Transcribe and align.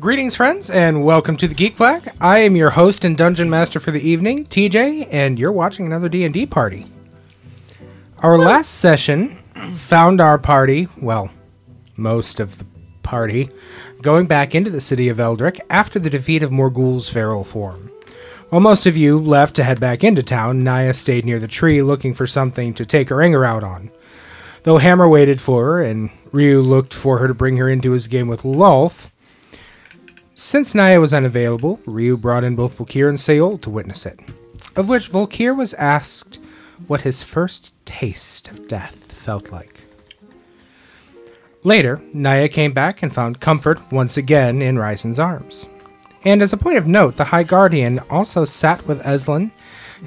Greetings, 0.00 0.34
friends, 0.34 0.70
and 0.70 1.04
welcome 1.04 1.36
to 1.36 1.46
the 1.46 1.54
Geek 1.54 1.76
Flag. 1.76 2.10
I 2.20 2.38
am 2.40 2.56
your 2.56 2.70
host 2.70 3.04
and 3.04 3.16
dungeon 3.16 3.48
master 3.48 3.78
for 3.78 3.92
the 3.92 4.00
evening, 4.00 4.44
TJ, 4.44 5.06
and 5.12 5.38
you're 5.38 5.52
watching 5.52 5.86
another 5.86 6.08
D 6.08 6.24
and 6.24 6.34
D 6.34 6.46
party. 6.46 6.86
Our 8.18 8.36
last 8.36 8.80
session 8.80 9.36
found 9.74 10.20
our 10.20 10.36
party, 10.36 10.88
well, 11.00 11.30
most 11.96 12.40
of 12.40 12.58
the 12.58 12.66
party, 13.04 13.50
going 14.02 14.26
back 14.26 14.56
into 14.56 14.68
the 14.68 14.80
city 14.80 15.08
of 15.10 15.18
Eldryk 15.18 15.60
after 15.70 16.00
the 16.00 16.10
defeat 16.10 16.42
of 16.42 16.50
Morgul's 16.50 17.08
feral 17.08 17.44
form. 17.44 17.88
While 18.48 18.62
most 18.62 18.86
of 18.86 18.96
you 18.96 19.20
left 19.20 19.54
to 19.56 19.64
head 19.64 19.78
back 19.78 20.02
into 20.02 20.24
town, 20.24 20.64
Naya 20.64 20.92
stayed 20.92 21.24
near 21.24 21.38
the 21.38 21.46
tree 21.46 21.82
looking 21.82 22.14
for 22.14 22.26
something 22.26 22.74
to 22.74 22.84
take 22.84 23.10
her 23.10 23.22
anger 23.22 23.44
out 23.44 23.62
on. 23.62 23.92
Though 24.64 24.78
Hammer 24.78 25.08
waited 25.08 25.40
for 25.40 25.64
her 25.66 25.82
and 25.82 26.10
Ryu 26.32 26.62
looked 26.62 26.92
for 26.92 27.18
her 27.18 27.28
to 27.28 27.34
bring 27.34 27.58
her 27.58 27.68
into 27.68 27.92
his 27.92 28.08
game 28.08 28.26
with 28.26 28.42
Lolth, 28.42 29.08
since 30.34 30.74
Naya 30.74 31.00
was 31.00 31.14
unavailable, 31.14 31.80
Ryu 31.86 32.16
brought 32.16 32.44
in 32.44 32.56
both 32.56 32.78
Volkir 32.78 33.08
and 33.08 33.18
Seol 33.18 33.60
to 33.62 33.70
witness 33.70 34.04
it, 34.04 34.18
of 34.76 34.88
which 34.88 35.10
Volkir 35.10 35.56
was 35.56 35.74
asked 35.74 36.40
what 36.86 37.02
his 37.02 37.22
first 37.22 37.72
taste 37.84 38.48
of 38.48 38.68
death 38.68 39.12
felt 39.12 39.50
like. 39.50 39.84
Later, 41.62 42.02
Naya 42.12 42.48
came 42.48 42.72
back 42.72 43.02
and 43.02 43.14
found 43.14 43.40
comfort 43.40 43.80
once 43.90 44.16
again 44.16 44.60
in 44.60 44.76
Ryzen's 44.76 45.18
arms. 45.18 45.66
And 46.24 46.42
as 46.42 46.52
a 46.52 46.58
point 46.58 46.78
of 46.78 46.86
note, 46.86 47.16
the 47.16 47.24
High 47.24 47.42
Guardian 47.42 48.00
also 48.10 48.44
sat 48.44 48.86
with 48.86 49.02
Eslin 49.02 49.50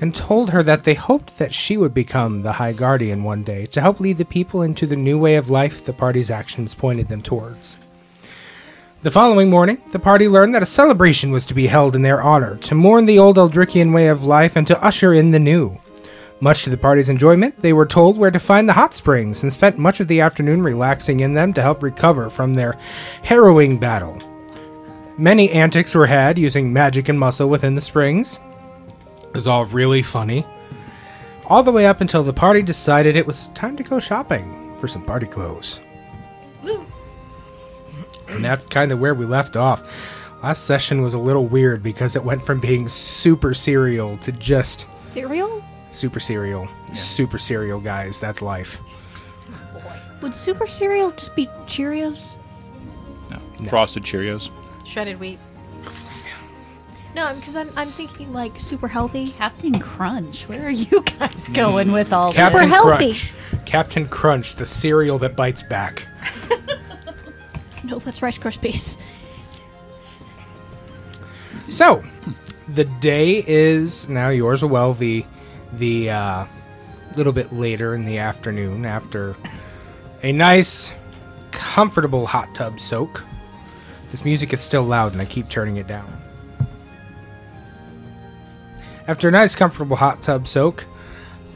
and 0.01 0.13
told 0.13 0.49
her 0.49 0.61
that 0.63 0.83
they 0.83 0.93
hoped 0.93 1.37
that 1.37 1.53
she 1.53 1.77
would 1.77 1.93
become 1.93 2.41
the 2.41 2.51
High 2.51 2.73
Guardian 2.73 3.23
one 3.23 3.43
day 3.43 3.65
to 3.67 3.81
help 3.81 3.99
lead 3.99 4.17
the 4.17 4.25
people 4.25 4.61
into 4.61 4.85
the 4.85 4.95
new 4.95 5.17
way 5.17 5.35
of 5.35 5.49
life 5.49 5.85
the 5.85 5.93
party's 5.93 6.29
actions 6.29 6.75
pointed 6.75 7.07
them 7.07 7.21
towards. 7.21 7.77
The 9.03 9.11
following 9.11 9.51
morning, 9.51 9.79
the 9.91 9.99
party 9.99 10.27
learned 10.27 10.55
that 10.55 10.63
a 10.63 10.65
celebration 10.65 11.31
was 11.31 11.45
to 11.45 11.53
be 11.53 11.67
held 11.67 11.95
in 11.95 12.01
their 12.01 12.19
honor 12.19 12.57
to 12.57 12.73
mourn 12.73 13.05
the 13.05 13.19
old 13.19 13.37
Eldrykian 13.37 13.93
way 13.93 14.07
of 14.07 14.23
life 14.23 14.55
and 14.55 14.65
to 14.65 14.83
usher 14.83 15.13
in 15.13 15.29
the 15.29 15.37
new. 15.37 15.77
Much 16.39 16.63
to 16.63 16.71
the 16.71 16.77
party's 16.77 17.07
enjoyment, 17.07 17.55
they 17.61 17.73
were 17.73 17.85
told 17.85 18.17
where 18.17 18.31
to 18.31 18.39
find 18.39 18.67
the 18.67 18.73
hot 18.73 18.95
springs 18.95 19.43
and 19.43 19.53
spent 19.53 19.77
much 19.77 19.99
of 19.99 20.07
the 20.07 20.19
afternoon 20.19 20.63
relaxing 20.63 21.19
in 21.19 21.35
them 21.35 21.53
to 21.53 21.61
help 21.61 21.83
recover 21.83 22.27
from 22.27 22.55
their 22.55 22.75
harrowing 23.21 23.77
battle. 23.77 24.17
Many 25.15 25.51
antics 25.51 25.93
were 25.93 26.07
had 26.07 26.39
using 26.39 26.73
magic 26.73 27.07
and 27.07 27.19
muscle 27.19 27.49
within 27.49 27.75
the 27.75 27.81
springs. 27.81 28.39
It 29.21 29.33
was 29.35 29.45
all 29.47 29.65
really 29.65 30.01
funny. 30.01 30.43
All 31.45 31.61
the 31.61 31.71
way 31.71 31.85
up 31.85 32.01
until 32.01 32.23
the 32.23 32.33
party 32.33 32.63
decided 32.63 33.15
it 33.15 33.27
was 33.27 33.47
time 33.49 33.77
to 33.77 33.83
go 33.83 33.99
shopping 33.99 34.75
for 34.79 34.87
some 34.87 35.05
party 35.05 35.27
clothes. 35.27 35.81
And 38.29 38.43
that's 38.43 38.65
kind 38.65 38.91
of 38.91 38.99
where 38.99 39.13
we 39.13 39.25
left 39.25 39.55
off. 39.55 39.83
Last 40.43 40.65
session 40.65 41.01
was 41.01 41.13
a 41.13 41.19
little 41.19 41.47
weird 41.47 41.81
because 41.81 42.15
it 42.15 42.23
went 42.23 42.41
from 42.41 42.59
being 42.59 42.87
super 42.89 43.53
serial 43.53 44.17
to 44.19 44.31
just 44.33 44.87
Cereal? 45.01 45.63
super 45.89 46.19
serial. 46.19 46.67
Super 46.93 47.37
serial, 47.37 47.79
guys. 47.79 48.19
That's 48.19 48.41
life. 48.41 48.79
Would 50.21 50.33
super 50.33 50.67
cereal 50.67 51.11
just 51.11 51.35
be 51.35 51.47
Cheerios? 51.65 52.31
No. 53.29 53.69
Frosted 53.69 54.03
Cheerios. 54.03 54.49
Shredded 54.85 55.19
wheat. 55.19 55.39
No, 57.15 57.33
because 57.33 57.55
I'm, 57.55 57.71
I'm 57.75 57.89
thinking 57.89 58.31
like 58.31 58.59
super 58.59 58.87
healthy. 58.87 59.31
Captain 59.31 59.79
Crunch. 59.79 60.47
Where 60.47 60.67
are 60.67 60.69
you 60.69 61.01
guys 61.01 61.47
mm. 61.47 61.53
going 61.53 61.91
with 61.91 62.13
all 62.13 62.31
Captain 62.31 62.61
Super 62.61 62.73
healthy. 62.73 63.13
Crunch. 63.13 63.33
Captain 63.65 64.07
Crunch, 64.07 64.55
the 64.55 64.65
cereal 64.65 65.17
that 65.19 65.35
bites 65.35 65.63
back. 65.63 66.05
No, 67.87 67.99
that's 67.99 68.21
Rice 68.21 68.37
Krispies. 68.37 68.97
So, 71.69 72.03
the 72.67 72.83
day 72.83 73.45
is 73.47 74.09
now 74.09 74.27
yours. 74.27 74.61
Well, 74.63 74.93
the 74.93 75.25
the 75.73 76.09
uh, 76.09 76.45
little 77.15 77.31
bit 77.31 77.53
later 77.53 77.95
in 77.95 78.03
the 78.03 78.17
afternoon, 78.17 78.85
after 78.85 79.37
a 80.21 80.33
nice, 80.33 80.91
comfortable 81.51 82.25
hot 82.25 82.53
tub 82.53 82.79
soak. 82.79 83.23
This 84.11 84.25
music 84.25 84.51
is 84.51 84.59
still 84.59 84.83
loud, 84.83 85.13
and 85.13 85.21
I 85.21 85.25
keep 85.25 85.49
turning 85.49 85.77
it 85.77 85.87
down. 85.87 86.11
After 89.07 89.29
a 89.29 89.31
nice, 89.31 89.55
comfortable 89.55 89.95
hot 89.95 90.21
tub 90.21 90.45
soak, 90.45 90.83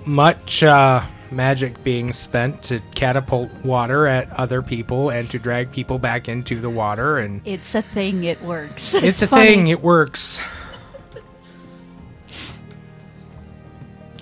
much 0.05 0.63
uh, 0.63 1.01
magic 1.31 1.81
being 1.83 2.11
spent 2.13 2.61
to 2.63 2.81
catapult 2.93 3.49
water 3.63 4.05
at 4.07 4.29
other 4.33 4.61
people 4.61 5.09
and 5.09 5.29
to 5.31 5.39
drag 5.39 5.71
people 5.71 5.97
back 5.97 6.27
into 6.29 6.59
the 6.59 6.69
water, 6.69 7.17
and 7.19 7.41
It's 7.45 7.73
a 7.75 7.81
thing. 7.81 8.23
It 8.25 8.41
works. 8.43 8.93
it's, 8.93 9.21
a 9.21 9.27
funny. 9.27 9.47
thing. 9.49 9.67
It 9.67 9.81
works. 9.81 10.41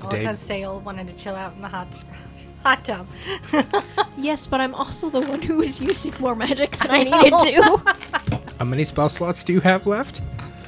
All 0.02 0.10
Dave- 0.12 0.22
because 0.22 0.40
Sale 0.40 0.82
wanted 0.82 1.08
to 1.08 1.14
chill 1.14 1.36
out 1.36 1.56
in 1.56 1.62
the 1.62 1.68
hot 1.68 1.94
sp- 1.94 2.08
hot 2.64 2.86
tub. 2.86 3.08
Yes, 4.18 4.46
but 4.46 4.60
I'm 4.60 4.76
also 4.76 5.10
the 5.10 5.22
one 5.22 5.42
who 5.42 5.58
was 5.58 5.80
using 5.80 6.14
more 6.20 6.36
magic 6.36 6.72
than 6.78 6.92
I 6.92 7.04
needed 7.04 7.32
to. 7.40 8.42
How 8.60 8.66
many 8.66 8.84
spell 8.84 9.08
slots 9.08 9.46
do 9.46 9.54
you 9.54 9.62
have 9.62 9.88
left? 9.88 10.22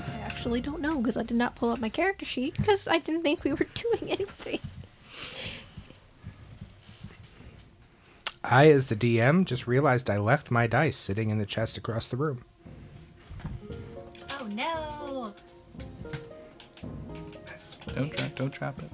I 0.09 0.19
actually 0.21 0.61
don't 0.61 0.79
know 0.81 0.97
because 0.99 1.17
I 1.17 1.23
did 1.23 1.35
not 1.37 1.55
pull 1.55 1.69
up 1.69 1.79
my 1.79 1.89
character 1.89 2.25
sheet 2.25 2.55
because 2.55 2.87
I 2.87 2.99
didn't 2.99 3.23
think 3.23 3.43
we 3.43 3.51
were 3.51 3.67
doing 3.73 4.09
anything. 4.09 4.59
I, 8.43 8.69
as 8.69 8.87
the 8.87 8.95
DM, 8.95 9.45
just 9.45 9.67
realized 9.67 10.09
I 10.09 10.17
left 10.17 10.49
my 10.49 10.67
dice 10.67 10.97
sitting 10.97 11.29
in 11.29 11.37
the 11.37 11.45
chest 11.45 11.77
across 11.77 12.07
the 12.07 12.17
room. 12.17 12.43
oh 14.31 14.47
no! 14.47 15.33
Don't 17.93 18.11
trap. 18.11 18.35
Don't 18.35 18.51
trap 18.51 18.79
it. 18.79 18.89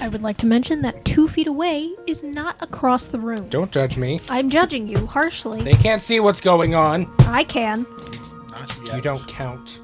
I 0.00 0.08
would 0.08 0.22
like 0.22 0.36
to 0.38 0.46
mention 0.46 0.82
that 0.82 1.04
two 1.04 1.26
feet 1.26 1.46
away 1.46 1.92
is 2.06 2.22
not 2.22 2.60
across 2.62 3.06
the 3.06 3.18
room. 3.18 3.48
Don't 3.48 3.72
judge 3.72 3.96
me. 3.96 4.20
I'm 4.28 4.50
judging 4.50 4.86
you 4.86 5.06
harshly. 5.06 5.62
They 5.62 5.72
can't 5.72 6.02
see 6.02 6.20
what's 6.20 6.40
going 6.40 6.74
on. 6.74 7.12
I 7.20 7.44
can. 7.44 7.86
You 8.94 9.00
don't 9.00 9.26
count. 9.26 9.80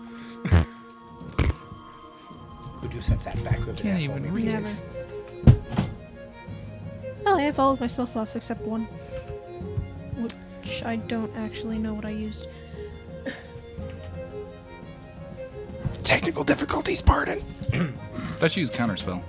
Could 3.03 3.11
you 3.11 3.17
set 3.17 3.25
that 3.25 3.45
back 3.45 3.61
over 3.61 3.73
Can't 3.73 4.01
even 4.01 4.23
for 4.25 4.31
me, 4.31 4.43
read. 4.43 4.65
please? 4.65 4.83
Oh, 7.27 7.37
I 7.37 7.43
have 7.43 7.59
all 7.59 7.73
of 7.73 7.81
my 7.81 7.87
spell 7.89 8.07
slots 8.07 8.37
except 8.37 8.61
one. 8.63 8.85
Which 10.17 10.85
I 10.85 10.97
don't 10.97 11.35
actually 11.37 11.79
know 11.79 11.95
what 11.95 12.05
I 12.05 12.11
used. 12.11 12.47
Technical 16.05 16.45
difficulties, 16.45 17.03
pardon. 17.03 17.45
Let's 18.41 18.57
use 18.57 18.71
counterspell. 18.71 19.23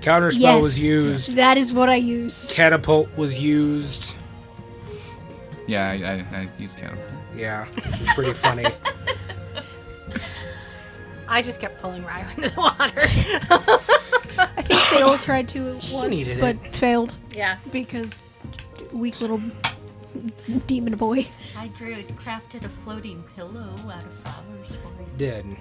Counterspell 0.00 0.40
yes, 0.40 0.62
was 0.62 0.84
used. 0.84 1.34
That 1.34 1.56
is 1.56 1.72
what 1.72 1.88
I 1.88 1.96
used. 1.96 2.54
Catapult 2.54 3.08
was 3.16 3.38
used. 3.38 4.14
Yeah, 5.66 5.88
I, 5.88 5.94
I, 5.94 6.40
I 6.40 6.48
use 6.58 6.74
catapult. 6.74 7.06
Yeah, 7.36 7.66
which 7.66 7.86
is 7.86 8.08
pretty 8.14 8.32
funny. 8.32 8.66
I 11.32 11.40
just 11.40 11.60
kept 11.60 11.80
pulling 11.80 12.04
Ryo 12.04 12.26
into 12.36 12.50
the 12.50 12.60
water. 12.60 12.76
I 14.38 14.62
think 14.62 14.80
Sale 14.82 15.16
tried 15.16 15.48
to 15.50 15.78
once, 15.90 16.10
needed 16.10 16.38
but 16.38 16.56
it. 16.56 16.76
failed 16.76 17.16
yeah. 17.34 17.56
because 17.72 18.30
weak 18.92 19.18
little 19.22 19.40
demon 20.66 20.94
boy. 20.96 21.26
I 21.56 21.68
drew 21.68 22.02
crafted 22.02 22.64
a 22.64 22.68
floating 22.68 23.24
pillow 23.34 23.74
out 23.90 24.04
of 24.04 24.12
flowers 24.12 24.76
for 24.76 24.88
you. 25.00 25.08
did. 25.16 25.56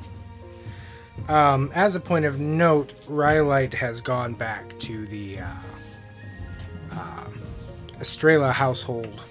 Um, 1.30 1.72
as 1.74 1.96
a 1.96 2.02
point 2.02 2.26
of 2.26 2.38
note, 2.42 2.94
Rylite 3.08 3.74
has 3.76 4.02
gone 4.02 4.34
back 4.34 4.78
to 4.80 5.06
the 5.06 5.40
uh, 5.40 5.48
uh, 6.92 7.24
Estrella 8.02 8.52
household 8.52 9.22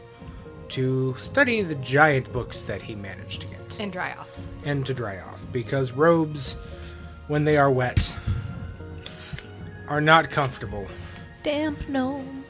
to 0.68 1.14
study 1.18 1.60
the 1.60 1.74
giant 1.74 2.32
books 2.32 2.62
that 2.62 2.80
he 2.80 2.94
managed 2.94 3.42
to 3.42 3.46
get 3.46 3.60
And 3.78 3.92
dry 3.92 4.14
off. 4.18 4.30
and 4.64 4.86
to 4.86 4.94
dry 4.94 5.18
off 5.20 5.39
because 5.52 5.92
robes, 5.92 6.52
when 7.28 7.44
they 7.44 7.56
are 7.56 7.70
wet, 7.70 8.12
are 9.88 10.00
not 10.00 10.30
comfortable. 10.30 10.86
Damp 11.42 11.88
gnome. 11.88 12.44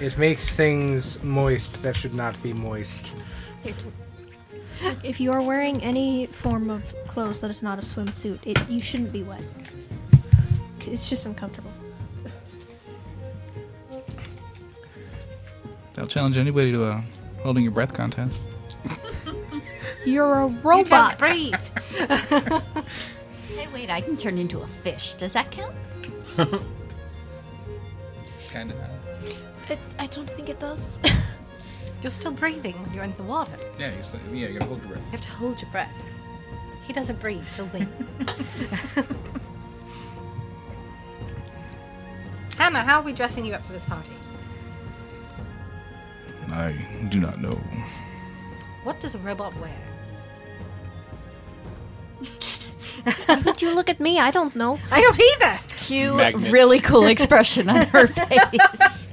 It 0.00 0.18
makes 0.18 0.54
things 0.54 1.22
moist 1.22 1.82
that 1.82 1.96
should 1.96 2.14
not 2.14 2.40
be 2.42 2.52
moist. 2.52 3.14
If 5.02 5.20
you 5.20 5.32
are 5.32 5.40
wearing 5.40 5.82
any 5.82 6.26
form 6.26 6.68
of 6.68 6.82
clothes 7.08 7.40
that 7.40 7.50
is 7.50 7.62
not 7.62 7.78
a 7.78 7.82
swimsuit, 7.82 8.38
it 8.44 8.68
you 8.68 8.82
shouldn't 8.82 9.12
be 9.12 9.22
wet. 9.22 9.42
It's 10.80 11.08
just 11.08 11.24
uncomfortable. 11.26 11.72
I'll 15.96 16.06
challenge 16.06 16.36
anybody 16.36 16.72
to 16.72 16.84
a 16.84 17.04
holding 17.42 17.62
your 17.62 17.72
breath 17.72 17.94
contest. 17.94 18.48
You're 20.04 20.40
a 20.40 20.48
You 20.48 20.54
don't 20.54 20.64
robot. 20.64 21.18
breathe. 21.18 21.54
Hey, 23.56 23.68
wait! 23.72 23.88
I 23.90 24.00
can 24.00 24.16
turn 24.16 24.36
into 24.36 24.60
a 24.62 24.66
fish. 24.66 25.14
Does 25.14 25.32
that 25.34 25.50
count? 25.52 25.74
Kind 28.50 28.72
of. 28.72 28.76
I, 29.70 29.78
I 30.00 30.06
don't 30.06 30.28
think 30.28 30.48
it 30.48 30.58
does. 30.58 30.98
You're 32.02 32.10
still 32.10 32.32
breathing 32.32 32.74
when 32.82 32.92
you're 32.92 33.04
in 33.04 33.14
the 33.16 33.22
water. 33.22 33.52
Yeah, 33.78 33.92
you, 33.92 33.98
s- 34.00 34.16
yeah, 34.30 34.48
you 34.48 34.58
gotta 34.58 34.64
hold 34.66 34.80
your 34.82 34.88
breath. 34.90 35.02
You 35.06 35.10
have 35.12 35.20
to 35.22 35.30
hold 35.30 35.62
your 35.62 35.70
breath. 35.70 35.92
He 36.86 36.92
doesn't 36.92 37.20
breathe. 37.20 37.46
He'll 37.56 37.66
win. 37.66 37.88
Hammer, 42.58 42.80
how 42.80 42.98
are 43.00 43.04
we 43.04 43.12
dressing 43.12 43.44
you 43.44 43.54
up 43.54 43.64
for 43.64 43.72
this 43.72 43.84
party? 43.84 44.12
I 46.50 46.72
do 47.10 47.20
not 47.20 47.40
know. 47.40 47.58
What 48.84 49.00
does 49.00 49.14
a 49.14 49.18
robot 49.18 49.54
wear? 49.60 49.74
Would 53.44 53.60
you 53.62 53.74
look 53.74 53.90
at 53.90 54.00
me? 54.00 54.18
I 54.18 54.30
don't 54.30 54.54
know. 54.56 54.78
I 54.90 55.00
don't 55.00 55.18
either. 55.20 55.58
Cute, 55.76 56.16
Magnets. 56.16 56.52
really 56.52 56.80
cool 56.80 57.06
expression 57.06 57.68
on 57.68 57.86
her 57.86 58.06
face. 58.08 59.08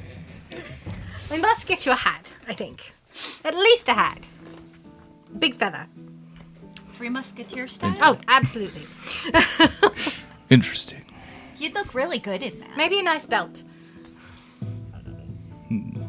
We 1.30 1.40
must 1.42 1.68
get 1.68 1.86
you 1.86 1.92
a 1.92 1.96
hat, 1.96 2.36
I 2.48 2.54
think. 2.54 2.94
At 3.44 3.56
least 3.56 3.90
a 3.90 3.94
hat. 3.94 4.28
Big 5.38 5.56
feather. 5.56 5.88
Three 6.96 7.10
Musketeer 7.10 7.68
style? 7.68 7.98
Oh, 8.02 8.18
absolutely. 8.28 8.84
Interesting. 10.50 11.04
You'd 11.58 11.74
look 11.76 11.94
really 11.94 12.20
good 12.20 12.42
in 12.42 12.60
that. 12.60 12.78
Maybe 12.78 13.00
a 13.00 13.04
nice 13.04 13.26
belt. 13.26 13.64
Hmm. 15.68 16.04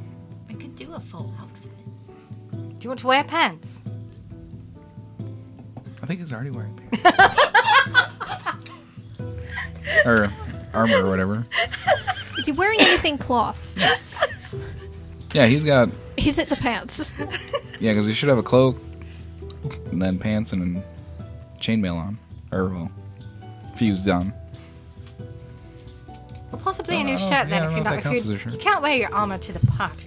I 0.51 0.55
could 0.55 0.77
do 0.77 0.93
a 0.93 1.01
full 1.01 1.35
outfit. 1.41 1.71
Do 2.79 2.85
you 2.85 2.91
want 2.91 3.01
to 3.01 3.07
wear 3.07 3.25
pants? 3.25 3.79
I 6.03 6.07
think 6.07 6.21
he's 6.21 6.33
already 6.33 6.51
wearing 6.51 6.75
pants. 6.75 6.82
or 10.07 10.31
armor 10.75 11.05
or 11.05 11.09
whatever. 11.09 11.47
Is 12.39 12.47
he 12.47 12.53
wearing 12.53 12.81
anything 12.81 13.19
cloth? 13.19 13.75
Yeah, 13.77 13.97
Yeah, 15.35 15.47
he's 15.47 15.65
got. 15.65 15.91
Is 16.17 16.39
it 16.39 16.49
the 16.49 16.57
pants? 16.57 17.13
Yeah, 17.81 17.93
because 17.93 18.07
he 18.07 18.15
should 18.15 18.29
have 18.29 18.39
a 18.39 18.43
cloak, 18.43 18.79
and 19.91 20.01
then 20.01 20.19
pants, 20.19 20.53
and 20.53 20.63
then 20.63 20.85
chainmail 21.61 21.97
on. 21.97 22.19
Or, 22.53 22.69
well, 22.69 22.91
fused 23.77 24.09
on. 24.09 24.33
Well, 26.51 26.61
possibly 26.63 26.97
a 26.97 26.99
Don't 26.99 27.07
new 27.07 27.19
shirt 27.19 27.49
then 27.49 27.51
Yeah, 27.51 27.63
I 27.63 27.65
if 27.65 27.65
don't 27.65 27.75
you're 27.77 27.85
know 27.85 27.91
not. 27.91 27.99
if 27.99 28.05
that 28.05 28.11
If 28.11 28.15
counts 28.15 28.27
you 28.27 28.35
as 28.35 28.41
a 28.41 28.43
shirt. 28.43 28.53
you 28.53 28.59
can't 28.59 28.83
wear 28.83 28.97
your 28.97 29.15
armor 29.15 29.39
to 29.39 29.53
the 29.53 29.67
party. 29.67 30.07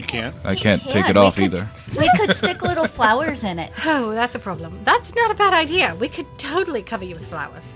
You 0.00 0.06
can't. 0.06 0.34
I 0.44 0.54
can't 0.54 0.82
take 0.82 1.08
it 1.08 1.16
off 1.16 1.36
We 1.36 1.48
could- 1.48 1.54
either. 1.54 1.70
We 1.98 2.10
could 2.16 2.34
stick 2.36 2.62
little 2.62 2.86
flowers 2.98 3.44
in 3.44 3.58
it. 3.58 3.70
Oh, 3.84 4.12
that's 4.12 4.34
a 4.34 4.38
problem. 4.38 4.80
That's 4.84 5.14
not 5.14 5.30
a 5.30 5.34
bad 5.34 5.52
idea. 5.54 5.94
We 5.94 6.08
could 6.08 6.26
totally 6.38 6.82
cover 6.82 7.04
you 7.04 7.14
with 7.14 7.26
flowers. 7.26 7.72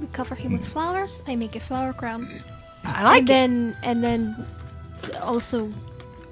we 0.00 0.06
cover 0.08 0.34
him 0.34 0.52
with 0.52 0.66
flowers. 0.66 1.22
I 1.26 1.36
make 1.36 1.56
a 1.56 1.60
flower 1.60 1.92
crown. 1.92 2.28
I 2.84 3.04
like 3.04 3.20
and 3.20 3.22
it. 3.22 3.26
then 3.32 3.76
and 3.82 4.04
then 4.04 4.46
also, 5.22 5.72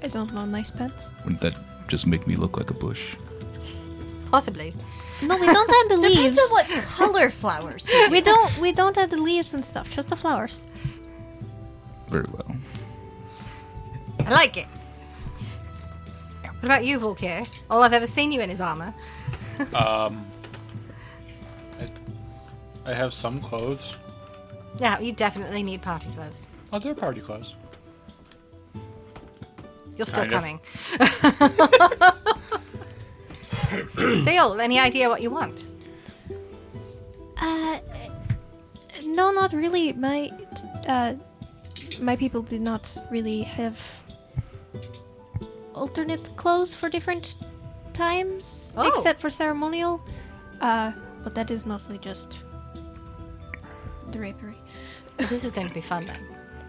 I 0.03 0.07
don't 0.07 0.33
know, 0.33 0.45
nice 0.45 0.69
pants. 0.71 1.11
Wouldn't 1.23 1.41
that 1.41 1.55
just 1.87 2.05
make 2.05 2.27
me 2.27 2.35
look 2.35 2.57
like 2.57 2.69
a 2.69 2.73
bush? 2.75 3.15
Possibly. 4.29 4.73
No, 5.23 5.35
we 5.35 5.45
don't 5.47 5.69
add 5.69 5.89
the 5.89 6.01
Depends 6.07 6.17
leaves. 6.17 6.39
on 6.39 6.49
what 6.51 6.67
color 6.85 7.29
flowers. 7.29 7.87
We 8.09 8.21
don't 8.21 8.57
we 8.59 8.71
don't 8.71 8.97
add 8.97 9.09
the 9.09 9.17
leaves 9.17 9.53
and 9.53 9.63
stuff. 9.63 9.89
Just 9.95 10.09
the 10.09 10.15
flowers. 10.15 10.65
Very 12.09 12.27
well. 12.31 12.50
I 14.25 14.29
like 14.31 14.57
it. 14.57 14.67
What 16.43 16.63
about 16.65 16.85
you, 16.85 16.99
Volkir? 16.99 17.47
All 17.69 17.81
I've 17.81 17.93
ever 17.93 18.05
seen 18.07 18.31
you 18.31 18.41
in 18.41 18.49
is 18.49 18.61
armor. 18.61 18.93
Um, 19.75 20.25
I, 21.79 21.91
I 22.89 22.93
have 22.95 23.13
some 23.13 23.39
clothes. 23.39 23.95
Yeah, 24.79 24.97
you 24.99 25.11
definitely 25.11 25.61
need 25.61 25.83
party 25.83 26.07
clothes. 26.15 26.47
Oh, 26.73 26.79
they're 26.79 26.95
party 26.95 27.21
clothes. 27.21 27.53
You're 29.97 30.07
still 30.07 30.25
Kind 30.25 30.33
of. 30.33 30.61
coming. 33.99 34.23
Seal, 34.23 34.59
any 34.59 34.79
idea 34.79 35.09
what 35.09 35.21
you 35.21 35.29
want? 35.29 35.63
Uh, 37.37 37.79
no, 39.05 39.31
not 39.31 39.53
really. 39.53 39.93
My 39.93 40.31
uh, 40.87 41.13
my 41.99 42.15
people 42.15 42.41
did 42.41 42.61
not 42.61 42.97
really 43.11 43.43
have 43.43 43.79
alternate 45.73 46.35
clothes 46.37 46.73
for 46.73 46.89
different 46.89 47.35
times, 47.93 48.71
Oh. 48.77 48.87
except 48.87 49.19
for 49.21 49.29
ceremonial. 49.29 50.01
Uh, 50.59 50.91
but 51.23 51.33
that 51.35 51.51
is 51.51 51.65
mostly 51.65 51.97
just 51.97 52.41
drapery. 54.11 54.55
Well, 55.19 55.27
this 55.27 55.43
is 55.43 55.51
going 55.51 55.67
to 55.67 55.73
be 55.73 55.81
fun 55.81 56.05
then. 56.05 56.27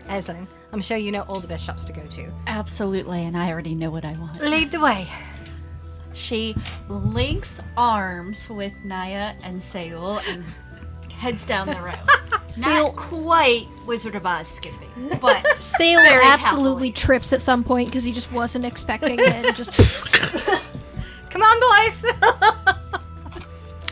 Eslin, 0.09 0.47
I'm 0.73 0.83
sure 0.83 0.97
you 0.97 1.13
know 1.13 1.23
all 1.23 1.41
the 1.41 1.47
best 1.49 1.65
shops 1.65 1.85
to 1.85 1.93
go 1.93 2.03
to. 2.07 2.31
Absolutely, 2.47 3.25
and 3.25 3.37
I 3.37 3.51
already 3.51 3.75
know 3.75 3.91
what 3.91 4.05
I 4.05 4.13
want. 4.15 4.41
Lead 4.41 4.71
the 4.71 4.81
way. 4.81 5.09
She 6.13 6.55
links 6.89 7.59
arms 7.77 8.49
with 8.51 8.73
Naya 8.85 9.35
and 9.43 9.63
Seul 9.63 10.19
and 10.29 10.45
heads 11.23 11.47
down 11.47 11.69
the 11.69 11.81
road. 11.81 11.99
Seul- 12.51 12.83
Not 12.93 12.97
quite 12.97 13.69
Wizard 13.87 14.17
of 14.17 14.27
Oz 14.27 14.49
skipping, 14.49 14.91
but 15.21 15.47
Sale 15.63 16.01
Very 16.01 16.27
absolutely 16.27 16.89
happily. 16.89 16.93
trips 16.93 17.33
at 17.33 17.41
some 17.41 17.63
point 17.63 17.89
because 17.89 18.03
he 18.03 18.11
just 18.11 18.33
wasn't 18.33 18.65
expecting 18.65 19.21
it. 19.21 19.29
And 19.29 19.55
just 19.57 19.73
Come 21.31 21.43
on, 21.43 21.61
boys. 21.61 22.05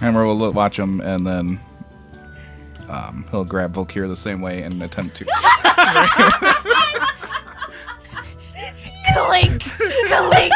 Hammer 0.01 0.25
will 0.27 0.37
look, 0.37 0.55
watch 0.57 0.77
him, 0.79 1.01
and 1.01 1.25
then 1.27 1.61
um, 2.89 3.25
he'll 3.31 3.45
grab 3.45 3.75
Volkir 3.75 4.09
the 4.09 4.17
same 4.17 4.41
way 4.41 4.63
and 4.63 4.83
attempt 4.83 5.15
to. 5.17 5.25
clink, 9.15 9.63
clink. 9.63 10.53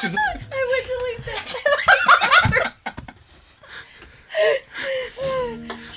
She's- 0.00 0.16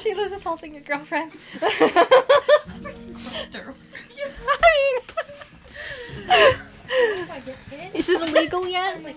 Sheila's 0.06 0.32
assaulting 0.34 0.74
your 0.74 0.84
girlfriend. 0.84 1.32
You're 3.52 3.74
crying. 4.46 4.96
Is 7.96 8.10
it 8.10 8.22
illegal 8.22 8.68
yet? 8.68 9.02
Why 9.02 9.16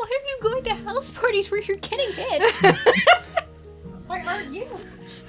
are 0.00 0.06
you 0.26 0.38
going 0.40 0.64
to 0.64 0.74
house 0.76 1.10
parties 1.10 1.50
where 1.50 1.60
you're 1.60 1.76
getting 1.76 2.10
hit? 2.12 2.42
Why 4.06 4.22
aren't 4.22 4.54
you? 4.54 4.66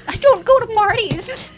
I 0.08 0.16
don't 0.16 0.46
go 0.46 0.60
to 0.60 0.68
parties. 0.68 1.52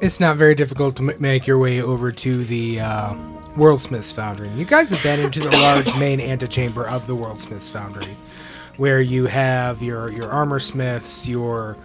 It's 0.00 0.20
not 0.20 0.36
very 0.36 0.54
difficult 0.54 0.96
to 0.96 1.10
m- 1.10 1.20
make 1.20 1.46
your 1.46 1.58
way 1.58 1.80
over 1.80 2.12
to 2.12 2.44
the 2.44 2.80
uh, 2.80 3.14
Worldsmiths 3.58 4.12
Foundry. 4.12 4.48
You 4.50 4.64
guys 4.64 4.88
have 4.90 5.02
been 5.02 5.18
into 5.18 5.40
the 5.40 5.50
large 5.50 5.92
main 5.98 6.20
antechamber 6.20 6.86
of 6.86 7.08
the 7.08 7.16
Worldsmiths 7.16 7.70
Foundry, 7.72 8.16
where 8.76 9.00
you 9.00 9.26
have 9.26 9.82
your 9.82 10.12
your 10.12 10.30
armor 10.30 10.60
smiths, 10.60 11.26
your 11.26 11.76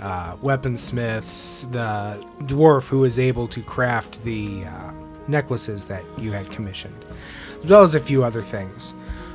uh, 0.00 0.36
weaponsmiths, 0.36 1.70
the 1.72 2.22
dwarf 2.44 2.86
who 2.86 3.04
is 3.04 3.18
able 3.18 3.48
to 3.48 3.62
craft 3.62 4.22
the 4.24 4.64
uh, 4.64 4.92
necklaces 5.26 5.86
that 5.86 6.04
you 6.18 6.32
had 6.32 6.50
commissioned, 6.50 7.04
as 7.64 7.70
well 7.70 7.82
as 7.82 7.94
a 7.94 8.00
few 8.00 8.22
other 8.22 8.42
things. 8.42 8.92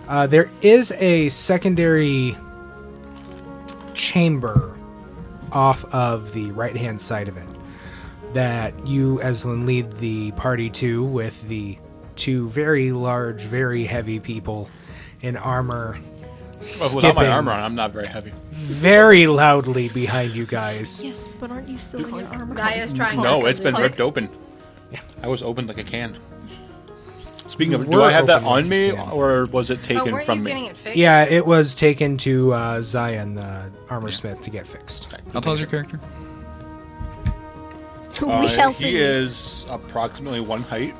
Uh, 0.07 0.27
there 0.27 0.51
is 0.61 0.91
a 0.93 1.29
secondary 1.29 2.37
chamber 3.95 4.77
off 5.51 5.83
of 5.85 6.31
the 6.33 6.51
right 6.51 6.77
hand 6.77 7.01
side 7.01 7.27
of 7.27 7.37
it 7.37 7.49
that 8.33 8.85
you, 8.85 9.19
Eslin, 9.23 9.65
lead 9.65 9.93
the 9.93 10.31
party 10.33 10.69
to 10.69 11.03
with 11.03 11.41
the 11.47 11.77
two 12.17 12.49
very 12.49 12.91
large, 12.91 13.41
very 13.41 13.85
heavy 13.85 14.19
people 14.19 14.69
in 15.21 15.37
armor. 15.37 15.97
Well, 16.79 16.95
without 16.95 17.15
my 17.15 17.27
armor 17.27 17.51
on, 17.51 17.59
I'm 17.59 17.75
not 17.75 17.91
very 17.91 18.07
heavy. 18.07 18.31
Very 18.51 19.27
loudly 19.27 19.89
behind 19.89 20.35
you 20.35 20.45
guys. 20.47 21.03
Yes, 21.03 21.27
but 21.39 21.51
aren't 21.51 21.67
you 21.69 21.77
still 21.77 22.03
in 22.05 22.15
your 22.15 22.27
armor? 22.29 22.55
Naya's 22.55 22.91
trying 22.93 23.21
No, 23.21 23.45
it's 23.45 23.59
been 23.59 23.75
ripped 23.75 23.99
it. 23.99 24.03
open. 24.03 24.29
I 25.21 25.27
was 25.27 25.43
opened 25.43 25.67
like 25.67 25.77
a 25.77 25.83
can. 25.83 26.17
Speaking 27.47 27.75
of, 27.75 27.89
do 27.89 27.97
were 27.97 28.03
I 28.03 28.11
have 28.11 28.27
that 28.27 28.37
open 28.37 28.45
like 28.47 28.63
on 28.63 28.69
me, 28.69 28.89
a 28.89 28.95
can. 28.95 29.09
or 29.11 29.45
was 29.47 29.69
it 29.69 29.79
Oh, 29.83 29.85
taken 29.85 30.13
weren't 30.13 30.25
from 30.25 30.39
you 30.39 30.43
me? 30.45 30.51
getting 30.51 30.65
it 30.65 30.77
fixed? 30.77 30.97
Yeah, 30.97 31.23
it 31.23 31.45
was 31.45 31.75
taken 31.75 32.17
to 32.17 32.53
uh, 32.53 32.81
Zion, 32.81 33.35
the 33.35 33.71
armor 33.89 34.11
smith, 34.11 34.41
to 34.41 34.49
get 34.49 34.67
fixed. 34.67 35.07
How 35.33 35.39
tall 35.39 35.53
is 35.53 35.59
your 35.61 35.69
character? 35.69 35.99
we 38.21 38.27
Uh, 38.31 38.47
shall 38.47 38.73
see. 38.73 38.91
He 38.91 38.97
is 38.97 39.63
approximately 39.69 40.39
one 40.41 40.63
height, 40.63 40.95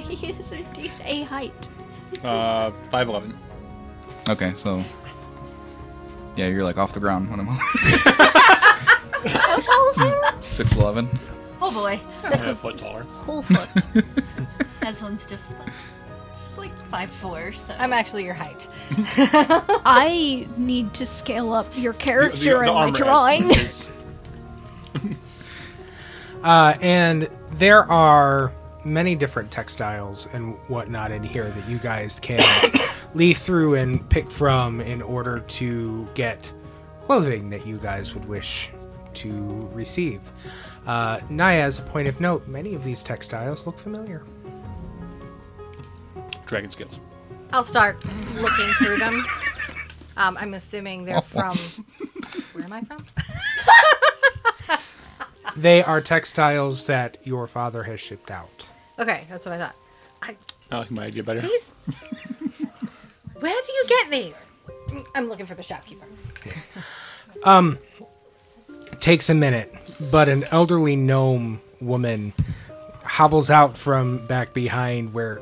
he 0.00 0.28
is 0.28 0.52
indeed 0.52 0.92
a 1.04 1.22
height. 1.24 1.68
uh, 2.24 2.70
five 2.90 3.08
eleven. 3.08 3.36
Okay, 4.28 4.52
so. 4.56 4.82
Yeah, 6.36 6.48
you're 6.48 6.64
like 6.64 6.76
off 6.78 6.92
the 6.92 7.00
ground 7.00 7.30
when 7.30 7.40
I'm 7.40 7.46
How 7.46 7.56
tall 9.60 9.90
is 9.90 9.96
he? 9.96 10.02
6'11. 10.64 11.08
oh 11.62 11.70
boy, 11.72 11.98
that's 12.22 12.46
a 12.46 12.54
foot 12.54 12.76
taller. 12.76 13.04
Whole 13.04 13.40
foot. 13.42 13.68
Eslin's 14.82 15.24
just 15.26 15.50
like, 15.58 15.68
just 16.34 16.58
like 16.58 16.74
five 16.90 17.10
four, 17.10 17.52
so 17.54 17.74
I'm 17.78 17.92
actually 17.94 18.24
your 18.24 18.34
height. 18.34 18.68
I 19.86 20.46
need 20.58 20.92
to 20.94 21.06
scale 21.06 21.52
up 21.54 21.66
your 21.76 21.94
character 21.94 22.36
The- 22.38 22.44
the 22.44 22.60
in 22.60 22.66
my 22.66 22.72
armor 22.82 22.96
drawing. 22.98 23.50
is- 23.50 23.88
Uh, 26.44 26.74
and 26.80 27.28
there 27.52 27.82
are 27.90 28.52
many 28.86 29.14
different 29.14 29.50
textiles 29.50 30.28
and 30.32 30.54
whatnot 30.68 31.10
in 31.10 31.22
here 31.22 31.50
that 31.50 31.68
you 31.68 31.78
guys 31.78 32.20
can 32.20 32.40
leaf 33.14 33.38
through 33.38 33.74
and 33.74 34.08
pick 34.08 34.30
from 34.30 34.80
in 34.80 35.02
order 35.02 35.40
to 35.40 36.06
get 36.14 36.52
clothing 37.02 37.50
that 37.50 37.66
you 37.66 37.78
guys 37.78 38.14
would 38.14 38.24
wish 38.26 38.70
to 39.14 39.68
receive. 39.72 40.20
Uh, 40.86 41.20
Naya, 41.28 41.62
as 41.62 41.78
a 41.78 41.82
point 41.82 42.06
of 42.06 42.20
note, 42.20 42.46
many 42.46 42.74
of 42.74 42.84
these 42.84 43.02
textiles 43.02 43.66
look 43.66 43.78
familiar. 43.78 44.22
Dragon 46.46 46.70
skills. 46.70 46.98
I'll 47.52 47.64
start 47.64 48.04
looking 48.36 48.68
through 48.78 48.98
them. 48.98 49.26
Um, 50.16 50.36
I'm 50.38 50.54
assuming 50.54 51.04
they're 51.04 51.22
from. 51.22 51.56
Where 52.52 52.64
am 52.64 52.72
I 52.72 52.82
from? 52.82 53.04
They 55.56 55.82
are 55.82 56.02
textiles 56.02 56.84
that 56.86 57.16
your 57.26 57.46
father 57.46 57.84
has 57.84 57.98
shipped 57.98 58.30
out. 58.30 58.66
Okay, 58.98 59.24
that's 59.28 59.44
what 59.46 59.54
I 59.54 59.58
thought. 59.58 59.74
I, 60.22 60.36
I 60.70 60.78
like 60.78 60.90
my 60.90 61.04
idea 61.04 61.22
better. 61.22 61.40
these. 61.40 61.70
Where 63.40 63.60
do 63.66 63.72
you 63.72 63.84
get 63.88 64.10
these? 64.10 64.34
I'm 65.14 65.28
looking 65.28 65.46
for 65.46 65.54
the 65.54 65.62
shopkeeper. 65.62 66.06
Um, 67.44 67.78
takes 68.98 69.28
a 69.28 69.34
minute, 69.34 69.72
but 70.10 70.28
an 70.30 70.44
elderly 70.50 70.96
gnome 70.96 71.60
woman 71.82 72.32
hobbles 73.04 73.50
out 73.50 73.76
from 73.76 74.26
back 74.26 74.54
behind 74.54 75.12
where 75.12 75.40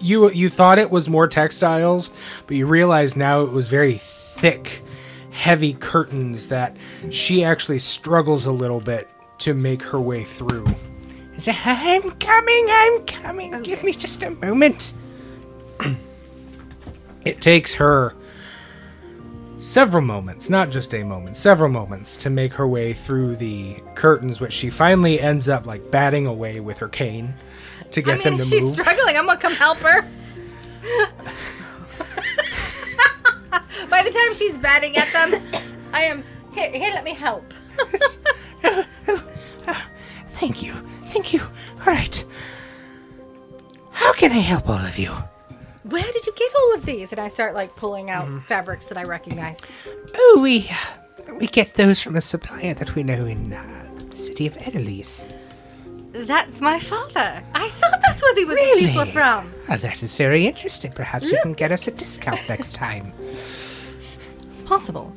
you 0.00 0.30
you 0.30 0.48
thought 0.48 0.78
it 0.78 0.90
was 0.90 1.08
more 1.10 1.28
textiles, 1.28 2.10
but 2.46 2.56
you 2.56 2.66
realize 2.66 3.16
now 3.16 3.42
it 3.42 3.50
was 3.50 3.68
very 3.68 3.98
thick, 3.98 4.82
heavy 5.30 5.74
curtains 5.74 6.48
that 6.48 6.74
she 7.10 7.44
actually 7.44 7.78
struggles 7.80 8.46
a 8.46 8.52
little 8.52 8.80
bit 8.80 9.08
to 9.40 9.52
make 9.52 9.82
her 9.82 10.00
way 10.00 10.24
through. 10.24 10.66
I'm 11.46 12.10
coming, 12.12 12.66
I'm 12.70 13.04
coming. 13.06 13.62
Give 13.62 13.82
me 13.82 13.92
just 13.92 14.22
a 14.22 14.30
moment. 14.30 14.92
it 17.24 17.40
takes 17.40 17.74
her 17.74 18.14
several 19.60 20.02
moments, 20.02 20.48
not 20.48 20.70
just 20.70 20.94
a 20.94 21.02
moment, 21.02 21.36
several 21.36 21.70
moments 21.70 22.16
to 22.16 22.30
make 22.30 22.52
her 22.54 22.66
way 22.66 22.92
through 22.92 23.36
the 23.36 23.76
curtains, 23.94 24.40
which 24.40 24.52
she 24.52 24.70
finally 24.70 25.20
ends 25.20 25.48
up 25.48 25.66
like 25.66 25.90
batting 25.90 26.26
away 26.26 26.60
with 26.60 26.78
her 26.78 26.88
cane 26.88 27.34
to 27.92 28.00
I 28.00 28.04
get 28.04 28.18
mean, 28.18 28.24
them 28.24 28.36
to 28.36 28.42
if 28.42 28.48
to 28.48 28.54
she's 28.56 28.62
move. 28.64 28.74
struggling, 28.74 29.16
I'm 29.16 29.26
gonna 29.26 29.40
come 29.40 29.54
help 29.54 29.78
her. 29.78 30.02
By 33.90 34.02
the 34.02 34.10
time 34.10 34.34
she's 34.34 34.56
batting 34.58 34.96
at 34.96 35.12
them, 35.12 35.42
I 35.92 36.02
am. 36.02 36.22
Here, 36.54 36.70
here 36.70 36.90
let 36.94 37.04
me 37.04 37.14
help. 37.14 37.52
Uh, 38.62 38.84
uh, 39.08 39.18
uh, 39.66 39.80
thank 40.32 40.62
you, 40.62 40.74
thank 41.10 41.32
you. 41.32 41.40
All 41.40 41.86
right. 41.86 42.24
How 43.92 44.12
can 44.14 44.32
I 44.32 44.38
help 44.38 44.68
all 44.68 44.80
of 44.80 44.98
you? 44.98 45.10
Where 45.84 46.02
did 46.12 46.26
you 46.26 46.32
get 46.34 46.52
all 46.54 46.74
of 46.74 46.84
these? 46.86 47.10
And 47.12 47.20
I 47.20 47.28
start 47.28 47.54
like 47.54 47.74
pulling 47.76 48.10
out 48.10 48.28
fabrics 48.46 48.86
that 48.86 48.98
I 48.98 49.04
recognize. 49.04 49.60
Oh, 50.14 50.38
we 50.42 50.68
uh, 50.70 51.34
we 51.34 51.46
get 51.46 51.74
those 51.74 52.02
from 52.02 52.16
a 52.16 52.20
supplier 52.20 52.74
that 52.74 52.94
we 52.94 53.02
know 53.02 53.26
in 53.26 53.52
uh, 53.52 53.90
the 54.08 54.16
city 54.16 54.46
of 54.46 54.54
Edelise. 54.58 55.24
That's 56.12 56.60
my 56.60 56.78
father. 56.80 57.42
I 57.54 57.68
thought 57.68 58.00
that's 58.02 58.20
where 58.22 58.34
the- 58.34 58.74
these 58.76 58.94
were 58.96 59.06
from. 59.06 59.52
Ah, 59.68 59.76
that 59.76 60.02
is 60.02 60.16
very 60.16 60.46
interesting. 60.46 60.90
Perhaps 60.92 61.30
you 61.30 61.38
can 61.42 61.52
get 61.52 61.70
us 61.70 61.86
a 61.86 61.92
discount 61.92 62.40
next 62.48 62.74
time. 62.74 63.12
It's 63.96 64.62
possible. 64.64 65.12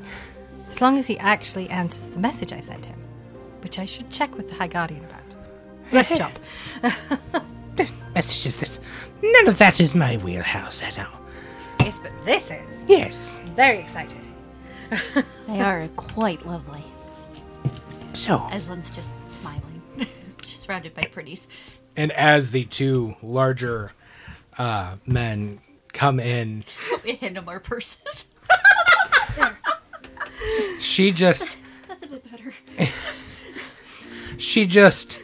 As 0.69 0.81
long 0.81 0.97
as 0.99 1.07
he 1.07 1.17
actually 1.19 1.67
answers 1.69 2.09
the 2.09 2.19
message 2.19 2.53
I 2.53 2.59
sent 2.61 2.85
him. 2.85 2.99
Which 3.61 3.79
I 3.79 3.85
should 3.85 4.09
check 4.11 4.35
with 4.37 4.49
the 4.49 4.55
High 4.55 4.67
Guardian 4.67 5.03
about. 5.05 5.22
Let's 5.93 6.17
jump. 6.17 6.37
Messages 8.15 8.59
this. 8.59 8.79
none 9.21 9.47
of 9.47 9.57
that 9.57 9.79
is 9.79 9.95
my 9.95 10.17
wheelhouse 10.17 10.83
at 10.83 10.99
all. 10.99 11.19
Yes, 11.79 11.99
but 11.99 12.11
this 12.25 12.51
is. 12.51 12.83
Yes. 12.87 13.39
Very 13.55 13.79
excited. 13.79 14.19
they 15.47 15.59
are 15.59 15.87
quite 15.95 16.45
lovely. 16.45 16.83
So, 18.13 18.47
Eslin's 18.51 18.91
just 18.91 19.09
smiling. 19.31 19.81
She's 20.43 20.59
surrounded 20.59 20.93
by 20.93 21.03
pretties. 21.03 21.47
and 21.95 22.11
as 22.11 22.51
the 22.51 22.65
two 22.65 23.15
larger 23.23 23.91
uh, 24.59 24.97
men 25.07 25.59
come 25.93 26.19
in, 26.19 26.63
We 27.03 27.15
hand 27.15 27.37
them 27.37 27.49
our 27.49 27.59
purses. 27.59 28.25
she 30.79 31.11
just 31.11 31.57
That's 31.87 32.03
a 32.03 32.07
bit 32.07 32.29
better. 32.29 32.53
she 34.37 34.65
just 34.67 35.09
This 35.11 35.17
kill 35.17 35.22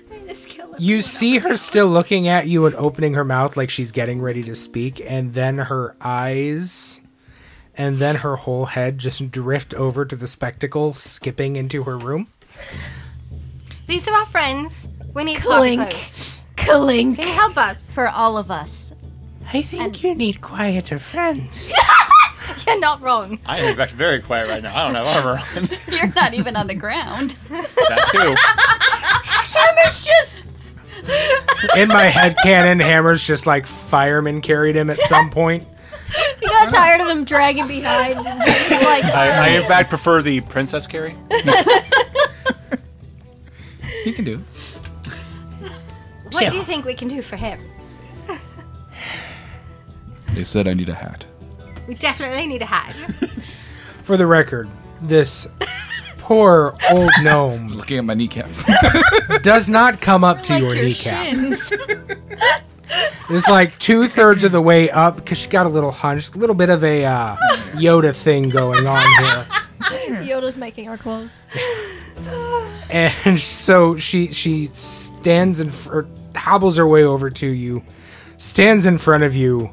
you 0.79 1.01
see 1.01 1.37
her 1.39 1.57
still 1.57 1.87
looking 1.87 2.27
at 2.27 2.47
you 2.47 2.65
and 2.65 2.75
opening 2.75 3.13
her 3.13 3.23
mouth 3.25 3.57
like 3.57 3.69
she's 3.69 3.91
getting 3.91 4.21
ready 4.21 4.43
to 4.43 4.55
speak 4.55 5.01
and 5.05 5.33
then 5.33 5.57
her 5.57 5.95
eyes 6.01 7.01
and 7.75 7.97
then 7.97 8.15
her 8.17 8.35
whole 8.35 8.65
head 8.65 8.97
just 8.97 9.31
drift 9.31 9.73
over 9.73 10.05
to 10.05 10.15
the 10.15 10.27
spectacle 10.27 10.93
skipping 10.93 11.55
into 11.55 11.83
her 11.83 11.97
room 11.97 12.27
These 13.87 14.07
are 14.07 14.15
our 14.15 14.25
friends. 14.25 14.87
We 15.13 15.23
need 15.23 15.39
party 15.39 15.77
Clink. 15.77 15.89
clothes. 15.89 16.35
Clink. 16.57 17.17
Can 17.17 17.27
you 17.27 17.33
help 17.33 17.57
us? 17.57 17.81
For 17.91 18.07
all 18.07 18.37
of 18.37 18.51
us. 18.51 18.93
i 19.51 19.61
think 19.61 20.03
you 20.03 20.13
need 20.15 20.41
quieter 20.41 20.99
friends 20.99 21.71
You're 22.65 22.79
not 22.79 22.99
wrong. 23.01 23.37
I 23.45 23.59
am 23.59 23.65
in 23.69 23.75
fact 23.77 23.91
very 23.91 24.19
quiet 24.19 24.49
right 24.49 24.61
now. 24.63 24.75
I 24.75 24.91
don't 24.91 25.05
have 25.05 25.25
armor 25.25 25.41
on. 25.55 25.69
You're 25.93 26.11
not 26.15 26.33
even 26.33 26.55
on 26.55 26.65
the 26.65 26.73
ground. 26.73 27.35
that 27.49 28.09
too. 28.11 28.35
It's 29.89 30.01
just 30.01 30.43
in 31.77 31.87
my 31.89 32.05
head 32.05 32.35
canon, 32.43 32.79
hammers 32.79 33.23
just 33.23 33.45
like 33.45 33.65
firemen 33.65 34.41
carried 34.41 34.75
him 34.75 34.89
at 34.89 34.99
some 35.01 35.29
point 35.29 35.67
he 36.39 36.47
got 36.47 36.69
tired 36.69 37.01
of 37.01 37.07
him 37.07 37.23
dragging 37.23 37.67
behind. 37.67 38.25
And 38.25 38.41
just 38.45 38.71
like 38.83 39.03
I, 39.03 39.45
I 39.45 39.47
in 39.49 39.67
fact 39.67 39.89
prefer 39.89 40.21
the 40.21 40.41
princess 40.41 40.87
carry. 40.87 41.15
You 44.05 44.13
can 44.13 44.25
do 44.25 44.33
it. 44.35 44.39
What 46.23 46.33
So- 46.33 46.49
do 46.49 46.57
you 46.57 46.63
think 46.63 46.85
we 46.85 46.93
can 46.93 47.07
do 47.07 47.21
for 47.21 47.35
him? 47.35 47.59
They 50.33 50.43
said 50.43 50.67
I 50.67 50.73
need 50.73 50.89
a 50.89 50.93
hat. 50.93 51.25
We 51.87 51.95
definitely 51.95 52.45
need 52.47 52.61
a 52.61 52.65
hat. 52.67 52.95
for 54.03 54.15
the 54.15 54.27
record 54.27 54.69
this 55.01 55.47
poor 56.29 56.75
old 56.91 57.09
gnome 57.23 57.67
Looking 57.69 57.97
at 57.97 58.05
my 58.05 58.13
kneecaps. 58.13 58.63
does 59.41 59.67
not 59.67 59.99
come 59.99 60.23
up 60.23 60.43
to 60.43 60.53
like 60.53 60.61
your 60.61 60.75
your 60.75 60.85
kneecap 60.85 61.25
shins. 61.25 61.73
It's 63.31 63.47
like 63.47 63.77
two 63.77 64.07
thirds 64.07 64.43
of 64.43 64.51
the 64.51 64.61
way 64.61 64.89
up 64.89 65.17
because 65.17 65.37
she 65.37 65.47
got 65.47 65.67
a 65.67 65.69
little 65.69 65.91
hunch, 65.91 66.29
a 66.33 66.37
little 66.39 66.55
bit 66.55 66.69
of 66.69 66.83
a 66.83 67.05
uh, 67.05 67.35
Yoda 67.73 68.15
thing 68.15 68.49
going 68.49 68.87
on 68.87 68.99
here, 69.23 69.47
Yoda's 70.25 70.57
making 70.57 70.89
our 70.89 70.97
clothes. 70.97 71.39
and 72.89 73.39
so 73.39 73.97
she 73.97 74.33
she 74.33 74.71
stands 74.73 75.59
and 75.59 75.71
fr- 75.71 76.01
hobbles 76.35 76.77
her 76.77 76.87
way 76.87 77.03
over 77.03 77.29
to 77.29 77.45
you, 77.45 77.83
stands 78.37 78.87
in 78.87 78.97
front 78.97 79.23
of 79.23 79.35
you. 79.35 79.69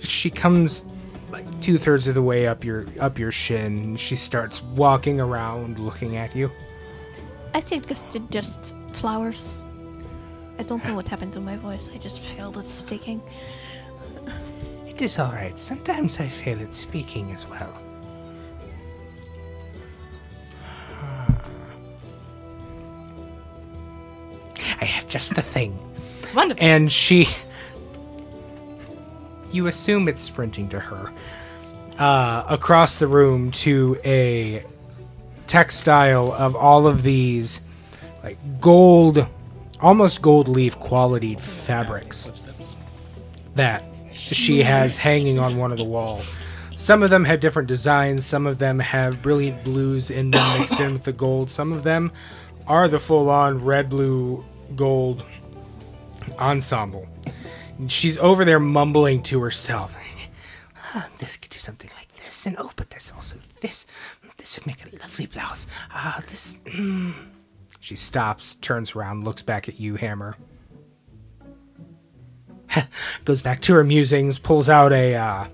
She 0.00 0.30
comes 0.30 0.84
like 0.84 0.89
two 1.60 1.78
thirds 1.78 2.08
of 2.08 2.14
the 2.14 2.22
way 2.22 2.46
up 2.46 2.64
your 2.64 2.86
up 3.00 3.18
your 3.18 3.32
shin. 3.32 3.96
She 3.96 4.16
starts 4.16 4.62
walking 4.62 5.20
around, 5.20 5.78
looking 5.78 6.16
at 6.16 6.34
you. 6.34 6.50
I 7.54 7.60
think 7.60 7.90
it's 7.90 8.04
ju- 8.06 8.26
just 8.30 8.74
flowers. 8.92 9.60
I 10.58 10.62
don't 10.62 10.84
know 10.84 10.94
what 10.94 11.08
happened 11.08 11.32
to 11.34 11.40
my 11.40 11.56
voice. 11.56 11.90
I 11.94 11.98
just 11.98 12.20
failed 12.20 12.58
at 12.58 12.66
speaking. 12.66 13.22
It 14.86 15.00
is 15.00 15.18
all 15.18 15.32
right. 15.32 15.58
Sometimes 15.58 16.20
I 16.20 16.28
fail 16.28 16.60
at 16.60 16.74
speaking 16.74 17.32
as 17.32 17.46
well. 17.46 17.74
I 24.80 24.84
have 24.84 25.08
just 25.08 25.34
the 25.34 25.42
thing. 25.42 25.78
Wonderful. 26.34 26.62
And 26.62 26.90
she. 26.92 27.28
You 29.50 29.66
assume 29.66 30.06
it's 30.08 30.20
sprinting 30.20 30.68
to 30.68 30.78
her. 30.78 31.12
Uh, 32.00 32.46
across 32.48 32.94
the 32.94 33.06
room 33.06 33.50
to 33.50 33.94
a 34.06 34.64
textile 35.46 36.32
of 36.32 36.56
all 36.56 36.86
of 36.86 37.02
these, 37.02 37.60
like 38.24 38.38
gold, 38.58 39.26
almost 39.80 40.22
gold 40.22 40.48
leaf 40.48 40.80
quality 40.80 41.34
fabrics 41.34 42.42
that 43.54 43.82
she 44.12 44.62
has 44.62 44.96
hanging 44.96 45.38
on 45.38 45.58
one 45.58 45.72
of 45.72 45.76
the 45.76 45.84
walls. 45.84 46.34
Some 46.74 47.02
of 47.02 47.10
them 47.10 47.22
have 47.26 47.40
different 47.40 47.68
designs. 47.68 48.24
Some 48.24 48.46
of 48.46 48.56
them 48.56 48.78
have 48.78 49.20
brilliant 49.20 49.62
blues 49.62 50.10
in 50.10 50.30
them 50.30 50.58
mixed 50.58 50.80
in 50.80 50.94
with 50.94 51.04
the 51.04 51.12
gold. 51.12 51.50
Some 51.50 51.70
of 51.70 51.82
them 51.82 52.12
are 52.66 52.88
the 52.88 52.98
full-on 52.98 53.62
red, 53.62 53.90
blue, 53.90 54.42
gold 54.74 55.22
ensemble. 56.38 57.06
She's 57.88 58.16
over 58.16 58.46
there 58.46 58.58
mumbling 58.58 59.22
to 59.24 59.42
herself. 59.42 59.94
Ah, 60.92 61.08
this 61.18 61.36
could 61.36 61.50
do 61.50 61.58
something 61.58 61.90
like 61.96 62.12
this, 62.14 62.46
and 62.46 62.56
oh, 62.58 62.70
but 62.74 62.90
there's 62.90 63.12
also 63.14 63.36
this. 63.60 63.86
This 64.38 64.58
would 64.58 64.66
make 64.66 64.84
a 64.84 64.96
lovely 64.96 65.26
blouse. 65.26 65.66
Ah, 65.92 66.22
this. 66.28 66.56
Mm. 66.64 67.14
She 67.80 67.96
stops, 67.96 68.54
turns 68.56 68.94
around, 68.94 69.24
looks 69.24 69.42
back 69.42 69.68
at 69.68 69.78
you, 69.78 69.96
Hammer. 69.96 70.36
Goes 73.24 73.40
back 73.40 73.62
to 73.62 73.74
her 73.74 73.84
musings, 73.84 74.38
pulls 74.38 74.68
out 74.68 74.92
a 74.92 75.14
uh, 75.14 75.48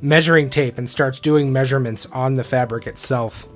measuring 0.00 0.50
tape, 0.50 0.78
and 0.78 0.88
starts 0.88 1.20
doing 1.20 1.52
measurements 1.52 2.06
on 2.06 2.34
the 2.34 2.44
fabric 2.44 2.86
itself. 2.86 3.46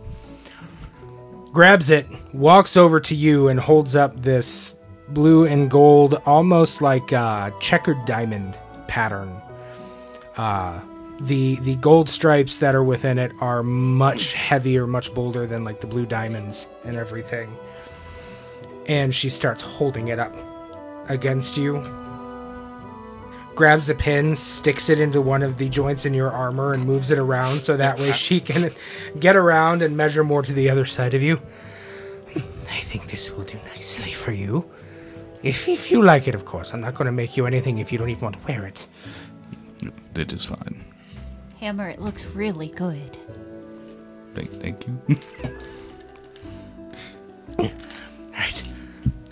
Grabs 1.52 1.90
it, 1.90 2.06
walks 2.32 2.76
over 2.76 3.00
to 3.00 3.14
you, 3.14 3.48
and 3.48 3.58
holds 3.58 3.96
up 3.96 4.22
this 4.22 4.74
blue 5.08 5.46
and 5.46 5.70
gold, 5.70 6.14
almost 6.24 6.80
like 6.80 7.12
a 7.12 7.52
checkered 7.60 8.04
diamond 8.06 8.56
pattern. 8.86 9.34
Uh, 10.36 10.80
the 11.20 11.56
the 11.56 11.76
gold 11.76 12.08
stripes 12.08 12.58
that 12.58 12.74
are 12.74 12.84
within 12.84 13.18
it 13.18 13.32
are 13.40 13.62
much 13.62 14.34
heavier, 14.34 14.86
much 14.86 15.14
bolder 15.14 15.46
than 15.46 15.64
like 15.64 15.80
the 15.80 15.86
blue 15.86 16.06
diamonds 16.06 16.66
and 16.84 16.96
everything. 16.96 17.54
And 18.86 19.14
she 19.14 19.30
starts 19.30 19.62
holding 19.62 20.08
it 20.08 20.18
up 20.18 20.34
against 21.08 21.56
you. 21.56 21.82
Grabs 23.54 23.88
a 23.88 23.94
pin, 23.94 24.36
sticks 24.36 24.90
it 24.90 25.00
into 25.00 25.20
one 25.20 25.42
of 25.42 25.56
the 25.56 25.68
joints 25.70 26.04
in 26.04 26.12
your 26.12 26.30
armor, 26.30 26.74
and 26.74 26.84
moves 26.84 27.10
it 27.10 27.18
around 27.18 27.60
so 27.60 27.76
that 27.76 27.98
way 27.98 28.12
she 28.12 28.38
can 28.38 28.70
get 29.18 29.34
around 29.34 29.80
and 29.80 29.96
measure 29.96 30.22
more 30.22 30.42
to 30.42 30.52
the 30.52 30.68
other 30.68 30.84
side 30.84 31.14
of 31.14 31.22
you. 31.22 31.40
I 32.36 32.80
think 32.80 33.10
this 33.10 33.30
will 33.30 33.44
do 33.44 33.58
nicely 33.74 34.12
for 34.12 34.32
you. 34.32 34.70
If, 35.42 35.68
if 35.68 35.90
you 35.90 36.02
like 36.02 36.28
it, 36.28 36.34
of 36.34 36.44
course. 36.44 36.74
I'm 36.74 36.82
not 36.82 36.94
going 36.94 37.06
to 37.06 37.12
make 37.12 37.36
you 37.36 37.46
anything 37.46 37.78
if 37.78 37.90
you 37.90 37.98
don't 37.98 38.10
even 38.10 38.22
want 38.22 38.36
to 38.36 38.46
wear 38.46 38.66
it. 38.66 38.86
It 40.14 40.32
is 40.32 40.44
fine. 40.44 40.84
Hammer, 41.60 41.88
it 41.88 42.00
looks 42.00 42.24
really 42.26 42.68
good. 42.68 43.16
Thank, 44.34 44.50
thank 44.52 44.86
you. 44.86 45.18
Right. 48.36 48.62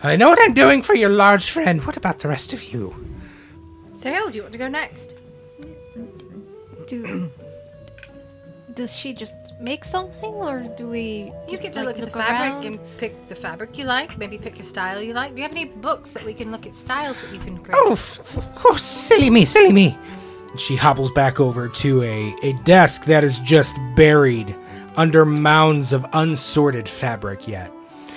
I 0.03 0.17
know 0.17 0.31
what 0.31 0.39
I'm 0.41 0.55
doing 0.55 0.81
for 0.83 0.95
your 0.95 1.11
large 1.11 1.51
friend. 1.51 1.85
What 1.85 1.99
about 1.99 2.21
the 2.21 2.29
rest 2.29 2.55
of 2.55 2.65
you? 2.73 2.95
So, 3.97 4.11
how 4.11 4.31
do 4.31 4.37
you 4.39 4.43
want 4.43 4.53
to 4.53 4.59
go 4.59 4.69
next? 4.69 5.15
Do 6.87 7.31
does 8.75 8.95
she 8.95 9.13
just 9.15 9.37
make 9.61 9.85
something, 9.85 10.35
or 10.35 10.61
do 10.77 10.89
we? 10.89 11.33
You 11.47 11.53
just, 11.53 11.63
get 11.63 11.73
to 11.75 11.85
like, 11.85 11.97
look 11.97 12.07
at 12.07 12.13
the 12.13 12.19
fabric 12.19 12.53
around? 12.53 12.65
and 12.65 12.79
pick 12.99 13.29
the 13.29 13.35
fabric 13.35 13.79
you 13.79 13.85
like, 13.85 14.19
maybe 14.19 14.37
pick 14.37 14.59
a 14.59 14.65
style 14.65 15.01
you 15.01 15.13
like. 15.13 15.35
Do 15.35 15.43
you 15.43 15.43
have 15.43 15.53
any 15.57 15.67
books 15.67 16.11
that 16.11 16.25
we 16.25 16.35
can 16.35 16.51
look 16.51 16.67
at 16.67 16.75
styles 16.75 17.21
that 17.21 17.33
you 17.33 17.39
can 17.39 17.59
create? 17.59 17.79
Oh, 17.81 17.93
f- 17.93 18.37
of 18.37 18.55
course. 18.55 18.83
Silly 18.83 19.31
me, 19.31 19.45
silly 19.45 19.73
me. 19.73 19.97
She 20.57 20.77
hobbles 20.77 21.11
back 21.11 21.41
over 21.41 21.69
to 21.69 22.03
a, 22.03 22.35
a 22.43 22.53
desk 22.65 23.05
that 23.07 23.25
is 23.25 23.41
just 23.41 23.75
buried 23.97 24.55
under 24.97 25.25
mounds 25.25 25.93
of 25.93 26.07
unsorted 26.13 26.89
fabric 26.89 27.49
yet. 27.49 27.73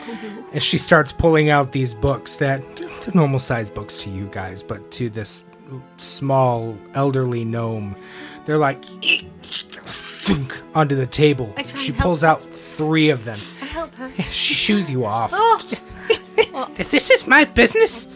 Mm-hmm. 0.06 0.42
And 0.54 0.64
she 0.64 0.78
starts 0.78 1.12
pulling 1.12 1.50
out 1.50 1.72
these 1.72 1.94
books 1.94 2.36
that 2.38 2.62
the 2.76 3.12
normal 3.14 3.40
size 3.40 3.70
books 3.70 3.98
to 3.98 4.10
you 4.10 4.28
guys, 4.32 4.64
but 4.64 4.92
to 4.92 5.10
this 5.10 5.44
small 5.98 6.78
elderly 6.94 7.44
gnome, 7.44 7.96
they're 8.46 8.58
like 8.58 8.84
thunk 8.86 10.62
onto 10.76 10.96
the 10.96 11.08
table. 11.08 11.54
She 11.76 11.92
pulls 11.92 12.24
out 12.24 12.44
three 12.54 13.10
of 13.10 13.26
them. 13.26 13.40
I 13.62 13.66
help 13.66 13.94
her. 13.96 14.12
She 14.32 14.54
shoos 14.54 14.90
you 14.90 15.06
off. 15.06 15.32
Oh, 15.34 15.62
This 16.76 17.12
is 17.12 17.28
my 17.28 17.46
business. 17.46 18.08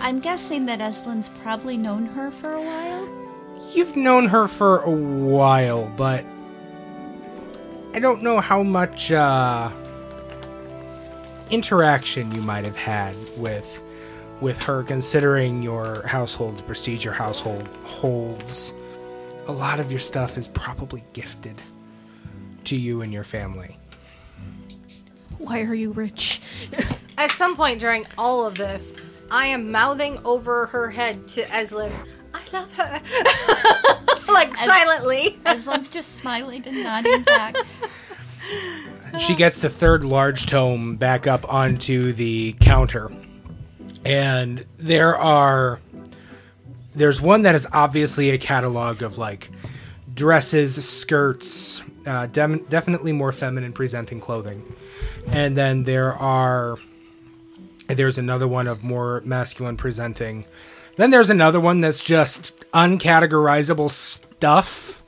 I'm 0.00 0.20
guessing 0.20 0.66
that 0.66 0.80
Eslin's 0.80 1.28
probably 1.42 1.76
known 1.76 2.06
her 2.06 2.30
for 2.30 2.52
a 2.52 2.60
while. 2.60 3.29
You've 3.74 3.94
known 3.96 4.26
her 4.26 4.48
for 4.48 4.80
a 4.80 4.90
while, 4.90 5.86
but 5.96 6.24
I 7.94 7.98
don't 7.98 8.22
know 8.22 8.40
how 8.40 8.62
much 8.62 9.12
uh, 9.12 9.70
interaction 11.50 12.34
you 12.34 12.40
might 12.40 12.64
have 12.64 12.76
had 12.76 13.16
with 13.36 13.82
with 14.40 14.62
her, 14.62 14.82
considering 14.82 15.62
your 15.62 16.06
household, 16.06 16.66
prestige 16.66 17.04
your 17.04 17.12
household 17.12 17.68
holds. 17.84 18.72
A 19.46 19.52
lot 19.52 19.80
of 19.80 19.90
your 19.90 20.00
stuff 20.00 20.38
is 20.38 20.48
probably 20.48 21.04
gifted 21.12 21.60
to 22.64 22.76
you 22.76 23.02
and 23.02 23.12
your 23.12 23.24
family. 23.24 23.76
Why 25.38 25.60
are 25.62 25.74
you 25.74 25.92
rich? 25.92 26.40
At 27.18 27.30
some 27.30 27.54
point 27.54 27.80
during 27.80 28.06
all 28.16 28.46
of 28.46 28.54
this, 28.54 28.94
I 29.30 29.46
am 29.46 29.70
mouthing 29.70 30.18
over 30.24 30.66
her 30.66 30.90
head 30.90 31.28
to 31.28 31.44
Eslin, 31.44 31.92
I 32.52 32.56
love 32.56 32.74
her. 32.76 34.32
like 34.32 34.56
silently. 34.56 35.38
Eslin's 35.44 35.90
just 35.90 36.16
smiling 36.16 36.66
and 36.66 36.82
nodding 36.82 37.22
back. 37.22 37.56
She 39.18 39.34
gets 39.34 39.60
the 39.60 39.68
third 39.68 40.04
large 40.04 40.46
tome 40.46 40.96
back 40.96 41.26
up 41.26 41.52
onto 41.52 42.12
the 42.12 42.54
counter. 42.60 43.10
And 44.04 44.64
there 44.78 45.16
are 45.16 45.80
there's 46.94 47.20
one 47.20 47.42
that 47.42 47.54
is 47.54 47.66
obviously 47.72 48.30
a 48.30 48.38
catalog 48.38 49.02
of 49.02 49.18
like 49.18 49.50
dresses, 50.14 50.84
skirts, 50.86 51.82
uh, 52.06 52.26
dem- 52.26 52.64
definitely 52.64 53.12
more 53.12 53.32
feminine 53.32 53.72
presenting 53.72 54.20
clothing. 54.20 54.62
And 55.28 55.56
then 55.56 55.84
there 55.84 56.14
are 56.14 56.78
there's 57.88 58.18
another 58.18 58.46
one 58.46 58.66
of 58.66 58.84
more 58.84 59.20
masculine 59.24 59.76
presenting. 59.76 60.44
Then 61.00 61.10
there's 61.10 61.30
another 61.30 61.60
one 61.60 61.80
that's 61.80 62.04
just 62.04 62.52
uncategorizable 62.72 63.90
stuff. 63.90 65.02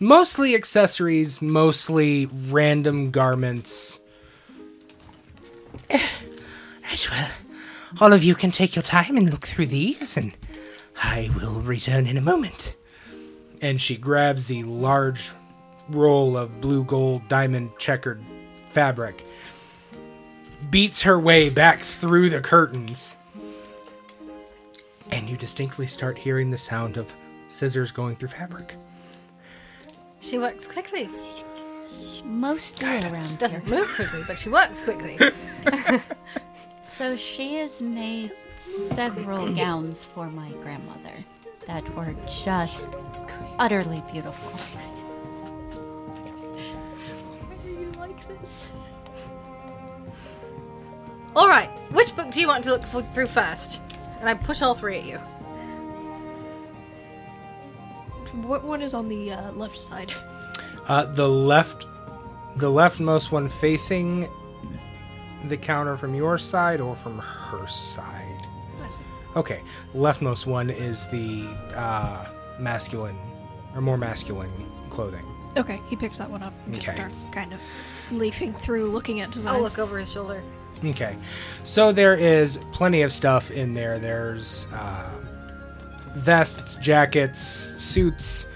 Mostly 0.00 0.56
accessories, 0.56 1.40
mostly 1.40 2.26
random 2.26 3.12
garments. 3.12 4.00
Eh, 5.90 6.04
right, 6.82 7.08
well, 7.08 7.30
all 8.00 8.12
of 8.12 8.24
you 8.24 8.34
can 8.34 8.50
take 8.50 8.74
your 8.74 8.82
time 8.82 9.16
and 9.16 9.30
look 9.30 9.46
through 9.46 9.66
these, 9.66 10.16
and 10.16 10.32
I 11.00 11.30
will 11.36 11.60
return 11.60 12.08
in 12.08 12.16
a 12.16 12.20
moment. 12.20 12.74
And 13.62 13.80
she 13.80 13.96
grabs 13.96 14.48
the 14.48 14.64
large 14.64 15.30
roll 15.88 16.36
of 16.36 16.60
blue 16.60 16.82
gold 16.82 17.28
diamond 17.28 17.70
checkered 17.78 18.20
fabric, 18.70 19.24
beats 20.68 21.02
her 21.02 21.16
way 21.16 21.48
back 21.48 21.82
through 21.82 22.30
the 22.30 22.40
curtains, 22.40 23.16
and 25.10 25.28
you 25.28 25.36
distinctly 25.36 25.86
start 25.86 26.18
hearing 26.18 26.50
the 26.50 26.58
sound 26.58 26.96
of 26.96 27.12
scissors 27.48 27.92
going 27.92 28.16
through 28.16 28.28
fabric. 28.28 28.74
She 30.20 30.38
works 30.38 30.66
quickly. 30.66 31.08
Most 32.24 32.76
do 32.76 32.86
around 32.86 33.22
She 33.24 33.30
here. 33.30 33.38
doesn't 33.38 33.68
move 33.68 33.88
quickly, 33.94 34.22
but 34.26 34.38
she 34.38 34.48
works 34.48 34.82
quickly. 34.82 35.18
So 36.96 37.14
she 37.14 37.56
has 37.56 37.82
made 37.82 38.32
several 38.56 39.52
gowns 39.54 40.02
for 40.02 40.30
my 40.30 40.48
grandmother 40.62 41.12
that 41.66 41.86
were 41.94 42.14
just 42.26 42.88
utterly 43.58 44.02
beautiful. 44.10 44.50
Why 47.42 47.70
are 47.70 47.80
you 47.82 47.92
like 47.98 48.40
this? 48.40 48.70
all 51.36 51.50
right, 51.50 51.68
which 51.92 52.16
book 52.16 52.30
do 52.30 52.40
you 52.40 52.48
want 52.48 52.64
to 52.64 52.70
look 52.70 52.86
for, 52.86 53.02
through 53.02 53.26
first? 53.26 53.78
And 54.20 54.28
I 54.28 54.34
push 54.34 54.62
all 54.62 54.74
three 54.74 54.98
at 54.98 55.04
you. 55.04 55.18
What 58.42 58.64
one 58.64 58.82
is 58.82 58.92
on 58.94 59.08
the 59.08 59.32
uh, 59.32 59.52
left 59.52 59.78
side? 59.78 60.12
Uh, 60.88 61.04
the 61.06 61.28
left, 61.28 61.86
the 62.56 62.68
leftmost 62.70 63.30
one 63.30 63.48
facing 63.48 64.28
the 65.48 65.56
counter 65.56 65.96
from 65.96 66.14
your 66.14 66.38
side 66.38 66.80
or 66.80 66.94
from 66.96 67.18
her 67.18 67.66
side. 67.66 68.46
Okay, 69.36 69.60
leftmost 69.94 70.46
one 70.46 70.70
is 70.70 71.06
the 71.08 71.46
uh, 71.74 72.26
masculine 72.58 73.18
or 73.74 73.80
more 73.80 73.98
masculine 73.98 74.50
clothing. 74.90 75.24
Okay, 75.56 75.80
he 75.88 75.96
picks 75.96 76.18
that 76.18 76.30
one 76.30 76.42
up 76.42 76.52
and 76.66 76.74
just 76.74 76.88
Okay. 76.88 76.96
starts 76.96 77.24
kind 77.32 77.52
of 77.52 77.60
leafing 78.10 78.52
through, 78.52 78.86
looking 78.90 79.20
at 79.20 79.30
designs. 79.30 79.56
I'll 79.56 79.62
look 79.62 79.78
over 79.78 79.98
his 79.98 80.10
shoulder. 80.10 80.42
Okay, 80.84 81.16
so 81.64 81.90
there 81.90 82.14
is 82.14 82.58
plenty 82.72 83.02
of 83.02 83.10
stuff 83.10 83.50
in 83.50 83.74
there. 83.74 83.98
There's 83.98 84.66
uh, 84.72 85.10
vests, 86.14 86.76
jackets, 86.76 87.72
suits, 87.78 88.46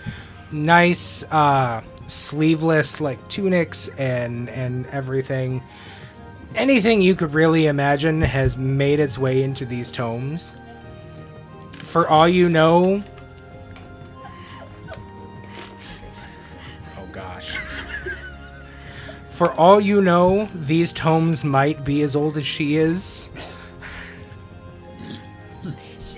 nice 0.53 1.23
uh, 1.25 1.83
sleeveless 2.09 3.01
like 3.01 3.27
tunics 3.29 3.89
and 3.97 4.49
and 4.51 4.87
everything. 4.87 5.63
Anything 6.55 7.01
you 7.01 7.15
could 7.15 7.33
really 7.33 7.67
imagine 7.67 8.21
has 8.23 8.57
made 8.57 9.01
its 9.01 9.17
way 9.17 9.43
into 9.43 9.65
these 9.65 9.91
tomes. 9.91 10.55
For 11.73 12.09
all 12.09 12.29
you 12.29 12.49
know, 12.49 13.03
For 19.41 19.53
all 19.53 19.81
you 19.81 20.03
know, 20.03 20.51
these 20.55 20.93
tomes 20.93 21.45
might 21.45 21.83
be 21.83 22.03
as 22.03 22.15
old 22.15 22.37
as 22.37 22.45
she 22.45 22.77
is. 22.77 23.31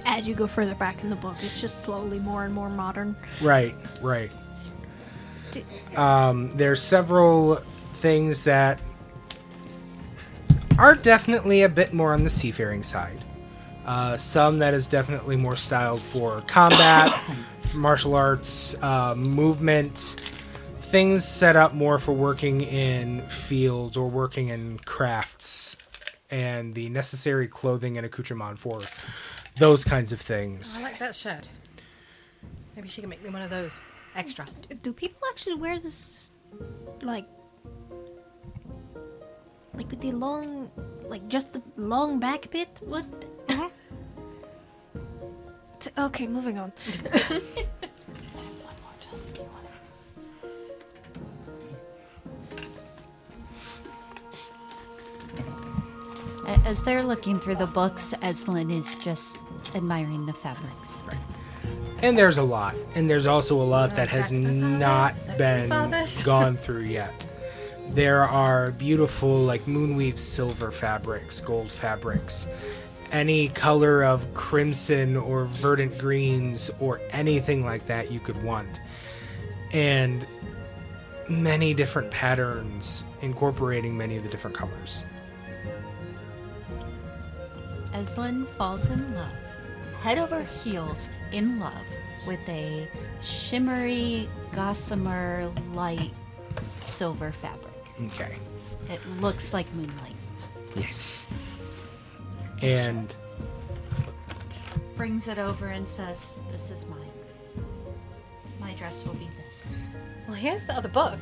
As 0.05 0.27
you 0.27 0.35
go 0.35 0.49
further 0.49 0.75
back 0.75 1.05
in 1.05 1.09
the 1.09 1.15
book, 1.15 1.37
it's 1.41 1.61
just 1.61 1.85
slowly 1.85 2.19
more 2.19 2.45
and 2.45 2.53
more 2.53 2.69
modern. 2.69 3.15
Right, 3.41 3.77
right. 4.01 4.33
Um, 5.95 6.51
there's 6.57 6.83
several 6.83 7.63
things 7.93 8.43
that 8.43 8.81
are 10.77 10.97
definitely 10.97 11.63
a 11.63 11.69
bit 11.69 11.93
more 11.93 12.15
on 12.15 12.25
the 12.25 12.31
seafaring 12.31 12.83
side. 12.83 13.25
Uh, 13.87 14.17
some 14.17 14.59
that 14.59 14.75
is 14.75 14.85
definitely 14.85 15.37
more 15.37 15.55
styled 15.55 16.03
for 16.03 16.41
combat, 16.49 17.17
martial 17.73 18.17
arts, 18.17 18.75
uh, 18.83 19.15
movement, 19.15 20.17
things 20.93 21.27
set 21.27 21.57
up 21.57 21.73
more 21.73 21.99
for 21.99 22.13
working 22.13 22.61
in 22.61 23.23
fields 23.23 23.97
or 23.97 24.11
working 24.11 24.49
in 24.49 24.79
crafts, 24.81 25.75
and 26.31 26.75
the 26.75 26.91
necessary 26.91 27.49
clothing 27.49 27.97
and 27.97 28.05
accoutrement 28.05 28.59
for 28.59 28.83
those 29.57 29.85
kinds 29.85 30.13
of 30.13 30.21
things. 30.21 30.77
I 30.79 30.83
like 30.83 30.99
that 30.99 31.15
shirt. 31.15 31.49
Maybe 32.77 32.91
she 32.91 33.01
can 33.01 33.09
make 33.09 33.25
me 33.25 33.31
one 33.31 33.41
of 33.41 33.49
those. 33.49 33.81
Extra. 34.15 34.45
Do 34.83 34.93
people 34.93 35.19
actually 35.31 35.55
wear 35.55 35.79
this, 35.79 36.31
like, 37.01 37.27
like 39.73 39.91
with 39.91 40.01
the 40.03 40.13
long, 40.13 40.71
like 41.05 41.27
just 41.29 41.55
the 41.55 41.63
long 41.79 42.21
back 42.21 42.51
bit? 42.51 42.83
What? 42.85 43.07
Mm-hmm. 43.49 43.67
Okay, 45.99 46.29
moving 46.29 46.59
on. 46.59 46.73
As 56.65 56.83
they're 56.83 57.03
looking 57.03 57.41
through 57.41 57.57
the 57.57 57.67
books, 57.67 58.15
Eslin 58.23 58.73
is 58.73 58.99
just 58.99 59.39
admiring 59.75 60.27
the 60.27 60.33
fabrics. 60.33 61.03
And 62.03 62.19
there's 62.19 62.39
a 62.39 62.43
lot. 62.43 62.75
And 62.95 63.09
there's 63.09 63.27
also 63.27 63.61
a 63.61 63.65
lot 63.65 63.97
that 63.97 64.09
has 64.09 64.29
that's 64.29 64.39
for 64.39 64.45
fathers, 64.45 64.79
not 64.79 65.39
been 65.39 66.25
gone 66.25 66.57
through 66.57 66.83
yet. 66.83 67.27
There 67.91 68.25
are 68.25 68.71
beautiful, 68.73 69.43
like 69.45 69.67
moonweave 69.67 70.19
silver 70.19 70.71
fabrics, 70.71 71.41
gold 71.41 71.71
fabrics, 71.71 72.47
any 73.13 73.49
color 73.49 74.03
of 74.03 74.33
crimson 74.35 75.17
or 75.17 75.45
verdant 75.45 75.99
greens 75.99 76.71
or 76.81 77.01
anything 77.11 77.65
like 77.65 77.87
that 77.87 78.11
you 78.11 78.21
could 78.21 78.43
want. 78.43 78.81
And 79.73 80.27
many 81.29 81.73
different 81.75 82.11
patterns 82.11 83.05
incorporating 83.21 83.97
many 83.97 84.17
of 84.17 84.23
the 84.23 84.29
different 84.29 84.57
colors. 84.57 85.05
Eslin 87.93 88.47
falls 88.57 88.89
in 88.91 89.15
love, 89.15 89.33
head 90.01 90.19
over 90.19 90.43
heels 90.43 91.09
in 91.33 91.59
love, 91.59 91.87
with 92.27 92.41
a 92.49 92.89
shimmery, 93.21 94.29
gossamer 94.53 95.53
light 95.73 96.13
silver 96.87 97.33
fabric. 97.33 97.73
Okay. 98.07 98.37
It 98.89 99.01
looks 99.21 99.53
like 99.53 99.73
moonlight. 99.75 100.17
Yes. 100.75 101.27
And 102.61 103.15
Brings 104.97 105.27
it 105.27 105.39
over 105.39 105.69
and 105.69 105.89
says, 105.89 106.27
This 106.51 106.71
is 106.71 106.87
mine. 106.87 107.11
My 108.61 108.75
dress 108.75 109.05
will 109.05 109.15
be 109.15 109.29
this. 109.37 109.67
Well, 110.29 110.37
here's 110.37 110.65
the 110.67 110.77
other 110.77 110.89
book. 110.89 111.19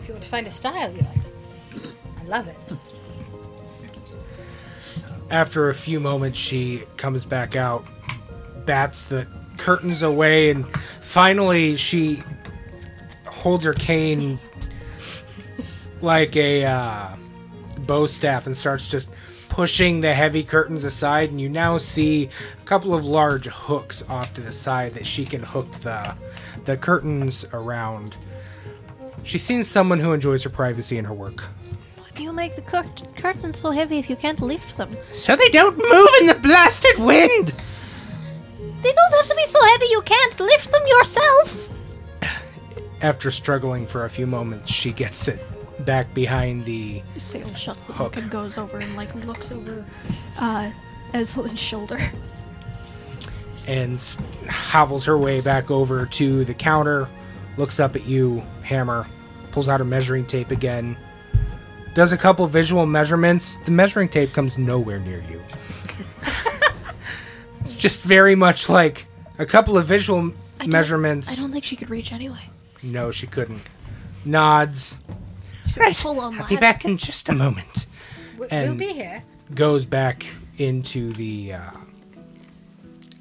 If 0.00 0.08
you 0.08 0.14
want 0.14 0.22
to 0.22 0.28
find 0.28 0.46
a 0.46 0.50
style 0.50 0.92
you 0.92 0.98
like. 0.98 1.94
I 2.20 2.24
love 2.26 2.48
it. 2.48 2.56
After 5.30 5.68
a 5.68 5.74
few 5.74 6.00
moments 6.00 6.38
she 6.38 6.82
comes 6.96 7.24
back 7.24 7.56
out 7.56 7.84
bats 8.66 9.06
the 9.06 9.26
curtains 9.56 10.02
away 10.02 10.50
and 10.50 10.66
finally 11.00 11.76
she 11.76 12.22
holds 13.26 13.64
her 13.64 13.72
cane 13.72 14.38
like 16.00 16.36
a 16.36 16.64
uh, 16.64 17.08
bow 17.80 18.06
staff 18.06 18.46
and 18.46 18.56
starts 18.56 18.88
just 18.88 19.08
pushing 19.48 20.00
the 20.00 20.12
heavy 20.12 20.42
curtains 20.42 20.82
aside 20.82 21.30
and 21.30 21.40
you 21.40 21.48
now 21.48 21.78
see 21.78 22.28
a 22.60 22.66
couple 22.66 22.92
of 22.92 23.04
large 23.04 23.46
hooks 23.46 24.02
off 24.08 24.34
to 24.34 24.40
the 24.40 24.50
side 24.50 24.92
that 24.94 25.06
she 25.06 25.24
can 25.24 25.42
hook 25.42 25.70
the 25.82 26.14
the 26.64 26.76
curtains 26.76 27.44
around. 27.52 28.16
She 29.22 29.38
seems 29.38 29.70
someone 29.70 30.00
who 30.00 30.12
enjoys 30.12 30.42
her 30.42 30.50
privacy 30.50 30.98
in 30.98 31.04
her 31.04 31.14
work 31.14 31.44
you 32.22 32.32
make 32.32 32.54
the 32.56 32.62
curt- 32.62 33.02
curtains 33.16 33.58
so 33.58 33.70
heavy 33.70 33.98
if 33.98 34.08
you 34.08 34.16
can't 34.16 34.40
lift 34.40 34.76
them? 34.76 34.96
so 35.12 35.34
they 35.36 35.48
don't 35.48 35.76
move 35.76 36.08
in 36.20 36.26
the 36.28 36.34
blasted 36.34 36.98
wind 36.98 37.52
They 38.82 38.92
don't 38.92 39.14
have 39.14 39.28
to 39.28 39.34
be 39.34 39.46
so 39.46 39.58
heavy 39.68 39.86
you 39.90 40.02
can't 40.02 40.38
lift 40.40 40.70
them 40.70 40.82
yourself. 40.86 41.70
After 43.00 43.30
struggling 43.30 43.86
for 43.86 44.04
a 44.04 44.10
few 44.10 44.26
moments, 44.26 44.70
she 44.72 44.92
gets 44.92 45.26
it 45.28 45.38
back 45.84 46.12
behind 46.14 46.64
the. 46.64 47.02
Sail 47.18 47.52
shuts 47.54 47.84
the 47.84 47.92
Hook. 47.92 48.12
book 48.14 48.22
and 48.22 48.30
goes 48.30 48.56
over 48.58 48.78
and 48.78 48.94
like 48.96 49.14
looks 49.26 49.50
over 49.52 49.84
uh 50.38 50.70
Eslin's 51.14 51.58
shoulder. 51.60 51.98
and 53.66 53.98
hobbles 54.48 55.04
her 55.06 55.16
way 55.18 55.40
back 55.40 55.70
over 55.70 56.06
to 56.06 56.44
the 56.44 56.54
counter, 56.54 57.08
looks 57.56 57.80
up 57.80 57.96
at 57.96 58.04
you, 58.06 58.42
Hammer, 58.62 59.06
pulls 59.52 59.68
out 59.68 59.80
her 59.80 59.84
measuring 59.86 60.26
tape 60.26 60.50
again, 60.50 60.96
does 61.94 62.12
a 62.12 62.16
couple 62.18 62.46
visual 62.46 62.86
measurements. 62.86 63.56
The 63.64 63.70
measuring 63.70 64.08
tape 64.08 64.32
comes 64.32 64.58
nowhere 64.58 64.98
near 64.98 65.22
you. 65.30 65.40
it's 67.60 67.72
just 67.74 68.02
very 68.02 68.34
much 68.34 68.68
like 68.68 69.06
a 69.38 69.46
couple 69.46 69.78
of 69.78 69.86
visual 69.86 70.20
I 70.60 70.64
don't- 70.64 70.70
measurements. 70.70 71.30
I 71.30 71.40
don't 71.40 71.52
think 71.52 71.64
she 71.64 71.76
could 71.76 71.90
reach 71.90 72.12
anyway. 72.12 72.40
No, 72.82 73.10
she 73.10 73.26
couldn't. 73.26 73.62
Nods. 74.24 74.96
Right, 75.76 75.96
Full 75.96 76.20
on 76.20 76.40
I'll 76.40 76.46
be 76.46 76.56
back 76.56 76.84
in 76.84 76.98
just 76.98 77.28
a 77.28 77.32
moment. 77.32 77.86
We- 78.38 78.48
And- 78.50 78.70
we'll 78.78 78.88
be 78.88 78.92
here. 78.94 79.22
goes 79.54 79.84
back 79.86 80.26
into 80.58 81.12
the 81.12 81.54
uh, 81.54 81.70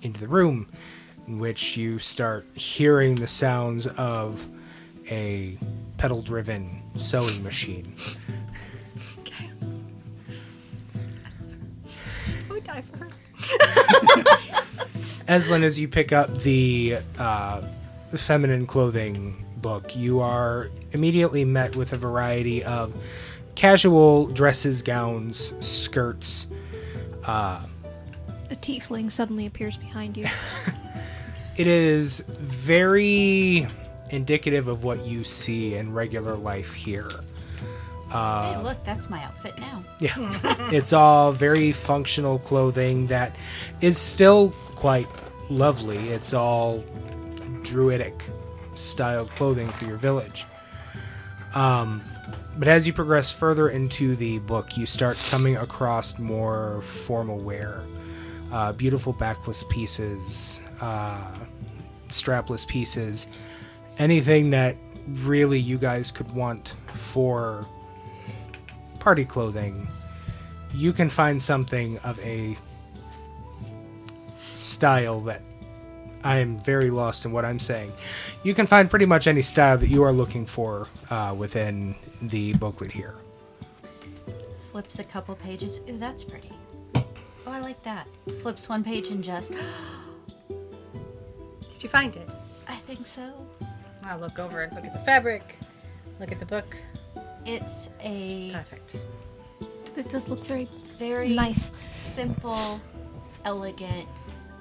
into 0.01 0.19
the 0.19 0.27
room 0.27 0.67
in 1.27 1.39
which 1.39 1.77
you 1.77 1.97
start 1.97 2.45
hearing 2.53 3.15
the 3.15 3.27
sounds 3.27 3.87
of 3.87 4.45
a 5.09 5.57
pedal 5.97 6.21
driven 6.21 6.81
sewing 6.95 7.41
machine 7.43 7.95
Die. 12.73 12.83
Eslin, 15.27 15.63
as 15.63 15.79
you 15.79 15.87
pick 15.87 16.11
up 16.11 16.33
the 16.39 16.97
uh, 17.17 17.61
feminine 18.15 18.65
clothing 18.65 19.45
book, 19.57 19.95
you 19.95 20.19
are 20.19 20.69
immediately 20.91 21.45
met 21.45 21.75
with 21.75 21.93
a 21.93 21.97
variety 21.97 22.63
of 22.63 22.93
casual 23.55 24.27
dresses, 24.27 24.81
gowns, 24.81 25.53
skirts. 25.59 26.47
Uh, 27.25 27.65
A 28.49 28.55
tiefling 28.55 29.11
suddenly 29.11 29.45
appears 29.45 29.77
behind 29.77 30.17
you. 30.17 30.27
it 31.57 31.67
is 31.67 32.19
very 32.27 33.67
indicative 34.09 34.67
of 34.67 34.83
what 34.83 35.05
you 35.05 35.23
see 35.23 35.75
in 35.75 35.93
regular 35.93 36.35
life 36.35 36.73
here. 36.73 37.09
Hey, 38.13 38.61
look, 38.61 38.83
that's 38.85 39.09
my 39.09 39.23
outfit 39.23 39.57
now. 39.59 39.83
Yeah. 39.99 40.13
it's 40.71 40.93
all 40.93 41.31
very 41.31 41.71
functional 41.71 42.39
clothing 42.39 43.07
that 43.07 43.35
is 43.81 43.97
still 43.97 44.51
quite 44.75 45.07
lovely. 45.49 46.09
It's 46.09 46.33
all 46.33 46.83
druidic 47.63 48.23
styled 48.75 49.29
clothing 49.31 49.69
for 49.69 49.85
your 49.85 49.97
village. 49.97 50.45
Um, 51.55 52.03
but 52.57 52.67
as 52.67 52.85
you 52.85 52.93
progress 52.93 53.31
further 53.31 53.69
into 53.69 54.15
the 54.15 54.39
book, 54.39 54.77
you 54.77 54.85
start 54.85 55.17
coming 55.29 55.57
across 55.57 56.19
more 56.19 56.81
formal 56.81 57.39
wear. 57.39 57.83
Uh, 58.51 58.71
beautiful 58.73 59.13
backless 59.13 59.63
pieces, 59.69 60.61
uh, 60.79 61.35
strapless 62.09 62.67
pieces, 62.67 63.25
anything 63.97 64.51
that 64.51 64.77
really 65.07 65.59
you 65.59 65.79
guys 65.79 66.11
could 66.11 66.31
want 66.33 66.75
for 66.87 67.65
party 69.03 69.25
clothing, 69.25 69.85
you 70.73 70.93
can 70.93 71.09
find 71.09 71.43
something 71.43 71.97
of 71.99 72.17
a 72.19 72.55
style 74.53 75.19
that 75.21 75.41
I 76.23 76.37
am 76.37 76.57
very 76.57 76.89
lost 76.89 77.25
in 77.25 77.33
what 77.33 77.43
I'm 77.43 77.59
saying. 77.59 77.91
You 78.43 78.53
can 78.53 78.65
find 78.65 78.89
pretty 78.89 79.05
much 79.05 79.27
any 79.27 79.41
style 79.41 79.77
that 79.77 79.89
you 79.89 80.03
are 80.03 80.13
looking 80.13 80.45
for 80.45 80.87
uh, 81.09 81.35
within 81.37 81.95
the 82.21 82.53
booklet 82.53 82.93
here. 82.93 83.15
Flips 84.71 84.99
a 84.99 85.03
couple 85.03 85.35
pages. 85.35 85.81
Ooh, 85.89 85.97
that's 85.97 86.23
pretty. 86.23 86.53
Oh, 86.95 87.05
I 87.45 87.59
like 87.59 87.83
that. 87.83 88.07
Flips 88.41 88.69
one 88.69 88.85
page 88.85 89.09
and 89.09 89.21
just, 89.21 89.51
Did 90.47 91.83
you 91.83 91.89
find 91.89 92.15
it? 92.15 92.29
I 92.69 92.77
think 92.77 93.05
so. 93.05 93.33
I'll 94.05 94.19
look 94.19 94.39
over 94.39 94.61
and 94.61 94.73
look 94.73 94.85
at 94.85 94.93
the 94.93 94.99
fabric, 94.99 95.57
look 96.21 96.31
at 96.31 96.39
the 96.39 96.45
book. 96.45 96.77
It's 97.45 97.89
a 98.01 98.51
Perfect. 98.53 98.95
it 99.97 100.09
does 100.09 100.29
look 100.29 100.43
very 100.45 100.67
very 100.97 101.29
nice. 101.29 101.71
simple, 101.97 102.79
elegant 103.43 104.07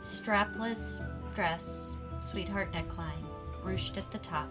strapless 0.03 1.01
dress, 1.35 1.95
sweetheart 2.29 2.73
neckline, 2.73 3.23
ruched 3.65 3.97
at 3.99 4.11
the 4.11 4.19
top. 4.19 4.51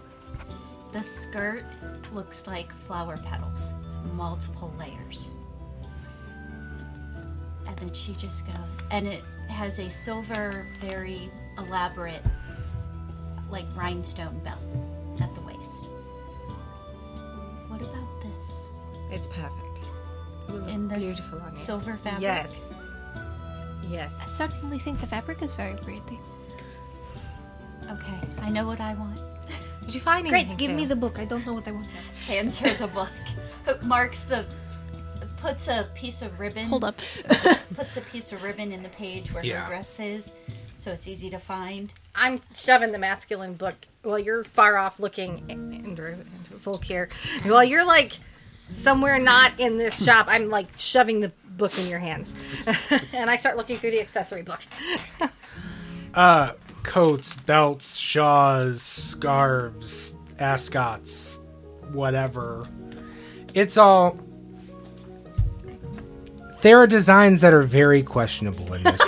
The 0.93 1.03
skirt 1.03 1.65
looks 2.13 2.45
like 2.47 2.71
flower 2.71 3.17
petals. 3.17 3.71
It's 3.87 3.97
multiple 4.13 4.73
layers. 4.79 5.29
And 7.67 7.77
then 7.77 7.93
she 7.93 8.13
just 8.13 8.45
goes, 8.45 8.55
and 8.91 9.07
it 9.07 9.23
has 9.49 9.79
a 9.79 9.89
silver, 9.89 10.67
very 10.79 11.29
elaborate, 11.57 12.23
like 13.49 13.65
rhinestone 13.75 14.39
belt 14.43 14.59
this 20.91 21.03
beautiful 21.03 21.41
on 21.41 21.51
you. 21.55 21.57
silver 21.57 21.97
fabric? 22.03 22.21
Yes. 22.21 22.69
Yes. 23.89 24.15
I 24.23 24.27
certainly 24.27 24.79
think 24.79 24.99
the 25.01 25.07
fabric 25.07 25.41
is 25.41 25.51
very 25.53 25.75
pretty. 25.75 26.19
Okay, 27.89 28.19
I 28.41 28.49
know 28.49 28.65
what 28.65 28.79
I 28.79 28.93
want. 28.93 29.19
Did 29.85 29.95
you 29.95 30.01
find 30.01 30.27
anything? 30.27 30.47
Great, 30.47 30.57
give 30.57 30.71
me 30.71 30.85
the 30.85 30.95
book. 30.95 31.19
I 31.19 31.25
don't 31.25 31.45
know 31.45 31.53
what 31.53 31.67
I 31.67 31.71
want. 31.71 31.87
Hands 32.25 32.57
her 32.59 32.73
the 32.75 32.87
book. 32.87 33.09
Marks 33.81 34.23
the. 34.23 34.45
Puts 35.37 35.67
a 35.67 35.87
piece 35.95 36.21
of 36.21 36.39
ribbon. 36.39 36.65
Hold 36.67 36.83
up. 36.83 36.99
Puts 37.75 37.97
a 37.97 38.01
piece 38.01 38.31
of 38.31 38.43
ribbon 38.43 38.71
in 38.71 38.83
the 38.83 38.89
page 38.89 39.33
where 39.33 39.43
Yeah. 39.43 39.61
her 39.63 39.67
dress 39.69 39.99
is, 39.99 40.31
so 40.77 40.91
it's 40.91 41.07
easy 41.07 41.31
to 41.31 41.39
find. 41.39 41.91
I'm 42.13 42.41
shoving 42.53 42.91
the 42.91 42.99
masculine 42.99 43.55
book 43.55 43.73
Well, 44.03 44.19
you're 44.19 44.43
far 44.43 44.77
off 44.77 44.99
looking, 44.99 45.43
Andrew, 45.49 46.11
Andrew 46.13 46.59
Volkir. 46.63 47.11
While 47.43 47.63
you're 47.63 47.85
like 47.85 48.17
somewhere 48.71 49.19
not 49.19 49.59
in 49.59 49.77
this 49.77 50.03
shop, 50.03 50.27
I'm 50.29 50.49
like 50.49 50.67
shoving 50.77 51.19
the 51.19 51.31
book 51.57 51.77
in 51.77 51.87
your 51.87 51.99
hands. 51.99 52.33
and 53.13 53.29
I 53.29 53.35
start 53.35 53.57
looking 53.57 53.77
through 53.77 53.91
the 53.91 54.01
accessory 54.01 54.43
book. 54.43 54.59
Uh, 56.13 56.51
coats, 56.83 57.37
belts, 57.37 57.95
shawls, 57.95 58.81
scarves, 58.81 60.13
ascots, 60.39 61.39
whatever. 61.93 62.65
It's 63.53 63.77
all. 63.77 64.19
There 66.61 66.79
are 66.79 66.87
designs 66.87 67.39
that 67.39 67.53
are 67.53 67.61
very 67.61 68.03
questionable 68.03 68.73
in 68.73 68.83
this. 68.83 69.01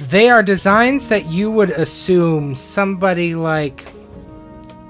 they 0.00 0.28
are 0.28 0.42
designs 0.42 1.08
that 1.08 1.26
you 1.26 1.50
would 1.50 1.70
assume 1.70 2.54
somebody 2.54 3.34
like 3.34 3.86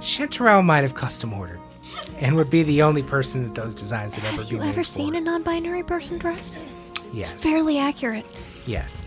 Chanterelle 0.00 0.64
might 0.64 0.82
have 0.82 0.94
custom 0.94 1.32
ordered, 1.32 1.60
and 2.18 2.36
would 2.36 2.50
be 2.50 2.62
the 2.62 2.82
only 2.82 3.02
person 3.02 3.42
that 3.42 3.54
those 3.60 3.74
designs 3.74 4.14
would 4.16 4.24
ever 4.24 4.36
Have 4.38 4.48
be 4.48 4.54
you 4.56 4.60
made 4.60 4.68
ever 4.70 4.80
for. 4.80 4.84
seen 4.84 5.14
a 5.14 5.20
non-binary 5.20 5.82
person 5.84 6.18
dress? 6.18 6.66
Yes. 7.12 7.32
It's 7.34 7.42
fairly 7.44 7.78
accurate. 7.78 8.24
yes. 8.66 9.02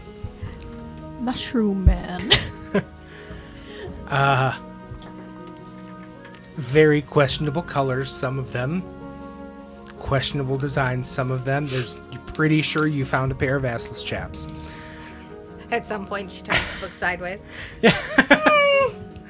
Mushroom 1.20 1.86
man. 1.86 2.32
Uh, 4.08 4.56
very 6.58 7.02
questionable 7.02 7.64
colors, 7.64 8.12
some 8.12 8.38
of 8.38 8.52
them. 8.52 8.84
Questionable 9.98 10.60
designs, 10.60 11.10
some 11.10 11.32
of 11.32 11.44
them. 11.44 11.66
There's, 11.66 11.96
you're 12.12 12.22
pretty 12.22 12.62
sure 12.62 12.86
you 12.86 13.04
found 13.04 13.32
a 13.32 13.36
pair 13.36 13.56
of 13.56 13.64
assless 13.64 14.06
chaps. 14.06 14.48
At 15.72 15.88
some 15.88 16.06
point, 16.06 16.32
she 16.32 16.44
turns 16.44 16.60
the 16.76 16.82
book 16.82 16.92
sideways. 16.94 17.42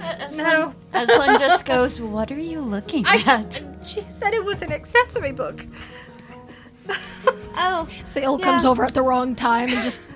Aslan, 0.06 0.38
No. 0.38 0.76
Aslan 0.94 1.39
just 1.39 1.65
goes, 1.65 2.02
"What 2.02 2.32
are 2.32 2.39
you 2.39 2.62
looking 2.62 3.06
I, 3.06 3.24
at?" 3.26 3.63
she 3.86 4.04
said 4.10 4.34
it 4.34 4.44
was 4.44 4.62
an 4.62 4.72
accessory 4.72 5.32
book. 5.32 5.65
Oh, 7.58 7.88
Sale 8.04 8.39
comes 8.39 8.65
over 8.65 8.84
at 8.84 8.94
the 8.94 9.02
wrong 9.02 9.36
time 9.36 9.70
and 9.70 9.82
just. 9.84 10.08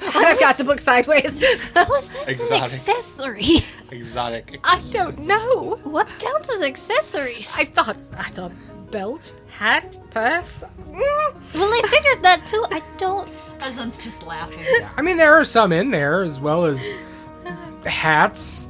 And 0.00 0.16
I've 0.16 0.40
got 0.40 0.56
the 0.56 0.64
book 0.64 0.80
sideways. 0.80 1.40
How 1.74 1.94
is 1.94 2.08
that 2.08 2.28
Exotic. 2.28 2.50
an 2.50 2.62
accessory? 2.64 3.44
Exotic. 3.92 4.58
I 4.64 4.80
don't 4.90 5.16
know. 5.20 5.78
What 5.84 6.08
counts 6.18 6.52
as 6.52 6.60
accessories? 6.60 7.54
I 7.56 7.64
thought, 7.64 7.96
I 8.16 8.30
thought 8.30 8.50
belt, 8.90 9.34
hat, 9.48 9.96
purse. 10.10 10.64
Mm. 10.90 10.94
well, 11.54 11.72
I 11.72 11.82
figured 11.86 12.22
that 12.24 12.44
too. 12.46 12.64
I 12.70 12.82
don't. 12.98 13.28
Aslan's 13.60 13.96
just 13.96 14.24
laughing. 14.24 14.64
I 14.96 15.02
mean, 15.02 15.16
there 15.16 15.34
are 15.34 15.44
some 15.44 15.72
in 15.72 15.92
there, 15.92 16.24
as 16.24 16.40
well 16.40 16.64
as 16.64 16.90
hats. 17.84 18.66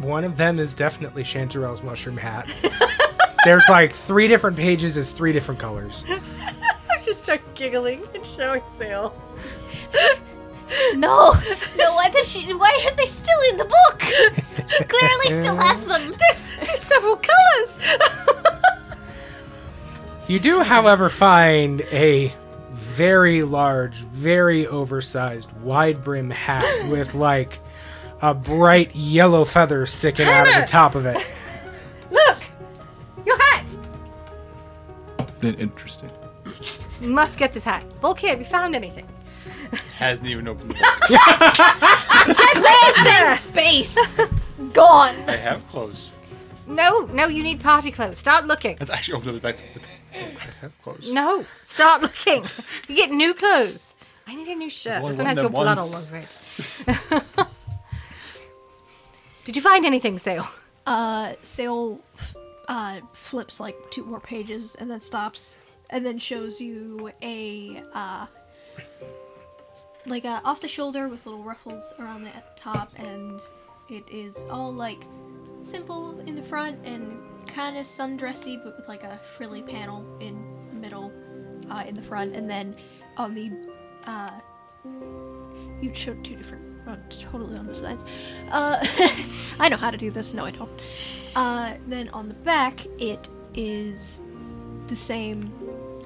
One 0.00 0.24
of 0.24 0.38
them 0.38 0.58
is 0.58 0.72
definitely 0.72 1.22
Chanterelle's 1.22 1.82
mushroom 1.82 2.16
hat. 2.16 2.48
There's 3.44 3.68
like 3.68 3.92
three 3.92 4.28
different 4.28 4.56
pages 4.56 4.96
as 4.96 5.10
three 5.10 5.32
different 5.32 5.60
colors. 5.60 6.04
I'm 6.08 7.02
just 7.04 7.22
start 7.22 7.42
giggling 7.54 8.02
and 8.14 8.24
showing 8.24 8.62
Sale. 8.76 9.14
No, 10.94 11.32
no. 11.76 11.94
Why 11.94 12.08
does 12.10 12.28
she? 12.28 12.52
Why 12.54 12.86
are 12.86 12.96
they 12.96 13.04
still 13.04 13.38
in 13.50 13.58
the 13.58 13.64
book? 13.64 14.02
She 14.70 14.84
clearly 14.84 15.30
still 15.30 15.56
has 15.56 15.84
them. 15.84 16.14
There's 16.60 16.82
several 16.82 17.16
colors. 17.16 17.78
You 20.28 20.38
do, 20.38 20.60
however, 20.60 21.10
find 21.10 21.80
a 21.92 22.32
very 22.70 23.42
large, 23.42 24.04
very 24.04 24.66
oversized, 24.66 25.50
wide 25.60 26.04
brim 26.04 26.30
hat 26.30 26.88
with 26.90 27.14
like 27.14 27.58
a 28.22 28.34
bright 28.34 28.94
yellow 28.94 29.44
feather 29.44 29.86
sticking 29.86 30.26
out 30.26 30.46
of 30.48 30.54
the 30.54 30.66
top 30.66 30.94
of 30.94 31.06
it. 31.06 31.16
Look, 32.10 32.38
your 33.26 33.38
hat. 33.38 33.74
Interesting. 35.42 36.10
Must 37.00 37.38
get 37.38 37.52
this 37.52 37.64
hat. 37.64 37.84
Bulky, 38.00 38.26
have 38.28 38.38
you 38.38 38.44
found 38.44 38.74
anything? 38.76 39.06
Hasn't 39.96 40.26
even 40.28 40.48
opened 40.48 40.70
the 40.70 40.74
book. 40.74 40.84
It's 42.28 43.46
in 43.46 43.50
space. 43.50 44.20
Gone. 44.72 45.14
I 45.26 45.36
have 45.36 45.66
clothes. 45.68 46.10
No, 46.66 47.00
no, 47.12 47.26
you 47.26 47.42
need 47.42 47.60
party 47.62 47.90
clothes. 47.90 48.18
Start 48.18 48.46
looking. 48.46 48.76
Let's 48.78 48.90
actually 48.90 49.14
open 49.14 49.36
it 49.36 49.42
back. 49.42 49.58
I 50.14 50.18
have 50.60 50.82
clothes. 50.82 51.10
No, 51.10 51.44
start 51.62 52.02
looking. 52.02 52.44
You 52.88 52.96
get 52.96 53.10
new 53.10 53.32
clothes. 53.34 53.94
I 54.26 54.34
need 54.34 54.48
a 54.48 54.54
new 54.54 54.70
shirt. 54.70 54.94
I've 54.94 55.02
only 55.04 55.10
This 55.12 55.18
one 55.18 55.26
has 55.26 55.36
your 55.36 55.44
them 55.44 55.52
blood 55.52 55.78
once. 55.78 55.94
all 55.94 56.00
over 56.00 56.16
it. 56.16 57.46
Did 59.50 59.56
you 59.56 59.62
find 59.62 59.84
anything, 59.84 60.16
Sale? 60.16 60.46
Uh, 60.86 61.32
Sale 61.42 61.98
uh, 62.68 63.00
flips 63.12 63.58
like 63.58 63.74
two 63.90 64.04
more 64.04 64.20
pages 64.20 64.76
and 64.76 64.88
then 64.88 65.00
stops 65.00 65.58
and 65.90 66.06
then 66.06 66.20
shows 66.20 66.60
you 66.60 67.10
a 67.20 67.82
uh, 67.92 68.26
like 70.06 70.24
a 70.24 70.40
off 70.44 70.60
the 70.60 70.68
shoulder 70.68 71.08
with 71.08 71.26
little 71.26 71.42
ruffles 71.42 71.92
around 71.98 72.22
the 72.22 72.30
top 72.54 72.92
and 72.94 73.40
it 73.88 74.04
is 74.08 74.46
all 74.52 74.72
like 74.72 75.02
simple 75.62 76.20
in 76.28 76.36
the 76.36 76.44
front 76.44 76.78
and 76.86 77.18
kind 77.48 77.76
of 77.76 77.86
sundressy 77.86 78.62
but 78.62 78.76
with 78.76 78.86
like 78.86 79.02
a 79.02 79.18
frilly 79.36 79.62
panel 79.62 80.06
in 80.20 80.40
the 80.68 80.76
middle 80.76 81.10
uh, 81.72 81.82
in 81.88 81.96
the 81.96 82.02
front 82.02 82.36
and 82.36 82.48
then 82.48 82.76
on 83.16 83.34
the 83.34 83.50
uh, 84.06 84.30
you 85.82 85.92
showed 85.92 86.24
two 86.24 86.36
different 86.36 86.69
uh, 86.86 86.96
totally 87.08 87.56
on 87.56 87.66
the 87.66 87.74
sides. 87.74 88.04
Uh, 88.50 88.84
i 89.58 89.68
know 89.68 89.76
how 89.76 89.90
to 89.90 89.96
do 89.96 90.10
this. 90.10 90.34
No 90.34 90.44
i 90.44 90.50
don't. 90.50 90.70
Uh, 91.36 91.74
then 91.86 92.08
on 92.10 92.28
the 92.28 92.34
back 92.34 92.86
it 92.98 93.28
is 93.54 94.20
the 94.86 94.96
same 94.96 95.52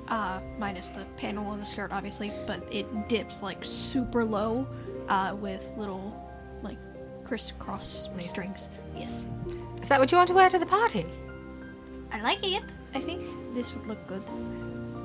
uh, 0.08 0.40
minus 0.58 0.90
the 0.90 1.04
panel 1.16 1.46
on 1.46 1.58
the 1.58 1.64
skirt 1.64 1.90
obviously 1.92 2.30
but 2.46 2.62
it 2.70 2.87
dips 3.08 3.42
like 3.42 3.64
super 3.64 4.24
low 4.24 4.66
uh, 5.08 5.34
with 5.38 5.72
little 5.76 6.12
like 6.62 6.78
crisscross 7.24 8.08
strings. 8.20 8.70
Yes. 8.96 9.26
Is 9.82 9.88
that 9.88 10.00
what 10.00 10.10
you 10.12 10.16
want 10.16 10.28
to 10.28 10.34
wear 10.34 10.48
to 10.50 10.58
the 10.58 10.66
party? 10.66 11.06
i 12.12 12.20
like 12.22 12.46
it. 12.46 12.62
I 12.94 13.00
think 13.00 13.24
this 13.54 13.74
would 13.74 13.87
look 13.87 14.06
good. 14.06 14.22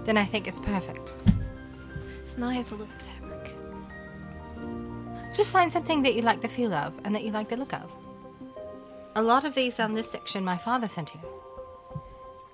Then 0.05 0.15
I 0.15 0.25
think 0.25 0.47
it's 0.47 0.60
perfect. 0.60 1.12
so 2.23 2.39
now 2.39 2.49
i 2.49 2.53
have 2.53 2.67
to 2.69 2.75
look 2.75 2.89
at 2.89 2.97
the 2.99 3.03
fabric 3.05 3.18
Just 5.33 5.51
find 5.51 5.71
something 5.71 6.01
that 6.03 6.15
you 6.15 6.21
like 6.21 6.41
the 6.41 6.47
feel 6.47 6.73
of 6.73 6.93
and 7.03 7.13
that 7.15 7.23
you 7.23 7.31
like 7.31 7.49
the 7.49 7.57
look 7.57 7.73
of. 7.73 7.91
A 9.15 9.21
lot 9.21 9.45
of 9.45 9.55
these 9.55 9.79
on 9.79 9.93
this 9.93 10.09
section 10.11 10.43
my 10.43 10.57
father 10.57 10.87
sent 10.87 11.13
you. 11.13 11.19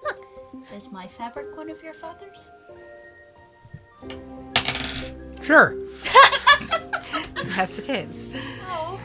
Look, 0.03 0.25
Is 0.75 0.91
my 0.91 1.07
fabric 1.07 1.55
one 1.57 1.69
of 1.69 1.81
your 1.83 1.93
father's? 1.93 2.49
Sure. 5.41 5.75
Yes, 7.57 7.77
it 7.77 7.89
is. 7.89 8.25
Oh, 8.67 8.99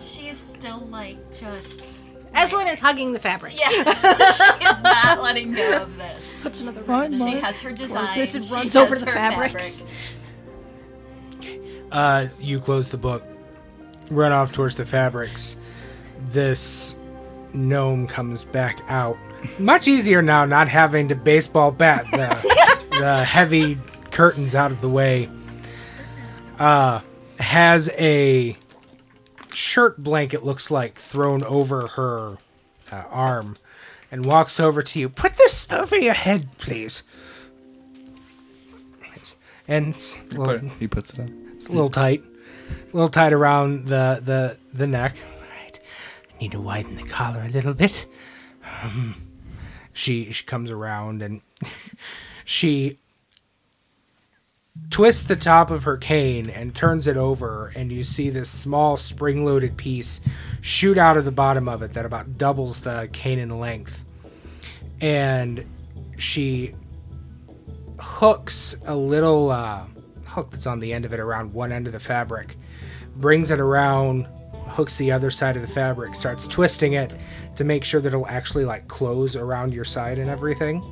she 0.00 0.28
is 0.28 0.38
still 0.38 0.78
like 0.90 1.16
just. 1.36 1.82
Eslin 2.34 2.72
is 2.72 2.78
hugging 2.78 3.12
the 3.12 3.18
fabric. 3.18 3.54
Yes, 3.58 3.72
she 4.60 4.64
is 4.64 4.80
not 4.82 5.20
letting 5.22 5.52
go 5.54 5.82
of 5.82 5.96
this. 5.98 6.24
puts 6.42 6.60
another 6.60 6.82
Fine, 6.82 7.10
ribbon 7.12 7.20
in 7.20 7.32
She 7.32 7.38
it. 7.38 7.44
has 7.44 7.60
her 7.62 7.72
design. 7.72 8.08
This 8.14 8.34
and 8.36 8.44
she 8.44 8.54
runs 8.54 8.72
has 8.74 8.76
over 8.76 8.96
the 8.96 9.06
her 9.06 9.12
fabrics. 9.12 9.84
Uh, 11.92 12.28
you 12.38 12.60
close 12.60 12.90
the 12.90 12.96
book, 12.98 13.22
run 14.10 14.32
off 14.32 14.52
towards 14.52 14.74
the 14.76 14.84
fabrics. 14.84 15.56
This 16.28 16.94
gnome 17.52 18.06
comes 18.06 18.44
back 18.44 18.80
out. 18.88 19.16
Much 19.58 19.88
easier 19.88 20.22
now, 20.22 20.44
not 20.44 20.68
having 20.68 21.08
to 21.08 21.14
baseball 21.14 21.70
bat 21.72 22.04
the, 22.12 22.78
the 23.00 23.24
heavy 23.24 23.78
curtains 24.10 24.54
out 24.54 24.70
of 24.70 24.80
the 24.80 24.88
way. 24.88 25.28
uh, 26.58 27.00
has 27.38 27.88
a 27.98 28.56
shirt 29.52 29.96
blanket, 29.98 30.44
looks 30.44 30.70
like, 30.70 30.94
thrown 30.96 31.42
over 31.44 31.86
her 31.88 32.36
uh, 32.92 33.04
arm 33.08 33.56
and 34.12 34.24
walks 34.26 34.60
over 34.60 34.82
to 34.82 35.00
you. 35.00 35.08
Put 35.08 35.36
this 35.38 35.66
over 35.72 35.96
your 35.98 36.12
head, 36.14 36.48
please. 36.58 37.02
And 39.66 39.94
it's 39.94 40.16
a 40.16 40.18
He 40.18 40.24
little, 40.36 40.58
put- 40.68 40.78
he 40.78 40.86
puts 40.88 41.10
it 41.14 41.20
on. 41.20 41.39
It's 41.60 41.68
a 41.68 41.72
little 41.72 41.90
tight, 41.90 42.22
a 42.24 42.96
little 42.96 43.10
tight 43.10 43.34
around 43.34 43.84
the 43.86 44.22
the 44.24 44.58
the 44.72 44.86
neck. 44.86 45.14
Right, 45.62 45.78
need 46.40 46.52
to 46.52 46.60
widen 46.60 46.96
the 46.96 47.02
collar 47.02 47.42
a 47.42 47.50
little 47.50 47.74
bit. 47.74 48.06
Um, 48.82 49.28
she 49.92 50.32
she 50.32 50.42
comes 50.44 50.70
around 50.70 51.20
and 51.20 51.42
she 52.46 52.96
twists 54.88 55.24
the 55.24 55.36
top 55.36 55.70
of 55.70 55.82
her 55.82 55.98
cane 55.98 56.48
and 56.48 56.74
turns 56.74 57.06
it 57.06 57.18
over, 57.18 57.74
and 57.76 57.92
you 57.92 58.04
see 58.04 58.30
this 58.30 58.48
small 58.48 58.96
spring-loaded 58.96 59.76
piece 59.76 60.22
shoot 60.62 60.96
out 60.96 61.18
of 61.18 61.26
the 61.26 61.30
bottom 61.30 61.68
of 61.68 61.82
it 61.82 61.92
that 61.92 62.06
about 62.06 62.38
doubles 62.38 62.80
the 62.80 63.10
cane 63.12 63.38
in 63.38 63.60
length. 63.60 64.02
And 65.02 65.66
she 66.16 66.74
hooks 67.98 68.76
a 68.86 68.96
little 68.96 69.50
uh, 69.50 69.84
hook 70.30 70.50
that's 70.50 70.66
on 70.66 70.80
the 70.80 70.92
end 70.92 71.04
of 71.04 71.12
it 71.12 71.20
around 71.20 71.52
one 71.52 71.72
end 71.72 71.86
of 71.86 71.92
the 71.92 72.00
fabric, 72.00 72.56
brings 73.16 73.50
it 73.50 73.60
around, 73.60 74.26
hooks 74.66 74.96
the 74.96 75.12
other 75.12 75.30
side 75.30 75.56
of 75.56 75.62
the 75.62 75.68
fabric, 75.68 76.14
starts 76.14 76.46
twisting 76.46 76.94
it 76.94 77.12
to 77.56 77.64
make 77.64 77.84
sure 77.84 78.00
that 78.00 78.08
it'll 78.08 78.26
actually 78.26 78.64
like 78.64 78.88
close 78.88 79.36
around 79.36 79.74
your 79.74 79.84
side 79.84 80.18
and 80.18 80.30
everything. 80.30 80.82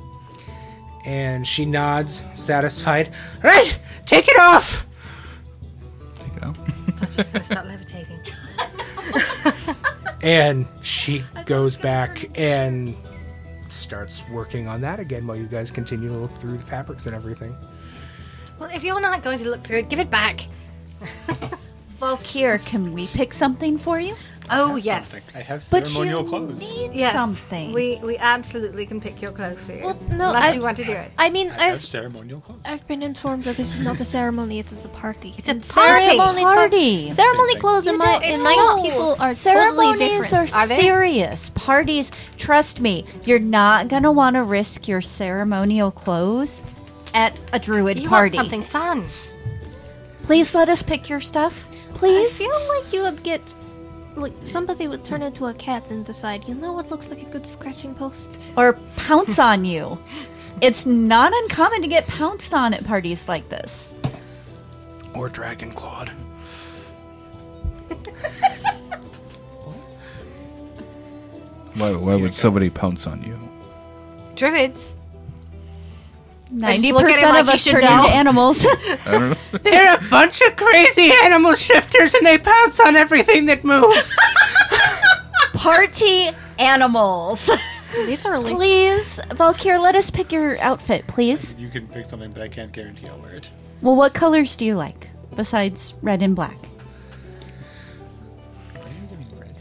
And 1.05 1.47
she 1.47 1.65
nods, 1.65 2.21
satisfied. 2.35 3.13
Right, 3.43 3.79
take 4.05 4.27
it 4.27 4.37
off. 4.37 4.85
Take 6.15 6.35
it 6.35 6.43
out. 6.43 6.57
I 7.01 7.05
just 7.05 7.31
gonna 7.33 7.45
start 7.45 7.67
levitating. 7.67 8.19
And 10.21 10.67
she 10.81 11.23
goes 11.45 11.77
back 11.77 12.29
and 12.37 12.95
starts 13.69 14.23
working 14.29 14.67
on 14.67 14.81
that 14.81 14.99
again 14.99 15.25
while 15.25 15.37
you 15.37 15.45
guys 15.45 15.71
continue 15.71 16.09
to 16.09 16.15
look 16.15 16.35
through 16.39 16.57
the 16.57 16.63
fabrics 16.63 17.05
and 17.05 17.15
everything. 17.15 17.55
Well, 18.59 18.69
if 18.73 18.83
you're 18.83 18.99
not 19.01 19.23
going 19.23 19.37
to 19.39 19.49
look 19.49 19.63
through 19.63 19.79
it, 19.79 19.89
give 19.89 19.99
it 19.99 20.09
back. 20.09 20.45
Volkir, 21.99 22.63
can 22.65 22.93
we 22.93 23.07
pick 23.07 23.33
something 23.33 23.77
for 23.77 23.99
you? 23.99 24.15
Oh 24.51 24.77
yes, 24.77 25.21
I 25.35 25.41
have 25.41 25.63
But 25.69 25.87
ceremonial 25.87 26.23
you 26.23 26.29
clothes. 26.29 26.59
need 26.59 26.93
yes. 26.93 27.13
something. 27.13 27.71
We 27.71 27.97
we 28.01 28.17
absolutely 28.17 28.85
can 28.87 28.99
pick 28.99 29.21
your 29.21 29.31
clothes 29.31 29.63
for 29.63 29.73
you. 29.73 29.83
Well, 29.83 29.97
no, 30.09 30.29
unless 30.29 30.43
I- 30.45 30.53
you 30.53 30.61
want 30.61 30.77
to 30.77 30.85
do 30.85 30.91
it. 30.93 31.11
I 31.19 31.29
mean, 31.29 31.51
I 31.51 31.65
have 31.65 31.73
I've 31.75 31.85
ceremonial 31.85 32.41
clothes. 32.41 32.61
I've 32.65 32.87
been 32.87 33.03
informed 33.03 33.43
that 33.43 33.57
this 33.57 33.73
is 33.75 33.79
not 33.79 34.01
a 34.01 34.05
ceremony; 34.05 34.57
it 34.57 34.71
is 34.71 34.83
a 34.85 34.87
party. 34.87 35.35
It's 35.37 35.49
a 35.49 35.51
And 35.51 35.67
party. 35.67 36.05
Ceremony, 36.05 36.41
Party. 36.41 37.11
ceremony 37.11 37.51
Same 37.53 37.61
clothes 37.61 37.85
in 37.87 37.97
my 37.99 38.05
don't- 38.05 38.23
in 38.23 38.33
it's 38.35 38.43
my 38.43 38.55
not. 38.55 38.81
people 38.83 39.11
are 39.19 39.35
totally 39.35 39.35
Ceremonies 39.35 39.99
different. 40.23 40.53
are, 40.55 40.57
Are 40.61 40.67
they? 40.67 40.81
serious. 40.81 41.51
Parties, 41.53 42.11
trust 42.37 42.79
me, 42.79 43.05
you're 43.25 43.37
not 43.61 43.87
going 43.87 44.03
to 44.03 44.11
want 44.11 44.33
to 44.35 44.41
risk 44.43 44.87
your 44.87 45.01
ceremonial 45.01 45.91
clothes 45.91 46.59
at 47.13 47.37
a 47.53 47.59
druid 47.59 47.97
You 47.99 48.09
party. 48.09 48.35
want 48.37 48.45
something 48.49 48.63
fun? 48.63 49.07
Please 50.23 50.53
let 50.53 50.69
us 50.69 50.83
pick 50.83 51.09
your 51.09 51.19
stuff. 51.21 51.67
Please. 51.95 52.29
I 52.29 52.33
feel 52.33 52.67
like 52.77 52.93
you 52.93 53.01
would 53.03 53.23
get 53.23 53.55
like 54.15 54.33
somebody 54.45 54.87
would 54.87 55.03
turn 55.03 55.21
into 55.21 55.45
a 55.45 55.53
cat 55.53 55.91
and 55.91 56.05
decide, 56.05 56.45
you 56.47 56.53
know 56.55 56.73
what 56.73 56.89
looks 56.91 57.09
like 57.09 57.21
a 57.21 57.25
good 57.25 57.45
scratching 57.45 57.95
post? 57.95 58.39
or 58.57 58.73
pounce 58.97 59.39
on 59.51 59.65
you. 59.65 59.97
It's 60.61 60.85
not 60.85 61.31
uncommon 61.33 61.81
to 61.83 61.87
get 61.87 62.05
pounced 62.07 62.53
on 62.53 62.73
at 62.73 62.83
parties 62.83 63.27
like 63.27 63.47
this. 63.49 63.87
Or 65.15 65.29
dragon 65.29 65.71
clawed. 65.71 66.11
Why, 71.75 71.95
why 71.95 72.15
would 72.15 72.33
somebody 72.33 72.69
pounce 72.69 73.07
on 73.07 73.23
you? 73.23 73.39
Druids. 74.35 74.93
Ninety 76.51 76.91
look 76.91 77.03
at 77.03 77.09
him 77.09 77.15
percent 77.15 77.37
of 77.37 77.45
you 77.47 77.53
us 77.53 77.63
turn 77.63 77.81
know. 77.81 78.05
into 78.05 78.15
animals. 78.15 78.65
I 78.65 78.97
don't 79.05 79.29
know. 79.29 79.59
They're 79.59 79.95
a 79.95 80.01
bunch 80.09 80.41
of 80.41 80.55
crazy 80.55 81.11
animal 81.23 81.55
shifters 81.55 82.13
and 82.13 82.25
they 82.25 82.37
pounce 82.37 82.79
on 82.79 82.95
everything 82.95 83.45
that 83.45 83.63
moves. 83.63 84.17
Party 85.53 86.29
animals. 86.57 87.49
These 87.93 88.23
Literally. 88.23 88.53
please, 88.55 89.19
Volkir, 89.29 89.81
let 89.81 89.95
us 89.95 90.09
pick 90.11 90.31
your 90.31 90.59
outfit, 90.59 91.07
please. 91.07 91.53
You 91.57 91.69
can 91.69 91.87
pick 91.87 92.05
something, 92.05 92.31
but 92.31 92.41
I 92.41 92.47
can't 92.47 92.71
guarantee 92.71 93.07
I'll 93.07 93.19
wear 93.19 93.33
it. 93.35 93.51
Well, 93.81 93.95
what 93.95 94.13
colors 94.13 94.55
do 94.55 94.63
you 94.65 94.75
like 94.75 95.09
besides 95.35 95.95
red 96.01 96.21
and 96.21 96.35
black? 96.35 96.57
Where 98.73 98.83
are 98.83 98.89
you 98.89 99.07
getting 99.07 99.39
red 99.39 99.55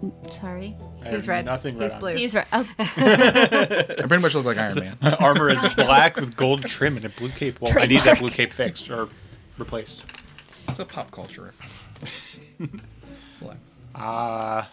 from? 0.00 0.30
Sorry. 0.30 0.76
I 1.08 1.14
He's 1.14 1.28
red. 1.28 1.44
Nothing 1.44 1.76
red 1.78 1.82
He's 1.84 1.94
on. 1.94 2.00
blue. 2.00 2.14
He's 2.14 2.34
red. 2.34 2.46
Oh, 2.52 2.68
I 2.78 3.94
pretty 3.98 4.18
much 4.22 4.34
look 4.34 4.44
like 4.44 4.58
Iron 4.58 4.74
Man. 4.78 4.98
My 5.00 5.14
armor 5.20 5.50
is 5.50 5.74
black 5.74 6.16
with 6.16 6.36
gold 6.36 6.62
trim 6.64 6.96
and 6.96 7.04
a 7.04 7.08
blue 7.08 7.30
cape. 7.30 7.60
Well, 7.60 7.72
I 7.78 7.86
need 7.86 8.02
that 8.02 8.18
blue 8.18 8.30
cape 8.30 8.52
fixed 8.52 8.90
or 8.90 9.08
replaced. 9.56 10.04
It's 10.68 10.78
a 10.78 10.84
pop 10.84 11.10
culture. 11.10 11.52
it's 12.60 13.40
a 13.40 13.44
lie. 13.44 13.56
Ah, 13.94 14.70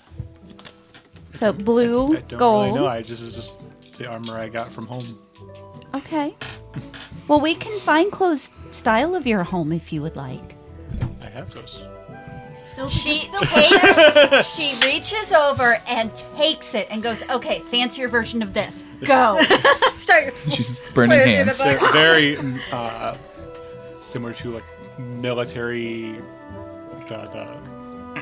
so 1.35 1.51
blue, 1.53 2.17
I 2.17 2.21
don't 2.21 2.37
gold. 2.37 2.65
really 2.67 2.79
know. 2.79 2.87
I 2.87 3.01
just 3.01 3.21
is 3.23 3.35
just 3.35 3.53
the 3.97 4.07
armor 4.07 4.37
I 4.37 4.49
got 4.49 4.71
from 4.71 4.85
home. 4.87 5.17
Okay. 5.93 6.35
Well, 7.27 7.39
we 7.39 7.55
can 7.55 7.79
find 7.79 8.11
clothes 8.11 8.49
style 8.71 9.15
of 9.15 9.25
your 9.25 9.43
home 9.43 9.71
if 9.71 9.91
you 9.93 10.01
would 10.01 10.15
like. 10.15 10.55
I 11.21 11.29
have 11.29 11.51
those. 11.53 11.81
She 12.89 13.19
takes, 13.29 14.47
she 14.55 14.75
reaches 14.85 15.31
over 15.31 15.81
and 15.87 16.11
takes 16.37 16.73
it 16.73 16.87
and 16.89 17.01
goes, 17.01 17.23
"Okay, 17.29 17.61
fancier 17.71 18.07
version 18.07 18.41
of 18.41 18.53
this. 18.53 18.83
Go." 19.03 19.41
Starts 19.97 20.49
She's 20.55 20.79
burning 20.93 21.19
hands. 21.19 21.57
They're 21.57 21.79
very 21.93 22.37
uh, 22.71 23.15
similar 23.97 24.33
to 24.33 24.51
like 24.55 24.63
military, 24.99 26.15
the, 27.07 27.29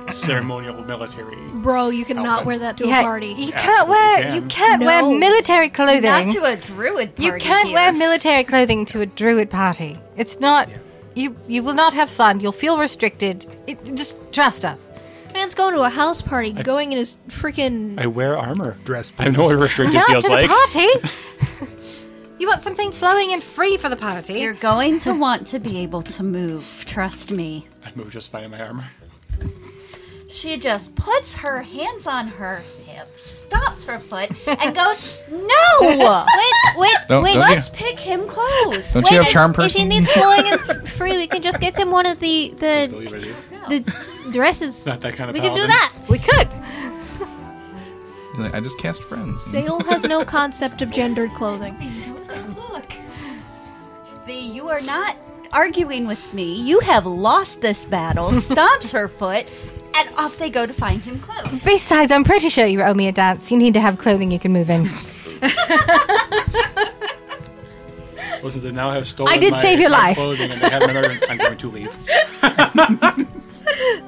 the 0.05 0.11
ceremonial 0.11 0.83
military. 0.83 1.35
Bro, 1.55 1.89
you 1.89 2.05
cannot 2.05 2.25
Outfit. 2.27 2.45
wear 2.47 2.59
that 2.59 2.77
to 2.77 2.87
yeah, 2.87 3.01
a 3.01 3.03
party. 3.03 3.27
You 3.29 3.47
Yeah, 3.47 3.61
can't 3.61 3.87
you 3.87 3.91
wear 3.93 4.21
can. 4.23 4.35
you 4.35 4.41
can't 4.49 4.81
No. 4.81 4.85
wear 4.87 5.19
military 5.19 5.69
clothing. 5.69 6.03
Not 6.03 6.27
to 6.27 6.43
a 6.45 6.55
druid 6.55 7.15
party. 7.15 7.23
you 7.25 7.33
can't 7.39 7.67
dear. 7.67 7.73
wear 7.75 7.93
military 7.93 8.43
clothing 8.43 8.85
to 8.85 9.01
a 9.01 9.05
druid 9.05 9.49
party. 9.49 9.97
It's 10.15 10.39
not. 10.39 10.69
You 11.15 11.35
you 11.47 11.63
will 11.63 11.73
not 11.73 11.93
have 11.93 12.09
fun. 12.09 12.39
You'll 12.39 12.51
feel 12.51 12.77
restricted. 12.77 13.45
It, 13.67 13.95
just 13.95 14.15
trust 14.31 14.65
us. 14.65 14.91
Man's 15.33 15.55
going 15.55 15.73
to 15.73 15.81
a 15.81 15.89
house 15.89 16.21
party, 16.21 16.53
going 16.53 16.91
in 16.91 16.97
his 16.99 17.17
freaking. 17.27 17.99
I 17.99 18.05
wear 18.05 18.37
armor. 18.37 18.77
Dress 18.83 19.11
I 19.17 19.29
know 19.29 19.43
what 19.43 19.57
restricted 19.57 19.95
not 19.95 20.07
feels 20.07 20.25
to 20.25 20.31
like. 20.31 20.47
the 20.47 21.09
party. 21.09 21.69
you 22.39 22.47
want 22.47 22.61
something 22.61 22.91
flowing 22.91 23.31
and 23.33 23.41
free 23.41 23.77
for 23.77 23.89
the 23.89 23.95
party. 23.95 24.41
You're 24.41 24.53
going 24.53 24.99
to 25.01 25.13
want 25.13 25.47
to 25.47 25.59
be 25.59 25.79
able 25.79 26.03
to 26.03 26.23
move. 26.23 26.83
Trust 26.85 27.31
me. 27.31 27.67
I 27.83 27.91
move 27.95 28.11
just 28.11 28.31
fine 28.31 28.43
in 28.43 28.51
my 28.51 28.61
armor. 28.61 28.89
She 30.33 30.57
just 30.57 30.95
puts 30.95 31.35
her 31.35 31.61
hands 31.61 32.07
on 32.07 32.27
her 32.27 32.63
hips, 32.85 33.21
stops 33.21 33.83
her 33.83 33.99
foot, 33.99 34.31
and 34.47 34.75
goes, 34.75 35.19
"No, 35.29 35.45
Wait, 35.81 36.27
wait, 36.77 36.91
Don't- 37.07 37.23
wait. 37.23 37.33
don't 37.35 37.41
let's 37.49 37.69
pick 37.69 37.99
him 37.99 38.27
clothes." 38.27 38.91
Don't 38.93 39.09
you 39.11 39.21
have 39.21 39.29
charm 39.29 39.53
If 39.59 39.73
he 39.73 39.85
needs 39.85 40.09
flowing 40.11 40.45
and 40.51 40.59
th- 40.63 40.89
free, 40.89 41.17
we 41.17 41.27
can 41.27 41.41
just 41.43 41.59
get 41.59 41.77
him 41.77 41.91
one 41.91 42.05
of 42.07 42.19
the 42.19 42.49
Believe 42.49 42.59
the 42.59 43.05
it. 43.11 43.13
is. 43.13 43.27
the 43.69 44.31
dresses. 44.31 44.85
Not 44.87 45.01
that 45.01 45.13
kind 45.13 45.29
of 45.29 45.35
We 45.35 45.39
can 45.41 45.53
do 45.55 45.67
paladin. 45.67 45.69
that. 45.69 46.09
we 46.09 46.17
could. 46.19 46.49
I 48.55 48.59
just 48.59 48.79
cast 48.79 49.03
friends. 49.03 49.39
Seol 49.39 49.85
has 49.85 50.03
no 50.03 50.25
concept 50.25 50.81
of 50.81 50.89
gendered 50.89 51.31
clothing. 51.35 51.75
Look, 52.71 52.91
the 54.25 54.33
you 54.33 54.67
are 54.69 54.81
not 54.81 55.15
arguing 55.51 56.07
with 56.07 56.33
me. 56.33 56.59
You 56.59 56.79
have 56.79 57.05
lost 57.05 57.61
this 57.61 57.85
battle. 57.85 58.31
Stomps 58.31 58.91
her 58.91 59.07
foot, 59.07 59.47
and 59.95 60.09
off 60.17 60.37
they 60.37 60.49
go 60.49 60.65
to 60.65 60.73
find 60.73 61.01
him 61.01 61.19
clothes. 61.19 61.63
Besides, 61.63 62.11
I'm 62.11 62.23
pretty 62.23 62.49
sure 62.49 62.65
you 62.65 62.81
owe 62.81 62.93
me 62.93 63.07
a 63.07 63.11
dance. 63.11 63.51
You 63.51 63.57
need 63.57 63.73
to 63.75 63.81
have 63.81 63.97
clothing 63.97 64.31
you 64.31 64.39
can 64.39 64.51
move 64.53 64.69
in. 64.69 64.89
Well, 68.41 68.51
since 68.51 68.63
they 68.65 68.71
now 68.71 68.91
have 68.91 69.07
stolen 69.07 69.31
I 69.31 69.37
did 69.37 69.53
my, 69.53 69.61
save 69.61 69.79
your 69.79 69.89
my 69.89 69.97
life. 69.97 70.17
clothing 70.17 70.51
and 70.51 70.59
they 70.59 70.69
have 70.69 70.81
my 70.81 70.91
memories, 70.91 71.23
I'm 71.29 71.37
going 71.37 71.57
to 71.57 71.69
leave. 71.71 71.95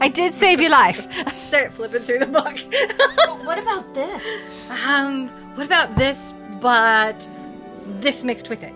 I 0.02 0.10
did 0.14 0.36
save 0.36 0.60
your 0.60 0.72
life. 0.72 1.08
I 1.26 1.32
Start 1.36 1.72
flipping 1.72 2.02
through 2.02 2.20
the 2.20 2.26
book. 2.26 2.58
What 3.46 3.58
about 3.58 3.94
this? 3.94 4.22
um, 4.86 5.30
what 5.56 5.66
about 5.66 5.96
this, 5.96 6.34
but 6.60 7.26
this 7.86 8.26
mixed 8.26 8.50
with 8.50 8.62
it? 8.64 8.74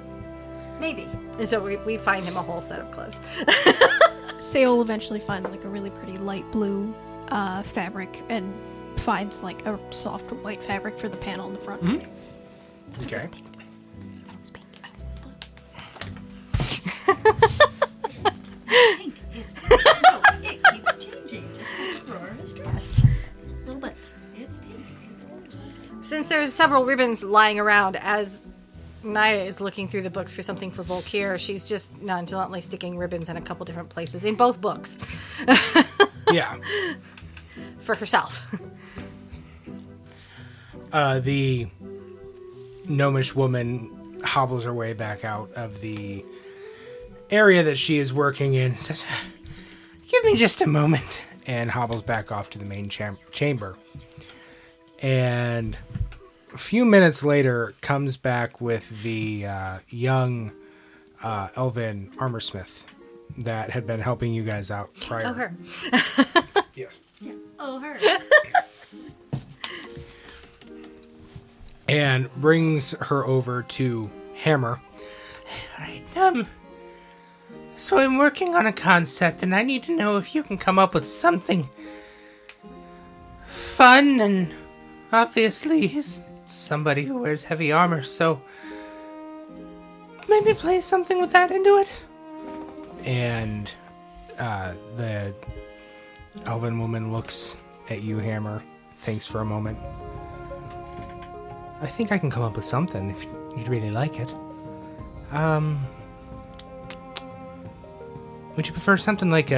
Maybe. 0.80 1.06
And 1.38 1.50
so 1.50 1.62
we, 1.62 1.76
we 1.78 1.98
find 1.98 2.24
him 2.26 2.38
a 2.38 2.42
whole 2.42 2.62
set 2.62 2.80
of 2.80 2.90
clothes. 2.92 3.20
Seol 4.40 4.82
eventually 4.82 5.20
finds 5.20 5.50
like 5.50 5.64
a 5.66 5.70
really 5.70 5.90
pretty 5.92 6.16
light 6.18 6.50
blue 6.52 6.94
uh, 7.28 7.62
fabric 7.62 8.24
and 8.30 8.54
finds 8.98 9.44
like 9.44 9.66
a 9.66 9.78
soft 9.92 10.32
white 10.32 10.64
fabric 10.64 10.98
for 10.98 11.10
the 11.10 11.18
panel 11.18 11.48
in 11.48 11.54
the 11.54 11.60
front. 11.60 11.82
Mhm. 11.84 12.08
Okay. 13.04 13.28
Since 26.02 26.28
there's 26.28 26.54
several 26.54 26.86
ribbons 26.86 27.24
lying 27.24 27.60
around 27.60 27.96
as 27.98 28.40
Naya 29.04 29.44
is 29.44 29.62
looking 29.62 29.88
through 29.88 30.02
the 30.04 30.10
books 30.10 30.34
for 30.34 30.42
something 30.42 30.72
for 30.72 30.84
Volkir, 30.84 31.40
she's 31.40 31.66
just 31.68 31.90
nonchalantly 32.02 32.62
sticking 32.62 32.98
ribbons 32.98 33.30
in 33.30 33.38
a 33.38 33.42
couple 33.42 33.66
different 33.66 33.90
places 33.90 34.24
in 34.26 34.36
both 34.36 34.60
books 34.60 34.98
Yeah. 36.32 36.58
for 37.80 37.96
herself. 37.96 38.42
Uh, 40.92 41.20
the 41.20 41.68
gnomish 42.88 43.36
woman 43.36 44.20
hobbles 44.24 44.64
her 44.66 44.74
way 44.74 44.94
back 44.94 45.24
out 45.24 45.52
of 45.54 45.80
the 45.82 46.26
area 47.30 47.64
that 47.64 47.78
she 47.78 48.00
is 48.00 48.12
working 48.14 48.56
in. 48.56 48.78
Says, 48.80 49.04
"Give 50.10 50.24
me 50.26 50.36
just 50.36 50.62
a 50.62 50.68
moment," 50.68 51.22
and 51.46 51.70
hobbles 51.70 52.02
back 52.02 52.32
off 52.32 52.50
to 52.52 52.60
the 52.60 52.66
main 52.66 52.90
cham- 52.90 53.20
chamber. 53.32 53.78
And 55.02 55.78
a 56.54 56.58
few 56.58 56.86
minutes 56.86 57.24
later, 57.24 57.74
comes 57.82 58.18
back 58.18 58.60
with 58.62 59.04
the 59.04 59.46
uh, 59.46 59.80
young 59.90 60.52
uh, 61.22 61.50
elven 61.56 62.12
armor 62.20 62.40
smith 62.40 62.86
that 63.38 63.70
had 63.70 63.86
been 63.86 64.00
helping 64.00 64.34
you 64.34 64.44
guys 64.44 64.72
out 64.72 64.94
prior. 64.96 65.28
Oh, 65.28 65.34
her. 65.34 65.54
Yes. 66.76 66.94
Oh, 67.60 67.80
her. 67.80 67.98
and 71.90 72.34
brings 72.36 72.92
her 72.92 73.26
over 73.26 73.64
to 73.64 74.10
Hammer. 74.38 74.80
Right, 75.78 76.02
um. 76.16 76.48
So 77.76 77.98
I'm 77.98 78.18
working 78.18 78.56
on 78.56 78.66
a 78.66 78.72
concept, 78.74 79.44
and 79.44 79.54
I 79.56 79.64
need 79.64 79.84
to 79.84 79.96
know 79.96 80.18
if 80.18 80.36
you 80.36 80.44
can 80.44 80.58
come 80.58 80.78
up 80.80 80.94
with 80.94 81.08
something 81.08 81.68
fun. 83.46 84.20
And 84.22 84.54
obviously, 85.12 85.88
he's 85.88 86.22
somebody 86.52 87.04
who 87.04 87.20
wears 87.20 87.44
heavy 87.44 87.72
armor, 87.72 88.02
so 88.02 88.42
maybe 90.28 90.54
play 90.54 90.82
something 90.82 91.20
with 91.20 91.32
that 91.34 91.52
into 91.52 91.78
it. 91.78 92.04
And 93.06 93.70
uh, 94.38 94.74
the 94.98 95.34
elven 96.46 96.80
woman 96.80 97.12
looks 97.12 97.56
at 97.90 98.04
you, 98.04 98.18
Hammer, 98.18 98.64
thinks 99.00 99.26
for 99.26 99.42
a 99.42 99.46
moment. 99.46 99.78
I 101.82 101.88
think 101.88 102.12
I 102.12 102.18
can 102.18 102.30
come 102.30 102.44
up 102.44 102.56
with 102.56 102.66
something 102.66 103.10
if 103.10 103.24
you'd 103.58 103.70
really 103.70 103.92
like 103.92 104.20
it. 104.20 104.30
Um, 105.32 105.86
would 108.56 108.68
you 108.68 108.74
prefer 108.74 108.98
something 108.98 109.30
like 109.30 109.52
a, 109.52 109.56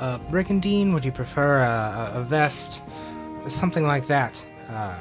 a, 0.00 0.14
a 0.14 0.30
brigandine? 0.30 0.94
Would 0.94 1.04
you 1.04 1.12
prefer 1.12 1.60
a, 1.60 2.12
a, 2.14 2.22
vest? 2.22 2.80
Something 3.48 3.86
like 3.86 4.06
that. 4.06 4.42
Uh, 4.70 4.96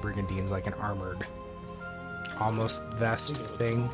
brigandine's 0.00 0.50
like 0.50 0.66
an 0.66 0.74
armored, 0.74 1.26
almost 2.40 2.82
vest 2.94 3.36
thing. 3.36 3.90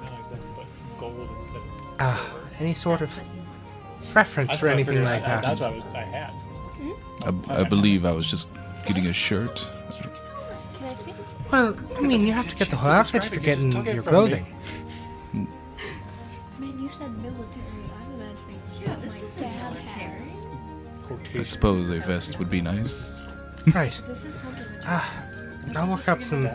Gold 0.98 1.28
instead 1.40 1.56
of. 1.56 1.62
Ah, 2.00 2.30
any 2.60 2.74
sort 2.74 3.00
of 3.00 3.08
That's 3.14 3.26
what 3.26 3.34
he 3.34 3.40
wants. 3.40 4.12
preference 4.12 4.56
for 4.56 4.68
anything 4.68 5.04
like 5.04 5.22
that. 5.24 5.42
That's 5.42 5.60
what 5.60 5.72
I, 5.94 6.02
had. 6.02 6.32
I, 7.50 7.60
I 7.60 7.64
believe 7.64 8.04
I 8.04 8.12
was 8.12 8.28
just 8.28 8.48
getting 8.86 9.06
a 9.06 9.12
shirt. 9.12 9.66
I? 10.80 10.96
Well, 11.50 11.76
I 11.96 12.00
mean, 12.00 12.26
you 12.26 12.32
have 12.32 12.48
to 12.48 12.56
get 12.56 12.68
the 12.68 12.76
whole 12.76 12.90
outfit 12.90 13.24
if 13.24 13.32
you're 13.32 13.40
getting 13.40 13.70
Just 13.70 13.78
took 13.78 13.86
it 13.88 13.94
your 13.94 14.02
clothing. 14.02 14.46
Man, 15.32 15.48
you 16.78 16.90
said 16.92 17.10
military. 17.22 17.46
I'm 17.96 18.12
imagining 18.20 18.60
Yeah, 18.82 18.96
this 18.96 19.22
is 19.22 19.32
dad 19.34 19.72
has. 19.74 20.46
I 21.34 21.42
suppose 21.42 21.88
a 21.88 22.00
vest 22.00 22.38
would 22.38 22.50
be 22.50 22.60
nice. 22.60 23.12
Right. 23.74 23.98
This 24.06 24.24
is 24.24 24.34
totally 24.36 24.62
what 24.76 24.84
Ah, 24.86 25.24
I'll 25.76 25.90
work 25.90 26.08
up 26.08 26.22
some 26.22 26.48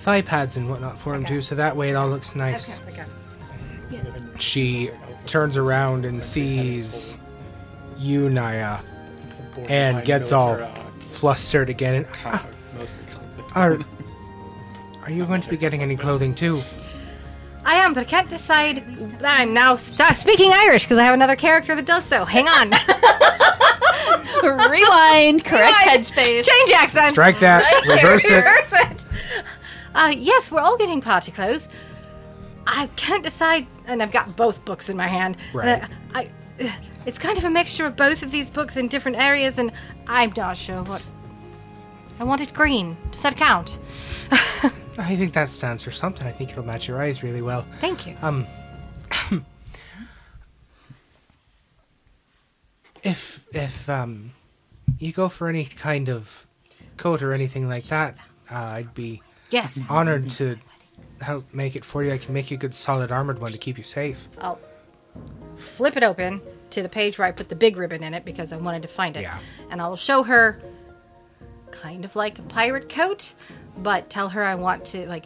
thigh 0.00 0.22
pads 0.22 0.56
and 0.56 0.68
whatnot 0.68 0.98
for 0.98 1.14
him 1.14 1.24
too, 1.24 1.42
so 1.42 1.54
that 1.54 1.76
way 1.76 1.90
it 1.90 1.94
all 1.94 2.08
looks 2.08 2.34
nice. 2.34 2.80
She 4.38 4.90
turns 5.26 5.56
around 5.56 6.04
and 6.04 6.22
sees 6.22 7.16
you, 7.98 8.30
Naya, 8.30 8.78
and 9.68 10.04
gets 10.04 10.32
all 10.32 10.56
flustered 11.00 11.68
again. 11.68 11.94
And, 11.94 12.06
ah, 12.24 12.46
are, 13.54 13.78
are 15.02 15.10
you 15.10 15.24
going 15.24 15.40
to 15.40 15.48
be 15.48 15.56
getting 15.56 15.82
any 15.82 15.96
clothing 15.96 16.34
too? 16.34 16.60
I 17.64 17.74
am, 17.74 17.92
but 17.92 18.00
I 18.00 18.04
can't 18.04 18.28
decide 18.28 18.82
I'm 19.22 19.52
now 19.52 19.76
st- 19.76 20.16
speaking 20.16 20.52
Irish 20.52 20.84
because 20.84 20.96
I 20.98 21.04
have 21.04 21.14
another 21.14 21.36
character 21.36 21.74
that 21.74 21.84
does 21.86 22.04
so. 22.04 22.24
Hang 22.24 22.48
on. 22.48 22.70
Rewind. 24.70 25.44
Correct 25.44 25.72
headspace. 25.72 26.44
Change 26.44 26.70
accent. 26.72 27.12
Strike 27.12 27.38
that. 27.40 27.84
Reverse 27.86 28.24
it. 28.24 28.36
Reverse 28.36 28.72
it. 28.72 29.06
Uh, 29.94 30.14
yes, 30.16 30.50
we're 30.50 30.60
all 30.60 30.76
getting 30.76 31.00
party 31.00 31.32
clothes. 31.32 31.68
I 32.66 32.86
can't 32.96 33.22
decide, 33.24 33.66
and 33.86 34.02
I've 34.02 34.12
got 34.12 34.36
both 34.36 34.64
books 34.64 34.88
in 34.88 34.96
my 34.96 35.06
hand. 35.06 35.36
Right. 35.54 35.82
I, 36.14 36.30
I, 36.60 36.74
it's 37.06 37.18
kind 37.18 37.38
of 37.38 37.44
a 37.44 37.50
mixture 37.50 37.86
of 37.86 37.96
both 37.96 38.22
of 38.22 38.30
these 38.30 38.50
books 38.50 38.76
in 38.76 38.88
different 38.88 39.16
areas, 39.16 39.58
and 39.58 39.72
I'm 40.06 40.32
not 40.36 40.56
sure 40.56 40.82
what. 40.82 41.02
I 42.20 42.24
wanted 42.24 42.52
green. 42.52 42.96
Does 43.12 43.22
that 43.22 43.36
count? 43.36 43.78
I 44.98 45.14
think 45.14 45.32
that 45.34 45.48
stands 45.48 45.84
for 45.84 45.92
something. 45.92 46.26
I 46.26 46.32
think 46.32 46.50
it'll 46.50 46.64
match 46.64 46.88
your 46.88 47.00
eyes 47.00 47.22
really 47.22 47.42
well. 47.42 47.64
Thank 47.80 48.06
you. 48.06 48.16
Um, 48.22 48.46
if 53.02 53.46
if 53.52 53.88
um, 53.88 54.32
you 54.98 55.12
go 55.12 55.28
for 55.28 55.48
any 55.48 55.64
kind 55.64 56.08
of 56.08 56.46
coat 56.96 57.22
or 57.22 57.32
anything 57.32 57.68
like 57.68 57.84
that, 57.84 58.16
uh, 58.50 58.54
I'd 58.54 58.94
be 58.94 59.22
yes. 59.50 59.78
honored 59.88 60.30
to 60.30 60.58
help 61.20 61.52
make 61.52 61.76
it 61.76 61.84
for 61.84 62.02
you. 62.02 62.12
I 62.12 62.18
can 62.18 62.34
make 62.34 62.50
you 62.50 62.56
a 62.56 62.60
good, 62.60 62.74
solid 62.74 63.10
armored 63.10 63.40
one 63.40 63.52
to 63.52 63.58
keep 63.58 63.78
you 63.78 63.84
safe. 63.84 64.28
I'll 64.38 64.60
flip 65.56 65.96
it 65.96 66.04
open 66.04 66.40
to 66.70 66.82
the 66.82 66.88
page 66.88 67.18
where 67.18 67.26
I 67.26 67.32
put 67.32 67.48
the 67.48 67.56
big 67.56 67.76
ribbon 67.76 68.02
in 68.02 68.14
it 68.14 68.24
because 68.24 68.52
I 68.52 68.56
wanted 68.56 68.82
to 68.82 68.88
find 68.88 69.16
it. 69.16 69.22
Yeah. 69.22 69.38
And 69.70 69.80
I'll 69.80 69.96
show 69.96 70.22
her 70.22 70.60
kind 71.70 72.04
of 72.04 72.14
like 72.16 72.38
a 72.38 72.42
pirate 72.42 72.88
coat, 72.88 73.34
but 73.76 74.10
tell 74.10 74.30
her 74.30 74.42
I 74.42 74.54
want 74.54 74.84
to 74.86 75.06
like 75.08 75.24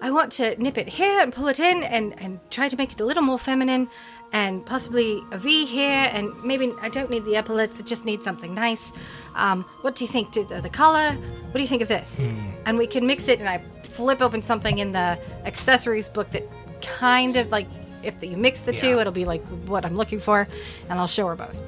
I 0.00 0.10
want 0.10 0.32
to 0.32 0.60
nip 0.60 0.78
it 0.78 0.88
here 0.88 1.20
and 1.20 1.32
pull 1.32 1.48
it 1.48 1.60
in 1.60 1.82
and 1.82 2.18
and 2.20 2.40
try 2.50 2.68
to 2.68 2.76
make 2.76 2.92
it 2.92 3.00
a 3.00 3.04
little 3.04 3.22
more 3.22 3.38
feminine 3.38 3.88
and 4.32 4.64
possibly 4.64 5.22
a 5.30 5.38
V 5.38 5.66
here 5.66 6.08
and 6.12 6.32
maybe 6.42 6.72
I 6.80 6.88
don't 6.88 7.10
need 7.10 7.24
the 7.24 7.36
epaulets, 7.36 7.78
I 7.80 7.82
just 7.84 8.04
need 8.04 8.22
something 8.22 8.54
nice. 8.54 8.92
Um, 9.34 9.64
what 9.82 9.94
do 9.94 10.04
you 10.04 10.10
think 10.10 10.32
the, 10.32 10.42
the 10.60 10.70
collar? 10.70 11.12
What 11.12 11.54
do 11.54 11.60
you 11.60 11.68
think 11.68 11.82
of 11.82 11.88
this? 11.88 12.26
And 12.64 12.78
we 12.78 12.86
can 12.86 13.06
mix 13.06 13.28
it 13.28 13.40
and 13.40 13.48
I 13.48 13.58
flip 13.84 14.22
open 14.22 14.42
something 14.42 14.78
in 14.78 14.92
the 14.92 15.18
accessories 15.44 16.08
book 16.08 16.30
that 16.30 16.44
kind 16.80 17.36
of 17.36 17.50
like 17.50 17.66
if 18.02 18.22
you 18.22 18.36
mix 18.36 18.62
the 18.62 18.72
two, 18.72 18.98
it'll 18.98 19.12
be 19.12 19.24
like 19.24 19.44
what 19.66 19.84
I'm 19.84 19.94
looking 19.94 20.18
for, 20.20 20.48
and 20.88 20.98
I'll 20.98 21.06
show 21.06 21.26
her 21.28 21.36
both. 21.36 21.60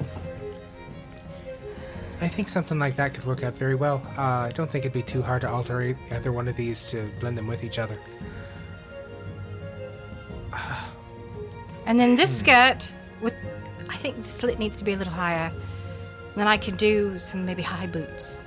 I 2.21 2.27
think 2.27 2.49
something 2.49 2.79
like 2.79 2.95
that 2.95 3.13
could 3.13 3.25
work 3.25 3.43
out 3.43 3.55
very 3.55 3.75
well. 3.75 4.01
Uh, 4.17 4.21
I 4.21 4.51
don't 4.53 4.69
think 4.69 4.85
it'd 4.85 4.93
be 4.93 5.03
too 5.03 5.21
hard 5.21 5.41
to 5.41 5.49
alter 5.49 5.97
either 6.11 6.31
one 6.31 6.47
of 6.47 6.55
these 6.55 6.85
to 6.85 7.09
blend 7.19 7.37
them 7.37 7.47
with 7.47 7.63
each 7.63 7.79
other. 7.79 7.99
And 11.85 11.99
then 11.99 12.15
this 12.15 12.35
skirt 12.37 12.91
with, 13.21 13.35
I 13.89 13.95
think 13.97 14.21
the 14.21 14.29
slit 14.29 14.59
needs 14.59 14.75
to 14.77 14.83
be 14.83 14.93
a 14.93 14.97
little 14.97 15.13
higher. 15.13 15.51
Then 16.35 16.47
I 16.47 16.57
can 16.57 16.75
do 16.75 17.17
some 17.19 17.45
maybe 17.45 17.61
high 17.61 17.87
boots. 17.87 18.43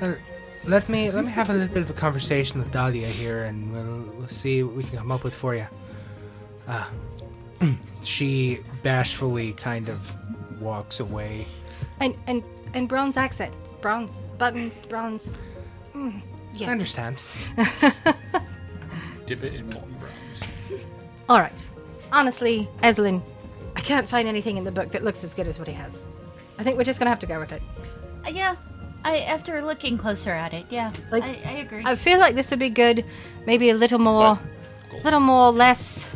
Well, 0.00 0.16
let 0.64 0.88
me 0.88 1.10
let 1.10 1.24
me 1.24 1.30
have 1.30 1.48
a 1.48 1.52
little 1.52 1.72
bit 1.72 1.82
of 1.82 1.90
a 1.90 1.94
conversation 1.94 2.58
with 2.58 2.72
Dahlia 2.72 3.06
here, 3.06 3.44
and 3.44 3.72
we'll 3.72 4.02
we'll 4.16 4.28
see 4.28 4.62
what 4.62 4.74
we 4.74 4.82
can 4.82 4.98
come 4.98 5.12
up 5.12 5.22
with 5.22 5.34
for 5.34 5.54
you. 5.54 5.66
Uh, 6.66 6.86
she 8.02 8.60
bashfully 8.82 9.52
kind 9.52 9.88
of 9.88 10.12
walks 10.60 11.00
away. 11.00 11.46
And 12.00 12.16
and 12.26 12.42
and 12.74 12.88
bronze 12.88 13.16
accents, 13.16 13.74
bronze 13.74 14.18
buttons, 14.38 14.84
bronze. 14.86 15.40
Mm, 15.94 16.20
yes. 16.54 16.68
I 16.68 16.72
understand. 16.72 17.22
Dip 19.26 19.42
it 19.42 19.54
in 19.54 19.68
molten 19.70 19.94
bronze. 19.94 20.25
All 21.28 21.40
right. 21.40 21.66
Honestly, 22.12 22.68
Eslin, 22.82 23.20
I 23.74 23.80
can't 23.80 24.08
find 24.08 24.28
anything 24.28 24.56
in 24.56 24.64
the 24.64 24.72
book 24.72 24.90
that 24.92 25.02
looks 25.04 25.24
as 25.24 25.34
good 25.34 25.48
as 25.48 25.58
what 25.58 25.68
he 25.68 25.74
has. 25.74 26.04
I 26.58 26.62
think 26.62 26.78
we're 26.78 26.84
just 26.84 26.98
gonna 26.98 27.10
have 27.10 27.18
to 27.20 27.26
go 27.26 27.38
with 27.38 27.52
it. 27.52 27.62
Uh, 28.24 28.30
yeah. 28.30 28.56
I 29.04 29.18
after 29.20 29.62
looking 29.62 29.98
closer 29.98 30.30
at 30.30 30.52
it, 30.52 30.66
yeah. 30.70 30.92
Like, 31.10 31.24
I, 31.24 31.40
I 31.44 31.52
agree. 31.58 31.82
I 31.84 31.94
feel 31.94 32.18
like 32.18 32.34
this 32.34 32.50
would 32.50 32.58
be 32.58 32.70
good, 32.70 33.04
maybe 33.46 33.70
a 33.70 33.74
little 33.74 34.00
more, 34.00 34.38
little 35.04 35.20
more 35.20 35.52
less 35.52 36.06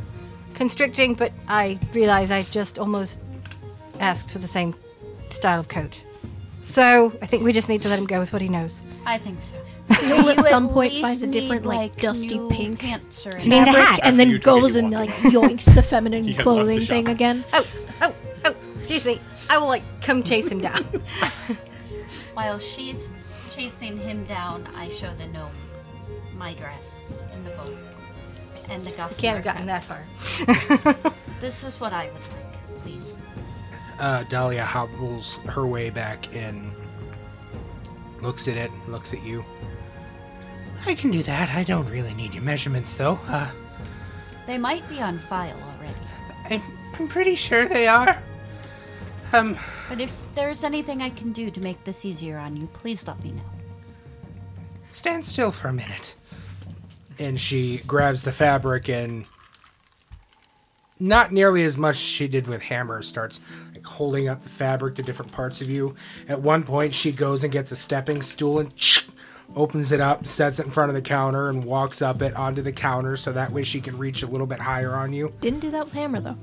constricting. 0.54 1.14
But 1.14 1.32
I 1.46 1.78
realize 1.92 2.30
I 2.30 2.42
just 2.42 2.78
almost 2.78 3.20
asked 4.00 4.32
for 4.32 4.38
the 4.38 4.48
same 4.48 4.74
style 5.28 5.60
of 5.60 5.68
coat. 5.68 6.04
So 6.60 7.12
I 7.22 7.26
think 7.26 7.42
we 7.42 7.52
just 7.52 7.68
need 7.68 7.82
to 7.82 7.88
let 7.88 7.98
him 7.98 8.06
go 8.06 8.20
with 8.20 8.32
what 8.32 8.42
he 8.42 8.48
knows. 8.48 8.82
I 9.06 9.18
think 9.18 9.38
so. 9.40 9.56
He'll 10.06 10.28
at 10.28 10.44
some 10.44 10.68
point 10.68 10.92
least 10.92 11.02
find 11.02 11.22
a 11.22 11.26
different, 11.26 11.62
need, 11.62 11.68
like, 11.68 11.96
dusty 11.96 12.38
pink 12.50 12.80
pants 12.80 13.26
or 13.26 13.38
need 13.38 13.46
a 13.46 13.64
fabric, 13.64 13.76
hat. 13.76 14.00
and 14.04 14.20
then 14.20 14.28
You 14.30 14.38
to 14.38 14.44
goes 14.44 14.74
get 14.74 14.84
and 14.84 14.92
one. 14.92 15.06
like 15.06 15.10
yoinks 15.32 15.74
the 15.74 15.82
feminine 15.82 16.24
He 16.24 16.30
had 16.32 16.38
the 16.38 16.42
clothing 16.42 16.80
shop. 16.80 16.88
thing 16.88 17.08
again. 17.08 17.44
Oh, 17.52 17.66
oh, 18.02 18.14
oh! 18.44 18.54
Excuse 18.74 19.04
me. 19.06 19.20
I 19.48 19.58
will 19.58 19.66
like 19.66 19.82
come 20.02 20.22
chase 20.22 20.48
him 20.48 20.60
down. 20.60 20.82
while 22.34 22.58
she's 22.58 23.10
chasing 23.50 23.96
him 23.98 24.24
down, 24.26 24.66
I 24.76 24.88
show 24.90 25.12
the 25.14 25.26
gnome 25.28 25.50
my 26.36 26.54
dress 26.54 26.94
and 27.32 27.44
the 27.44 27.50
bow 27.50 27.76
and 28.68 28.86
the 28.86 28.90
gossamer. 28.92 29.20
Can't 29.20 29.36
have 29.36 29.44
gotten 29.44 29.66
cap. 29.66 29.84
that 29.88 30.94
far. 30.94 31.12
This 31.40 31.64
is 31.64 31.80
what 31.80 31.94
I 31.94 32.04
would 32.06 32.14
like, 32.14 32.82
please. 32.82 33.16
Uh, 34.00 34.22
Dahlia 34.24 34.64
hobbles 34.64 35.36
her 35.46 35.66
way 35.66 35.90
back 35.90 36.34
in, 36.34 36.72
looks 38.22 38.48
at 38.48 38.56
it, 38.56 38.70
looks 38.88 39.12
at 39.12 39.22
you. 39.22 39.44
I 40.86 40.94
can 40.94 41.10
do 41.10 41.22
that. 41.24 41.50
I 41.50 41.62
don't 41.64 41.88
really 41.90 42.14
need 42.14 42.32
your 42.32 42.42
measurements, 42.42 42.94
though. 42.94 43.18
Uh, 43.28 43.50
They 44.46 44.56
might 44.56 44.88
be 44.88 45.00
on 45.02 45.18
file 45.18 45.56
already. 45.76 45.94
I'm, 46.48 46.62
I'm 46.98 47.08
pretty 47.08 47.34
sure 47.34 47.66
they 47.66 47.86
are. 47.86 48.20
Um, 49.34 49.58
But 49.90 50.00
if 50.00 50.16
there's 50.34 50.64
anything 50.64 51.02
I 51.02 51.10
can 51.10 51.32
do 51.32 51.50
to 51.50 51.60
make 51.60 51.84
this 51.84 52.04
easier 52.06 52.38
on 52.38 52.56
you, 52.56 52.66
please 52.72 53.06
let 53.06 53.22
me 53.22 53.32
know. 53.32 53.42
stand 54.92 55.24
still 55.26 55.52
for 55.52 55.68
a 55.68 55.72
minute. 55.74 56.14
And 57.18 57.38
she 57.38 57.78
grabs 57.86 58.22
the 58.22 58.32
fabric 58.32 58.88
and 58.88 59.26
not 60.98 61.32
nearly 61.32 61.62
as 61.64 61.76
much 61.76 61.96
as 61.96 62.00
she 62.02 62.26
did 62.28 62.46
with 62.46 62.62
Hammer 62.62 63.02
starts 63.02 63.40
like 63.80 63.86
holding 63.86 64.28
up 64.28 64.42
the 64.42 64.48
fabric 64.48 64.94
to 64.96 65.02
different 65.02 65.32
parts 65.32 65.60
of 65.60 65.70
you. 65.70 65.94
At 66.28 66.40
one 66.40 66.62
point 66.64 66.94
she 66.94 67.12
goes 67.12 67.42
and 67.44 67.52
gets 67.52 67.72
a 67.72 67.76
stepping 67.76 68.22
stool 68.22 68.58
and 68.60 68.72
opens 69.56 69.92
it 69.92 70.00
up, 70.00 70.26
sets 70.26 70.58
it 70.58 70.66
in 70.66 70.72
front 70.72 70.90
of 70.90 70.94
the 70.94 71.02
counter 71.02 71.48
and 71.48 71.64
walks 71.64 72.02
up 72.02 72.22
it 72.22 72.34
onto 72.36 72.62
the 72.62 72.72
counter 72.72 73.16
so 73.16 73.32
that 73.32 73.50
way 73.50 73.62
she 73.62 73.80
can 73.80 73.96
reach 73.98 74.22
a 74.22 74.26
little 74.26 74.46
bit 74.46 74.58
higher 74.60 74.94
on 74.94 75.12
you. 75.12 75.32
Didn't 75.40 75.60
do 75.60 75.70
that 75.70 75.84
with 75.86 75.94
Hammer 75.94 76.20
though. 76.20 76.36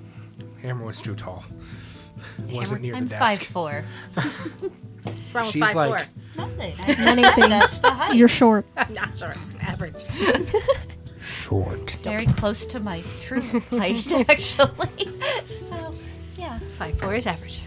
Hammer 0.61 0.85
was 0.85 1.01
too 1.01 1.15
tall. 1.15 1.43
Wasn't 2.49 2.81
near 2.81 2.95
I'm 2.95 3.07
the 3.07 3.15
five 3.17 3.39
desk. 3.39 3.51
four. 3.51 3.85
Wrong 5.33 5.49
She's 5.51 5.61
five 5.61 5.75
like- 5.75 5.89
four. 5.89 6.01
Nothing. 6.38 6.75
Many 7.03 7.23
things. 7.31 7.49
That's 7.49 7.77
the 7.79 7.89
height. 7.89 8.15
You're 8.15 8.27
short. 8.27 8.65
I'm 8.77 8.93
not 8.93 9.17
sure. 9.17 9.33
Average. 9.59 10.05
Short. 11.19 11.97
very 12.03 12.27
close 12.27 12.65
to 12.67 12.79
my 12.79 13.01
true 13.23 13.41
height, 13.71 14.11
actually. 14.29 14.45
So, 15.67 15.75
yeah. 15.75 15.91
Five 16.78 16.99
four 16.99 17.15
is 17.15 17.25
average. 17.25 17.61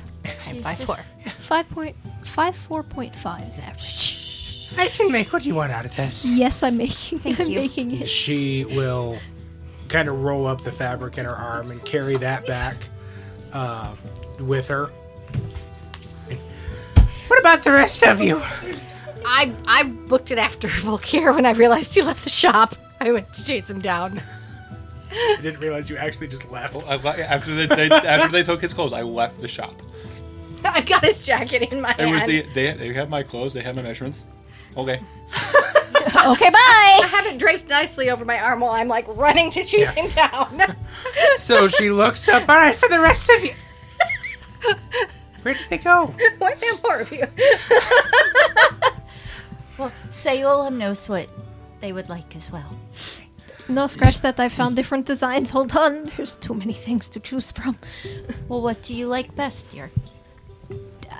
She's 0.49 0.63
five 0.63 0.77
just- 0.79 0.87
four. 0.87 0.99
Five 1.39 1.69
point 1.71 1.97
five 2.25 2.55
four 2.55 2.83
point 2.83 3.15
five 3.17 3.49
is 3.49 3.59
average. 3.59 4.69
I 4.79 4.87
can 4.89 5.11
make 5.11 5.33
what 5.33 5.45
you 5.45 5.57
want 5.57 5.73
out 5.73 5.85
of 5.85 5.97
this. 5.97 6.25
Yes, 6.25 6.63
I'm 6.63 6.77
making. 6.77 7.21
I'm 7.39 7.49
you. 7.49 7.57
making 7.57 7.91
it. 7.91 8.09
she 8.09 8.65
will 8.65 9.19
kind 9.89 10.09
of 10.09 10.23
roll 10.23 10.47
up 10.47 10.61
the 10.63 10.71
fabric 10.71 11.19
in 11.19 11.25
her 11.25 11.35
arm 11.35 11.73
and 11.73 11.85
carry 11.85 12.17
that 12.19 12.47
back 12.47 12.77
uh, 13.53 13.93
with 14.39 14.69
her. 14.69 14.91
What 17.27 17.41
about 17.41 17.65
the 17.65 17.73
rest 17.73 18.03
of 18.05 18.21
you? 18.21 18.41
I 19.27 19.53
I 19.67 19.83
booked 19.85 20.31
it 20.31 20.39
after 20.39 20.69
Volkir 20.69 21.35
when 21.35 21.47
I 21.47 21.51
realized 21.53 21.95
he 21.95 22.03
left 22.03 22.23
the 22.25 22.31
shop. 22.31 22.77
I 23.01 23.11
went 23.13 23.33
to 23.35 23.45
chase 23.45 23.69
him 23.69 23.81
down. 23.81 24.21
I 25.13 25.39
didn't 25.43 25.61
realize 25.61 25.91
you 25.91 25.97
actually 25.97 26.29
just 26.29 26.51
left. 26.51 26.77
I 26.87 26.97
le- 26.97 27.19
after 27.19 27.55
they, 27.55 27.67
they 27.67 27.91
after 27.91 28.29
they 28.31 28.43
took 28.43 28.61
his 28.63 28.73
clothes, 28.75 28.93
I 28.93 29.03
left 29.03 29.41
the 29.41 29.49
shop. 29.49 29.75
I've 30.65 30.87
got 30.87 31.05
his 31.05 31.23
jacket 31.23 31.73
in 31.73 31.81
my 31.81 31.95
It 31.99 32.07
was 32.07 32.21
hand. 32.21 32.31
the 32.31 32.43
they 32.55 32.73
they 32.75 32.93
had 32.93 33.09
my 33.11 33.23
clothes, 33.23 33.55
they 33.55 33.63
had 33.63 33.75
my 33.77 33.83
measurements. 33.83 34.27
Okay. 34.77 35.01
Okay, 36.03 36.51
bye. 36.51 36.59
I 36.59 36.99
bye. 37.03 37.07
have 37.09 37.27
it 37.27 37.39
draped 37.39 37.69
nicely 37.69 38.11
over 38.11 38.25
my 38.25 38.41
arm 38.41 38.61
while 38.61 38.73
I'm 38.73 38.89
like 38.89 39.07
running 39.09 39.51
to 39.53 39.65
chase 39.65 39.93
him 39.93 40.09
down. 40.09 40.77
So 41.37 41.69
she 41.69 41.91
looks 41.91 42.27
up. 42.29 42.49
All 42.49 42.57
right, 42.57 42.75
for 42.75 42.89
the 42.89 42.99
rest 43.01 43.29
of 43.31 43.45
you. 43.45 43.53
Where 45.43 45.55
did 45.55 45.67
they 45.69 45.79
go? 45.79 46.15
Why 46.39 46.55
damn 46.55 46.81
more 46.83 47.01
of 47.01 47.13
you? 47.13 47.25
Well, 49.79 49.93
Sayola 50.11 50.73
knows 50.73 51.09
what 51.09 51.29
they 51.81 51.93
would 51.93 52.09
like 52.09 52.35
as 52.37 52.51
well. 52.51 52.77
No, 53.71 53.87
scratch 53.87 54.21
that. 54.23 54.41
I 54.41 54.49
found 54.49 54.75
different 54.75 55.07
designs. 55.07 55.51
Hold 55.51 55.77
on. 55.77 56.07
There's 56.17 56.35
too 56.37 56.55
many 56.55 56.73
things 56.73 57.09
to 57.11 57.21
choose 57.21 57.53
from. 57.53 57.79
Well, 58.49 58.63
what 58.63 58.83
do 58.83 58.95
you 58.95 59.07
like 59.07 59.35
best, 59.37 59.71
dear? 59.71 59.91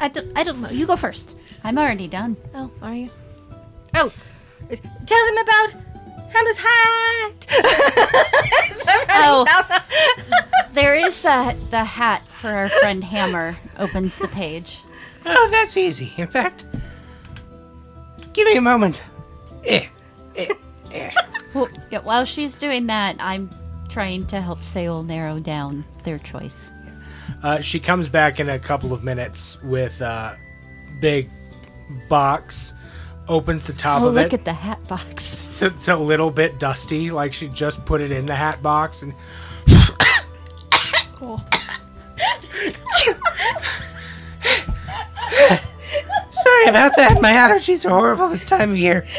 I 0.01 0.09
don't. 0.09 0.37
I 0.37 0.43
don't 0.43 0.61
know. 0.61 0.69
You 0.71 0.87
go 0.87 0.97
first. 0.97 1.37
I'm 1.63 1.79
already 1.79 2.09
done. 2.09 2.37
Oh, 2.55 2.71
are 2.83 2.95
you? 2.95 3.11
Oh, 3.95 4.13
tell 5.07 5.29
him 5.29 5.39
about 5.39 5.75
Hammer's 6.33 6.59
hat. 6.59 7.47
Oh, 9.13 9.45
there 10.73 10.95
is 10.95 11.23
that 11.23 11.57
the 11.71 11.85
hat 11.85 12.27
for 12.29 12.49
our 12.49 12.69
friend 12.69 13.05
Hammer. 13.05 13.57
Opens 13.79 14.17
the 14.19 14.29
page. 14.29 14.83
Oh, 15.27 15.49
that's 15.51 15.77
easy. 15.77 16.13
In 16.17 16.27
fact, 16.27 16.65
give 18.33 18.47
me 18.47 18.57
a 18.57 18.61
moment. 18.61 19.01
Eh, 19.65 19.87
eh, 20.37 20.55
eh. 20.93 21.11
Well, 21.55 21.69
yeah, 21.91 21.99
while 21.99 22.25
she's 22.25 22.57
doing 22.57 22.87
that, 22.87 23.17
I'm 23.19 23.51
trying 23.89 24.25
to 24.29 24.41
help 24.41 24.61
Seol 24.61 25.05
narrow 25.05 25.41
down 25.41 25.85
their 26.05 26.19
choice. 26.19 26.71
Uh, 27.43 27.61
she 27.61 27.81
comes 27.81 28.09
back 28.09 28.39
in 28.39 28.49
a 28.49 28.59
couple 28.59 28.93
of 28.93 29.03
minutes 29.03 29.61
with 29.65 30.01
a 30.01 30.39
big 31.01 31.29
box. 32.09 32.73
Opens 33.27 33.65
the 33.65 33.73
top 33.73 34.03
Oh, 34.03 34.09
of 34.09 34.15
look 34.15 34.27
it. 34.27 34.33
Look 34.33 34.41
at 34.41 34.45
the 34.45 34.53
hat 34.53 34.87
box. 34.87 35.39
It's, 35.61 35.75
it's 35.75 35.89
a 35.89 35.97
little 35.97 36.31
bit 36.31 36.59
dusty, 36.59 37.11
like 37.11 37.35
she 37.35 37.49
just 37.49 37.85
put 37.85 38.01
it 38.01 38.11
in 38.11 38.25
the 38.25 38.35
hat 38.35 38.63
box 38.63 39.03
and. 39.03 39.13
Cool. 41.17 41.37
Sorry 46.31 46.65
about 46.67 46.97
that. 46.97 47.19
My 47.21 47.33
allergies 47.33 47.85
are 47.85 47.91
horrible 47.91 48.29
this 48.31 48.45
time 48.47 48.71
of 48.71 48.79
year. 48.79 49.07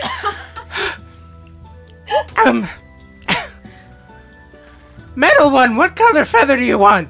um. 2.46 2.68
Metal 5.16 5.52
one, 5.52 5.76
what 5.76 5.96
color 5.96 6.24
feather 6.24 6.56
do 6.56 6.64
you 6.64 6.78
want? 6.78 7.10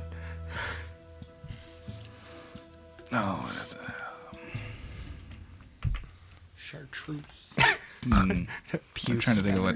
Oh, 3.13 3.51
that's, 3.55 3.75
Chartreuse. 6.55 7.19
mm, 8.03 8.47
I'm 9.09 9.19
trying 9.19 9.37
to 9.37 9.43
think 9.43 9.57
of 9.57 9.63
what. 9.63 9.75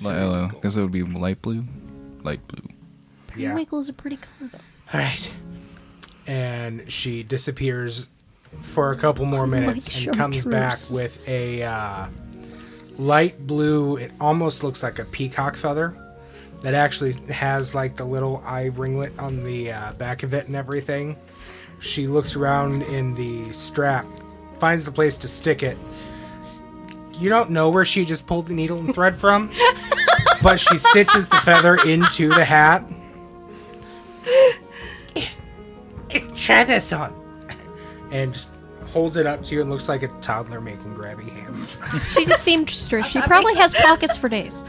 Li- 0.00 0.14
uh, 0.14 0.46
I 0.46 0.50
guess 0.62 0.76
it 0.76 0.82
would 0.82 0.92
be 0.92 1.02
light 1.02 1.42
blue. 1.42 1.64
Light 2.22 2.46
blue. 2.48 2.68
Yeah. 3.36 3.54
Wiggle's 3.54 3.88
a 3.88 3.92
pretty 3.92 4.16
color 4.16 4.50
though. 4.52 4.58
All 4.92 5.00
right. 5.00 5.32
And 6.26 6.90
she 6.92 7.22
disappears 7.22 8.06
for 8.60 8.92
a 8.92 8.96
couple 8.96 9.24
more 9.24 9.46
minutes 9.46 9.94
Like 9.94 10.06
and 10.06 10.16
comes 10.16 10.44
back 10.44 10.78
with 10.90 11.26
a 11.28 11.62
uh, 11.62 12.06
light 12.98 13.46
blue. 13.46 13.96
It 13.96 14.12
almost 14.20 14.62
looks 14.62 14.82
like 14.82 14.98
a 14.98 15.04
peacock 15.04 15.56
feather 15.56 15.94
that 16.62 16.74
actually 16.74 17.12
has 17.32 17.74
like 17.74 17.96
the 17.96 18.04
little 18.04 18.42
eye 18.44 18.66
ringlet 18.66 19.18
on 19.18 19.42
the 19.44 19.72
uh, 19.72 19.92
back 19.94 20.22
of 20.22 20.34
it 20.34 20.46
and 20.46 20.56
everything. 20.56 21.16
She 21.80 22.06
looks 22.06 22.36
around 22.36 22.82
in 22.82 23.14
the 23.14 23.52
strap, 23.52 24.06
finds 24.58 24.84
the 24.84 24.92
place 24.92 25.16
to 25.18 25.28
stick 25.28 25.62
it. 25.62 25.78
You 27.14 27.28
don't 27.28 27.50
know 27.50 27.70
where 27.70 27.84
she 27.84 28.04
just 28.04 28.26
pulled 28.26 28.46
the 28.46 28.54
needle 28.54 28.78
and 28.78 28.94
thread 28.94 29.16
from, 29.16 29.50
but 30.42 30.60
she 30.60 30.78
stitches 30.78 31.28
the 31.28 31.36
feather 31.36 31.76
into 31.86 32.28
the 32.28 32.44
hat. 32.44 32.84
Try 36.34 36.64
this 36.64 36.92
on. 36.92 37.19
And 38.10 38.32
just 38.32 38.50
holds 38.92 39.16
it 39.16 39.26
up 39.26 39.42
to 39.44 39.54
you 39.54 39.60
and 39.60 39.70
looks 39.70 39.88
like 39.88 40.02
a 40.02 40.08
toddler 40.20 40.60
making 40.60 40.96
grabby 40.96 41.28
hands. 41.30 41.80
She's 42.10 42.28
a 42.30 42.34
seamstress. 42.34 43.08
She 43.08 43.20
probably 43.20 43.54
has 43.54 43.72
pockets 43.82 44.16
for 44.16 44.28
days. 44.28 44.64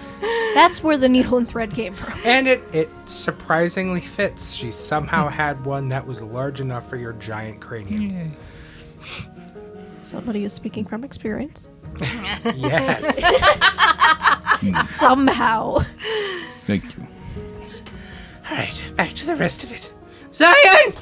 That's 0.54 0.84
where 0.84 0.98
the 0.98 1.10
needle 1.10 1.38
and 1.38 1.48
thread 1.48 1.74
came 1.74 1.94
from. 1.94 2.20
And 2.24 2.48
it, 2.48 2.62
it 2.74 2.90
surprisingly 3.08 4.02
fits. 4.02 4.54
She 4.54 4.70
somehow 4.72 5.28
had 5.28 5.64
one 5.66 5.88
that 5.90 6.06
was 6.06 6.22
large 6.22 6.62
enough 6.62 6.88
for 6.90 6.98
your 6.98 7.14
giant 7.14 7.62
cranium. 7.62 8.36
Somebody 10.04 10.46
is 10.46 10.54
speaking 10.54 10.86
from 10.86 11.04
experience. 11.04 11.68
Yes. 12.56 13.18
Somehow. 14.98 15.80
Thank 16.62 16.84
you. 16.98 17.08
All 18.50 18.58
right, 18.58 18.84
back 18.96 19.14
to 19.14 19.26
the 19.26 19.36
rest 19.36 19.64
of 19.64 19.72
it. 19.72 19.92
Zion! 20.32 20.94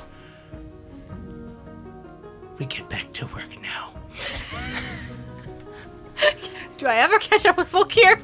We 2.60 2.66
get 2.66 2.90
back 2.90 3.12
to 3.14 3.26
work 3.28 3.50
now. 3.62 3.90
Do 6.78 6.88
I 6.88 6.96
ever 6.98 7.20
catch 7.20 7.46
up 7.46 7.58
with 7.58 7.72
Volkir? 7.72 8.22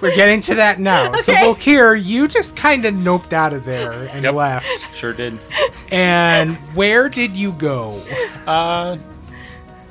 We're 0.00 0.14
getting 0.14 0.40
to 0.42 0.54
that 0.56 0.78
now. 0.80 1.12
So, 1.22 1.32
Okay. 1.32 1.42
Volkir, 1.42 2.02
you 2.04 2.28
just 2.28 2.56
kind 2.56 2.84
of 2.84 2.94
noped 2.94 3.32
out 3.32 3.52
of 3.52 3.64
there 3.64 3.92
and 4.12 4.24
Yep. 4.24 4.34
left. 4.34 4.88
Sure 4.94 5.12
did. 5.12 5.38
And 5.90 6.56
where 6.74 7.08
did 7.08 7.32
you 7.32 7.52
go? 7.52 8.02
Uh, 8.46 8.98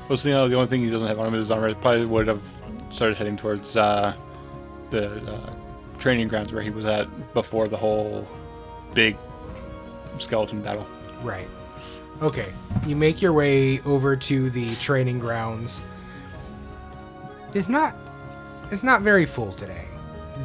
well, 0.08 0.18
so, 0.18 0.30
you 0.30 0.36
know, 0.36 0.48
the 0.48 0.56
only 0.56 0.68
thing 0.68 0.82
he 0.82 0.90
doesn't 0.90 1.08
have 1.08 1.20
on 1.20 1.28
him 1.28 1.36
is 1.36 1.46
his 1.46 1.52
armor. 1.52 1.74
Probably 1.76 2.06
would 2.06 2.28
have 2.28 2.42
started 2.92 3.18
heading 3.18 3.36
towards 3.38 3.76
uh, 3.76 4.14
the 4.92 5.08
uh, 5.34 5.54
training 5.98 6.28
grounds 6.28 6.54
where 6.54 6.62
he 6.62 6.70
was 6.70 6.86
at 6.86 7.08
before 7.34 7.68
the 7.68 7.78
whole 7.78 8.28
big 8.94 9.18
skeleton 10.20 10.62
battle. 10.62 10.86
Right. 11.24 11.48
Okay, 12.22 12.54
you 12.86 12.96
make 12.96 13.22
your 13.22 13.34
way 13.34 13.82
over 13.82 14.16
to 14.16 14.50
the 14.50 14.74
training 14.76 15.20
grounds. 15.20 15.82
It's 17.54 17.70
not 17.70 17.96
it's 18.72 18.84
not 18.84 19.02
very 19.02 19.26
full 19.26 19.52
today. 19.54 19.86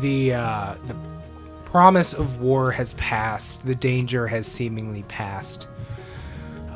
The 0.01 0.35
uh, 0.35 0.75
the 0.87 0.97
promise 1.65 2.13
of 2.13 2.41
war 2.41 2.73
has 2.73 2.95
passed. 2.95 3.65
The 3.65 3.75
danger 3.75 4.27
has 4.27 4.47
seemingly 4.47 5.05
passed. 5.05 5.69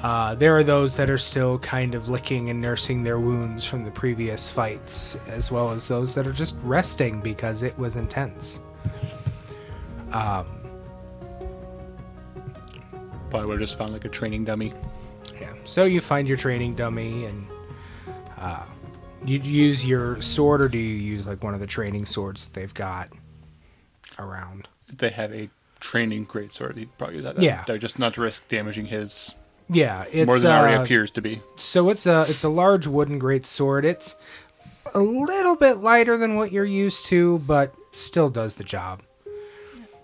Uh, 0.02 0.34
there 0.34 0.56
are 0.56 0.62
those 0.62 0.96
that 0.96 1.08
are 1.08 1.18
still 1.18 1.58
kind 1.60 1.94
of 1.94 2.10
licking 2.10 2.50
and 2.50 2.60
nursing 2.60 3.02
their 3.02 3.18
wounds 3.18 3.64
from 3.64 3.84
the 3.84 3.90
previous 3.90 4.50
fights, 4.50 5.16
as 5.28 5.50
well 5.50 5.70
as 5.70 5.88
those 5.88 6.14
that 6.14 6.26
are 6.26 6.32
just 6.32 6.56
resting 6.62 7.20
because 7.22 7.62
it 7.62 7.76
was 7.78 7.96
intense. 7.96 8.60
Um, 10.12 10.46
Probably 13.34 13.48
would 13.50 13.60
have 13.60 13.68
just 13.68 13.76
found 13.76 13.92
like 13.92 14.04
a 14.04 14.08
training 14.08 14.44
dummy. 14.44 14.72
Yeah. 15.40 15.52
So 15.64 15.82
you 15.86 16.00
find 16.00 16.28
your 16.28 16.36
training 16.36 16.76
dummy, 16.76 17.24
and 17.24 17.44
uh, 18.38 18.62
you 19.24 19.40
use 19.40 19.84
your 19.84 20.22
sword, 20.22 20.62
or 20.62 20.68
do 20.68 20.78
you 20.78 20.94
use 20.94 21.26
like 21.26 21.42
one 21.42 21.52
of 21.52 21.58
the 21.58 21.66
training 21.66 22.06
swords 22.06 22.44
that 22.44 22.52
they've 22.54 22.72
got 22.72 23.08
around? 24.20 24.68
If 24.88 24.98
they 24.98 25.08
have 25.10 25.32
a 25.34 25.50
training 25.80 26.26
greatsword, 26.26 26.76
he'd 26.76 26.96
probably 26.96 27.16
use 27.16 27.24
that. 27.24 27.40
Yeah. 27.42 27.64
That- 27.66 27.80
Just 27.80 27.98
not 27.98 28.14
to 28.14 28.20
risk 28.20 28.46
damaging 28.46 28.86
his 28.86 29.34
Yeah, 29.68 30.04
it's 30.12 30.26
more 30.28 30.38
than 30.38 30.52
it 30.52 30.54
already 30.54 30.76
uh, 30.76 30.84
appears 30.84 31.10
to 31.10 31.20
be. 31.20 31.40
So 31.56 31.88
it's 31.88 32.06
a 32.06 32.26
it's 32.28 32.44
a 32.44 32.48
large 32.48 32.86
wooden 32.86 33.18
great 33.18 33.46
sword. 33.46 33.84
It's 33.84 34.14
a 34.94 35.00
little 35.00 35.56
bit 35.56 35.78
lighter 35.78 36.16
than 36.16 36.36
what 36.36 36.52
you're 36.52 36.64
used 36.64 37.06
to, 37.06 37.40
but 37.40 37.74
still 37.90 38.30
does 38.30 38.54
the 38.54 38.62
job. 38.62 39.02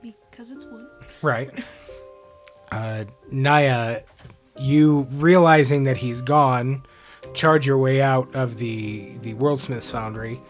Because 0.03 0.51
it's 0.51 0.65
wood. 0.65 0.89
Right. 1.23 1.53
Uh, 2.71 3.05
Naya, 3.31 4.03
you 4.59 5.07
realizing 5.13 5.85
that 5.85 5.97
he's 5.97 6.21
gone, 6.21 6.85
charge 7.35 7.67
your 7.67 7.79
way 7.79 8.03
out 8.03 8.35
of 8.35 8.59
the 8.59 9.17
the 9.19 9.35
Worldsmith's 9.35 9.91
foundry, 9.91 10.41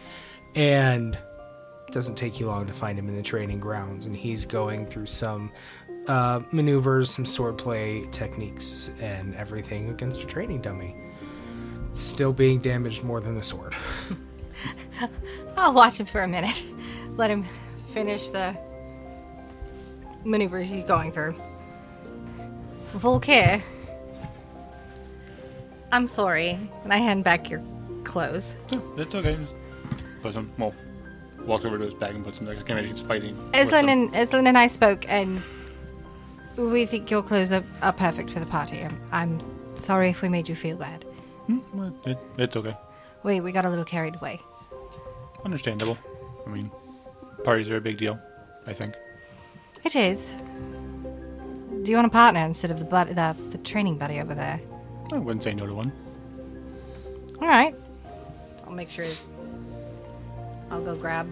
and 0.55 1.15
it 1.15 1.93
doesn't 1.93 2.17
take 2.17 2.39
you 2.39 2.47
long 2.47 2.67
to 2.67 2.73
find 2.73 2.99
him 2.99 3.09
in 3.09 3.17
the 3.17 3.23
training 3.23 3.61
grounds, 3.61 4.07
and 4.07 4.17
he's 4.17 4.45
going 4.45 4.87
through 4.87 5.07
some 5.07 5.51
uh, 6.09 6.41
maneuvers, 6.53 7.11
some 7.11 7.25
swordplay 7.25 8.11
techniques, 8.13 8.91
and 9.01 9.35
everything 9.35 9.91
against 9.91 10.23
a 10.23 10.27
training 10.27 10.61
dummy. 10.61 10.97
Still 11.93 12.33
being 12.33 12.61
damaged 12.61 13.03
more 13.03 13.21
than 13.21 13.35
the 13.35 13.43
sword. 13.43 13.75
I'll 15.57 15.73
watch 15.73 15.99
him 15.99 16.07
for 16.07 16.23
a 16.23 16.29
minute. 16.29 16.65
Let 17.17 17.31
him 17.31 17.45
finish 17.93 18.29
the 18.29 18.57
maneuvers 20.25 20.71
he's 20.71 20.85
going 20.85 21.13
through. 21.13 21.35
Volkir, 22.95 23.63
I'm 25.93 26.07
sorry. 26.07 26.59
And 26.85 26.93
I 26.93 26.99
hand 26.99 27.25
back 27.25 27.51
your 27.51 27.63
clothes. 28.05 28.53
Yeah, 28.71 28.81
That's 28.97 29.15
okay. 29.15 29.37
Just 29.37 29.55
put 30.23 30.35
some. 30.35 30.51
Well, 30.59 30.75
walks 31.45 31.65
over 31.65 31.79
to 31.79 31.85
his 31.85 31.95
bag 31.95 32.15
and 32.15 32.25
puts 32.25 32.39
them 32.39 32.47
there. 32.47 32.55
I 32.55 32.59
can't 32.59 32.71
imagine 32.71 32.91
he's 32.95 33.01
fighting. 33.01 33.37
with 33.37 33.53
Eslin 33.55 33.89
and 33.89 34.13
Eslin 34.13 34.47
and 34.47 34.59
I 34.59 34.67
spoke, 34.67 35.05
and 35.09 35.43
we 36.57 36.87
think 36.87 37.11
your 37.11 37.23
clothes 37.23 37.53
are, 37.53 37.65
are 37.83 37.93
perfect 37.93 38.31
for 38.31 38.41
the 38.41 38.47
party. 38.47 38.83
I'm, 38.83 39.01
I'm 39.13 39.77
sorry 39.77 40.11
if 40.11 40.23
we 40.23 40.29
made 40.29 40.49
you 40.49 40.55
feel 40.55 40.77
bad. 40.77 41.05
Hmm, 41.47 41.59
well, 41.73 41.95
it, 42.07 42.19
it's 42.39 42.57
okay. 42.57 42.77
We 43.23 43.41
we 43.41 43.53
got 43.53 43.65
a 43.65 43.71
little 43.71 43.85
carried 43.85 44.17
away. 44.17 44.41
Understandable. 45.45 45.97
I 46.47 46.51
mean, 46.51 46.71
parties 47.45 47.69
are 47.71 47.77
a 47.77 47.81
big 47.81 47.99
deal. 47.99 48.19
I 48.67 48.73
think. 48.75 48.95
It 49.85 49.97
is. 49.97 50.31
Do 51.83 51.91
you 51.91 51.97
want 51.97 52.07
a 52.07 52.11
partner 52.11 52.41
instead 52.41 52.71
of 52.71 52.79
the 52.79 52.85
bud- 52.85 53.09
the, 53.15 53.37
the 53.51 53.59
training 53.59 53.97
buddy 53.97 54.21
over 54.21 54.35
there? 54.35 54.61
I 55.13 55.19
wouldn't 55.19 55.43
say 55.43 55.55
no 55.55 55.67
to 55.67 55.75
one. 55.75 55.93
All 57.41 57.49
right. 57.49 57.75
I'll 58.67 58.73
make 58.73 58.91
sure 58.91 59.05
it's. 59.05 59.29
I'll 60.71 60.83
go 60.83 60.95
grab 60.95 61.29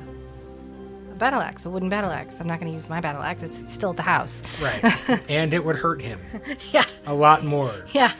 a 1.12 1.14
battle 1.14 1.40
axe, 1.40 1.64
a 1.64 1.70
wooden 1.70 1.88
battle 1.88 2.10
axe. 2.10 2.40
I'm 2.40 2.46
not 2.46 2.58
going 2.60 2.70
to 2.72 2.74
use 2.74 2.88
my 2.88 3.00
battle 3.00 3.22
axe. 3.22 3.42
It's 3.42 3.72
still 3.72 3.90
at 3.90 3.96
the 3.96 4.02
house. 4.02 4.42
Right. 4.60 4.82
and 5.30 5.52
it 5.54 5.64
would 5.64 5.76
hurt 5.76 6.00
him 6.02 6.18
Yeah. 6.72 6.84
a 7.06 7.14
lot 7.14 7.44
more. 7.44 7.84
Yeah. 7.92 8.12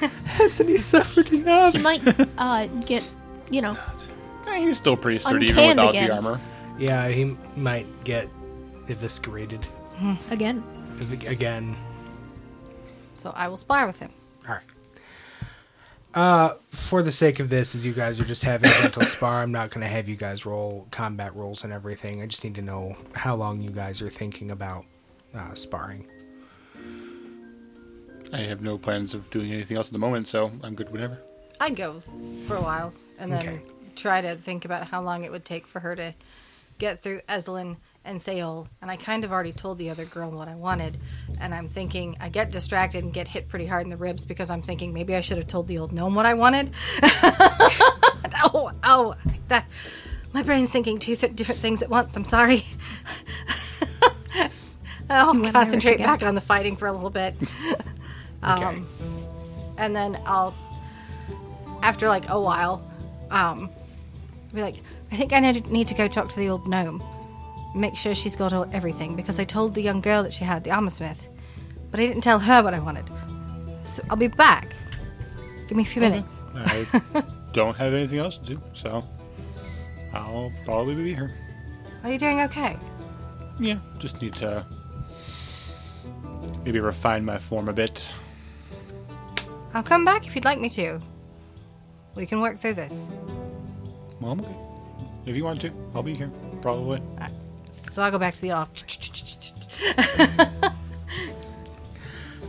Hasn't 0.24 0.68
he 0.68 0.78
suffered 0.78 1.32
enough? 1.32 1.74
He 1.74 1.80
might 1.82 2.02
uh, 2.38 2.66
get, 2.66 3.08
you 3.50 3.60
know, 3.60 3.76
Eh, 4.48 4.58
he's 4.60 4.76
still 4.76 4.96
pretty 4.96 5.18
sturdy 5.20 5.46
even 5.46 5.56
Uncanned 5.58 5.78
without 5.78 5.90
again. 5.90 6.08
the 6.08 6.14
armor. 6.14 6.40
Yeah, 6.78 7.08
he 7.08 7.24
might 7.56 7.86
get 8.04 8.28
eviscerated 8.88 9.64
again. 10.30 10.62
Ev- 11.00 11.26
again. 11.26 11.76
So 13.14 13.30
I 13.34 13.48
will 13.48 13.56
spar 13.56 13.86
with 13.86 13.98
him. 13.98 14.10
All 14.48 14.54
right. 14.54 14.62
Uh, 16.14 16.54
for 16.68 17.02
the 17.02 17.10
sake 17.10 17.40
of 17.40 17.48
this, 17.48 17.74
as 17.74 17.84
you 17.84 17.92
guys 17.92 18.20
are 18.20 18.24
just 18.24 18.42
having 18.44 18.70
a 18.70 18.74
gentle 18.82 19.02
spar, 19.02 19.42
I'm 19.42 19.50
not 19.50 19.70
going 19.70 19.80
to 19.80 19.88
have 19.88 20.08
you 20.08 20.16
guys 20.16 20.46
roll 20.46 20.86
combat 20.92 21.34
rolls 21.34 21.64
and 21.64 21.72
everything. 21.72 22.22
I 22.22 22.26
just 22.26 22.44
need 22.44 22.54
to 22.54 22.62
know 22.62 22.96
how 23.14 23.34
long 23.34 23.60
you 23.60 23.70
guys 23.70 24.00
are 24.00 24.08
thinking 24.08 24.52
about 24.52 24.84
uh, 25.34 25.54
sparring. 25.54 26.06
I 28.32 28.38
have 28.42 28.62
no 28.62 28.78
plans 28.78 29.12
of 29.14 29.28
doing 29.30 29.52
anything 29.52 29.76
else 29.76 29.88
at 29.88 29.92
the 29.92 29.98
moment, 29.98 30.28
so 30.28 30.52
I'm 30.62 30.74
good 30.74 30.90
whenever. 30.90 31.18
I'd 31.60 31.76
go 31.76 32.00
for 32.46 32.56
a 32.56 32.60
while 32.62 32.92
and 33.18 33.32
then 33.32 33.48
Okay. 33.48 33.60
try 33.96 34.20
to 34.20 34.34
think 34.36 34.64
about 34.64 34.88
how 34.88 35.02
long 35.02 35.24
it 35.24 35.30
would 35.32 35.44
take 35.44 35.66
for 35.66 35.80
her 35.80 35.94
to 35.96 36.14
get 36.78 37.02
through 37.02 37.20
Eslin 37.28 37.76
and 38.04 38.18
Seol. 38.18 38.68
And 38.82 38.90
I 38.90 38.96
kind 38.96 39.24
of 39.24 39.32
already 39.32 39.52
told 39.52 39.78
the 39.78 39.90
other 39.90 40.04
girl 40.04 40.30
what 40.30 40.48
I 40.48 40.54
wanted. 40.54 40.98
And 41.40 41.54
I'm 41.54 41.68
thinking, 41.68 42.16
I 42.20 42.28
get 42.28 42.50
distracted 42.50 43.04
and 43.04 43.12
get 43.12 43.28
hit 43.28 43.48
pretty 43.48 43.66
hard 43.66 43.84
in 43.84 43.90
the 43.90 43.96
ribs 43.96 44.24
because 44.24 44.50
I'm 44.50 44.62
thinking 44.62 44.92
maybe 44.92 45.14
I 45.14 45.20
should 45.20 45.38
have 45.38 45.46
told 45.46 45.68
the 45.68 45.78
old 45.78 45.92
gnome 45.92 46.14
what 46.14 46.26
I 46.26 46.34
wanted. 46.34 46.72
oh, 48.44 48.70
oh, 48.82 49.14
that. 49.48 49.66
My 50.32 50.42
brain's 50.42 50.70
thinking 50.70 50.98
two 50.98 51.14
th- 51.14 51.36
different 51.36 51.60
things 51.60 51.80
at 51.80 51.88
once. 51.88 52.16
I'm 52.16 52.24
sorry. 52.24 52.66
I'll 55.10 55.36
You 55.36 55.52
concentrate 55.52 55.98
back 55.98 56.22
on 56.22 56.34
the 56.34 56.40
fighting 56.40 56.76
for 56.76 56.88
a 56.88 56.92
little 56.92 57.10
bit. 57.10 57.34
Okay. 58.46 58.62
Um, 58.62 58.86
and 59.78 59.96
then 59.96 60.20
I'll, 60.26 60.54
after 61.82 62.08
like 62.08 62.28
a 62.28 62.38
while, 62.38 62.84
um, 63.30 63.70
be 64.52 64.60
like, 64.60 64.82
I 65.10 65.16
think 65.16 65.32
I 65.32 65.40
need 65.40 65.66
need 65.68 65.88
to 65.88 65.94
go 65.94 66.08
talk 66.08 66.28
to 66.28 66.36
the 66.36 66.48
old 66.50 66.68
gnome, 66.68 67.02
make 67.74 67.96
sure 67.96 68.14
she's 68.14 68.36
got 68.36 68.52
all, 68.52 68.66
everything 68.72 69.16
because 69.16 69.38
I 69.38 69.44
told 69.44 69.74
the 69.74 69.82
young 69.82 70.00
girl 70.00 70.22
that 70.22 70.32
she 70.32 70.44
had 70.44 70.64
the 70.64 70.70
armor 70.70 70.90
smith, 70.90 71.28
but 71.90 72.00
I 72.00 72.06
didn't 72.06 72.22
tell 72.22 72.38
her 72.38 72.62
what 72.62 72.74
I 72.74 72.78
wanted. 72.78 73.10
So 73.84 74.02
I'll 74.08 74.16
be 74.16 74.28
back. 74.28 74.74
Give 75.68 75.76
me 75.76 75.82
a 75.82 75.86
few 75.86 76.00
minutes. 76.00 76.42
I 76.54 76.86
don't 77.52 77.76
have 77.76 77.92
anything 77.92 78.18
else 78.18 78.38
to 78.38 78.44
do, 78.44 78.62
so 78.72 79.04
I'll 80.12 80.52
probably 80.64 80.94
be 80.94 81.14
here. 81.14 81.32
Are 82.02 82.12
you 82.12 82.18
doing 82.18 82.40
okay? 82.42 82.76
Yeah, 83.58 83.78
just 83.98 84.20
need 84.20 84.34
to 84.34 84.64
maybe 86.64 86.80
refine 86.80 87.24
my 87.24 87.38
form 87.38 87.68
a 87.68 87.72
bit. 87.72 88.08
I'll 89.72 89.82
come 89.82 90.04
back 90.04 90.26
if 90.26 90.34
you'd 90.34 90.44
like 90.44 90.60
me 90.60 90.68
to. 90.70 91.00
We 92.14 92.26
can 92.26 92.40
work 92.40 92.60
through 92.60 92.74
this. 92.74 93.08
Well, 94.20 94.32
I'm 94.32 94.40
okay. 94.40 94.56
If 95.26 95.34
you 95.34 95.44
want 95.44 95.60
to, 95.62 95.72
I'll 95.94 96.02
be 96.02 96.14
here. 96.14 96.30
Probably. 96.62 97.00
So 97.74 98.02
I'll 98.02 98.10
go 98.10 98.18
back 98.18 98.34
to 98.34 98.40
the 98.40 98.52
office. 98.52 99.52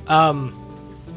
Um, 0.08 0.62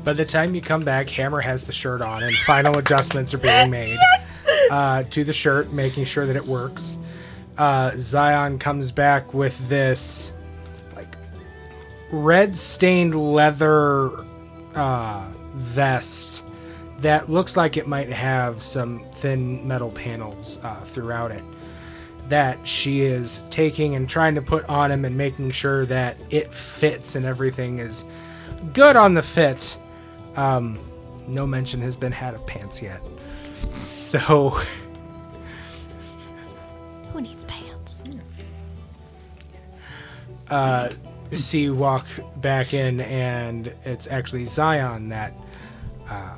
by 0.05 0.13
the 0.13 0.25
time 0.25 0.55
you 0.55 0.61
come 0.61 0.81
back, 0.81 1.09
Hammer 1.11 1.41
has 1.41 1.65
the 1.65 1.73
shirt 1.73 2.01
on, 2.01 2.23
and 2.23 2.35
final 2.47 2.79
adjustments 2.79 3.35
are 3.35 3.39
being 3.39 3.71
made 3.71 3.99
uh, 4.71 5.03
to 5.05 5.25
the 5.25 5.33
shirt, 5.33 5.73
making 5.73 6.05
sure 6.05 6.27
that 6.27 6.37
it 6.37 6.47
works. 6.47 6.97
Uh, 7.57 7.93
Zion 7.99 8.59
comes 8.59 8.91
back 8.93 9.35
with 9.35 9.69
this 9.69 10.33
like 10.95 11.17
red 12.11 12.57
stained 12.57 13.15
leather 13.15 14.25
uh, 14.75 15.29
vest 15.55 16.43
that 17.01 17.29
looks 17.29 17.57
like 17.57 17.77
it 17.77 17.87
might 17.87 18.09
have 18.09 18.63
some 18.63 19.05
thin 19.17 19.67
metal 19.67 19.91
panels 19.91 20.59
uh, 20.63 20.81
throughout 20.85 21.31
it 21.33 21.43
that 22.29 22.67
she 22.67 23.03
is 23.03 23.41
taking 23.51 23.95
and 23.95 24.09
trying 24.09 24.35
to 24.35 24.43
put 24.43 24.65
on 24.69 24.91
him 24.91 25.05
and 25.05 25.17
making 25.17 25.51
sure 25.51 25.87
that 25.87 26.17
it 26.31 26.53
fits 26.53 27.15
and 27.15 27.25
everything 27.25 27.79
is 27.79 28.05
good 28.73 28.97
on 28.97 29.15
the 29.15 29.23
fit. 29.23 29.79
Um, 30.37 30.79
no 31.27 31.47
mention 31.47 31.81
has 31.81 31.97
been 31.97 32.13
had 32.13 32.35
of 32.35 32.47
pants 32.47 32.83
yet. 32.83 33.01
So, 33.73 34.51
Who 37.13 37.21
needs 37.21 37.45
pants? 37.45 38.03
uh, 40.51 40.91
see 41.33 41.63
you 41.63 41.75
walk 41.75 42.07
back 42.37 42.75
in, 42.75 43.01
and 43.01 43.73
it's 43.85 44.07
actually 44.07 44.45
Zion 44.45 45.09
that 45.09 45.33
uh, 46.09 46.37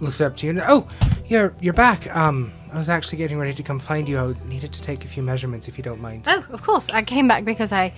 looks 0.00 0.20
up 0.20 0.36
to 0.38 0.46
you. 0.46 0.50
And, 0.50 0.60
oh, 0.60 0.86
you're 1.26 1.54
you're 1.60 1.74
back. 1.74 2.14
Um, 2.14 2.52
I 2.72 2.78
was 2.78 2.88
actually 2.88 3.18
getting 3.18 3.38
ready 3.38 3.54
to 3.54 3.62
come 3.62 3.78
find 3.78 4.08
you. 4.08 4.18
I 4.18 4.34
needed 4.46 4.72
to 4.74 4.82
take 4.82 5.04
a 5.04 5.08
few 5.08 5.22
measurements, 5.22 5.68
if 5.68 5.78
you 5.78 5.84
don't 5.84 6.00
mind. 6.00 6.24
Oh, 6.26 6.44
of 6.50 6.62
course. 6.62 6.90
I 6.90 7.02
came 7.02 7.26
back 7.28 7.44
because 7.44 7.72
I 7.72 7.92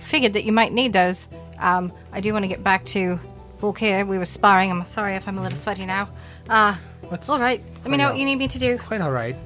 figured 0.00 0.32
that 0.34 0.44
you 0.44 0.52
might 0.52 0.72
need 0.72 0.92
those. 0.92 1.28
Um, 1.58 1.92
I 2.12 2.20
do 2.20 2.32
want 2.32 2.42
to 2.44 2.48
get 2.48 2.62
back 2.64 2.84
to 2.86 3.18
Volkir. 3.60 4.06
We 4.06 4.18
were 4.18 4.26
sparring. 4.26 4.70
I'm 4.70 4.84
sorry 4.84 5.14
if 5.14 5.26
I'm 5.28 5.38
a 5.38 5.42
little 5.42 5.58
sweaty 5.58 5.86
now. 5.86 6.08
Uh, 6.48 6.76
What's 7.08 7.28
all 7.30 7.40
right. 7.40 7.62
Let 7.82 7.90
me 7.90 7.96
know 7.96 8.10
what 8.10 8.18
you 8.18 8.24
need 8.24 8.36
me 8.36 8.48
to 8.48 8.58
do. 8.58 8.78
quite 8.78 9.00
all 9.00 9.12
right. 9.12 9.36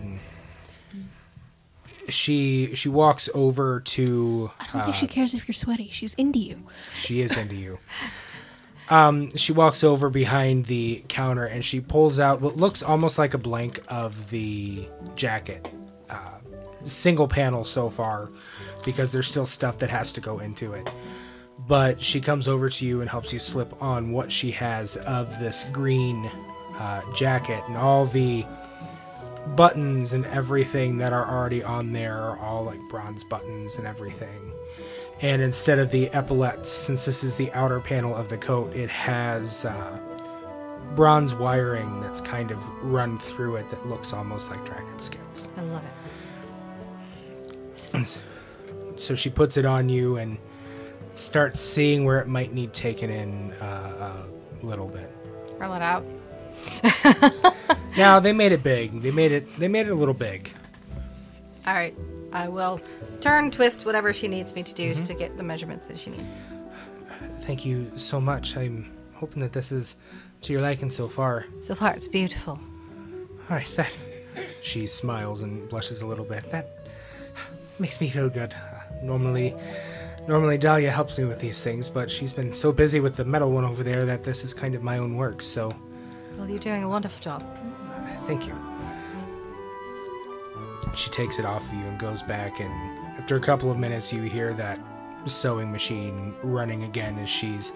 She 2.09 2.75
she 2.75 2.89
walks 2.89 3.29
over 3.35 3.81
to. 3.81 4.51
I 4.59 4.67
don't 4.73 4.83
think 4.83 4.97
she 4.97 5.07
cares 5.07 5.33
if 5.33 5.47
you're 5.47 5.53
sweaty. 5.55 5.91
She's 5.91 6.15
into 6.15 6.41
you. 6.41 6.65
She 6.95 7.21
is 7.21 7.37
into 7.37 7.55
you. 7.55 7.79
Um, 8.91 9.35
she 9.37 9.53
walks 9.53 9.85
over 9.85 10.11
behind 10.11 10.67
the 10.67 11.05
counter 11.07 11.45
and 11.45 11.65
she 11.65 11.81
pulls 11.81 12.19
out 12.19 12.41
what 12.41 12.57
looks 12.57 12.83
almost 12.83 13.19
like 13.19 13.35
a 13.35 13.39
blank 13.39 13.81
of 13.89 14.31
the 14.31 14.89
jacket. 15.15 15.73
Uh, 16.11 16.39
single 16.85 17.29
panel 17.29 17.65
so 17.65 17.89
far, 17.89 18.31
because 18.85 19.13
there's 19.13 19.29
still 19.29 19.47
stuff 19.47 19.79
that 19.79 19.91
has 19.91 20.11
to 20.13 20.21
go 20.21 20.41
into 20.41 20.73
it. 20.73 20.91
But 21.69 22.03
she 22.03 22.21
comes 22.21 22.49
over 22.49 22.69
to 22.69 22.87
you 22.87 23.01
and 23.01 23.09
helps 23.09 23.33
you 23.33 23.39
slip 23.39 23.81
on 23.81 24.11
what 24.11 24.33
she 24.33 24.51
has 24.51 24.97
of 24.97 25.39
this 25.39 25.65
green 25.71 26.27
uh, 26.77 27.03
jacket 27.15 27.63
and 27.69 27.77
all 27.77 28.07
the 28.07 28.45
buttons 29.55 30.15
and 30.15 30.25
everything 30.27 30.99
that 30.99 31.13
are 31.13 31.29
already 31.29 31.63
on 31.63 31.93
there 31.93 32.19
are 32.19 32.39
all 32.41 32.65
like 32.65 32.81
bronze 32.89 33.23
buttons 33.25 33.77
and 33.77 33.87
everything 33.87 34.53
and 35.21 35.43
instead 35.43 35.79
of 35.79 35.91
the 35.91 36.09
epaulets, 36.13 36.71
since 36.71 37.05
this 37.05 37.23
is 37.23 37.37
the 37.37 37.53
outer 37.53 37.81
panel 37.81 38.15
of 38.15 38.29
the 38.29 38.37
coat, 38.37 38.75
it 38.75 38.91
has 38.91 39.65
uh, 39.65 39.99
bronze 40.95 41.35
wiring 41.35 42.01
that's 42.01 42.21
kind 42.21 42.51
of 42.51 42.59
run 42.83 43.19
through 43.19 43.57
it 43.57 43.71
that 43.71 43.87
looks 43.87 44.13
almost 44.13 44.51
like 44.51 44.65
dragon 44.65 44.99
scales. 44.99 45.49
I 45.57 45.63
love 45.63 45.83
it. 47.95 48.19
So 48.97 49.15
she 49.15 49.31
puts 49.31 49.57
it 49.57 49.65
on 49.65 49.89
you 49.89 50.19
and 50.19 50.37
starts 51.15 51.59
seeing 51.59 52.05
where 52.05 52.19
it 52.19 52.29
might 52.29 52.53
need 52.53 52.75
taken 52.75 53.09
in 53.09 53.51
uh, 53.53 54.27
a 54.63 54.67
little 54.67 54.89
bit. 54.89 55.11
Roll 55.59 55.73
it 55.73 55.81
out. 55.81 56.05
Now 57.97 58.21
they 58.21 58.33
made 58.33 58.53
it 58.53 58.63
big. 58.63 59.03
They 59.03 59.11
made 59.11 59.33
it. 59.33 59.57
They 59.59 59.69
made 59.69 59.87
it 59.87 59.91
a 59.91 59.95
little 59.95 60.15
big. 60.15 60.51
All 61.67 61.75
right. 61.75 61.95
I 62.33 62.49
will 62.49 62.81
turn, 63.21 63.51
twist, 63.51 63.85
whatever 63.87 64.13
she 64.13 64.29
needs 64.29 64.55
me 64.55 64.63
to 64.63 64.75
do 64.75 64.95
to 64.95 65.15
get 65.15 65.37
the 65.37 65.43
measurements 65.43 65.85
that 65.87 65.99
she 65.99 66.11
needs. 66.11 66.39
Thank 67.43 67.65
you 67.65 67.91
so 67.97 68.21
much. 68.21 68.57
I'm 68.57 68.91
hoping 69.15 69.43
that 69.43 69.53
this 69.53 69.73
is 69.73 69.97
to 70.43 70.53
your 70.53 70.63
liking 70.63 70.91
so 70.91 71.09
far. 71.09 71.47
So 71.61 71.75
far, 71.75 71.93
it's 71.95 72.09
beautiful. 72.09 72.53
All 73.49 73.57
right, 73.57 73.69
that. 73.77 73.91
She 74.63 74.87
smiles 74.87 75.43
and 75.43 75.69
blushes 75.69 76.03
a 76.03 76.07
little 76.07 76.25
bit. 76.25 76.49
That 76.51 76.69
makes 77.79 78.01
me 78.01 78.09
feel 78.09 78.29
good. 78.29 78.55
Normally, 79.03 79.55
normally 80.29 80.59
Dahlia 80.59 80.91
helps 80.91 81.19
me 81.19 81.25
with 81.25 81.41
these 81.41 81.63
things, 81.63 81.89
but 81.89 82.11
she's 82.11 82.33
been 82.33 82.53
so 82.53 82.71
busy 82.71 83.01
with 83.01 83.17
the 83.17 83.25
metal 83.25 83.51
one 83.51 83.65
over 83.65 83.83
there 83.83 84.05
that 84.07 84.23
this 84.23 84.45
is 84.45 84.53
kind 84.55 84.75
of 84.75 84.83
my 84.83 84.99
own 84.99 85.17
work. 85.17 85.43
So, 85.43 85.71
Well, 86.39 86.49
you're 86.49 86.59
doing 86.59 86.85
a 86.85 86.89
wonderful 86.89 87.21
job. 87.23 87.43
thank 88.27 88.47
you. 88.47 88.55
She 90.97 91.11
takes 91.11 91.39
it 91.39 91.45
off 91.45 91.67
of 91.69 91.75
you 91.75 91.85
and 91.85 91.99
goes 91.99 92.23
back, 92.23 92.61
and 92.61 92.73
after 93.19 93.37
a 93.37 93.41
couple 93.41 93.71
of 93.71 93.79
minutes, 93.79 94.13
you 94.13 94.23
hear 94.23 94.53
that 94.55 94.79
sewing 95.27 95.71
machine 95.71 96.35
running 96.43 96.85
again 96.85 97.19
as 97.19 97.29
she's 97.29 97.73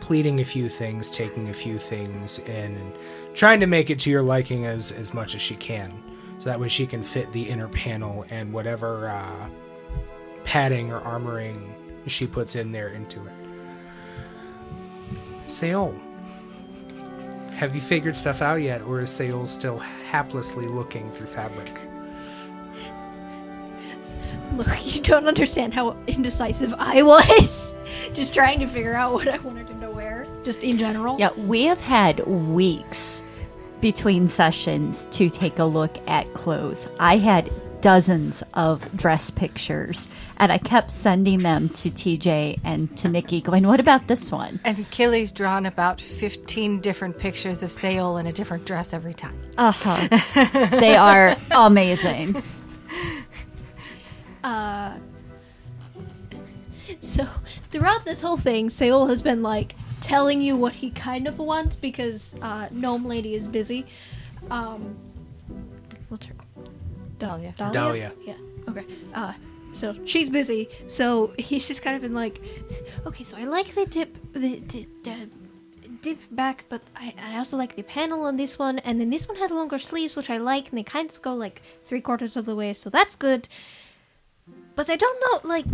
pleating 0.00 0.40
a 0.40 0.44
few 0.44 0.68
things, 0.68 1.10
taking 1.10 1.48
a 1.50 1.54
few 1.54 1.78
things 1.78 2.38
in, 2.40 2.76
and 2.76 2.94
trying 3.34 3.60
to 3.60 3.66
make 3.66 3.90
it 3.90 3.98
to 4.00 4.10
your 4.10 4.22
liking 4.22 4.64
as 4.66 4.92
as 4.92 5.12
much 5.12 5.34
as 5.34 5.42
she 5.42 5.56
can, 5.56 5.90
so 6.38 6.44
that 6.44 6.58
way 6.58 6.68
she 6.68 6.86
can 6.86 7.02
fit 7.02 7.30
the 7.32 7.42
inner 7.42 7.68
panel 7.68 8.24
and 8.30 8.52
whatever 8.52 9.08
uh, 9.08 9.48
padding 10.44 10.92
or 10.92 11.00
armoring 11.00 11.72
she 12.06 12.26
puts 12.26 12.54
in 12.54 12.72
there 12.72 12.88
into 12.88 13.20
it. 13.26 13.32
Seol, 15.48 15.98
have 17.54 17.74
you 17.74 17.80
figured 17.80 18.16
stuff 18.16 18.40
out 18.40 18.62
yet, 18.62 18.80
or 18.82 19.00
is 19.00 19.10
Seol 19.10 19.46
still 19.48 19.82
haplessly 20.10 20.72
looking 20.72 21.10
through 21.12 21.26
fabric? 21.26 21.87
Look, 24.56 24.68
you 24.94 25.02
don't 25.02 25.26
understand 25.26 25.74
how 25.74 25.96
indecisive 26.06 26.74
I 26.78 27.02
was. 27.02 27.76
Just 28.14 28.34
trying 28.34 28.60
to 28.60 28.66
figure 28.66 28.94
out 28.94 29.12
what 29.12 29.28
I 29.28 29.38
wanted 29.38 29.70
him 29.70 29.80
to 29.80 29.90
wear, 29.90 30.26
just 30.44 30.62
in 30.62 30.78
general. 30.78 31.18
Yeah, 31.18 31.30
we 31.32 31.64
have 31.64 31.80
had 31.80 32.26
weeks 32.26 33.22
between 33.80 34.28
sessions 34.28 35.06
to 35.12 35.30
take 35.30 35.58
a 35.58 35.64
look 35.64 35.96
at 36.08 36.32
clothes. 36.34 36.88
I 36.98 37.18
had 37.18 37.50
dozens 37.80 38.42
of 38.54 38.94
dress 38.96 39.30
pictures, 39.30 40.08
and 40.38 40.50
I 40.50 40.58
kept 40.58 40.90
sending 40.90 41.40
them 41.42 41.68
to 41.70 41.90
TJ 41.90 42.60
and 42.64 42.94
to 42.98 43.08
Nikki, 43.08 43.40
going, 43.40 43.66
What 43.66 43.80
about 43.80 44.08
this 44.08 44.30
one? 44.30 44.60
And 44.64 44.88
Killy's 44.90 45.32
drawn 45.32 45.66
about 45.66 46.00
15 46.00 46.80
different 46.80 47.18
pictures 47.18 47.62
of 47.62 47.70
Seol 47.70 48.18
in 48.18 48.26
a 48.26 48.32
different 48.32 48.64
dress 48.64 48.92
every 48.92 49.14
time. 49.14 49.38
Uh 49.56 49.72
huh. 49.72 50.08
they 50.78 50.96
are 50.96 51.36
amazing. 51.50 52.42
So 57.00 57.26
throughout 57.70 58.04
this 58.04 58.20
whole 58.20 58.36
thing, 58.36 58.68
Seol 58.68 59.08
has 59.08 59.22
been 59.22 59.42
like 59.42 59.74
telling 60.00 60.40
you 60.40 60.56
what 60.56 60.72
he 60.72 60.90
kind 60.90 61.26
of 61.26 61.38
wants 61.38 61.76
because 61.76 62.34
uh, 62.42 62.68
Gnome 62.70 63.04
Lady 63.04 63.34
is 63.34 63.46
busy. 63.46 63.86
Um, 64.50 64.96
what's 66.08 66.26
her? 66.26 66.34
Dahlia. 67.18 67.54
Dahlia. 67.56 67.72
Dahlia. 67.72 68.12
Yeah. 68.24 68.34
Okay. 68.68 68.86
Uh, 69.14 69.32
so 69.72 69.94
she's 70.04 70.30
busy. 70.30 70.68
So 70.86 71.32
he's 71.38 71.68
just 71.68 71.82
kind 71.82 71.94
of 71.96 72.02
been 72.02 72.14
like, 72.14 72.40
okay. 73.06 73.24
So 73.24 73.36
I 73.36 73.44
like 73.44 73.74
the 73.74 73.86
dip, 73.86 74.16
the, 74.32 74.60
the, 74.60 74.88
the 75.02 75.28
dip 76.00 76.18
back, 76.30 76.64
but 76.68 76.82
I, 76.96 77.14
I 77.22 77.36
also 77.38 77.56
like 77.56 77.76
the 77.76 77.82
panel 77.82 78.24
on 78.24 78.36
this 78.36 78.58
one, 78.58 78.78
and 78.80 79.00
then 79.00 79.10
this 79.10 79.28
one 79.28 79.36
has 79.38 79.50
longer 79.50 79.78
sleeves, 79.78 80.16
which 80.16 80.30
I 80.30 80.38
like, 80.38 80.70
and 80.70 80.78
they 80.78 80.82
kind 80.82 81.10
of 81.10 81.20
go 81.22 81.34
like 81.34 81.62
three 81.84 82.00
quarters 82.00 82.36
of 82.36 82.44
the 82.46 82.54
way, 82.54 82.72
so 82.72 82.90
that's 82.90 83.16
good. 83.16 83.48
But 84.78 84.88
I 84.88 84.94
don't 84.94 85.20
know, 85.24 85.48
like. 85.48 85.64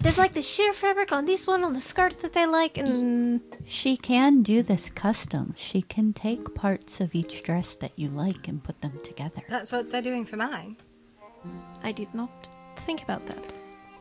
There's 0.00 0.18
like 0.18 0.34
the 0.34 0.42
sheer 0.42 0.74
fabric 0.74 1.10
on 1.10 1.24
this 1.24 1.46
one 1.46 1.64
on 1.64 1.72
the 1.72 1.80
skirt 1.80 2.20
that 2.20 2.36
I 2.36 2.44
like, 2.44 2.76
and 2.76 3.40
She 3.64 3.96
can 3.96 4.42
do 4.42 4.62
this 4.62 4.90
custom. 4.90 5.54
She 5.56 5.80
can 5.80 6.12
take 6.12 6.54
parts 6.54 7.00
of 7.00 7.14
each 7.14 7.42
dress 7.42 7.76
that 7.76 7.92
you 7.96 8.10
like 8.10 8.46
and 8.46 8.62
put 8.62 8.78
them 8.82 9.00
together. 9.02 9.40
That's 9.48 9.72
what 9.72 9.90
they're 9.90 10.02
doing 10.02 10.26
for 10.26 10.36
mine. 10.36 10.76
I 11.82 11.92
did 11.92 12.12
not 12.12 12.46
think 12.84 13.02
about 13.02 13.26
that. 13.26 13.54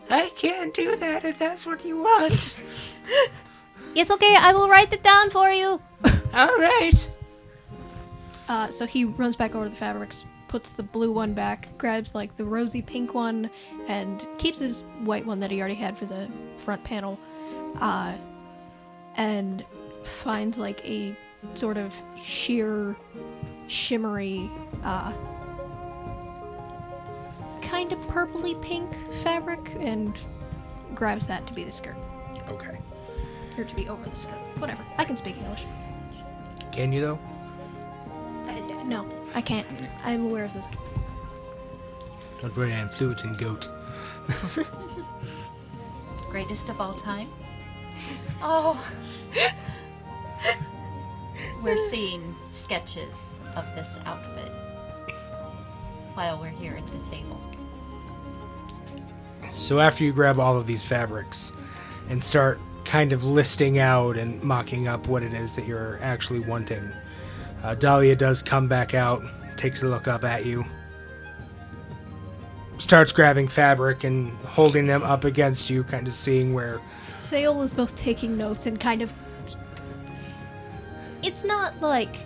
I 0.10 0.28
can't 0.36 0.74
do 0.74 0.98
that 0.98 1.24
if 1.24 1.40
that's 1.40 1.66
what 1.66 1.86
you 1.86 2.00
want. 2.00 2.56
It's 3.96 4.12
okay. 4.12 4.36
I 4.36 4.52
will 4.54 4.68
write 4.68 4.92
it 4.92 5.04
down 5.04 5.30
for 5.30 5.50
you. 5.52 5.80
All 6.34 6.58
right. 6.58 7.10
Uh, 8.50 8.72
so 8.72 8.86
he 8.86 9.06
runs 9.06 9.36
back 9.36 9.56
over 9.56 9.66
to 9.66 9.70
the 9.70 9.76
fabrics, 9.76 10.26
puts 10.54 10.70
the 10.70 10.84
blue 10.84 11.12
one 11.12 11.34
back, 11.34 11.68
grabs 11.80 12.14
like 12.14 12.36
the 12.36 12.46
rosy 12.46 12.80
pink 12.80 13.16
one, 13.16 13.50
and 13.88 14.28
keeps 14.38 14.60
his 14.60 14.84
white 15.04 15.26
one 15.26 15.40
that 15.40 15.50
he 15.50 15.60
already 15.60 15.74
had 15.74 15.98
for 15.98 16.06
the 16.06 16.28
front 16.64 16.84
panel, 16.84 17.18
uh, 17.82 18.14
and 19.18 19.66
finds 20.04 20.56
like 20.60 20.80
a 20.86 21.16
sort 21.56 21.76
of 21.76 21.92
sheer, 22.24 22.96
shimmery, 23.68 24.48
uh, 24.84 25.12
kind 27.64 27.92
of 27.92 27.98
purpley 28.02 28.54
pink 28.62 28.88
fabric, 29.24 29.76
and 29.80 30.20
grabs 30.94 31.26
that 31.26 31.48
to 31.48 31.54
be 31.54 31.64
the 31.64 31.72
skirt, 31.72 31.96
Okay. 32.48 32.78
or 33.58 33.64
to 33.64 33.76
be 33.76 33.90
over 33.90 34.08
the 34.08 34.16
skirt. 34.16 34.38
Whatever. 34.60 34.86
I 35.00 35.04
can 35.04 35.18
speak 35.18 35.36
English. 35.36 35.66
Can 36.72 36.94
you 36.94 37.02
though? 37.02 37.20
Uh, 38.48 38.84
no, 38.84 39.08
I 39.36 39.42
can't. 39.42 39.68
I'm 40.04 40.26
aware 40.26 40.46
of 40.46 40.54
this. 40.54 40.68
Don't 42.42 42.56
worry, 42.56 42.74
I'm 42.74 42.90
fluent 42.90 43.24
in 43.24 43.34
goat. 43.36 43.70
Greatest 46.30 46.70
of 46.70 46.82
all 46.82 46.94
time. 46.94 47.30
Oh, 48.42 48.84
We're 51.64 51.78
seeing 51.90 52.36
sketches 52.52 53.38
of 53.56 53.66
this 53.74 53.98
outfit 54.06 54.52
while 56.14 56.38
we're 56.38 56.50
here 56.50 56.74
at 56.76 56.86
the 56.88 57.10
table. 57.10 57.40
So 59.58 59.80
after 59.80 60.04
you 60.04 60.12
grab 60.12 60.40
all 60.40 60.58
of 60.58 60.68
these 60.68 60.84
fabrics 60.84 61.54
and 62.10 62.22
start 62.22 62.60
kind 62.84 63.14
of 63.14 63.24
listing 63.24 63.80
out 63.80 64.18
and 64.18 64.44
mocking 64.44 64.90
up 64.90 65.08
what 65.08 65.24
it 65.24 65.34
is 65.34 65.56
that 65.56 65.66
you're 65.66 66.00
actually 66.02 66.42
wanting, 66.42 66.92
uh, 67.64 67.76
Dahlia 67.76 68.16
does 68.16 68.42
come 68.42 68.68
back 68.68 68.94
out, 68.94 69.24
takes 69.58 69.84
a 69.84 69.88
look 69.88 70.08
up 70.08 70.24
at 70.24 70.46
you, 70.46 70.66
starts 72.78 73.12
grabbing 73.12 73.48
fabric 73.48 74.04
and 74.04 74.32
holding 74.46 74.86
them 74.86 75.04
up 75.04 75.24
against 75.24 75.70
you, 75.70 75.84
kind 75.84 76.08
of 76.08 76.14
seeing 76.14 76.54
where. 76.54 76.80
Seol 77.20 77.64
is 77.64 77.74
both 77.74 77.96
taking 77.96 78.38
notes 78.38 78.66
and 78.66 78.80
kind 78.80 79.02
of. 79.02 79.12
It's 81.22 81.46
not 81.46 81.82
like 81.82 82.18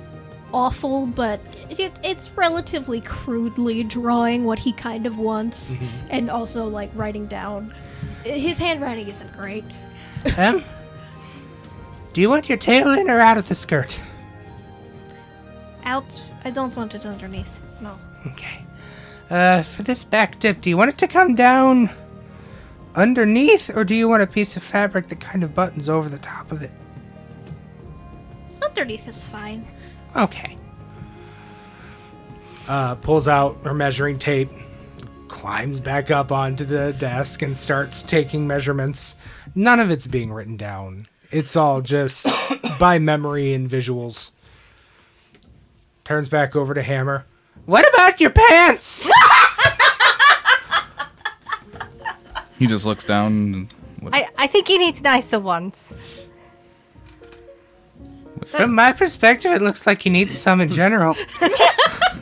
awful, 0.54 1.06
but 1.06 1.40
it, 1.70 1.92
it's 2.04 2.32
relatively 2.32 3.02
crudely 3.02 3.84
drawing 3.84 4.44
what 4.46 4.58
he 4.58 4.72
kind 4.72 5.06
of 5.06 5.20
wants, 5.20 5.78
and 6.10 6.30
also 6.30 6.68
like 6.68 6.90
writing 6.96 7.28
down. 7.28 7.74
His 8.24 8.58
handwriting 8.58 9.08
isn't 9.08 9.32
great. 9.34 9.64
Em? 10.36 10.64
Do 12.14 12.22
you 12.22 12.30
want 12.30 12.50
your 12.50 12.58
tail 12.58 12.92
in 12.94 13.12
or 13.12 13.20
out 13.20 13.38
of 13.38 13.48
the 13.48 13.54
skirt? 13.54 14.00
Out. 15.88 16.22
I 16.44 16.50
don't 16.50 16.76
want 16.76 16.96
it 16.96 17.06
underneath. 17.06 17.62
No. 17.80 17.98
Okay. 18.26 18.62
Uh, 19.30 19.64
for 19.64 19.84
this 19.84 20.04
back 20.04 20.38
dip, 20.38 20.60
do 20.60 20.70
you 20.70 20.76
want 20.76 20.90
it 20.90 20.98
to 20.98 21.08
come 21.08 21.34
down 21.34 21.90
underneath, 22.94 23.70
or 23.74 23.86
do 23.86 23.96
you 23.96 24.10
want 24.10 24.22
a 24.22 24.28
piece 24.28 24.58
of 24.58 24.64
fabric 24.64 25.08
that 25.08 25.22
kind 25.22 25.46
of 25.46 25.56
buttons 25.56 25.88
over 25.88 26.10
the 26.10 26.18
top 26.18 26.52
of 26.52 26.62
it? 26.62 26.72
Underneath 28.62 29.08
is 29.08 29.26
fine. 29.26 29.66
Okay. 30.14 30.58
Uh, 32.68 32.96
pulls 32.96 33.30
out 33.30 33.58
her 33.64 33.74
measuring 33.74 34.20
tape, 34.20 34.50
climbs 35.30 35.80
back 35.80 36.12
up 36.12 36.34
onto 36.34 36.66
the 36.66 36.92
desk, 37.00 37.42
and 37.42 37.58
starts 37.58 38.04
taking 38.04 38.46
measurements. 38.46 39.16
None 39.56 39.80
of 39.80 39.90
it's 39.90 40.06
being 40.06 40.34
written 40.34 40.58
down. 40.58 41.08
It's 41.32 41.56
all 41.56 41.80
just 41.80 42.28
by 42.80 43.00
memory 43.00 43.54
and 43.54 43.70
visuals. 43.70 44.32
Turns 46.08 46.30
back 46.30 46.55
over 46.55 46.74
to 46.74 46.82
Hammer. 46.82 47.26
What 47.66 47.86
about 47.93 48.22
your 48.22 48.30
pants? 48.30 49.05
He 52.60 52.66
just 52.66 52.88
looks 52.88 53.03
down. 53.05 53.32
And, 53.34 53.74
what, 53.99 54.16
I, 54.16 54.30
I 54.36 54.47
think 54.47 54.68
he 54.68 54.80
needs 54.80 54.99
nicer 54.99 55.39
ones. 55.39 55.93
From 58.47 58.74
my 58.74 58.93
perspective, 58.93 59.51
it 59.51 59.62
looks 59.62 59.86
like 59.86 60.05
you 60.05 60.12
need 60.12 60.32
some 60.34 60.60
in 60.60 60.70
general. 60.70 61.16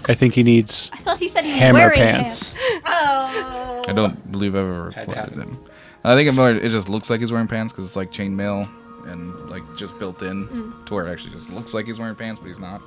I 0.10 0.14
think 0.14 0.34
he 0.34 0.44
needs 0.44 0.90
I 0.92 0.98
thought 0.98 1.20
he 1.20 1.30
said 1.30 1.46
he 1.46 1.52
was 1.54 1.60
hammer 1.62 1.80
wearing 1.80 2.00
pants. 2.02 2.58
pants. 2.60 2.86
I 2.86 3.94
don't 3.96 4.30
believe 4.30 4.56
I've 4.56 4.66
ever 4.66 4.92
Had 4.92 5.06
to 5.06 5.12
requested 5.12 5.38
happen. 5.38 5.54
them. 5.56 5.66
I 6.04 6.16
think 6.16 6.28
it, 6.28 6.34
more, 6.34 6.52
it 6.52 6.70
just 6.70 6.90
looks 6.90 7.10
like 7.10 7.22
he's 7.22 7.32
wearing 7.32 7.48
pants 7.48 7.72
because 7.72 7.86
it's 7.86 7.96
like 7.96 8.12
chainmail 8.12 8.68
and 9.08 9.50
like 9.50 9.64
just 9.78 9.98
built 10.00 10.22
in 10.22 10.48
Mm. 10.50 10.86
to 10.88 10.94
where 10.96 11.08
it 11.08 11.12
actually 11.14 11.32
just 11.32 11.50
looks 11.50 11.74
like 11.74 11.86
he's 11.88 11.98
wearing 11.98 12.16
pants, 12.16 12.42
but 12.42 12.48
he's 12.50 12.60
not. 12.60 12.82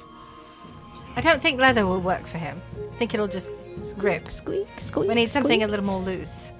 I 1.18 1.20
don't 1.20 1.42
think 1.42 1.60
leather 1.60 1.84
will 1.84 2.00
work 2.00 2.26
for 2.28 2.38
him. 2.38 2.62
I 2.92 2.96
think 2.96 3.12
it'll 3.12 3.26
just 3.26 3.50
grip. 3.98 4.30
Squeak, 4.30 4.68
squeak. 4.78 5.08
We 5.08 5.14
need 5.16 5.28
something 5.28 5.58
squeak. 5.60 5.66
a 5.66 5.70
little 5.70 5.84
more 5.84 5.98
loose. 6.00 6.52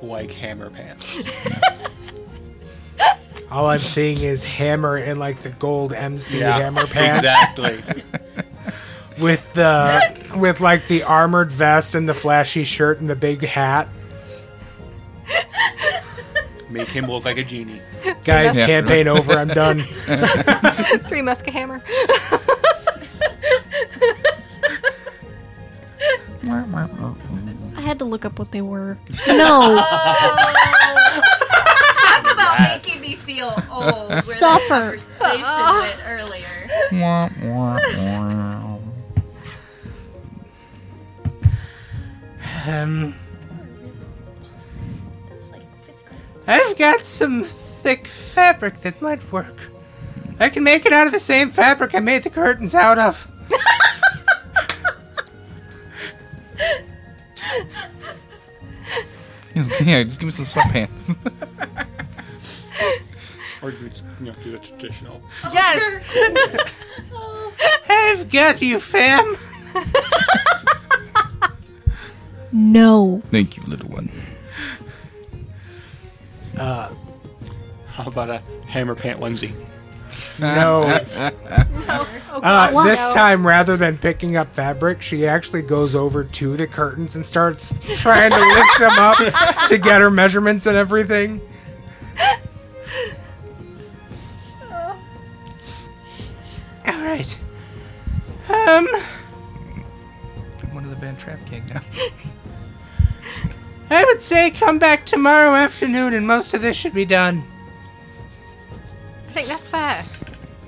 like 0.00 0.30
hammer 0.30 0.70
pants. 0.70 1.24
All 3.50 3.66
I'm 3.66 3.80
seeing 3.80 4.20
is 4.22 4.44
Hammer 4.44 4.96
in 4.96 5.18
like 5.18 5.42
the 5.42 5.50
gold 5.50 5.92
MC 5.92 6.38
Yeah, 6.38 6.56
Hammer 6.58 6.86
pants. 6.86 7.26
Exactly. 7.58 8.04
with 9.20 9.52
the 9.54 10.00
with 10.36 10.60
like 10.60 10.86
the 10.86 11.02
armored 11.02 11.50
vest 11.50 11.96
and 11.96 12.08
the 12.08 12.14
flashy 12.14 12.62
shirt 12.62 13.00
and 13.00 13.10
the 13.10 13.16
big 13.16 13.42
hat. 13.44 13.88
Make 16.70 16.88
him 16.88 17.06
look 17.06 17.24
like 17.26 17.36
a 17.38 17.44
genie. 17.44 17.82
Guys, 18.24 18.56
Yeah. 18.56 18.66
campaign 18.66 19.06
over. 19.08 19.32
I'm 19.32 19.48
done. 19.48 19.82
Three 19.82 21.20
Musker 21.20 21.50
Hammer. 21.50 21.82
I 27.76 27.80
had 27.80 27.98
to 28.00 28.04
look 28.04 28.24
up 28.24 28.38
what 28.38 28.50
they 28.50 28.62
were. 28.62 28.98
No. 29.26 29.76
Talk 31.94 32.32
about 32.32 32.60
making 32.60 33.00
me 33.00 33.14
feel 33.14 33.54
old. 33.70 34.10
Where 34.10 34.22
Suffer. 34.22 34.98
Conversation 35.18 35.78
went 35.80 36.00
earlier. 36.06 36.46
Um, 42.66 43.14
I've 46.46 46.76
got 46.76 47.04
some 47.06 47.44
thick 47.44 48.06
fabric 48.06 48.76
that 48.78 49.00
might 49.02 49.32
work. 49.32 49.56
I 50.38 50.48
can 50.48 50.62
make 50.64 50.86
it 50.86 50.92
out 50.92 51.06
of 51.06 51.12
the 51.12 51.20
same 51.20 51.50
fabric 51.50 51.94
I 51.94 52.00
made 52.00 52.22
the 52.24 52.30
curtains 52.30 52.74
out 52.74 52.98
of. 52.98 53.28
Yeah, 59.54 60.02
just 60.04 60.18
give 60.20 60.26
me 60.26 60.30
some 60.32 60.44
sweatpants. 60.44 61.16
Or 63.62 63.70
do, 63.70 63.86
it- 63.86 64.02
you 64.18 64.26
know, 64.26 64.34
do 64.42 64.50
the 64.50 64.58
traditional. 64.58 65.22
Yes! 65.52 66.02
I've 67.88 68.28
got 68.28 68.60
you, 68.60 68.80
fam. 68.80 69.36
No. 72.50 73.22
Thank 73.30 73.56
you, 73.56 73.62
little 73.62 73.88
one. 73.88 74.10
Uh, 76.58 76.92
How 77.86 78.04
about 78.06 78.30
a 78.30 78.38
hammer 78.66 78.96
pant 78.96 79.20
onesie? 79.20 79.54
No. 80.38 81.00
Oh, 81.88 82.08
Uh, 82.42 82.84
this 82.84 83.00
time, 83.12 83.46
rather 83.46 83.76
than 83.76 83.98
picking 83.98 84.36
up 84.36 84.54
fabric, 84.54 85.02
she 85.02 85.26
actually 85.26 85.60
goes 85.60 85.94
over 85.94 86.24
to 86.24 86.56
the 86.56 86.66
curtains 86.66 87.14
and 87.14 87.24
starts 87.24 87.74
trying 88.00 88.30
to 88.30 88.38
lift 88.38 88.78
them 88.78 88.92
up 88.92 89.16
to 89.68 89.76
get 89.78 90.00
her 90.00 90.10
measurements 90.10 90.64
and 90.64 90.74
everything. 90.76 91.40
All 96.86 97.00
right. 97.00 97.38
Um, 98.48 98.88
One 100.72 100.84
of 100.84 100.90
the 100.90 100.96
band 100.96 101.18
trap 101.18 101.38
cake 101.46 101.62
now. 101.72 101.80
I 103.90 104.04
would 104.04 104.20
say 104.22 104.50
come 104.50 104.78
back 104.78 105.04
tomorrow 105.04 105.54
afternoon, 105.54 106.14
and 106.14 106.26
most 106.26 106.54
of 106.54 106.62
this 106.62 106.76
should 106.76 106.94
be 106.94 107.04
done. 107.04 107.44
I 109.28 109.32
think 109.32 109.48
that's 109.48 109.68
fair. 109.68 110.04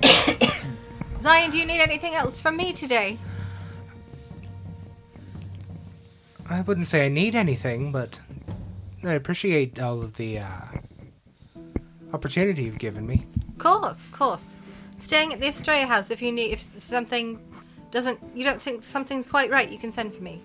Zion, 1.19 1.49
do 1.49 1.57
you 1.57 1.65
need 1.65 1.81
anything 1.81 2.15
else 2.15 2.39
from 2.39 2.57
me 2.57 2.73
today? 2.73 3.17
I 6.49 6.61
wouldn't 6.61 6.87
say 6.87 7.05
I 7.05 7.09
need 7.09 7.35
anything, 7.35 7.91
but 7.91 8.19
I 9.03 9.13
appreciate 9.13 9.79
all 9.79 10.01
of 10.01 10.15
the 10.15 10.39
uh, 10.39 10.61
opportunity 12.13 12.63
you've 12.63 12.77
given 12.77 13.05
me. 13.07 13.25
Of 13.49 13.57
course, 13.57 14.05
of 14.05 14.11
course. 14.11 14.55
Staying 14.97 15.33
at 15.33 15.41
the 15.41 15.47
Estrella 15.47 15.85
house 15.85 16.11
if 16.11 16.21
you 16.21 16.31
need 16.31 16.51
if 16.51 16.67
something 16.79 17.39
doesn't 17.91 18.19
you 18.33 18.43
don't 18.43 18.61
think 18.61 18.83
something's 18.83 19.25
quite 19.25 19.49
right, 19.49 19.69
you 19.69 19.77
can 19.77 19.91
send 19.91 20.13
for 20.13 20.23
me. 20.23 20.41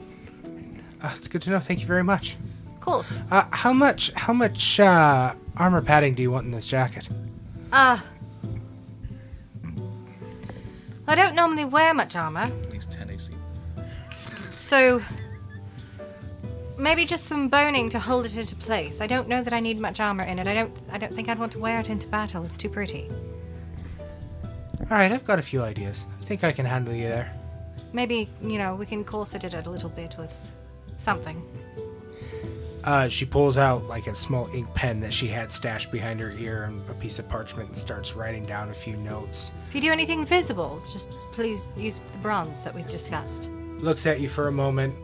Uh, 1.02 1.12
it's 1.14 1.28
good 1.28 1.42
to 1.42 1.50
know. 1.50 1.60
Thank 1.60 1.80
you 1.80 1.86
very 1.86 2.04
much. 2.04 2.36
Of 2.74 2.80
course. 2.80 3.12
Uh, 3.30 3.44
how 3.50 3.72
much? 3.72 4.12
How 4.14 4.32
much 4.32 4.80
uh, 4.80 5.34
armor 5.56 5.82
padding 5.82 6.14
do 6.14 6.22
you 6.22 6.30
want 6.30 6.46
in 6.46 6.52
this 6.52 6.66
jacket? 6.66 7.08
Uh 7.72 8.00
I 11.10 11.16
don't 11.16 11.34
normally 11.34 11.64
wear 11.64 11.92
much 11.92 12.14
armor, 12.14 12.42
At 12.42 12.70
least 12.70 12.92
10 12.92 13.10
AC. 13.10 13.32
so 14.58 15.02
maybe 16.78 17.04
just 17.04 17.24
some 17.24 17.48
boning 17.48 17.88
to 17.88 17.98
hold 17.98 18.26
it 18.26 18.36
into 18.36 18.54
place. 18.54 19.00
I 19.00 19.08
don't 19.08 19.26
know 19.26 19.42
that 19.42 19.52
I 19.52 19.58
need 19.58 19.80
much 19.80 19.98
armor 19.98 20.22
in 20.22 20.38
it. 20.38 20.46
I 20.46 20.54
don't 20.54 20.72
I 20.92 20.98
don't 20.98 21.12
think 21.12 21.28
I'd 21.28 21.40
want 21.40 21.50
to 21.52 21.58
wear 21.58 21.80
it 21.80 21.90
into 21.90 22.06
battle. 22.06 22.44
It's 22.44 22.56
too 22.56 22.68
pretty. 22.68 23.10
All 24.82 24.96
right, 24.98 25.10
I've 25.10 25.24
got 25.24 25.40
a 25.40 25.42
few 25.42 25.62
ideas. 25.62 26.04
I 26.20 26.24
think 26.26 26.44
I 26.44 26.52
can 26.52 26.64
handle 26.64 26.94
you 26.94 27.08
there. 27.08 27.34
Maybe, 27.92 28.30
you 28.40 28.58
know, 28.58 28.76
we 28.76 28.86
can 28.86 29.04
corset 29.04 29.42
it 29.42 29.54
a 29.54 29.68
little 29.68 29.90
bit 29.90 30.14
with 30.16 30.32
something. 30.96 31.42
Uh, 32.84 33.08
she 33.08 33.26
pulls 33.26 33.58
out 33.58 33.84
like 33.86 34.06
a 34.06 34.14
small 34.14 34.48
ink 34.54 34.72
pen 34.74 35.00
that 35.00 35.12
she 35.12 35.28
had 35.28 35.52
stashed 35.52 35.92
behind 35.92 36.18
her 36.18 36.30
ear 36.32 36.64
and 36.64 36.88
a 36.88 36.94
piece 36.94 37.18
of 37.18 37.28
parchment 37.28 37.68
and 37.68 37.76
starts 37.76 38.16
writing 38.16 38.44
down 38.46 38.70
a 38.70 38.74
few 38.74 38.96
notes. 38.96 39.52
If 39.68 39.74
you 39.74 39.80
do 39.82 39.92
anything 39.92 40.24
visible, 40.24 40.82
just 40.90 41.10
please 41.32 41.66
use 41.76 42.00
the 42.12 42.18
bronze 42.18 42.62
that 42.62 42.74
we 42.74 42.82
discussed. 42.84 43.50
Looks 43.78 44.06
at 44.06 44.20
you 44.20 44.28
for 44.28 44.48
a 44.48 44.52
moment, 44.52 44.94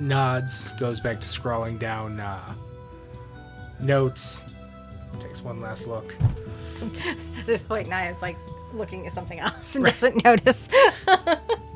nods, 0.00 0.68
goes 0.78 1.00
back 1.00 1.20
to 1.20 1.28
scrolling 1.28 1.78
down 1.78 2.20
uh, 2.20 2.54
notes, 3.80 4.42
takes 5.20 5.42
one 5.42 5.60
last 5.60 5.86
look. 5.86 6.16
At 7.06 7.46
this 7.46 7.64
point, 7.64 7.88
Naya's 7.88 8.22
like 8.22 8.38
looking 8.72 9.06
at 9.06 9.12
something 9.12 9.40
else 9.40 9.74
and 9.74 9.84
doesn't 9.84 10.24
notice. 10.24 10.68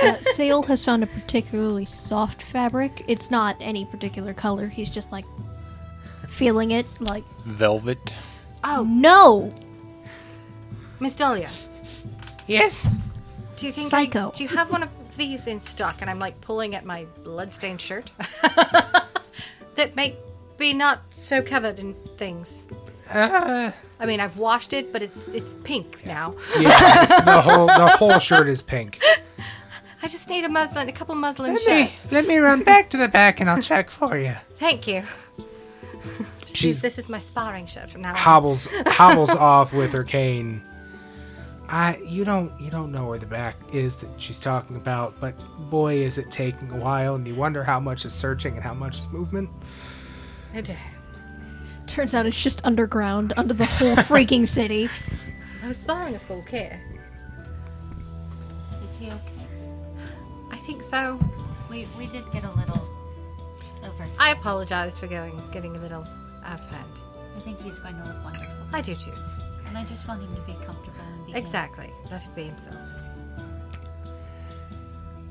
Uh, 0.00 0.14
Seol 0.34 0.64
has 0.66 0.84
found 0.84 1.02
a 1.02 1.06
particularly 1.06 1.84
soft 1.84 2.42
fabric. 2.42 3.04
It's 3.08 3.30
not 3.30 3.56
any 3.60 3.84
particular 3.84 4.32
color. 4.34 4.66
He's 4.66 4.88
just 4.88 5.12
like 5.12 5.24
feeling 6.28 6.70
it. 6.70 6.86
Like, 7.00 7.24
Velvet. 7.44 8.12
oh, 8.64 8.84
no. 8.88 9.50
Miss 11.00 11.16
Dahlia, 11.16 11.50
Yes. 12.46 12.86
do 13.56 13.66
you 13.66 13.72
think 13.72 13.88
Psycho. 13.90 14.28
I, 14.28 14.36
do 14.36 14.44
you 14.44 14.48
have 14.50 14.70
one 14.70 14.82
of 14.84 14.88
these 15.16 15.46
in 15.48 15.58
stock? 15.60 15.96
And 16.00 16.08
I'm 16.08 16.18
like 16.20 16.40
pulling 16.40 16.74
at 16.76 16.84
my 16.84 17.06
bloodstained 17.24 17.80
shirt 17.80 18.10
that 19.74 19.96
may 19.96 20.16
be 20.58 20.72
not 20.72 21.00
so 21.10 21.42
covered 21.42 21.78
in 21.80 21.94
things. 22.16 22.66
Uh, 23.10 23.72
I 23.98 24.06
mean, 24.06 24.20
I've 24.20 24.36
washed 24.36 24.72
it, 24.72 24.92
but 24.92 25.02
it's 25.02 25.24
it's 25.34 25.54
pink 25.64 26.04
now. 26.06 26.34
yeah, 26.58 27.02
it's- 27.02 27.24
the 27.24 27.40
whole 27.40 27.66
the 27.66 27.88
whole 27.98 28.18
shirt 28.20 28.48
is 28.48 28.62
pink. 28.62 29.00
I 30.02 30.08
just 30.08 30.28
need 30.28 30.44
a 30.44 30.48
muslin, 30.48 30.88
a 30.88 30.92
couple 30.92 31.14
muslin 31.14 31.54
Let 31.54 31.64
me 31.66 31.86
shirts. 31.86 32.10
let 32.12 32.26
me 32.26 32.38
run 32.38 32.62
back 32.64 32.90
to 32.90 32.96
the 32.96 33.08
back 33.08 33.40
and 33.40 33.48
I'll 33.48 33.62
check 33.62 33.88
for 33.90 34.18
you. 34.18 34.34
Thank 34.58 34.86
you. 34.88 35.04
She's, 36.46 36.56
She's- 36.56 36.80
this 36.82 36.98
is 36.98 37.08
my 37.08 37.20
sparring 37.20 37.66
shirt 37.66 37.88
from 37.88 38.02
now 38.02 38.10
on. 38.10 38.16
hobbles 38.16 38.66
hobbles 38.86 39.30
off 39.30 39.72
with 39.72 39.92
her 39.92 40.04
cane. 40.04 40.62
I 41.68 41.96
you 42.04 42.24
don't 42.24 42.52
you 42.60 42.70
don't 42.70 42.90
know 42.92 43.06
where 43.06 43.18
the 43.18 43.26
back 43.26 43.56
is 43.72 43.96
that 43.96 44.08
she's 44.20 44.38
talking 44.38 44.76
about, 44.76 45.18
but 45.20 45.34
boy 45.70 45.94
is 45.96 46.18
it 46.18 46.30
taking 46.30 46.70
a 46.70 46.76
while 46.76 47.14
and 47.14 47.26
you 47.26 47.34
wonder 47.34 47.62
how 47.64 47.80
much 47.80 48.04
is 48.04 48.12
searching 48.12 48.54
and 48.54 48.62
how 48.62 48.74
much 48.74 49.00
is 49.00 49.08
movement. 49.10 49.48
Dear. 50.52 50.76
Turns 51.86 52.14
out 52.14 52.26
it's 52.26 52.42
just 52.42 52.60
underground, 52.64 53.32
under 53.36 53.54
the 53.54 53.64
whole 53.64 53.96
freaking 53.96 54.46
city. 54.46 54.88
I 55.64 55.68
was 55.68 55.76
sparring 55.78 56.12
with 56.12 56.22
full 56.22 56.42
care. 56.42 56.80
Is 58.84 58.96
he 58.96 59.06
okay? 59.06 59.18
I 60.62 60.64
think 60.64 60.82
so. 60.84 61.18
We 61.68 61.88
we 61.98 62.06
did 62.06 62.30
get 62.30 62.44
a 62.44 62.50
little 62.52 62.88
over. 63.84 64.06
I 64.18 64.30
apologize 64.30 64.96
for 64.96 65.08
going 65.08 65.42
getting 65.50 65.74
a 65.76 65.80
little 65.80 66.06
out 66.44 66.60
of 66.60 66.66
hand. 66.70 66.88
I 67.36 67.40
think 67.40 67.60
he's 67.60 67.78
going 67.80 67.96
to 67.96 68.04
look 68.04 68.22
wonderful, 68.24 68.46
I 68.72 68.80
do 68.80 68.94
too. 68.94 69.12
and 69.66 69.76
I 69.76 69.84
just 69.84 70.06
want 70.06 70.22
him 70.22 70.34
to 70.36 70.40
be 70.42 70.52
comfortable 70.64 71.00
and 71.00 71.26
be 71.26 71.34
Exactly. 71.34 71.90
Let 72.10 72.22
him 72.22 72.30
be 72.36 72.44
himself. 72.44 72.76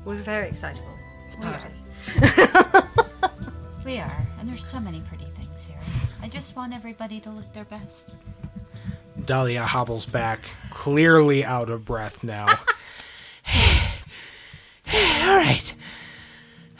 We're 0.04 0.16
very 0.16 0.48
excitable. 0.48 0.88
It's 1.26 1.36
a 1.36 1.38
We 1.38 1.44
party. 1.46 2.88
We 3.84 3.98
are, 3.98 4.26
and 4.38 4.48
there's 4.48 4.64
so 4.64 4.78
many 4.78 5.00
pretty 5.00 5.24
things 5.36 5.64
here. 5.64 5.80
I 6.22 6.28
just 6.28 6.54
want 6.54 6.72
everybody 6.72 7.18
to 7.20 7.30
look 7.30 7.52
their 7.52 7.64
best. 7.64 8.10
Dahlia 9.24 9.64
hobbles 9.64 10.06
back, 10.06 10.40
clearly 10.70 11.44
out 11.44 11.68
of 11.70 11.84
breath 11.84 12.22
now. 12.22 12.46
All 15.26 15.36
right. 15.36 15.74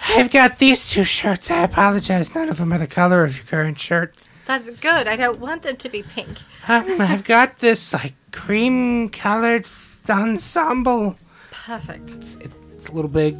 I've 0.09 0.31
got 0.31 0.59
these 0.59 0.91
two 0.91 1.05
shirts. 1.05 1.51
I 1.51 1.63
apologize. 1.63 2.35
None 2.35 2.49
of 2.49 2.59
them 2.59 2.73
are 2.73 2.79
the 2.79 2.87
color 2.87 3.25
of 3.25 3.37
your 3.37 3.47
current 3.47 3.79
shirt. 3.79 4.15
That's 4.47 4.69
good. 4.71 5.07
I 5.07 5.17
don't 5.17 5.39
want 5.39 5.63
them 5.63 5.77
to 5.77 5.89
be 5.89 6.03
pink. 6.03 6.39
Um, 6.69 7.01
I've 7.01 7.25
got 7.25 7.61
this 7.61 7.93
like 7.93 8.15
cream 8.33 9.09
colored 9.09 9.67
ensemble. 10.09 11.17
Perfect. 11.53 12.11
It, 12.41 12.51
it's 12.73 12.89
a 12.89 12.93
little 12.93 13.11
big, 13.11 13.39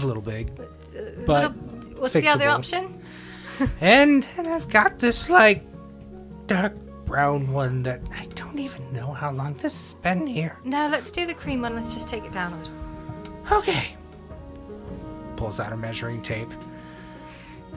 a 0.00 0.06
little 0.06 0.22
big, 0.22 0.54
but 1.26 1.52
What's 1.98 2.14
the 2.14 2.28
other 2.28 2.48
option? 2.48 3.02
and 3.80 4.24
and 4.36 4.46
I've 4.46 4.68
got 4.68 4.98
this 4.98 5.28
like 5.28 5.64
dark 6.46 6.74
brown 7.04 7.52
one 7.52 7.82
that 7.82 8.00
I 8.14 8.26
don't 8.34 8.58
even 8.58 8.92
know 8.92 9.12
how 9.12 9.32
long 9.32 9.54
this 9.54 9.76
has 9.78 9.94
been 9.94 10.26
here. 10.26 10.56
No, 10.64 10.88
let's 10.88 11.10
do 11.10 11.26
the 11.26 11.34
cream 11.34 11.62
one. 11.62 11.74
Let's 11.74 11.92
just 11.92 12.08
take 12.08 12.24
it 12.24 12.32
down 12.32 12.52
a 12.52 12.58
little. 12.58 12.77
Okay. 13.50 13.96
Pulls 15.36 15.60
out 15.60 15.72
a 15.72 15.76
measuring 15.76 16.22
tape. 16.22 16.52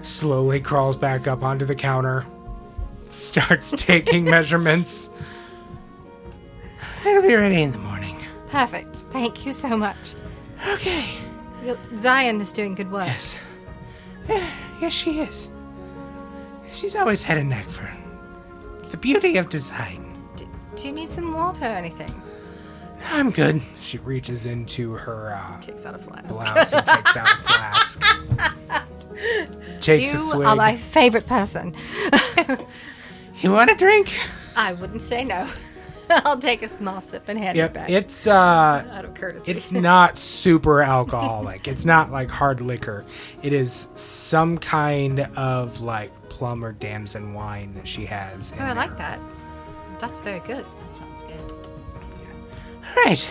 Slowly 0.02 0.60
crawls 0.60 0.96
back 0.96 1.28
up 1.28 1.44
onto 1.44 1.66
the 1.66 1.76
counter. 1.76 2.26
Starts 3.10 3.72
taking 3.78 4.26
measurements. 4.26 5.10
It'll 7.06 7.22
be 7.22 7.36
ready 7.36 7.62
in 7.62 7.72
the 7.72 7.78
morning. 7.78 8.18
Perfect. 8.50 8.96
Thank 9.12 9.46
you 9.46 9.54
so 9.54 9.78
much. 9.78 10.14
Okay. 10.68 11.10
Zion 11.98 12.42
is 12.42 12.52
doing 12.52 12.76
good 12.76 12.92
work. 12.92 13.08
Yes. 13.08 13.36
Yeah, 14.28 14.50
yes, 14.82 14.94
she 14.94 15.20
is. 15.20 15.50
She's 16.72 16.96
always 16.96 17.22
had 17.24 17.38
a 17.38 17.44
knack 17.44 17.70
for 17.70 17.90
the 18.90 18.98
beauty 18.98 19.38
of 19.38 19.50
design. 19.50 20.16
D- 20.36 20.48
do 20.76 20.88
you 20.88 20.94
need 20.94 21.10
some 21.10 21.34
water 21.34 21.66
or 21.66 21.68
anything? 21.68 22.20
I'm 23.06 23.32
good. 23.32 23.62
She 23.80 23.98
reaches 24.00 24.46
into 24.46 24.94
her 24.94 25.34
uh, 25.36 25.60
Takes 25.62 25.86
out 25.86 25.96
a 25.96 25.98
flask. 25.98 26.28
blouse 26.28 26.74
and 26.74 26.86
takes 26.86 27.16
out 27.18 27.28
a 27.32 27.44
flask. 27.44 28.02
Takes 29.80 30.10
a 30.10 30.14
You 30.14 30.18
swig. 30.20 30.48
are 30.48 30.56
my 30.56 30.76
favorite 30.78 31.28
person. 31.28 31.76
You 33.38 33.52
want 33.52 33.72
a 33.72 33.76
drink? 33.76 34.14
I 34.56 34.74
wouldn't 34.74 35.02
say 35.02 35.24
no. 35.24 35.50
I'll 36.10 36.38
take 36.38 36.62
a 36.62 36.68
small 36.68 37.00
sip 37.02 37.24
and 37.30 37.40
hand 37.40 37.58
it 37.58 37.74
back 37.74 37.90
It's 37.90 38.28
uh, 38.28 38.32
out 38.92 39.06
of 39.06 39.14
courtesy. 39.16 39.50
it's 39.52 39.72
not 39.72 40.18
super 40.18 40.82
alcoholic. 40.82 41.68
it's 41.70 41.86
not 41.86 42.12
like 42.12 42.30
hard 42.30 42.60
liquor. 42.62 43.06
It 43.42 43.54
is 43.54 43.88
some 43.96 44.58
kind 44.58 45.22
of 45.38 45.80
like 45.82 46.12
plum 46.30 46.64
or 46.66 46.74
damson 46.74 47.34
wine 47.34 47.74
that 47.76 47.88
she 47.88 48.06
has. 48.06 48.52
In 48.52 48.60
oh, 48.60 48.66
I 48.66 48.74
like 48.74 48.98
that. 48.98 49.20
That's 50.00 50.20
very 50.22 50.40
good. 50.42 50.66
That 50.66 50.66
sounds 50.66 50.76
good. 50.76 50.81
All 52.96 53.04
right. 53.04 53.30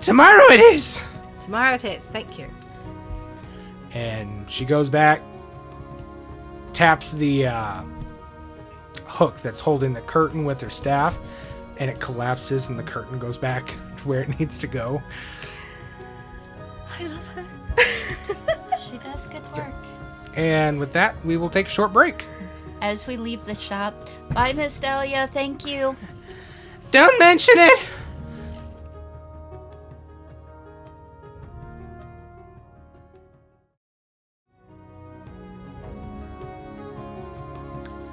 Tomorrow 0.00 0.44
it 0.50 0.60
is. 0.60 1.00
Tomorrow 1.40 1.74
it 1.74 1.84
is. 1.84 2.04
Thank 2.06 2.38
you. 2.38 2.46
and 3.92 4.48
she 4.50 4.64
goes 4.64 4.88
back, 4.88 5.20
taps 6.72 7.12
the 7.12 7.46
uh, 7.46 7.82
hook 9.04 9.36
that's 9.40 9.58
holding 9.60 9.92
the 9.92 10.00
curtain 10.02 10.44
with 10.44 10.60
her 10.60 10.70
staff, 10.70 11.18
and 11.78 11.90
it 11.90 11.98
collapses, 12.00 12.68
and 12.68 12.78
the 12.78 12.82
curtain 12.84 13.18
goes 13.18 13.36
back 13.36 13.66
to 13.68 14.08
where 14.08 14.20
it 14.22 14.28
needs 14.40 14.58
to 14.58 14.66
go. 14.66 15.02
I 16.98 17.04
love 17.04 17.26
her. 17.34 17.44
She 18.90 18.98
does 18.98 19.26
good 19.28 19.42
work. 19.56 19.72
And 20.34 20.80
with 20.80 20.92
that, 20.94 21.14
we 21.24 21.36
will 21.36 21.50
take 21.50 21.66
a 21.68 21.70
short 21.70 21.92
break. 21.92 22.26
As 22.80 23.06
we 23.06 23.16
leave 23.16 23.44
the 23.44 23.54
shop, 23.54 23.94
bye, 24.34 24.52
Miss 24.52 24.80
Delia. 24.80 25.28
Thank 25.32 25.64
you. 25.66 25.94
Don't 26.90 27.18
mention 27.20 27.54
it. 27.56 27.80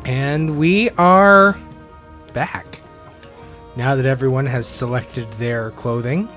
And 0.06 0.60
we 0.60 0.90
are 0.92 1.60
back. 2.34 2.80
Now 3.76 3.96
that 3.96 4.06
everyone 4.06 4.46
has 4.46 4.68
selected 4.68 5.30
their 5.34 5.72
clothing 5.72 6.30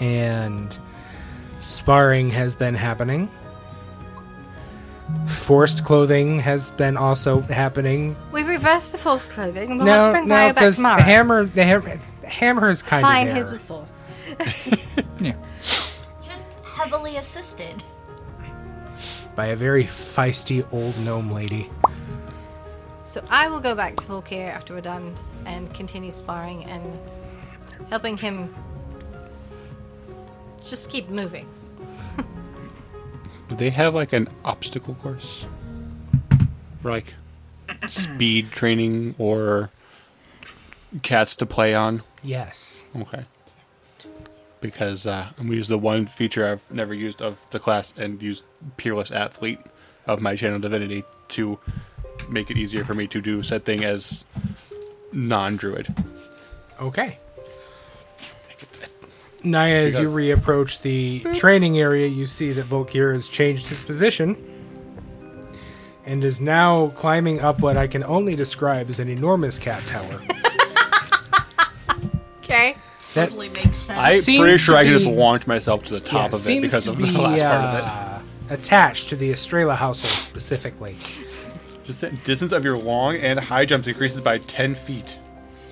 and 0.00 0.76
sparring 1.60 2.30
has 2.30 2.54
been 2.54 2.74
happening, 2.74 3.30
forced 5.26 5.84
clothing 5.84 6.40
has 6.40 6.70
been 6.70 6.96
also 6.96 7.40
happening 7.42 8.16
We 8.62 8.68
reversed 8.68 8.92
the 8.92 8.98
false 8.98 9.26
clothing 9.26 9.72
and 9.72 9.80
we'll 9.80 9.92
have 9.92 10.06
to 10.06 10.12
bring 10.12 10.28
no, 10.28 10.34
back 10.34 10.54
because 10.54 10.76
tomorrow. 10.76 11.02
hammer, 11.02 11.44
the 11.44 11.64
hammer, 11.64 12.00
hammer 12.24 12.70
is 12.70 12.80
kind 12.80 13.04
of 13.04 13.10
Fine, 13.10 13.28
of 13.28 13.36
his 13.36 13.50
was 13.50 13.62
false. 13.64 14.02
Yeah. 15.20 15.34
Just 16.20 16.46
heavily 16.64 17.16
assisted. 17.16 17.82
by 19.34 19.46
a 19.46 19.56
very 19.56 19.84
feisty 19.84 20.66
old 20.72 20.96
gnome 20.98 21.30
lady. 21.32 21.70
So 23.04 23.24
I 23.28 23.48
will 23.48 23.60
go 23.60 23.74
back 23.74 23.96
to 23.96 24.06
Volkir 24.06 24.48
after 24.48 24.74
we're 24.74 24.80
done 24.80 25.16
and 25.44 25.72
continue 25.74 26.10
sparring 26.12 26.64
and 26.64 26.98
helping 27.90 28.16
him 28.16 28.52
just 30.64 30.88
keep 30.90 31.08
moving. 31.08 31.46
Do 33.48 33.56
they 33.56 33.70
have 33.70 33.94
like 33.94 34.12
an 34.12 34.28
obstacle 34.44 34.94
course? 34.94 35.44
Or 36.84 36.90
like 36.90 37.14
speed 37.88 38.50
training 38.50 39.14
or 39.18 39.70
cats 41.02 41.34
to 41.36 41.46
play 41.46 41.74
on? 41.74 42.02
Yes. 42.22 42.84
Okay. 42.96 43.24
Because 44.60 45.06
uh, 45.06 45.28
I'm 45.38 45.46
gonna 45.46 45.56
use 45.56 45.68
the 45.68 45.78
one 45.78 46.06
feature 46.06 46.46
I've 46.46 46.70
never 46.70 46.94
used 46.94 47.20
of 47.20 47.44
the 47.50 47.58
class 47.58 47.92
and 47.96 48.22
use 48.22 48.42
Peerless 48.76 49.10
Athlete 49.10 49.60
of 50.06 50.20
my 50.20 50.36
channel 50.36 50.58
Divinity 50.58 51.04
to 51.28 51.58
make 52.28 52.50
it 52.50 52.56
easier 52.56 52.84
for 52.84 52.94
me 52.94 53.06
to 53.08 53.20
do 53.20 53.42
said 53.42 53.64
thing 53.64 53.82
as 53.84 54.24
non-druid. 55.12 55.94
Okay. 56.80 57.18
Naya, 59.44 59.82
as 59.82 59.98
you 59.98 60.08
reapproach 60.08 60.82
the 60.82 61.20
training 61.34 61.78
area, 61.78 62.06
you 62.06 62.28
see 62.28 62.52
that 62.52 62.66
Volkir 62.66 63.12
has 63.12 63.26
changed 63.26 63.66
his 63.66 63.80
position 63.80 64.51
and 66.04 66.24
is 66.24 66.40
now 66.40 66.88
climbing 66.88 67.40
up 67.40 67.60
what 67.60 67.76
I 67.76 67.86
can 67.86 68.02
only 68.04 68.34
describe 68.36 68.90
as 68.90 68.98
an 68.98 69.08
enormous 69.08 69.58
cat 69.58 69.84
tower. 69.86 70.20
Okay. 72.44 72.76
That 73.14 73.28
Totally 73.30 73.48
makes 73.48 73.78
sense. 73.78 73.98
I'm 73.98 74.20
Seems 74.20 74.40
pretty 74.40 74.54
to 74.54 74.58
sure 74.58 74.76
I 74.76 74.84
can 74.84 74.92
just 74.92 75.06
launch 75.06 75.46
myself 75.46 75.84
to 75.84 75.94
the 75.94 76.00
top 76.00 76.14
yeah, 76.14 76.26
of 76.26 76.34
it 76.34 76.38
seems 76.38 76.62
because 76.62 76.84
to 76.84 76.90
of 76.90 76.98
be, 76.98 77.10
the 77.10 77.18
last 77.18 77.42
part 77.42 77.64
of 77.64 77.78
it. 77.78 78.52
uh, 78.52 78.54
attached 78.54 79.08
to 79.10 79.16
the 79.16 79.30
Estrella 79.30 79.74
household 79.74 80.12
specifically. 80.12 80.96
Just 81.84 82.02
the 82.02 82.10
distance 82.10 82.52
of 82.52 82.62
your 82.64 82.76
long 82.76 83.16
and 83.16 83.38
high 83.38 83.64
jumps 83.64 83.86
increases 83.86 84.20
by 84.20 84.36
10 84.38 84.74
feet. 84.74 85.18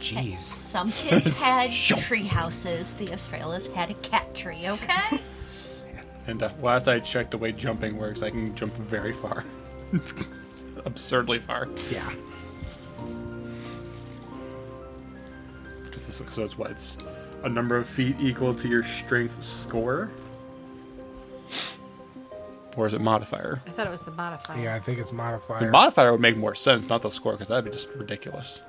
Jeez. 0.00 0.38
Some 0.40 0.90
kids 0.92 1.36
had 1.38 1.70
tree 1.70 2.24
houses. 2.26 2.94
The 2.94 3.12
Estrellas 3.12 3.66
had 3.74 3.90
a 3.90 3.94
cat 3.94 4.34
tree, 4.34 4.66
okay? 4.68 5.20
And 6.26 6.42
uh, 6.42 6.50
last 6.62 6.86
I 6.86 6.98
checked, 7.00 7.32
the 7.32 7.38
way 7.38 7.50
jumping 7.50 7.96
works, 7.96 8.22
I 8.22 8.30
can 8.30 8.54
jump 8.54 8.74
very 8.76 9.12
far. 9.12 9.44
Absurdly 10.84 11.38
far. 11.38 11.68
Yeah. 11.90 12.10
Because 15.84 16.06
this, 16.06 16.20
so 16.30 16.44
it's 16.44 16.56
what? 16.56 16.70
It's 16.70 16.96
a 17.42 17.48
number 17.48 17.76
of 17.76 17.88
feet 17.88 18.16
equal 18.20 18.54
to 18.54 18.68
your 18.68 18.82
strength 18.82 19.42
score. 19.42 20.10
Or 22.76 22.86
is 22.86 22.94
it 22.94 23.00
modifier? 23.00 23.60
I 23.66 23.70
thought 23.70 23.86
it 23.86 23.90
was 23.90 24.02
the 24.02 24.12
modifier. 24.12 24.62
Yeah, 24.62 24.74
I 24.76 24.80
think 24.80 24.98
it's 24.98 25.12
modifier. 25.12 25.58
The 25.60 25.66
modifier. 25.66 25.70
modifier 25.70 26.12
would 26.12 26.20
make 26.20 26.36
more 26.36 26.54
sense, 26.54 26.88
not 26.88 27.02
the 27.02 27.10
score, 27.10 27.32
because 27.32 27.48
that'd 27.48 27.64
be 27.64 27.70
just 27.72 27.92
ridiculous. 27.94 28.60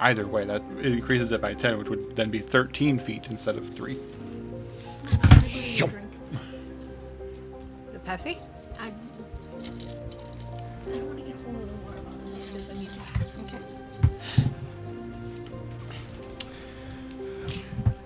Either 0.00 0.26
way, 0.26 0.44
that 0.44 0.62
it 0.78 0.86
increases 0.86 1.32
it 1.32 1.40
by 1.40 1.54
10, 1.54 1.78
which 1.78 1.88
would 1.88 2.16
then 2.16 2.30
be 2.30 2.40
13 2.40 2.98
feet 2.98 3.28
instead 3.30 3.56
of 3.56 3.68
3. 3.68 3.96
Drink. 5.76 5.92
The 7.92 7.98
Pepsi? 8.00 8.38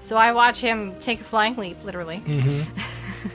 So 0.03 0.17
I 0.17 0.33
watch 0.33 0.59
him 0.61 0.99
take 1.01 1.21
a 1.21 1.25
flying 1.25 1.55
leap, 1.57 1.83
literally. 1.85 2.19
Mm-hmm. 2.27 3.31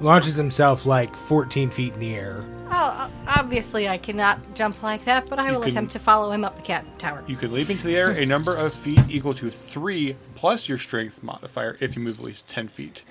Launches 0.04 0.34
himself 0.34 0.84
like 0.84 1.14
14 1.14 1.70
feet 1.70 1.92
in 1.94 2.00
the 2.00 2.16
air. 2.16 2.44
Oh, 2.72 3.08
obviously 3.28 3.88
I 3.88 3.98
cannot 3.98 4.56
jump 4.56 4.82
like 4.82 5.04
that, 5.04 5.28
but 5.28 5.38
I 5.38 5.46
You 5.46 5.52
will 5.54 5.60
can- 5.60 5.68
attempt 5.70 5.92
to 5.92 6.00
follow 6.00 6.32
him 6.32 6.44
up 6.44 6.56
the 6.56 6.62
cat 6.62 6.84
tower. 6.98 7.22
You 7.28 7.36
can 7.36 7.52
leap 7.52 7.70
into 7.70 7.86
the 7.86 7.96
air 7.96 8.10
a 8.10 8.26
number 8.26 8.56
of 8.56 8.74
feet 8.74 8.98
equal 9.08 9.32
to 9.34 9.48
3 9.48 10.16
plus 10.34 10.68
your 10.68 10.78
strength 10.78 11.22
modifier 11.22 11.76
if 11.78 11.94
you 11.94 12.02
move 12.02 12.18
at 12.18 12.24
least 12.24 12.48
10 12.48 12.66
feet. 12.66 13.04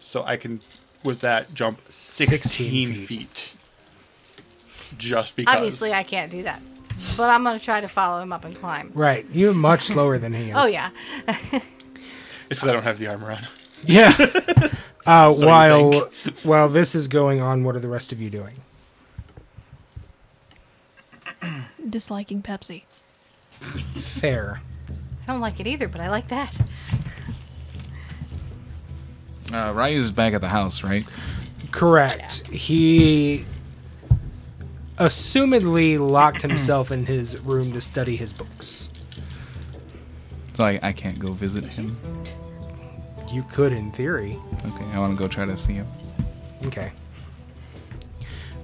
So 0.00 0.22
I 0.24 0.36
can, 0.36 0.60
with 1.02 1.20
that, 1.20 1.54
jump 1.54 1.80
16, 1.88 2.38
16 2.38 2.94
feet. 2.94 3.06
feet. 3.06 3.54
Just 4.98 5.34
because. 5.34 5.56
Obviously 5.56 5.94
I 5.94 6.02
can't 6.02 6.30
do 6.30 6.42
that. 6.42 6.60
But 7.16 7.30
I'm 7.30 7.42
going 7.44 7.58
to 7.58 7.64
try 7.64 7.80
to 7.80 7.88
follow 7.88 8.20
him 8.22 8.32
up 8.32 8.44
and 8.44 8.54
climb. 8.54 8.90
Right. 8.94 9.26
You're 9.32 9.54
much 9.54 9.82
slower 9.86 10.18
than 10.18 10.32
he 10.34 10.50
is. 10.50 10.56
Oh, 10.58 10.66
yeah. 10.66 10.90
It's 11.26 11.64
because 12.48 12.68
I 12.68 12.72
don't 12.72 12.82
have 12.82 12.98
the 12.98 13.06
armor 13.08 13.30
on. 13.32 13.46
Yeah. 13.84 14.14
Uh, 15.06 15.32
So 15.32 15.40
you 15.40 15.46
while 15.46 16.10
while 16.42 16.68
this 16.68 16.94
is 16.94 17.08
going 17.08 17.40
on, 17.40 17.64
what 17.64 17.74
are 17.74 17.80
the 17.80 17.88
rest 17.88 18.12
of 18.12 18.20
you 18.20 18.28
doing? 18.28 18.56
Disliking 21.88 22.42
Pepsi. 22.42 22.82
Fair. 23.94 24.60
I 25.22 25.26
don't 25.32 25.40
like 25.40 25.58
it 25.58 25.66
either, 25.66 25.88
but 25.88 26.02
I 26.02 26.10
like 26.10 26.28
that. 26.28 26.54
Uh, 29.50 29.72
Ryu's 29.74 30.10
back 30.10 30.34
at 30.34 30.42
the 30.42 30.48
house, 30.50 30.84
right? 30.84 31.04
Correct. 31.70 32.46
He 32.48 33.46
assumedly 35.00 35.98
locked 35.98 36.42
himself 36.42 36.92
in 36.92 37.06
his 37.06 37.40
room 37.40 37.72
to 37.72 37.80
study 37.80 38.16
his 38.16 38.34
books. 38.34 38.90
So 40.54 40.64
I, 40.64 40.78
I 40.82 40.92
can't 40.92 41.18
go 41.18 41.32
visit 41.32 41.64
him. 41.64 41.98
You 43.32 43.42
could, 43.44 43.72
in 43.72 43.90
theory. 43.92 44.38
Okay, 44.66 44.84
I 44.92 44.98
want 44.98 45.16
to 45.16 45.18
go 45.18 45.26
try 45.26 45.46
to 45.46 45.56
see 45.56 45.72
him. 45.72 45.88
Okay. 46.66 46.92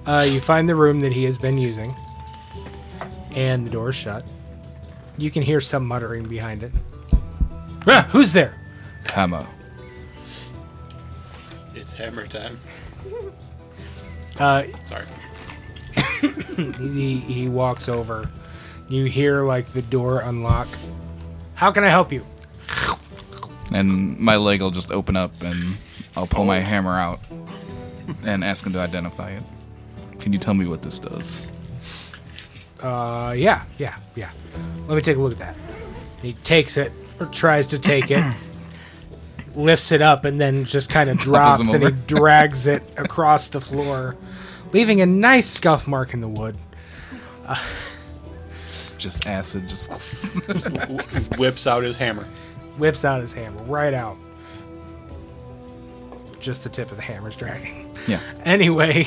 Uh, 0.05 0.27
you 0.29 0.39
find 0.39 0.69
the 0.69 0.75
room 0.75 1.01
that 1.01 1.11
he 1.11 1.23
has 1.23 1.37
been 1.39 1.57
using, 1.57 1.93
and 3.31 3.65
the 3.65 3.71
door 3.71 3.89
is 3.89 3.95
shut. 3.95 4.23
You 5.17 5.31
can 5.31 5.41
hear 5.41 5.59
some 5.59 5.85
muttering 5.85 6.23
behind 6.23 6.63
it. 6.63 6.71
Ah, 7.87 8.07
who's 8.11 8.31
there? 8.31 8.53
Hammer. 9.11 9.47
It's 11.73 11.93
hammer 11.93 12.27
time. 12.27 12.59
Uh, 14.39 14.63
Sorry. 14.87 15.05
he, 16.79 17.17
he 17.17 17.49
walks 17.49 17.89
over. 17.89 18.29
You 18.89 19.05
hear 19.05 19.43
like 19.43 19.71
the 19.73 19.81
door 19.81 20.21
unlock. 20.21 20.67
How 21.55 21.71
can 21.71 21.83
I 21.83 21.89
help 21.89 22.11
you? 22.11 22.25
And 23.71 24.17
my 24.17 24.37
leg 24.37 24.61
will 24.61 24.71
just 24.71 24.91
open 24.91 25.15
up 25.15 25.31
and 25.41 25.77
I'll 26.15 26.27
pull 26.27 26.45
my 26.45 26.59
hammer 26.59 26.97
out 26.97 27.19
and 28.23 28.43
ask 28.43 28.65
him 28.65 28.73
to 28.73 28.79
identify 28.79 29.31
it. 29.31 29.43
Can 30.19 30.33
you 30.33 30.39
tell 30.39 30.53
me 30.53 30.65
what 30.65 30.81
this 30.81 30.99
does? 30.99 31.49
Uh, 32.81 33.33
yeah, 33.35 33.63
yeah, 33.77 33.95
yeah. 34.15 34.29
Let 34.87 34.95
me 34.95 35.01
take 35.01 35.17
a 35.17 35.19
look 35.19 35.33
at 35.33 35.39
that. 35.39 35.55
He 36.21 36.33
takes 36.33 36.77
it 36.77 36.91
or 37.19 37.25
tries 37.27 37.67
to 37.67 37.79
take 37.79 38.11
it, 38.11 38.23
lifts 39.55 39.91
it 39.91 40.01
up, 40.01 40.25
and 40.25 40.39
then 40.39 40.65
just 40.65 40.89
kind 40.89 41.09
of 41.09 41.17
drops 41.17 41.71
and 41.71 41.83
he 41.83 41.91
drags 42.07 42.67
it 42.67 42.83
across 42.97 43.47
the 43.47 43.61
floor, 43.61 44.15
leaving 44.71 45.01
a 45.01 45.05
nice 45.05 45.47
scuff 45.47 45.87
mark 45.87 46.13
in 46.13 46.21
the 46.21 46.27
wood. 46.27 46.57
Just 48.97 49.27
acid, 49.27 49.69
just. 49.69 50.47
Whips 51.37 51.67
out 51.67 51.83
his 51.83 51.97
hammer. 51.97 52.25
Whips 52.77 53.05
out 53.05 53.21
his 53.21 53.31
hammer, 53.31 53.61
right 53.63 53.93
out. 53.93 54.17
Just 56.39 56.63
the 56.63 56.69
tip 56.69 56.89
of 56.89 56.97
the 56.97 57.03
hammer's 57.03 57.35
dragging. 57.35 57.95
yeah. 58.07 58.19
Anyway, 58.43 59.05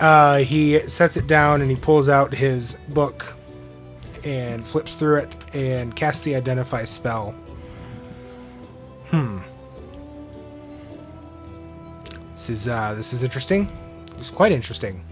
uh, 0.00 0.38
he 0.38 0.88
sets 0.88 1.16
it 1.16 1.28
down 1.28 1.60
and 1.60 1.70
he 1.70 1.76
pulls 1.76 2.08
out 2.08 2.34
his 2.34 2.76
book 2.88 3.36
and 4.24 4.66
flips 4.66 4.94
through 4.94 5.18
it 5.18 5.34
and 5.54 5.94
casts 5.94 6.24
the 6.24 6.34
identify 6.34 6.84
spell. 6.84 7.30
Hmm. 9.10 9.38
This 12.42 12.62
is 12.62 12.68
uh, 12.68 12.94
this 12.94 13.12
is 13.12 13.22
interesting. 13.22 13.68
It's 14.18 14.28
quite 14.28 14.50
interesting. 14.50 15.04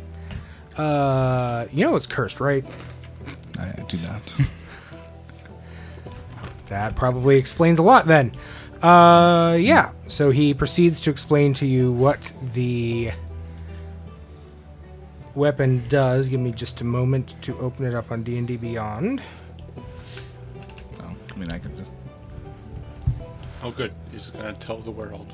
Uh, 0.76 1.66
you 1.70 1.84
know 1.84 1.94
it's 1.94 2.06
cursed, 2.06 2.40
right? 2.40 2.64
I, 3.56 3.68
I 3.68 3.84
do 3.86 3.98
not. 3.98 4.40
That 6.66 6.94
probably 6.94 7.36
explains 7.36 7.80
a 7.80 7.82
lot 7.82 8.06
then. 8.06 8.32
Uh, 8.80 9.56
yeah. 9.60 9.90
So 10.06 10.30
he 10.30 10.54
proceeds 10.54 11.00
to 11.00 11.10
explain 11.10 11.52
to 11.54 11.66
you 11.66 11.92
what 11.92 12.32
the 12.54 13.10
weapon 15.34 15.82
does. 15.88 16.28
Give 16.28 16.38
me 16.38 16.52
just 16.52 16.80
a 16.80 16.84
moment 16.84 17.34
to 17.42 17.58
open 17.58 17.86
it 17.86 17.94
up 17.94 18.12
on 18.12 18.22
D&D 18.22 18.56
Beyond. 18.56 19.20
no, 21.00 21.16
I 21.34 21.36
mean, 21.36 21.50
I 21.50 21.58
can 21.58 21.76
just. 21.76 21.90
Oh, 23.64 23.72
good. 23.72 23.92
He's 24.12 24.30
going 24.30 24.54
to 24.54 24.60
tell 24.60 24.78
the 24.78 24.92
world. 24.92 25.32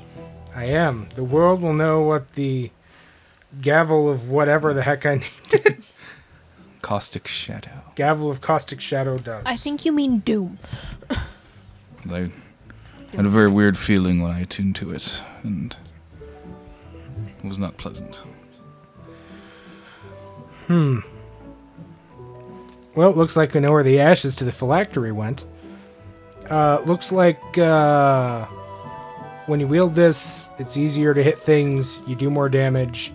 I 0.57 0.63
am. 0.65 1.07
The 1.13 1.23
world 1.23 1.61
will 1.61 1.73
know 1.73 2.01
what 2.01 2.33
the 2.33 2.71
gavel 3.61 4.09
of 4.09 4.27
whatever 4.27 4.73
the 4.73 4.81
heck 4.81 5.05
I 5.05 5.15
named 5.15 5.53
it. 5.53 5.77
Caustic 6.81 7.27
Shadow. 7.27 7.83
gavel 7.93 8.31
of 8.31 8.41
caustic 8.41 8.81
shadow 8.81 9.17
does. 9.17 9.43
I 9.45 9.55
think 9.57 9.85
you 9.85 9.91
mean 9.91 10.19
Doom. 10.19 10.57
I 12.09 12.31
had 13.15 13.25
a 13.25 13.29
very 13.29 13.49
weird 13.49 13.77
feeling 13.77 14.19
when 14.21 14.31
I 14.31 14.39
attuned 14.39 14.75
to 14.77 14.91
it, 14.91 15.23
and 15.43 15.75
it 17.43 17.47
was 17.47 17.59
not 17.59 17.77
pleasant. 17.77 18.21
Hmm. 20.67 20.99
Well, 22.95 23.09
it 23.11 23.17
looks 23.17 23.35
like 23.35 23.53
we 23.53 23.59
know 23.59 23.71
where 23.73 23.83
the 23.83 23.99
ashes 23.99 24.33
to 24.35 24.43
the 24.43 24.51
phylactery 24.51 25.11
went. 25.11 25.45
Uh, 26.49 26.81
looks 26.85 27.11
like 27.11 27.57
uh, 27.57 28.45
when 29.47 29.59
you 29.59 29.67
wield 29.67 29.93
this, 29.95 30.46
it's 30.59 30.77
easier 30.77 31.13
to 31.13 31.23
hit 31.23 31.39
things, 31.39 31.99
you 32.07 32.15
do 32.15 32.29
more 32.29 32.49
damage, 32.49 33.11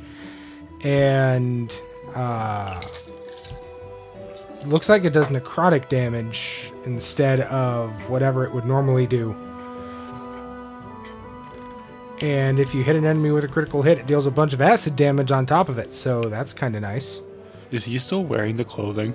and 0.82 1.74
uh, 2.14 2.81
looks 4.64 4.89
like 4.89 5.05
it 5.05 5.10
does 5.12 5.27
necrotic 5.28 5.89
damage 5.89 6.73
instead 6.85 7.40
of 7.43 7.90
whatever 8.10 8.44
it 8.44 8.52
would 8.55 8.64
normally 8.64 9.06
do. 9.06 9.35
And 12.20 12.60
if 12.60 12.73
you 12.74 12.85
hit 12.85 12.94
an 12.94 13.05
enemy 13.05 13.32
with 13.32 13.43
a 13.44 13.48
critical 13.48 13.82
hit, 13.82 13.98
it 13.98 14.06
deals 14.06 14.27
a 14.27 14.31
bunch 14.31 14.52
of 14.52 14.60
acid 14.60 14.94
damage 14.94 15.32
on 15.32 15.44
top 15.44 15.69
of 15.69 15.78
it, 15.78 15.93
so 15.93 16.23
that's 16.23 16.52
kind 16.52 16.77
of 16.77 16.82
nice. 16.82 17.20
Is 17.73 17.85
he 17.85 17.98
still 17.98 18.23
wearing 18.24 18.56
the 18.56 18.64
clothing? 18.64 19.14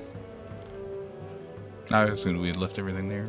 I 1.89 2.03
assumed 2.03 2.39
we'd 2.41 2.57
left 2.57 2.79
everything 2.79 3.07
there. 3.07 3.27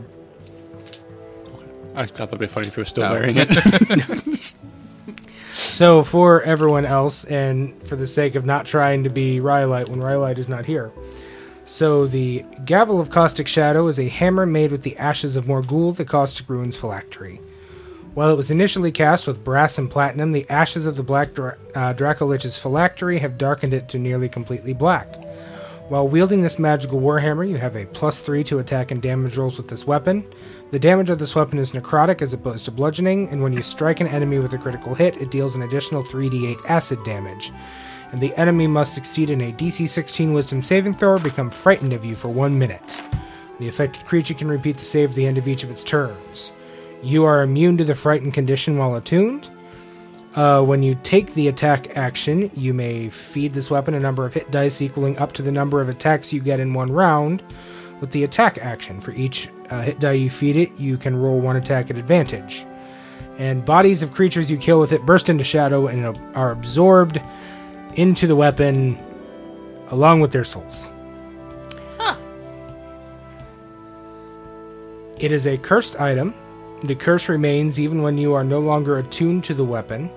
I 1.95 2.07
thought 2.07 2.31
that'd 2.31 2.41
be 2.41 2.47
funny 2.49 2.67
if 2.69 2.75
he 2.75 2.81
was 2.81 2.89
still 2.89 3.05
No. 3.05 3.13
wearing 3.13 3.37
it. 3.39 3.49
So, 5.59 6.05
for 6.05 6.43
everyone 6.43 6.87
else, 6.87 7.25
and 7.25 7.81
for 7.83 7.97
the 7.97 8.07
sake 8.07 8.35
of 8.37 8.45
not 8.45 8.65
trying 8.65 9.03
to 9.05 9.11
be 9.11 9.41
Rhyolite 9.41 9.89
when 9.89 10.01
Rhyolite 10.01 10.39
is 10.39 10.49
not 10.49 10.67
here, 10.67 10.93
so 11.67 12.07
the 12.07 12.45
Gavel 12.65 13.01
of 13.01 13.11
Caustic 13.11 13.47
Shadow 13.47 13.89
is 13.89 13.99
a 13.99 14.09
hammer 14.09 14.47
made 14.47 14.71
with 14.71 14.83
the 14.83 14.97
ashes 14.97 15.37
of 15.37 15.47
Morgul, 15.47 15.95
the 15.95 16.05
Caustic 16.05 16.49
Ruins 16.49 16.77
phylactery. 16.77 17.41
While 18.15 18.31
it 18.31 18.37
was 18.37 18.51
initially 18.51 18.91
cast 18.91 19.27
with 19.27 19.45
brass 19.45 19.79
and 19.79 19.91
platinum, 19.91 20.33
the 20.33 20.49
ashes 20.49 20.87
of 20.87 20.97
the 20.97 21.03
Black 21.03 21.35
Dra- 21.35 21.59
uh, 21.75 21.93
Dracolich's 21.93 22.59
phylactery 22.59 23.19
have 23.19 23.39
darkened 23.39 23.75
it 23.75 23.89
to 23.91 23.99
nearly 23.99 24.29
completely 24.29 24.73
black. 24.73 25.07
While 25.89 26.07
wielding 26.07 26.43
this 26.43 26.59
magical 26.59 27.01
warhammer, 27.01 27.49
you 27.49 27.57
have 27.57 27.75
a 27.75 27.87
plus 27.87 28.21
3 28.21 28.45
to 28.45 28.59
attack 28.59 28.91
and 28.91 29.01
damage 29.01 29.39
rolls 29.39 29.57
with 29.57 29.69
this 29.69 29.87
weapon. 29.87 30.23
The 30.71 30.79
damage 30.79 31.09
of 31.09 31.19
this 31.19 31.35
weapon 31.35 31.59
is 31.59 31.73
necrotic 31.73 32.21
as 32.21 32.35
opposed 32.35 32.67
to 32.67 32.71
bludgeoning, 32.71 33.31
and 33.31 33.43
when 33.43 33.55
you 33.55 33.63
strike 33.63 34.01
an 34.01 34.07
enemy 34.07 34.39
with 34.39 34.53
a 34.53 34.59
critical 34.59 34.95
hit, 34.95 35.17
it 35.17 35.31
deals 35.31 35.55
an 35.55 35.63
additional 35.63 36.03
3d8 36.03 36.63
acid 36.67 37.03
damage. 37.05 37.53
And 38.13 38.21
the 38.21 38.39
enemy 38.39 38.67
must 38.67 38.93
succeed 38.93 39.31
in 39.31 39.41
a 39.41 39.53
DC 39.53 39.89
16 39.89 40.35
Wisdom 40.35 40.61
saving 40.61 40.93
throw 40.93 41.13
or 41.13 41.19
become 41.19 41.49
frightened 41.49 41.95
of 41.95 42.05
you 42.05 42.17
for 42.17 42.29
one 42.29 42.59
minute. 42.59 42.95
The 43.59 43.69
affected 43.69 44.05
creature 44.05 44.35
can 44.35 44.49
repeat 44.49 44.77
the 44.77 44.85
save 44.85 45.11
at 45.11 45.17
the 45.17 45.27
end 45.27 45.39
of 45.39 45.49
each 45.49 45.65
of 45.65 45.71
its 45.71 45.83
turns. 45.83 46.53
You 47.03 47.25
are 47.25 47.43
immune 47.43 47.79
to 47.79 47.85
the 47.85 47.95
frightened 47.95 48.35
condition 48.35 48.77
while 48.77 48.97
attuned. 48.97 49.49
Uh, 50.39 50.63
when 50.63 50.85
you 50.85 50.95
take 51.03 51.35
the 51.35 51.49
attack 51.49 51.97
action, 51.97 52.49
you 52.55 52.73
may 52.73 53.09
feed 53.09 53.53
this 53.53 53.71
weapon 53.71 53.95
a 53.95 53.99
number 53.99 54.25
of 54.25 54.33
hit 54.33 54.49
dice 54.53 54.81
equaling 54.81 55.19
up 55.19 55.33
to 55.33 55.43
the 55.43 55.51
number 55.51 55.81
of 55.81 55.89
attacks 55.89 56.33
you 56.33 56.39
get 56.39 56.61
in 56.61 56.73
one 56.73 56.93
round 56.93 57.43
with 58.01 58.13
the 58.13 58.23
attack 58.23 58.57
action. 58.59 59.01
For 59.01 59.11
each 59.11 59.49
uh, 59.71 59.83
hit 59.83 59.99
die 59.99 60.13
you 60.13 60.31
feed 60.31 60.55
it, 60.55 60.71
you 60.79 60.97
can 60.97 61.17
roll 61.17 61.41
one 61.41 61.57
attack 61.57 61.91
at 61.91 61.97
advantage. 61.97 62.65
And 63.39 63.65
bodies 63.65 64.01
of 64.01 64.13
creatures 64.13 64.49
you 64.49 64.59
kill 64.59 64.79
with 64.79 64.93
it 64.93 65.05
burst 65.05 65.29
into 65.29 65.43
shadow 65.43 65.89
and 65.89 66.17
are 66.37 66.53
absorbed 66.53 67.21
into 67.95 68.29
the 68.29 68.37
weapon 68.37 68.97
along 69.89 70.21
with 70.21 70.31
their 70.31 70.45
souls. 70.45 70.89
It 75.19 75.33
is 75.33 75.49
a 75.49 75.59
cursed 75.59 76.01
item. 76.01 76.33
The 76.85 76.95
curse 76.95 77.29
remains 77.29 77.81
even 77.81 78.03
when 78.03 78.17
you 78.17 78.35
are 78.35 78.45
no 78.45 78.61
longer 78.61 78.99
attuned 78.99 79.43
to 79.43 79.55
the 79.55 79.65
weapon, 79.65 80.09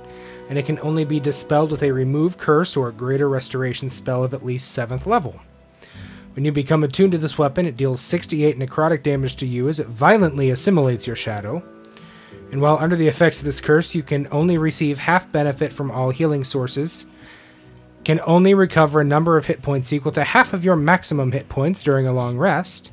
and 0.51 0.59
it 0.59 0.65
can 0.65 0.79
only 0.79 1.05
be 1.05 1.17
dispelled 1.17 1.71
with 1.71 1.81
a 1.81 1.93
remove 1.93 2.37
curse 2.37 2.75
or 2.75 2.89
a 2.89 2.91
greater 2.93 3.29
restoration 3.29 3.89
spell 3.89 4.21
of 4.21 4.33
at 4.33 4.45
least 4.45 4.77
7th 4.77 5.05
level. 5.05 5.39
When 6.33 6.43
you 6.43 6.51
become 6.51 6.83
attuned 6.83 7.13
to 7.13 7.17
this 7.17 7.37
weapon, 7.37 7.65
it 7.65 7.77
deals 7.77 8.01
68 8.01 8.59
necrotic 8.59 9.01
damage 9.01 9.37
to 9.37 9.47
you 9.47 9.69
as 9.69 9.79
it 9.79 9.87
violently 9.87 10.49
assimilates 10.49 11.07
your 11.07 11.15
shadow. 11.15 11.63
And 12.51 12.61
while 12.61 12.77
under 12.77 12.97
the 12.97 13.07
effects 13.07 13.39
of 13.39 13.45
this 13.45 13.61
curse, 13.61 13.95
you 13.95 14.03
can 14.03 14.27
only 14.29 14.57
receive 14.57 14.97
half 14.97 15.31
benefit 15.31 15.71
from 15.71 15.89
all 15.89 16.09
healing 16.09 16.43
sources, 16.43 17.05
can 18.03 18.19
only 18.25 18.53
recover 18.53 18.99
a 18.99 19.05
number 19.05 19.37
of 19.37 19.45
hit 19.45 19.61
points 19.61 19.93
equal 19.93 20.11
to 20.11 20.25
half 20.25 20.51
of 20.51 20.65
your 20.65 20.75
maximum 20.75 21.31
hit 21.31 21.47
points 21.47 21.81
during 21.81 22.07
a 22.07 22.13
long 22.13 22.37
rest. 22.37 22.91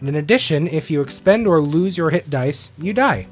And 0.00 0.08
in 0.08 0.16
addition, 0.16 0.66
if 0.66 0.90
you 0.90 1.02
expend 1.02 1.46
or 1.46 1.60
lose 1.60 1.96
your 1.96 2.10
hit 2.10 2.30
dice, 2.30 2.68
you 2.76 2.92
die. 2.92 3.28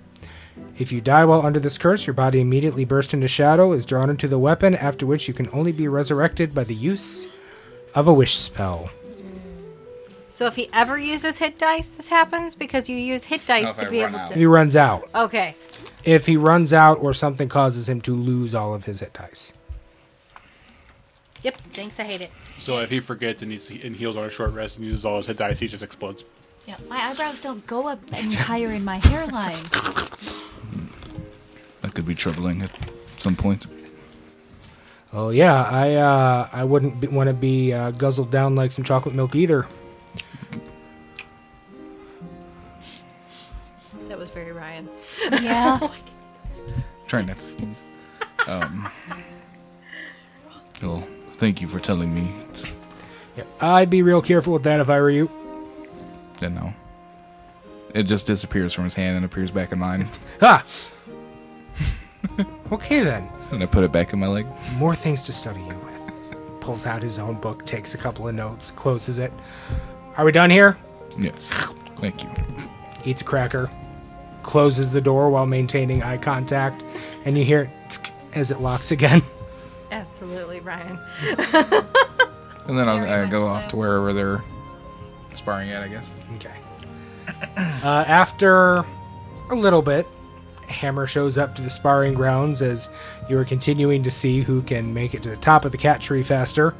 If 0.78 0.92
you 0.92 1.00
die 1.00 1.24
while 1.24 1.44
under 1.44 1.58
this 1.58 1.76
curse, 1.76 2.06
your 2.06 2.14
body 2.14 2.40
immediately 2.40 2.84
bursts 2.84 3.12
into 3.12 3.26
shadow, 3.26 3.72
is 3.72 3.84
drawn 3.84 4.10
into 4.10 4.28
the 4.28 4.38
weapon, 4.38 4.74
after 4.76 5.06
which 5.06 5.26
you 5.26 5.34
can 5.34 5.48
only 5.52 5.72
be 5.72 5.88
resurrected 5.88 6.54
by 6.54 6.64
the 6.64 6.74
use 6.74 7.26
of 7.94 8.06
a 8.06 8.12
wish 8.12 8.36
spell. 8.36 8.90
So 10.30 10.46
if 10.46 10.54
he 10.54 10.70
ever 10.72 10.96
uses 10.96 11.38
hit 11.38 11.58
dice, 11.58 11.88
this 11.88 12.08
happens 12.08 12.54
because 12.54 12.88
you 12.88 12.96
use 12.96 13.24
hit 13.24 13.44
dice 13.44 13.64
No, 13.64 13.70
if 13.70 13.76
to 13.78 13.86
I 13.86 13.90
be 13.90 14.00
run 14.02 14.10
able 14.10 14.18
out. 14.20 14.28
If 14.28 14.34
to. 14.34 14.38
he 14.38 14.46
runs 14.46 14.76
out. 14.76 15.10
Okay. 15.12 15.56
If 16.04 16.26
he 16.26 16.36
runs 16.36 16.72
out 16.72 16.98
or 17.00 17.12
something 17.12 17.48
causes 17.48 17.88
him 17.88 18.00
to 18.02 18.14
lose 18.14 18.54
all 18.54 18.72
of 18.72 18.84
his 18.84 19.00
hit 19.00 19.14
dice. 19.14 19.52
Yep. 21.42 21.56
Thanks. 21.74 21.98
I 21.98 22.04
hate 22.04 22.20
it. 22.20 22.30
So 22.60 22.78
if 22.78 22.90
he 22.90 23.00
forgets 23.00 23.42
and, 23.42 23.50
he's, 23.50 23.68
and 23.70 23.96
heals 23.96 24.16
on 24.16 24.24
a 24.24 24.30
short 24.30 24.52
rest 24.52 24.76
and 24.78 24.86
uses 24.86 25.04
all 25.04 25.16
his 25.16 25.26
hit 25.26 25.38
dice, 25.38 25.58
he 25.58 25.66
just 25.66 25.82
explodes. 25.82 26.22
Yeah, 26.68 26.76
my 26.86 26.98
eyebrows 26.98 27.40
don't 27.40 27.66
go 27.66 27.88
up 27.88 27.98
any 28.12 28.34
higher 28.34 28.72
in 28.72 28.84
my 28.84 28.98
hairline. 28.98 29.56
That 31.80 31.94
could 31.94 32.06
be 32.06 32.14
troubling 32.14 32.60
at 32.60 32.70
some 33.18 33.36
point. 33.36 33.66
Oh 35.12 35.30
yeah, 35.30 35.62
I 35.62 35.94
uh, 35.94 36.48
I 36.52 36.64
wouldn't 36.64 37.12
want 37.12 37.28
to 37.28 37.32
be 37.32 37.72
uh, 37.72 37.92
guzzled 37.92 38.32
down 38.32 38.56
like 38.56 38.72
some 38.72 38.84
chocolate 38.84 39.14
milk 39.14 39.36
either. 39.36 39.64
That 44.08 44.18
was 44.18 44.28
very 44.30 44.50
Ryan. 44.52 44.88
Yeah. 45.30 45.88
Try 47.06 47.22
not 47.22 47.36
to 47.36 47.42
sneeze. 47.42 47.84
Um. 48.48 48.90
Well, 50.82 51.06
thank 51.34 51.62
you 51.62 51.68
for 51.68 51.78
telling 51.78 52.12
me. 52.12 52.34
Yeah, 53.36 53.44
I'd 53.60 53.88
be 53.88 54.02
real 54.02 54.20
careful 54.20 54.52
with 54.52 54.64
that 54.64 54.80
if 54.80 54.90
I 54.90 55.00
were 55.00 55.10
you. 55.10 55.30
Yeah, 56.40 56.48
no. 56.48 56.72
It 57.94 58.04
just 58.04 58.26
disappears 58.26 58.72
from 58.74 58.84
his 58.84 58.94
hand 58.94 59.16
and 59.16 59.24
appears 59.24 59.50
back 59.50 59.72
in 59.72 59.78
mine. 59.78 60.08
Ah. 60.42 60.64
okay 62.72 63.02
then. 63.02 63.28
And 63.50 63.62
I 63.62 63.66
put 63.66 63.84
it 63.84 63.92
back 63.92 64.12
in 64.12 64.18
my 64.18 64.26
leg. 64.26 64.46
More 64.74 64.94
things 64.94 65.22
to 65.24 65.32
study 65.32 65.60
you 65.60 65.66
with. 65.78 66.60
Pulls 66.60 66.84
out 66.86 67.02
his 67.02 67.18
own 67.18 67.36
book, 67.40 67.64
takes 67.64 67.94
a 67.94 67.98
couple 67.98 68.28
of 68.28 68.34
notes, 68.34 68.70
closes 68.72 69.18
it. 69.18 69.32
Are 70.16 70.24
we 70.24 70.32
done 70.32 70.50
here? 70.50 70.76
Yes. 71.18 71.48
Thank 71.96 72.22
you. 72.22 72.30
Eats 73.04 73.22
a 73.22 73.24
cracker, 73.24 73.70
closes 74.42 74.90
the 74.90 75.00
door 75.00 75.30
while 75.30 75.46
maintaining 75.46 76.02
eye 76.02 76.18
contact, 76.18 76.82
and 77.24 77.38
you 77.38 77.44
hear 77.44 77.70
tsk 77.88 78.10
as 78.34 78.50
it 78.50 78.60
locks 78.60 78.90
again. 78.90 79.22
Absolutely, 79.90 80.60
Ryan. 80.60 80.98
And 82.68 82.78
then 82.78 82.88
I'll 82.88 82.98
I 82.98 83.22
much 83.22 83.30
go 83.30 83.46
off 83.46 83.64
so. 83.64 83.68
to 83.70 83.76
wherever 83.76 84.12
they're 84.12 84.44
sparring 85.38 85.70
at, 85.70 85.82
I 85.82 85.88
guess. 85.88 86.14
Okay. 86.36 86.52
Uh, 87.56 88.04
after 88.06 88.84
a 89.50 89.54
little 89.54 89.82
bit, 89.82 90.06
Hammer 90.66 91.06
shows 91.06 91.38
up 91.38 91.54
to 91.56 91.62
the 91.62 91.70
sparring 91.70 92.14
grounds 92.14 92.60
as 92.62 92.88
you 93.28 93.38
are 93.38 93.44
continuing 93.44 94.02
to 94.02 94.10
see 94.10 94.42
who 94.42 94.60
can 94.62 94.92
make 94.92 95.14
it 95.14 95.22
to 95.22 95.30
the 95.30 95.36
top 95.36 95.64
of 95.64 95.72
the 95.72 95.78
cat 95.78 96.00
tree 96.00 96.22
faster. 96.22 96.74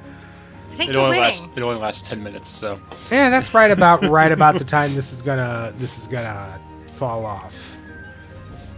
I 0.73 0.77
think 0.77 0.91
It 0.91 0.95
you're 0.95 1.05
only 1.05 1.19
winning. 1.19 1.33
lasts. 1.41 1.49
It 1.57 1.63
only 1.63 1.81
lasts 1.81 2.09
ten 2.09 2.23
minutes. 2.23 2.49
So 2.49 2.79
Yeah, 3.11 3.31
that's 3.31 3.53
right 3.55 3.71
about 3.71 4.05
right 4.05 4.31
about 4.31 4.59
the 4.59 4.65
time 4.65 4.95
this 4.95 5.13
is 5.13 5.23
gonna 5.23 5.73
this 5.79 5.99
is 5.99 6.07
gonna 6.07 6.61
fall 6.89 7.25
off. 7.27 7.77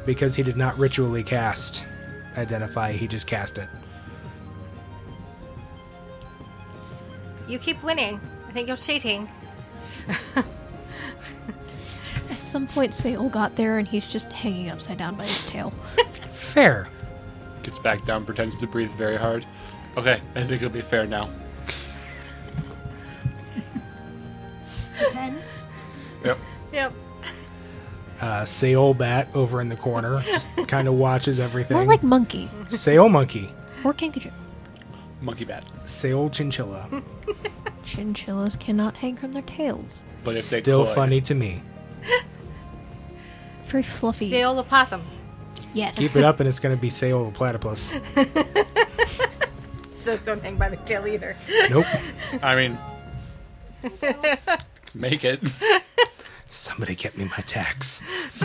Because 0.07 0.35
he 0.35 0.43
did 0.43 0.57
not 0.57 0.79
ritually 0.79 1.23
cast 1.23 1.85
identify, 2.37 2.93
he 2.93 3.07
just 3.07 3.27
cast 3.27 3.59
it. 3.59 3.69
You 7.49 7.59
keep 7.59 7.83
winning. 7.83 8.21
I 8.49 8.53
think 8.53 8.69
you're 8.69 8.77
cheating. 8.77 9.29
At 12.31 12.43
some 12.43 12.67
point, 12.67 12.93
Seol 12.93 13.31
got 13.31 13.57
there 13.57 13.79
and 13.79 13.87
he's 13.87 14.07
just 14.07 14.31
hanging 14.33 14.71
upside 14.71 14.99
down 14.99 15.15
by 15.17 15.25
his 15.27 15.43
tail. 15.47 15.71
Fair. 16.33 16.89
gets 17.63 17.79
back 17.79 18.05
down, 18.05 18.25
pretends 18.25 18.57
to 18.59 18.67
breathe 18.67 18.91
very 18.93 19.17
hard. 19.17 19.45
Okay, 19.97 20.21
I 20.35 20.41
think 20.43 20.53
it'll 20.63 20.71
be 20.71 20.81
fair 20.81 21.07
now. 21.07 21.29
Depends. 24.99 25.69
Yep. 26.25 26.39
Yep. 26.73 26.93
Uh 28.21 28.43
Seol 28.43 28.97
Bat 28.97 29.29
over 29.35 29.61
in 29.63 29.69
the 29.71 29.77
corner 29.77 30.21
just 30.27 30.47
kind 30.69 30.87
of 30.89 30.95
watches 30.95 31.41
everything. 31.41 31.77
More 31.79 31.87
like 31.87 32.03
monkey 32.03 32.51
Seol 32.69 33.11
Monkey. 33.11 33.49
or 33.83 33.95
kinkajou. 33.95 34.31
Monkey 35.23 35.45
bat. 35.47 35.65
Seol 35.85 36.31
Chinchilla. 36.31 36.87
Chinchillas 37.91 38.55
cannot 38.57 38.97
hang 38.97 39.17
from 39.17 39.33
their 39.33 39.43
tails. 39.43 40.05
But 40.25 40.37
if 40.37 40.49
they 40.49 40.63
Still 40.63 40.85
could, 40.87 40.95
funny 40.95 41.21
to 41.23 41.35
me. 41.35 41.61
Very 43.67 43.83
fluffy. 43.83 44.31
Seol 44.31 44.55
the 44.55 44.63
possum. 44.63 45.03
Yes. 45.75 45.99
Keep 45.99 46.15
it 46.15 46.23
up 46.25 46.39
and 46.39 46.49
it's 46.49 46.61
gonna 46.61 46.77
be 46.77 46.89
Seol 46.89 47.27
the 47.27 47.33
Platypus. 47.37 47.93
Those 50.05 50.25
don't 50.25 50.41
hang 50.43 50.57
by 50.57 50.69
the 50.69 50.77
tail 50.77 51.05
either. 51.07 51.37
Nope. 51.69 51.85
I 52.43 52.55
mean, 52.55 52.79
make 54.95 55.25
it. 55.25 55.41
Somebody 56.49 56.95
get 56.95 57.19
me 57.19 57.25
my 57.25 57.43
tax. 57.47 58.03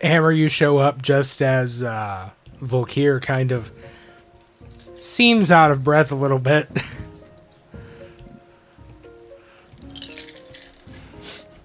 Hammer, 0.00 0.32
you 0.32 0.48
show 0.48 0.78
up 0.78 1.02
just 1.02 1.42
as 1.42 1.82
uh, 1.82 2.30
Volkir 2.60 3.20
kind 3.20 3.52
of 3.52 3.70
seems 5.02 5.50
out 5.50 5.70
of 5.70 5.82
breath 5.84 6.12
a 6.12 6.14
little 6.14 6.38
bit. 6.38 6.68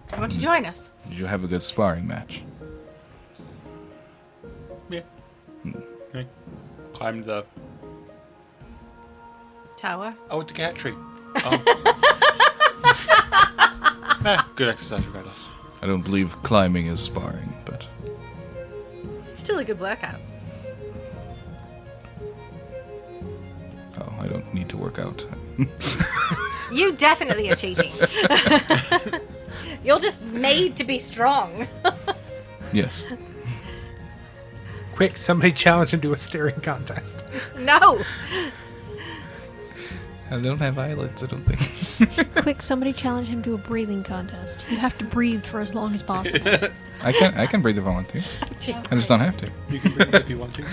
Why 0.09 0.19
don't 0.19 0.34
you 0.34 0.41
join 0.41 0.65
us? 0.65 0.89
Did 1.09 1.19
you 1.19 1.26
have 1.26 1.43
a 1.43 1.47
good 1.47 1.61
sparring 1.61 2.07
match? 2.07 2.41
Yeah. 4.89 5.01
Okay. 6.09 6.27
Climbed 6.93 7.26
the. 7.26 7.45
Tower. 9.77 10.15
Oh, 10.31 10.41
it's 10.41 10.51
a 10.51 10.55
cat 10.55 10.76
tree. 10.76 10.95
Oh. 11.35 11.93
Eh, 14.26 14.41
good 14.55 14.68
exercise 14.68 15.05
regardless. 15.05 15.49
I 15.81 15.88
don't 15.88 16.01
believe 16.01 16.35
climbing 16.43 16.88
is 16.88 16.99
sparring, 16.99 17.55
but 17.64 17.88
it's 19.26 19.39
Still 19.39 19.59
a 19.59 19.64
good 19.64 19.80
workout. 19.80 20.19
Oh, 23.99 24.14
I 24.19 24.28
don't 24.28 24.53
need 24.53 24.69
to 24.69 24.78
work 24.78 24.99
out. 24.99 25.26
You 26.72 26.94
definitely 26.94 27.49
are 27.49 27.56
cheating. 27.56 27.91
You're 29.84 29.99
just 29.99 30.22
made 30.24 30.76
to 30.78 30.84
be 30.84 30.98
strong. 30.98 31.68
yes. 32.74 33.14
Quick, 34.95 35.18
somebody 35.18 35.52
challenge 35.52 35.94
him 35.94 36.02
to 36.02 36.14
a 36.14 36.18
staring 36.18 36.60
contest. 36.61 37.24
No. 37.60 38.02
I 40.30 40.38
don't 40.41 40.60
have 40.60 40.78
eyelids, 40.78 41.24
I 41.24 41.28
don't 41.28 41.45
think. 41.45 42.32
Quick, 42.36 42.61
somebody 42.61 42.91
challenge 42.91 43.30
him 43.30 43.41
to 43.44 43.53
a 43.53 43.57
breathing 43.57 44.03
contest. 44.03 44.65
You 44.69 44.78
have 44.78 44.98
to 44.98 45.06
breathe 45.06 45.45
for 45.45 45.61
as 45.61 45.74
long 45.74 45.94
as 45.94 46.03
possible. 46.03 46.52
I 47.02 47.14
can 47.14 47.34
I 47.36 47.45
can 47.45 47.61
breathe 47.61 47.78
if 47.78 47.86
I 47.86 47.90
want 47.90 48.10
to. 48.10 48.19
I 48.19 48.95
just 48.95 49.07
don't 49.07 49.22
have 49.22 49.38
to. 49.38 49.49
You 49.69 49.80
can 49.80 49.94
bring 49.94 50.10
it 50.10 50.15
if 50.15 50.30
you 50.30 50.38
want 50.38 50.53
to. 50.56 50.65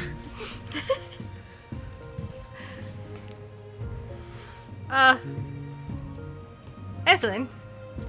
Uh. 4.90 5.18
Eslin, 7.06 7.48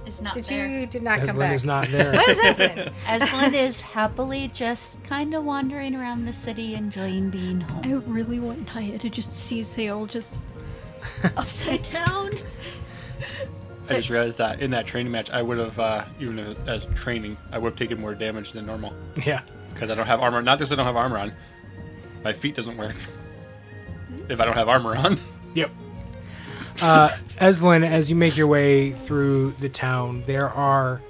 is 0.05 0.21
not 0.21 0.33
there. 0.35 0.43
Did 0.43 0.49
there. 0.51 0.67
you 0.67 0.85
did 0.87 1.03
not 1.03 1.19
come 1.19 1.35
Eslin 1.35 1.39
back? 1.39 1.53
is 1.53 1.65
not 1.65 1.87
there. 1.91 2.13
What 2.13 2.29
is 2.29 2.37
Eslin? 2.37 2.93
Aslan 3.09 3.53
is 3.55 3.81
happily 3.81 4.47
just 4.49 5.03
kind 5.03 5.33
of 5.33 5.43
wandering 5.43 5.95
around 5.95 6.25
the 6.25 6.33
city, 6.33 6.75
enjoying 6.75 7.29
being 7.29 7.61
home. 7.61 7.81
I 7.83 7.87
home. 7.89 8.03
really 8.07 8.39
want 8.39 8.73
Naya 8.73 8.97
to 8.97 9.09
just 9.09 9.33
see 9.33 9.61
Seol 9.61 10.07
just 10.09 10.35
upside 11.37 11.83
down. 11.83 12.39
I 13.89 13.93
just 13.95 14.09
realized 14.09 14.37
that 14.39 14.61
in 14.61 14.71
that 14.71 14.85
training 14.87 15.11
match, 15.11 15.29
I 15.29 15.41
would 15.41 15.57
have, 15.59 15.77
uh, 15.77 16.05
even 16.19 16.39
if- 16.39 16.67
as 16.67 16.85
training, 16.95 17.37
I 17.51 17.57
would 17.59 17.71
have 17.71 17.77
taken 17.77 17.99
more 17.99 18.15
damage 18.15 18.51
than 18.53 18.65
normal 18.65 18.93
yeah. 19.25 19.41
because 19.73 19.91
I 19.91 19.95
don't 19.95 20.07
have 20.07 20.21
armor. 20.21 20.41
Not 20.41 20.57
just 20.59 20.71
I 20.71 20.75
don't 20.75 20.85
have 20.85 20.95
armor 20.95 21.17
on, 21.17 21.33
my 22.23 22.33
feet 22.33 22.55
doesn't 22.55 22.77
work 22.77 22.95
if 24.29 24.39
I 24.39 24.45
don't 24.45 24.55
have 24.55 24.69
armor 24.69 24.95
on. 24.95 25.19
Yep. 25.53 25.69
Uh, 26.81 27.15
Eslin, 27.39 27.87
as 27.87 28.09
you 28.09 28.15
make 28.15 28.35
your 28.35 28.47
way 28.47 28.91
through 28.91 29.51
the 29.59 29.69
town, 29.69 30.23
there 30.25 30.49
are 30.49 31.01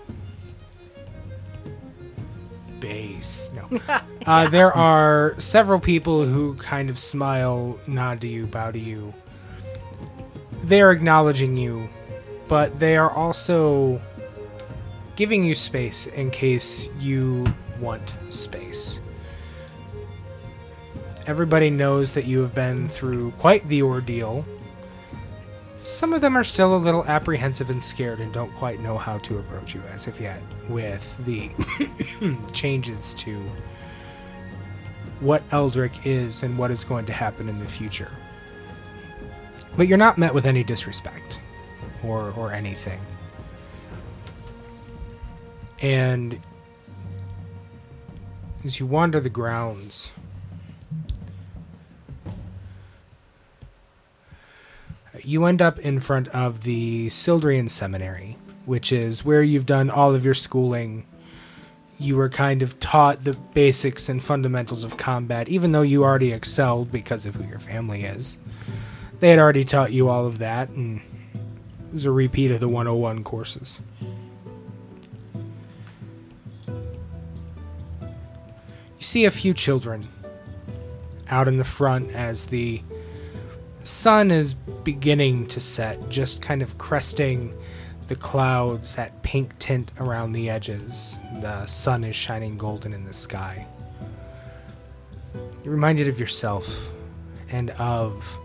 base. 2.79 3.49
No. 3.53 3.79
Uh, 4.25 4.49
there 4.49 4.73
are 4.73 5.39
several 5.39 5.79
people 5.79 6.25
who 6.25 6.55
kind 6.55 6.89
of 6.89 6.97
smile, 6.97 7.79
nod 7.85 8.19
to 8.21 8.27
you, 8.27 8.47
bow 8.47 8.71
to 8.71 8.79
you. 8.79 9.13
They 10.63 10.81
are 10.81 10.91
acknowledging 10.91 11.55
you, 11.57 11.87
but 12.47 12.79
they 12.79 12.97
are 12.97 13.11
also 13.11 14.01
giving 15.15 15.45
you 15.45 15.53
space 15.53 16.07
in 16.07 16.31
case 16.31 16.89
you 16.97 17.45
want 17.79 18.15
space. 18.31 18.99
Everybody 21.27 21.69
knows 21.69 22.15
that 22.15 22.25
you 22.25 22.41
have 22.41 22.55
been 22.55 22.89
through 22.89 23.29
quite 23.33 23.67
the 23.67 23.83
ordeal. 23.83 24.43
Some 25.85 26.13
of 26.13 26.21
them 26.21 26.35
are 26.35 26.43
still 26.43 26.75
a 26.75 26.77
little 26.77 27.05
apprehensive 27.05 27.69
and 27.69 27.81
scared 27.81 28.19
and 28.19 28.33
don't 28.33 28.51
quite 28.55 28.79
know 28.79 28.97
how 28.97 29.19
to 29.19 29.37
approach 29.37 29.75
you 29.75 29.81
as 29.93 30.07
of 30.07 30.19
yet 30.19 30.41
with 30.67 31.23
the 31.25 31.51
changes 32.53 33.13
to 33.13 33.39
what 35.19 35.47
Eldryk 35.49 35.93
is 36.03 36.41
and 36.41 36.57
what 36.57 36.71
is 36.71 36.83
going 36.83 37.05
to 37.05 37.13
happen 37.13 37.47
in 37.47 37.59
the 37.59 37.67
future. 37.67 38.09
But 39.77 39.87
you're 39.87 39.99
not 39.99 40.17
met 40.17 40.33
with 40.33 40.47
any 40.47 40.63
disrespect 40.63 41.39
or 42.03 42.31
or 42.31 42.51
anything. 42.51 42.99
And 45.81 46.41
as 48.63 48.79
you 48.79 48.87
wander 48.87 49.19
the 49.19 49.29
grounds, 49.29 50.09
you 55.25 55.45
end 55.45 55.61
up 55.61 55.79
in 55.79 55.99
front 55.99 56.27
of 56.29 56.61
the 56.61 57.07
Sildrian 57.07 57.69
Seminary, 57.69 58.37
which 58.65 58.91
is 58.91 59.25
where 59.25 59.41
you've 59.41 59.65
done 59.65 59.89
all 59.89 60.13
of 60.13 60.23
your 60.23 60.33
schooling. 60.33 61.05
You 61.97 62.15
were 62.15 62.29
kind 62.29 62.61
of 62.61 62.79
taught 62.79 63.23
the 63.23 63.33
basics 63.53 64.09
and 64.09 64.21
fundamentals 64.21 64.83
of 64.83 64.97
combat, 64.97 65.47
even 65.47 65.71
though 65.71 65.81
you 65.81 66.03
already 66.03 66.31
excelled 66.31 66.91
because 66.91 67.25
of 67.25 67.35
who 67.35 67.43
your 67.45 67.59
family 67.59 68.03
is. 68.03 68.37
They 69.19 69.29
had 69.29 69.39
already 69.39 69.63
taught 69.63 69.93
you 69.93 70.09
all 70.09 70.25
of 70.25 70.39
that, 70.39 70.69
and 70.69 70.99
it 70.99 71.93
was 71.93 72.05
a 72.05 72.11
repeat 72.11 72.51
of 72.51 72.59
the 72.59 72.67
101 72.67 73.23
courses. 73.23 73.79
You 76.67 76.83
see 78.99 79.25
a 79.25 79.31
few 79.31 79.53
children 79.53 80.07
out 81.29 81.47
in 81.47 81.57
the 81.57 81.63
front 81.63 82.11
as 82.11 82.47
the 82.47 82.83
sun 83.85 84.31
is 84.31 84.53
beginning 84.53 85.47
to 85.47 85.59
set, 85.59 86.09
just 86.09 86.41
kind 86.41 86.61
of 86.61 86.77
cresting 86.77 87.55
the 88.07 88.15
clouds, 88.15 88.93
that 88.95 89.21
pink 89.23 89.57
tint 89.59 89.91
around 89.99 90.33
the 90.33 90.49
edges. 90.49 91.17
The 91.41 91.65
sun 91.65 92.03
is 92.03 92.15
shining 92.15 92.57
golden 92.57 92.93
in 92.93 93.05
the 93.05 93.13
sky. 93.13 93.65
You're 95.63 95.73
reminded 95.73 96.07
of 96.07 96.19
yourself 96.19 96.91
and 97.49 97.71
of 97.71 98.39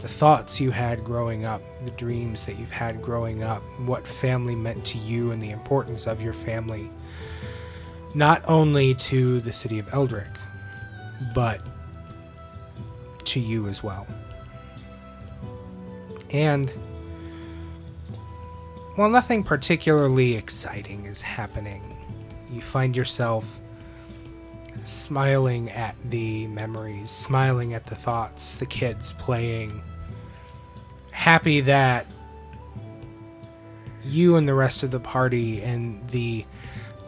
the 0.00 0.08
thoughts 0.08 0.60
you 0.60 0.70
had 0.70 1.04
growing 1.04 1.44
up, 1.44 1.62
the 1.84 1.90
dreams 1.92 2.46
that 2.46 2.58
you've 2.58 2.70
had 2.70 3.02
growing 3.02 3.42
up, 3.42 3.62
what 3.80 4.06
family 4.06 4.54
meant 4.54 4.84
to 4.86 4.98
you, 4.98 5.30
and 5.30 5.42
the 5.42 5.50
importance 5.50 6.06
of 6.06 6.22
your 6.22 6.32
family, 6.32 6.90
not 8.14 8.42
only 8.48 8.94
to 8.94 9.40
the 9.40 9.52
city 9.52 9.78
of 9.78 9.86
Eldryk, 9.88 10.36
but 11.34 11.60
to 13.24 13.40
you 13.40 13.68
as 13.68 13.82
well. 13.82 14.06
And 16.30 16.70
while 18.96 19.10
nothing 19.10 19.42
particularly 19.42 20.36
exciting 20.36 21.06
is 21.06 21.20
happening, 21.20 21.96
you 22.50 22.60
find 22.60 22.96
yourself 22.96 23.60
smiling 24.84 25.70
at 25.70 25.94
the 26.10 26.46
memories, 26.48 27.10
smiling 27.10 27.74
at 27.74 27.86
the 27.86 27.94
thoughts, 27.94 28.56
the 28.56 28.66
kids 28.66 29.14
playing, 29.18 29.80
happy 31.10 31.60
that 31.60 32.06
you 34.04 34.36
and 34.36 34.48
the 34.48 34.54
rest 34.54 34.82
of 34.82 34.90
the 34.90 35.00
party 35.00 35.62
and 35.62 36.08
the 36.10 36.44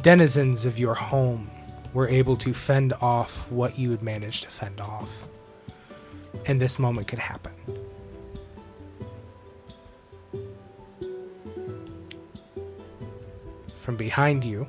denizens 0.02 0.66
of 0.66 0.78
your 0.78 0.94
home 0.94 1.50
were 1.94 2.08
able 2.08 2.36
to 2.36 2.52
fend 2.52 2.92
off 3.00 3.50
what 3.50 3.78
you 3.78 3.90
had 3.90 4.02
managed 4.02 4.44
to 4.44 4.50
fend 4.50 4.80
off 4.80 5.26
and 6.46 6.60
this 6.60 6.78
moment 6.78 7.08
could 7.08 7.18
happen. 7.18 7.52
From 13.74 13.96
behind 13.96 14.44
you, 14.44 14.66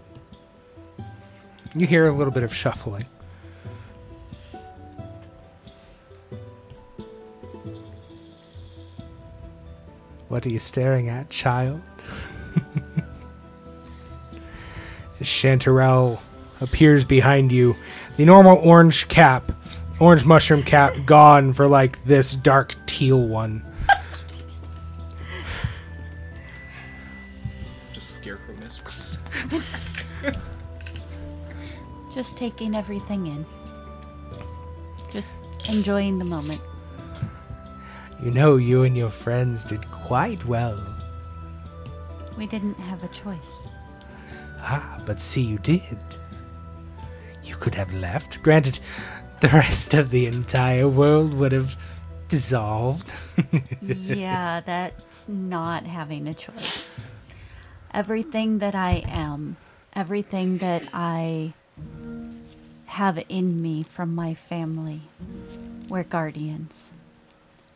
you 1.76 1.88
hear 1.88 2.08
a 2.08 2.12
little 2.12 2.34
bit 2.34 2.44
of 2.44 2.54
shuffling. 2.54 3.06
What 10.30 10.46
are 10.46 10.50
you 10.50 10.60
staring 10.60 11.10
at, 11.10 11.30
child? 11.30 11.82
Chanterelle 15.22 16.20
appears 16.60 17.06
behind 17.06 17.52
you. 17.52 17.76
The 18.18 18.26
normal 18.26 18.58
orange 18.58 19.08
cap 19.08 19.52
orange 20.00 20.26
mushroom 20.26 20.64
cap 20.64 20.94
gone 21.06 21.54
for 21.54 21.68
like 21.68 22.04
this 22.06 22.36
dark 22.36 22.76
teal 22.86 23.28
one. 23.28 23.64
Just 27.94 28.12
scarecrow 28.12 28.56
mistress. 28.56 29.18
Just 32.14 32.38
taking 32.38 32.76
everything 32.76 33.28
in. 33.28 33.46
Just 35.12 35.36
enjoying 35.70 36.20
the 36.20 36.26
moment. 36.26 36.62
You 38.24 38.32
know, 38.32 38.56
you 38.58 38.84
and 38.84 38.96
your 38.96 39.10
friends 39.10 39.66
did 39.66 39.90
quite 39.92 40.46
well. 40.46 40.82
We 42.38 42.46
didn't 42.48 42.76
have 42.76 43.04
a 43.04 43.08
choice. 43.10 43.68
Ah, 44.60 45.02
but 45.06 45.20
see, 45.20 45.42
you 45.42 45.58
did. 45.60 45.98
You 47.44 47.56
could 47.56 47.76
have 47.76 47.94
left. 47.94 48.42
Granted, 48.42 48.80
the 49.44 49.50
rest 49.50 49.94
of 49.94 50.10
the 50.10 50.26
entire 50.26 50.88
world 50.88 51.34
would 51.34 51.52
have 51.52 51.76
dissolved. 52.30 53.12
yeah, 53.82 54.62
that's 54.62 55.28
not 55.28 55.86
having 55.86 56.30
a 56.30 56.34
choice. 56.34 56.94
Everything 57.94 58.60
that 58.60 58.74
I 58.74 59.04
am, 59.06 59.58
everything 59.92 60.60
that 60.60 60.84
I 60.94 61.52
have 62.86 63.22
in 63.28 63.62
me 63.62 63.84
from 63.84 64.16
my 64.16 64.34
family, 64.34 65.02
we're 65.90 66.04
guardians. 66.04 66.92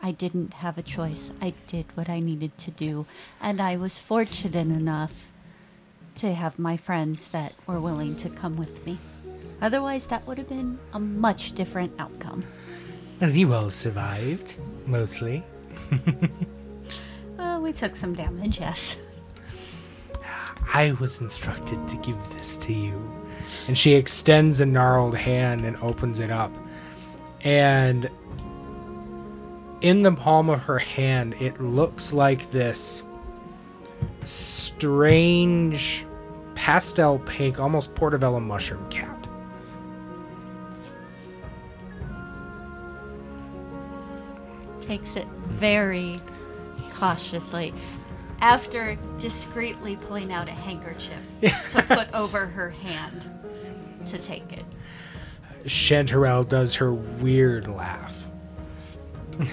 I 0.02 0.12
didn't 0.12 0.54
have 0.54 0.78
a 0.78 0.82
choice. 0.82 1.34
I 1.42 1.54
did 1.68 1.88
what 1.96 2.08
I 2.08 2.22
needed 2.22 2.58
to 2.60 2.72
do, 2.72 3.06
and 3.42 3.60
I 3.62 3.76
was 3.76 4.00
fortunate 4.00 4.56
enough 4.56 5.28
to 6.16 6.34
have 6.34 6.58
my 6.58 6.78
friends 6.78 7.30
that 7.32 7.56
were 7.68 7.82
willing 7.82 8.16
to 8.16 8.30
come 8.30 8.56
with 8.56 8.86
me. 8.86 9.00
Otherwise, 9.62 10.08
that 10.08 10.26
would 10.28 10.38
have 10.38 10.50
been 10.50 10.78
a 10.94 11.00
much 11.00 11.54
different 11.54 11.92
outcome. 12.00 12.44
and 13.22 13.34
you 13.36 13.54
all 13.54 13.70
survived, 13.70 14.56
mostly. 14.86 15.44
Uh, 17.40 17.60
we 17.60 17.72
took 17.72 17.96
some 17.96 18.16
damage, 18.16 18.60
yes. 18.60 18.98
I 20.74 20.94
was 20.94 21.22
instructed 21.22 21.88
to 21.88 21.96
give 21.98 22.18
this 22.32 22.58
to 22.58 22.74
you. 22.74 23.00
And 23.68 23.78
she 23.78 23.94
extends 23.94 24.60
a 24.60 24.66
gnarled 24.66 25.16
hand 25.16 25.64
and 25.64 25.78
opens 25.78 26.20
it 26.20 26.32
up. 26.32 26.52
And 27.42 28.10
in 29.82 30.02
the 30.02 30.12
palm 30.12 30.50
of 30.50 30.64
her 30.64 30.80
hand, 30.80 31.36
it 31.40 31.62
looks 31.62 32.12
like 32.12 32.50
this 32.52 33.04
strange 34.24 36.06
pastel 36.56 37.20
pink, 37.20 37.60
almost 37.60 37.94
portobello 37.96 38.40
mushroom 38.40 38.90
cap. 38.90 39.17
Takes 44.88 45.16
it 45.18 45.28
very 45.28 46.22
cautiously 46.94 47.74
after 48.40 48.98
discreetly 49.20 49.98
pulling 49.98 50.32
out 50.32 50.48
a 50.48 50.52
handkerchief 50.52 51.20
to 51.42 51.84
put 51.84 52.14
over 52.14 52.46
her 52.46 52.70
hand 52.70 53.30
to 54.08 54.18
take 54.18 54.54
it. 54.54 54.66
Chanterelle 55.66 56.48
does 56.48 56.76
her 56.76 56.94
weird 56.94 57.68
laugh. 57.68 58.28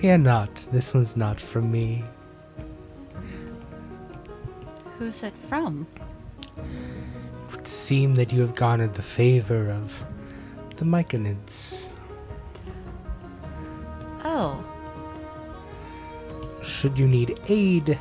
Fear 0.00 0.18
not, 0.18 0.54
this 0.72 0.92
one's 0.92 1.16
not 1.16 1.40
from 1.40 1.70
me. 1.70 2.04
Who's 4.98 5.22
it 5.22 5.34
from? 5.48 5.86
It 6.56 6.64
would 7.52 7.68
seem 7.68 8.16
that 8.16 8.32
you 8.32 8.40
have 8.40 8.54
garnered 8.54 8.94
the 8.94 9.02
favor 9.02 9.70
of 9.70 10.04
the 10.76 10.84
Myconids. 10.84 11.88
Oh, 14.24 14.64
Should 16.62 16.98
you 16.98 17.08
need 17.08 17.40
aid 17.48 17.98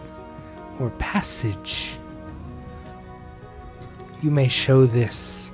or 0.80 0.90
passage, 0.92 1.98
you 4.22 4.30
may 4.32 4.48
show 4.48 4.86
this, 4.86 5.52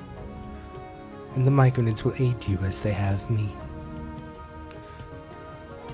and 1.36 1.46
the 1.46 1.52
Myconids 1.52 2.04
will 2.04 2.14
aid 2.20 2.48
you 2.48 2.58
as 2.60 2.82
they 2.82 2.92
have 2.94 3.30
me. 3.30 3.50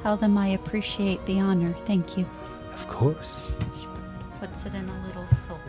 tell 0.01 0.17
them 0.17 0.37
I 0.37 0.49
appreciate 0.49 1.25
the 1.25 1.39
honor. 1.39 1.73
Thank 1.85 2.17
you. 2.17 2.25
Of 2.73 2.87
course. 2.89 3.57
Puts 4.39 4.65
it 4.65 4.73
in 4.73 4.89
a 4.89 5.07
little 5.07 5.27
silk 5.29 5.61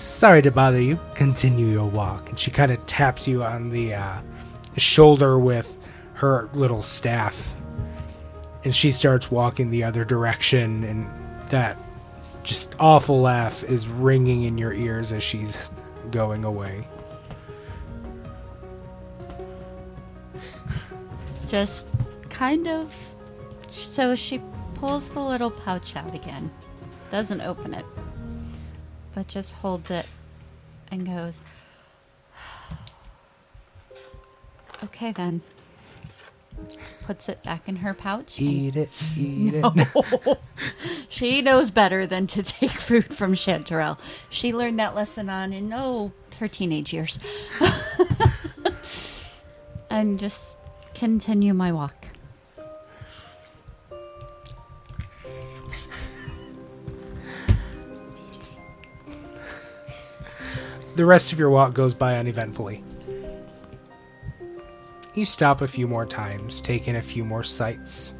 sorry 0.00 0.42
to 0.42 0.50
bother 0.50 0.80
you. 0.80 0.98
Continue 1.14 1.66
your 1.66 1.88
walk. 1.88 2.28
And 2.30 2.38
she 2.38 2.50
kind 2.50 2.70
of 2.70 2.84
taps 2.86 3.26
you 3.28 3.42
on 3.42 3.70
the 3.70 3.94
uh, 3.94 4.20
shoulder 4.76 5.38
with 5.38 5.76
her 6.14 6.48
little 6.54 6.82
staff. 6.82 7.54
And 8.64 8.74
she 8.74 8.90
starts 8.92 9.30
walking 9.30 9.70
the 9.70 9.84
other 9.84 10.04
direction, 10.04 10.84
and 10.84 11.08
that 11.50 11.78
just 12.42 12.74
awful 12.78 13.20
laugh 13.20 13.64
is 13.64 13.88
ringing 13.88 14.42
in 14.44 14.58
your 14.58 14.72
ears 14.72 15.12
as 15.12 15.22
she's 15.22 15.70
going 16.10 16.44
away. 16.44 16.86
Just 21.46 21.86
kind 22.28 22.68
of. 22.68 22.94
So 23.68 24.14
she 24.14 24.40
pulls 24.74 25.10
the 25.10 25.20
little 25.20 25.50
pouch 25.50 25.96
out 25.96 26.14
again. 26.14 26.50
Doesn't 27.10 27.40
open 27.40 27.74
it. 27.74 27.84
But 29.14 29.28
just 29.28 29.54
holds 29.54 29.90
it 29.90 30.06
and 30.90 31.06
goes, 31.06 31.40
Okay 34.84 35.12
then. 35.12 35.42
Puts 37.02 37.28
it 37.28 37.42
back 37.42 37.68
in 37.68 37.76
her 37.76 37.94
pouch. 37.94 38.40
Eat 38.40 38.76
it, 38.76 38.90
eat 39.16 39.54
it. 39.54 40.38
She 41.08 41.42
knows 41.42 41.70
better 41.70 42.06
than 42.06 42.26
to 42.28 42.42
take 42.42 42.70
food 42.70 43.14
from 43.14 43.34
Chanterelle. 43.34 43.98
She 44.30 44.54
learned 44.54 44.78
that 44.78 44.94
lesson 44.94 45.28
on 45.28 45.52
in 45.52 45.72
oh 45.72 46.12
her 46.38 46.48
teenage 46.48 46.92
years. 46.92 47.18
and 49.90 50.18
just 50.18 50.56
continue 50.94 51.52
my 51.52 51.72
walk. 51.72 51.99
The 60.96 61.06
rest 61.06 61.32
of 61.32 61.38
your 61.38 61.50
walk 61.50 61.72
goes 61.72 61.94
by 61.94 62.18
uneventfully. 62.18 62.82
You 65.14 65.24
stop 65.24 65.60
a 65.60 65.68
few 65.68 65.88
more 65.88 66.06
times, 66.06 66.60
take 66.60 66.88
in 66.88 66.96
a 66.96 67.02
few 67.02 67.24
more 67.24 67.42
sights. 67.42 68.14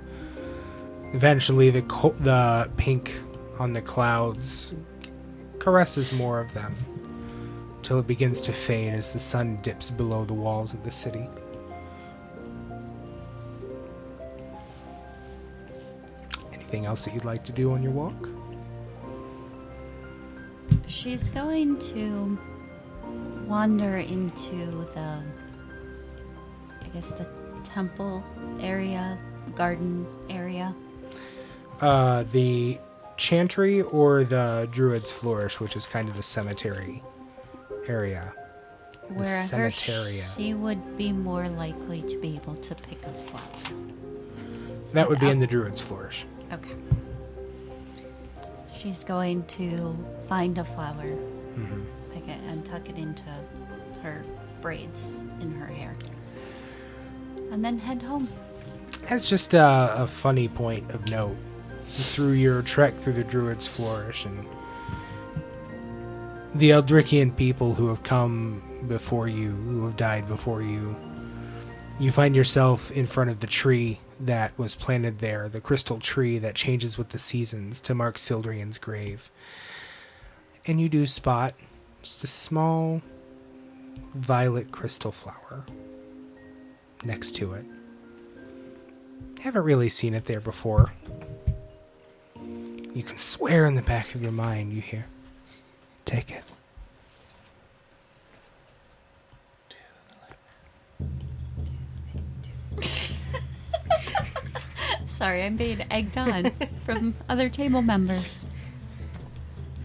Eventually, 1.13 1.71
the 1.71 1.83
co- 1.83 2.15
the 2.19 2.71
pink 2.77 3.21
on 3.59 3.73
the 3.73 3.83
clouds 3.83 4.75
caresses 5.59 6.13
more 6.13 6.41
of 6.41 6.55
them, 6.55 6.75
till 7.83 7.99
it 7.99 8.07
begins 8.07 8.41
to 8.43 8.53
fade 8.53 8.95
as 8.95 9.13
the 9.13 9.19
sun 9.19 9.59
dips 9.63 9.91
below 9.91 10.25
the 10.25 10.35
walls 10.35 10.73
of 10.73 10.83
the 10.83 10.91
city. 10.91 11.29
Anything 16.53 16.87
else 16.87 17.05
that 17.05 17.15
you'd 17.15 17.25
like 17.25 17.45
to 17.45 17.53
do 17.53 17.73
on 17.73 17.83
your 17.83 17.93
walk? 17.93 18.29
She's 20.87 21.29
going 21.29 21.79
to 21.79 22.39
wander 23.51 23.97
into 23.99 24.87
the, 24.95 25.21
I 26.81 26.89
guess, 26.95 27.11
the 27.11 27.27
temple 27.65 28.25
area, 28.61 29.19
garden 29.57 30.07
area. 30.31 30.73
Uh, 31.81 32.23
the 32.31 32.79
chantry 33.17 33.83
or 33.83 34.23
the 34.23 34.69
druid's 34.71 35.11
flourish, 35.11 35.59
which 35.59 35.75
is 35.75 35.85
kind 35.85 36.09
of 36.09 36.15
the 36.15 36.23
cemetery 36.23 37.03
area. 37.89 38.33
Where 39.09 39.27
cemetery. 39.27 40.25
she 40.37 40.55
would 40.55 40.97
be 40.97 41.13
more 41.13 41.47
likely 41.49 42.03
to 42.03 42.17
be 42.21 42.37
able 42.37 42.55
to 42.55 42.75
pick 42.77 43.05
a 43.05 43.13
flower. 43.13 43.75
That 44.93 45.09
would 45.09 45.19
be 45.19 45.29
in 45.29 45.41
the 45.41 45.47
druid's 45.49 45.83
flourish. 45.83 46.25
Okay. 46.53 46.71
She's 48.77 49.03
going 49.03 49.45
to 49.59 49.97
find 50.29 50.57
a 50.57 50.65
flower 50.65 51.17
Mm-hmm. 51.59 52.00
And 52.29 52.65
tuck 52.65 52.89
it 52.89 52.97
into 52.97 53.23
her 54.03 54.25
braids 54.61 55.15
in 55.41 55.53
her 55.53 55.67
hair. 55.67 55.97
And 57.51 57.65
then 57.65 57.79
head 57.79 58.03
home. 58.03 58.29
That's 59.09 59.29
just 59.29 59.55
a, 59.55 59.95
a 59.97 60.07
funny 60.07 60.49
point 60.49 60.91
of 60.91 61.09
note, 61.11 61.37
through 61.89 62.33
your 62.33 62.63
trek 62.63 62.97
through 62.97 63.15
the 63.15 63.25
Druid's 63.25 63.67
Flourish 63.67 64.25
and 64.25 64.47
the 66.55 66.71
Eldrykian 66.71 67.37
people 67.37 67.75
who 67.75 67.89
have 67.89 68.03
come 68.03 68.63
before 68.89 69.29
you, 69.29 69.51
who 69.51 69.85
have 69.87 69.97
died 69.97 70.29
before 70.29 70.63
you, 70.63 70.97
you 71.99 72.11
find 72.11 72.35
yourself 72.35 72.91
in 72.91 73.07
front 73.07 73.31
of 73.31 73.41
the 73.41 73.47
tree 73.47 74.01
that 74.19 74.57
was 74.59 74.75
planted 74.75 75.19
there, 75.21 75.49
the 75.49 75.61
crystal 75.61 75.99
tree 75.99 76.39
that 76.39 76.55
changes 76.55 76.99
with 76.99 77.11
the 77.11 77.19
seasons 77.19 77.81
to 77.81 77.95
mark 77.95 78.17
Sildrian's 78.17 78.79
grave. 78.79 79.31
And 80.67 80.81
you 80.81 80.89
do 80.89 81.07
spot 81.07 81.55
just 82.03 82.25
a 82.25 82.27
small 82.27 83.03
violet 84.15 84.73
crystal 84.73 85.13
flower 85.13 85.65
next 87.05 87.35
to 87.37 87.53
it. 87.55 87.65
Haven't 89.41 89.63
really 89.63 89.89
seen 89.89 90.15
it 90.15 90.25
there 90.27 90.41
before. 90.41 90.93
You 92.95 93.03
can 93.03 93.17
swear 93.17 93.67
in 93.67 93.75
the 93.75 93.83
back 93.83 94.15
of 94.15 94.23
your 94.23 94.33
mind 94.33 94.73
you 94.73 94.81
hear. 94.81 95.07
Take 96.05 96.31
it. 96.31 96.45
Sorry, 105.07 105.43
I'm 105.45 105.57
being 105.57 105.85
egged 105.91 106.19
on 106.19 106.51
from 106.85 107.15
other 107.29 107.49
table 107.49 107.83
members. 107.83 108.45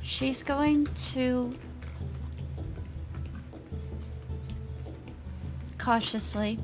She's 0.01 0.43
going 0.43 0.87
to 1.11 1.55
cautiously 5.85 6.57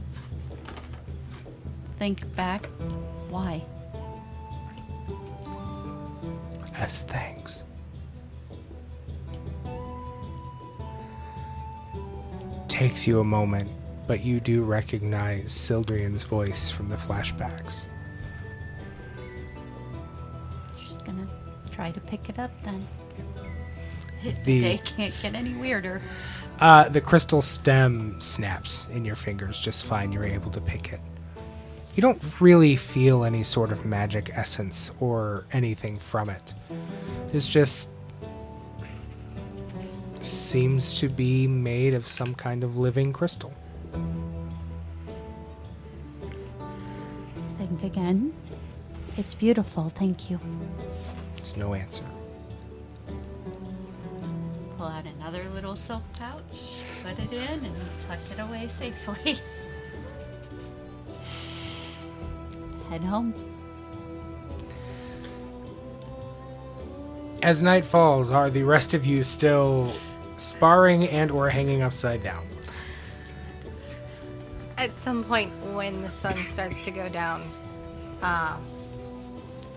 think 2.00 2.36
back. 2.36 2.66
Why? 3.30 3.64
As 6.76 7.04
thanks. 7.04 7.64
Takes 12.68 13.06
you 13.06 13.20
a 13.20 13.24
moment, 13.24 13.70
but 14.08 14.26
you 14.26 14.40
do 14.40 14.64
recognize 14.64 15.54
Sildrian's 15.54 16.24
voice 16.24 16.72
from 16.72 16.90
the 16.90 16.96
flashbacks. 16.96 17.86
She's 20.84 20.98
gonna 20.98 21.28
try 21.70 21.92
to 21.92 22.00
pick 22.00 22.28
it 22.28 22.40
up 22.40 22.50
then. 22.64 22.88
If 24.24 24.36
The- 24.38 24.42
the 24.46 24.62
day 24.62 24.78
can't 24.80 25.14
get 25.22 25.36
any 25.36 25.54
weirder. 25.54 26.02
Uh, 26.62 26.88
the 26.90 27.02
crystal 27.02 27.42
stem 27.42 28.22
snaps 28.22 28.86
in 28.92 29.04
your 29.04 29.16
fingers 29.16 29.60
just 29.60 29.86
fine. 29.86 30.12
You're 30.12 30.26
able 30.26 30.52
to 30.52 30.62
pick 30.62 30.94
it. 30.94 31.00
You 31.96 32.02
don't 32.02 32.40
really 32.40 32.76
feel 32.76 33.24
any 33.24 33.42
sort 33.44 33.72
of 33.72 33.84
magic 33.84 34.30
essence 34.36 34.92
or 35.00 35.48
anything 35.52 35.98
from 35.98 36.30
it. 36.30 36.54
It's 37.34 37.48
just 37.48 37.90
seems 40.22 41.00
to 41.00 41.10
be 41.10 41.48
made 41.48 41.96
of 41.96 42.06
some 42.06 42.36
kind 42.36 42.64
of 42.64 42.78
living 42.78 43.12
crystal. 43.12 43.52
Think 47.58 47.84
again. 47.84 48.34
It's 49.18 49.34
beautiful, 49.34 49.90
thank 49.90 50.30
you. 50.30 50.40
There's 51.38 51.58
no 51.58 51.74
answer. 51.74 52.04
Pull 54.82 54.90
out 54.90 55.06
another 55.06 55.48
little 55.54 55.76
silk 55.76 56.02
pouch. 56.14 56.42
put 57.04 57.20
it 57.20 57.32
in 57.32 57.66
and 57.66 57.76
tuck 58.08 58.18
it 58.32 58.40
away 58.40 58.68
safely. 58.68 59.16
Head 62.90 63.02
home. 63.02 63.36
As 67.44 67.62
night 67.62 67.86
falls, 67.86 68.32
are 68.32 68.50
the 68.50 68.64
rest 68.64 68.96
of 68.96 69.06
you 69.06 69.24
still 69.24 69.94
sparring 70.38 71.08
and 71.10 71.30
or 71.30 71.48
hanging 71.48 71.84
upside 71.84 72.24
down? 72.24 72.48
At 74.80 74.98
some 74.98 75.24
point 75.24 75.52
when 75.76 76.02
the 76.02 76.10
sun 76.10 76.44
starts 76.48 76.80
to 76.80 76.90
go 76.90 77.08
down, 77.08 77.44
uh, 78.24 78.58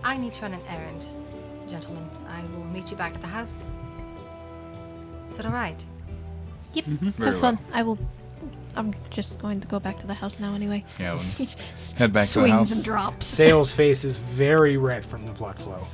I 0.03 0.17
need 0.17 0.33
to 0.33 0.41
run 0.41 0.55
an 0.55 0.61
errand, 0.67 1.05
gentlemen. 1.69 2.09
I 2.27 2.41
will 2.55 2.63
meet 2.63 2.89
you 2.89 2.97
back 2.97 3.13
at 3.13 3.21
the 3.21 3.27
house. 3.27 3.65
Is 5.35 5.39
that 5.39 5.47
all 5.47 5.51
right? 5.51 5.83
Yep. 6.75 6.85
Mm-hmm. 6.85 7.09
Very 7.09 7.31
Have 7.31 7.39
fun. 7.41 7.59
I 7.73 7.83
will. 7.83 7.99
I'm 8.77 8.93
just 9.09 9.37
going 9.39 9.59
to 9.59 9.67
go 9.67 9.81
back 9.81 9.99
to 9.99 10.07
the 10.07 10.13
house 10.13 10.39
now 10.39 10.55
anyway. 10.55 10.85
Yeah, 10.97 11.09
when- 11.09 11.17
S- 11.19 11.91
head 11.97 12.13
back 12.13 12.27
to 12.29 12.39
the 12.39 12.45
swings 12.45 12.51
house. 12.53 12.71
and 12.71 12.83
drops. 12.85 13.27
Seol's 13.27 13.73
face 13.73 14.05
is 14.05 14.17
very 14.17 14.77
red 14.77 15.05
from 15.05 15.25
the 15.25 15.33
blood 15.33 15.61
flow. 15.61 15.85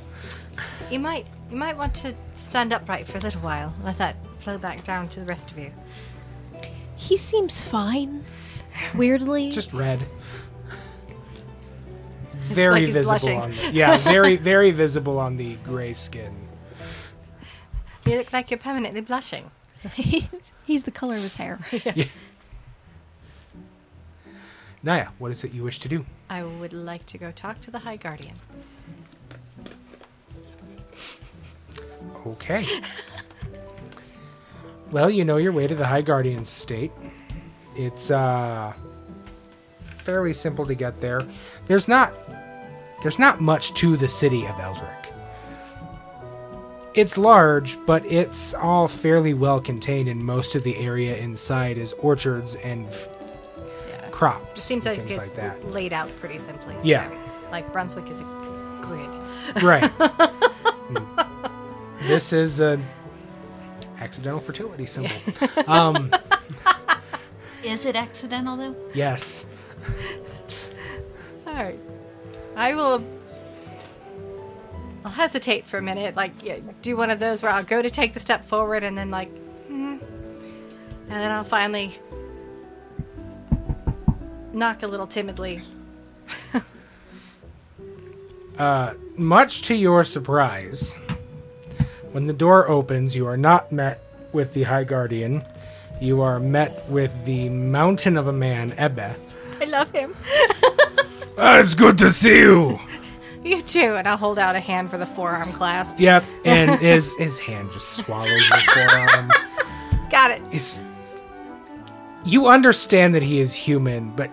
You 0.92 1.00
might 1.00 1.26
you 1.50 1.56
might 1.56 1.76
want 1.76 1.92
to 1.96 2.14
stand 2.36 2.72
upright 2.72 3.08
for 3.08 3.18
a 3.18 3.20
little 3.20 3.40
while. 3.40 3.74
Let 3.82 3.98
that 3.98 4.14
flow 4.38 4.58
back 4.58 4.84
down 4.84 5.08
to 5.08 5.18
the 5.20 5.26
rest 5.26 5.50
of 5.50 5.58
you. 5.58 5.72
He 6.94 7.16
seems 7.16 7.60
fine. 7.60 8.24
Weirdly. 8.94 9.50
Just 9.50 9.72
red. 9.72 10.06
Very 12.34 12.70
like 12.74 12.82
he's 12.84 12.94
visible 12.94 13.18
blushing. 13.18 13.40
on 13.40 13.50
the, 13.50 13.72
yeah, 13.72 13.96
very 13.98 14.36
very 14.52 14.70
visible 14.70 15.18
on 15.18 15.36
the 15.36 15.54
gray 15.56 15.94
skin. 15.94 16.41
You 18.12 18.18
look 18.18 18.30
like 18.30 18.50
you're 18.50 18.58
permanently 18.58 19.00
blushing. 19.00 19.50
he's, 19.94 20.52
he's 20.66 20.82
the 20.82 20.90
color 20.90 21.14
of 21.14 21.22
his 21.22 21.36
hair. 21.36 21.58
Naya, 24.82 25.08
what 25.16 25.32
is 25.32 25.44
it 25.44 25.52
you 25.52 25.64
wish 25.64 25.78
to 25.78 25.88
do? 25.88 26.04
I 26.28 26.42
would 26.42 26.74
like 26.74 27.06
to 27.06 27.16
go 27.16 27.30
talk 27.30 27.62
to 27.62 27.70
the 27.70 27.78
High 27.78 27.96
Guardian. 27.96 28.34
Okay. 32.26 32.66
well, 34.90 35.08
you 35.08 35.24
know 35.24 35.38
your 35.38 35.52
way 35.52 35.66
to 35.66 35.74
the 35.74 35.86
High 35.86 36.02
Guardian's 36.02 36.50
state. 36.50 36.92
It's 37.74 38.10
uh 38.10 38.74
fairly 39.86 40.34
simple 40.34 40.66
to 40.66 40.74
get 40.74 41.00
there. 41.00 41.22
There's 41.64 41.88
not 41.88 42.12
there's 43.00 43.18
not 43.18 43.40
much 43.40 43.72
to 43.76 43.96
the 43.96 44.06
city 44.06 44.44
of 44.44 44.56
Eldryk. 44.56 45.01
It's 46.94 47.16
large, 47.16 47.78
but 47.86 48.04
it's 48.04 48.52
all 48.54 48.86
fairly 48.86 49.32
well 49.34 49.60
contained 49.60 50.08
and 50.08 50.22
most 50.22 50.54
of 50.54 50.62
the 50.62 50.76
area 50.76 51.16
inside 51.16 51.78
is 51.78 51.94
orchards 51.94 52.54
and 52.56 52.86
f- 52.88 53.08
Yeah. 53.88 54.08
crops. 54.10 54.60
It 54.60 54.62
seems 54.62 54.86
and 54.86 54.98
like 54.98 55.10
it's 55.10 55.18
like 55.18 55.34
that. 55.36 55.70
laid 55.70 55.92
out 55.94 56.10
pretty 56.20 56.38
simply. 56.38 56.76
Yeah. 56.82 57.08
so, 57.08 57.16
like 57.50 57.72
Brunswick 57.72 58.08
is 58.10 58.20
a 58.20 58.24
grid. 58.82 59.08
Right. 59.62 59.90
Mm. 60.92 61.06
this 62.06 62.32
is 62.34 62.60
a 62.60 62.78
accidental 63.98 64.40
fertility 64.40 64.84
symbol. 64.84 65.10
Um 65.66 66.12
Is 67.64 67.86
it 67.86 67.96
accidental 67.96 68.56
though? 68.58 68.76
yes. 68.92 69.46
All 71.46 71.54
right. 71.54 71.78
I 72.56 72.74
will. 72.74 73.02
I'll 75.04 75.10
hesitate 75.10 75.66
for 75.66 75.78
a 75.78 75.82
minute, 75.82 76.14
like 76.14 76.32
yeah, 76.42 76.58
do 76.80 76.96
one 76.96 77.10
of 77.10 77.18
those 77.18 77.42
where 77.42 77.50
I'll 77.50 77.64
go 77.64 77.82
to 77.82 77.90
take 77.90 78.14
the 78.14 78.20
step 78.20 78.46
forward 78.46 78.84
and 78.84 78.96
then 78.96 79.10
like, 79.10 79.30
hmm, 79.66 79.98
and 81.08 81.10
then 81.10 81.30
I'll 81.30 81.44
finally 81.44 81.98
knock 84.52 84.82
a 84.82 84.86
little 84.86 85.06
timidly. 85.06 85.60
Uh, 88.58 88.92
much 89.16 89.62
to 89.62 89.74
your 89.74 90.04
surprise, 90.04 90.94
when 92.12 92.26
the 92.26 92.32
door 92.34 92.68
opens, 92.68 93.16
you 93.16 93.26
are 93.26 93.36
not 93.36 93.72
met 93.72 94.02
with 94.32 94.52
the 94.52 94.62
High 94.62 94.84
Guardian. 94.84 95.42
You 96.00 96.20
are 96.20 96.38
met 96.38 96.88
with 96.88 97.12
the 97.24 97.48
mountain 97.48 98.16
of 98.18 98.26
a 98.26 98.32
man, 98.32 98.74
Ebbe. 98.76 99.16
I 99.60 99.64
love 99.64 99.90
him. 99.90 100.14
Ah, 101.38 101.58
it's 101.58 101.72
good 101.72 101.96
to 101.96 102.10
see 102.10 102.40
you. 102.40 102.78
You 103.44 103.60
too, 103.60 103.94
and 103.96 104.06
I'll 104.06 104.16
hold 104.16 104.38
out 104.38 104.54
a 104.54 104.60
hand 104.60 104.88
for 104.88 104.98
the 104.98 105.06
forearm 105.06 105.42
clasp. 105.42 105.98
Yep, 105.98 106.22
and 106.44 106.80
his 106.80 107.12
his 107.16 107.40
hand 107.40 107.72
just 107.72 107.96
swallows 107.96 108.48
your 108.48 108.60
forearm. 108.60 109.32
Got 110.10 110.30
it. 110.30 110.42
It's, 110.52 110.80
you 112.24 112.46
understand 112.46 113.16
that 113.16 113.22
he 113.22 113.40
is 113.40 113.52
human, 113.52 114.10
but 114.14 114.30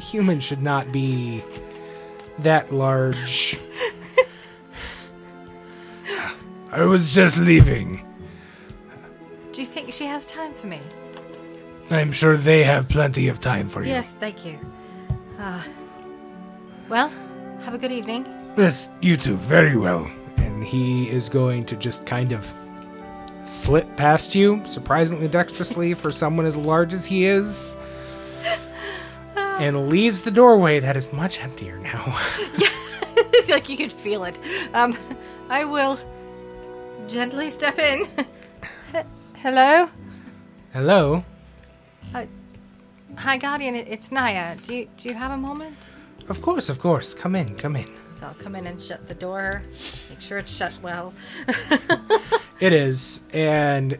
human 0.00 0.40
should 0.40 0.62
not 0.62 0.90
be 0.90 1.44
that 2.40 2.72
large. 2.72 3.60
I 6.72 6.82
was 6.82 7.14
just 7.14 7.38
leaving. 7.38 8.04
Do 9.52 9.62
you 9.62 9.66
think 9.66 9.92
she 9.92 10.06
has 10.06 10.26
time 10.26 10.52
for 10.52 10.66
me? 10.66 10.80
I'm 11.90 12.12
sure 12.12 12.36
they 12.36 12.64
have 12.64 12.88
plenty 12.88 13.28
of 13.28 13.40
time 13.40 13.68
for 13.68 13.82
you. 13.82 13.88
Yes, 13.88 14.14
thank 14.14 14.44
you. 14.44 14.58
Uh, 15.38 15.62
well, 16.88 17.10
have 17.62 17.74
a 17.74 17.78
good 17.78 17.92
evening. 17.92 18.26
Yes, 18.56 18.88
you 19.00 19.16
too, 19.16 19.36
very 19.36 19.76
well. 19.76 20.10
And 20.36 20.64
he 20.64 21.08
is 21.10 21.28
going 21.28 21.64
to 21.66 21.76
just 21.76 22.06
kind 22.06 22.32
of 22.32 22.52
slip 23.44 23.96
past 23.96 24.34
you, 24.34 24.60
surprisingly 24.64 25.28
dexterously 25.28 25.94
for 25.94 26.12
someone 26.12 26.46
as 26.46 26.56
large 26.56 26.92
as 26.92 27.04
he 27.04 27.26
is, 27.26 27.76
and 29.36 29.88
leaves 29.88 30.22
the 30.22 30.30
doorway 30.30 30.80
that 30.80 30.96
is 30.96 31.12
much 31.12 31.40
emptier 31.40 31.78
now. 31.78 32.02
It's 32.38 33.48
like 33.48 33.68
you 33.68 33.76
could 33.76 33.92
feel 33.92 34.24
it. 34.24 34.38
Um, 34.74 34.96
I 35.48 35.64
will 35.64 35.98
gently 37.06 37.50
step 37.50 37.78
in. 37.78 38.06
H- 38.94 39.06
Hello, 39.36 39.88
Hello? 40.72 41.24
Hi 43.16 43.36
Guardian. 43.36 43.74
It's 43.74 44.12
Naya. 44.12 44.56
Do 44.62 44.76
you, 44.76 44.88
do 44.96 45.08
you 45.08 45.14
have 45.14 45.32
a 45.32 45.36
moment? 45.36 45.76
Of 46.28 46.42
course, 46.42 46.68
of 46.68 46.78
course. 46.78 47.14
Come 47.14 47.34
in, 47.34 47.54
come 47.56 47.76
in. 47.76 47.86
So 48.10 48.26
I'll 48.26 48.34
come 48.34 48.54
in 48.54 48.66
and 48.66 48.80
shut 48.80 49.06
the 49.08 49.14
door. 49.14 49.62
Make 50.10 50.20
sure 50.20 50.38
it's 50.38 50.54
shut 50.54 50.78
well. 50.82 51.14
It 52.60 52.72
is, 52.72 53.20
and 53.32 53.96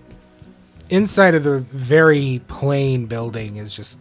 inside 0.90 1.36
of 1.36 1.44
the 1.44 1.60
very 1.60 2.40
plain 2.48 3.06
building 3.06 3.56
is 3.56 3.74
just 3.74 3.98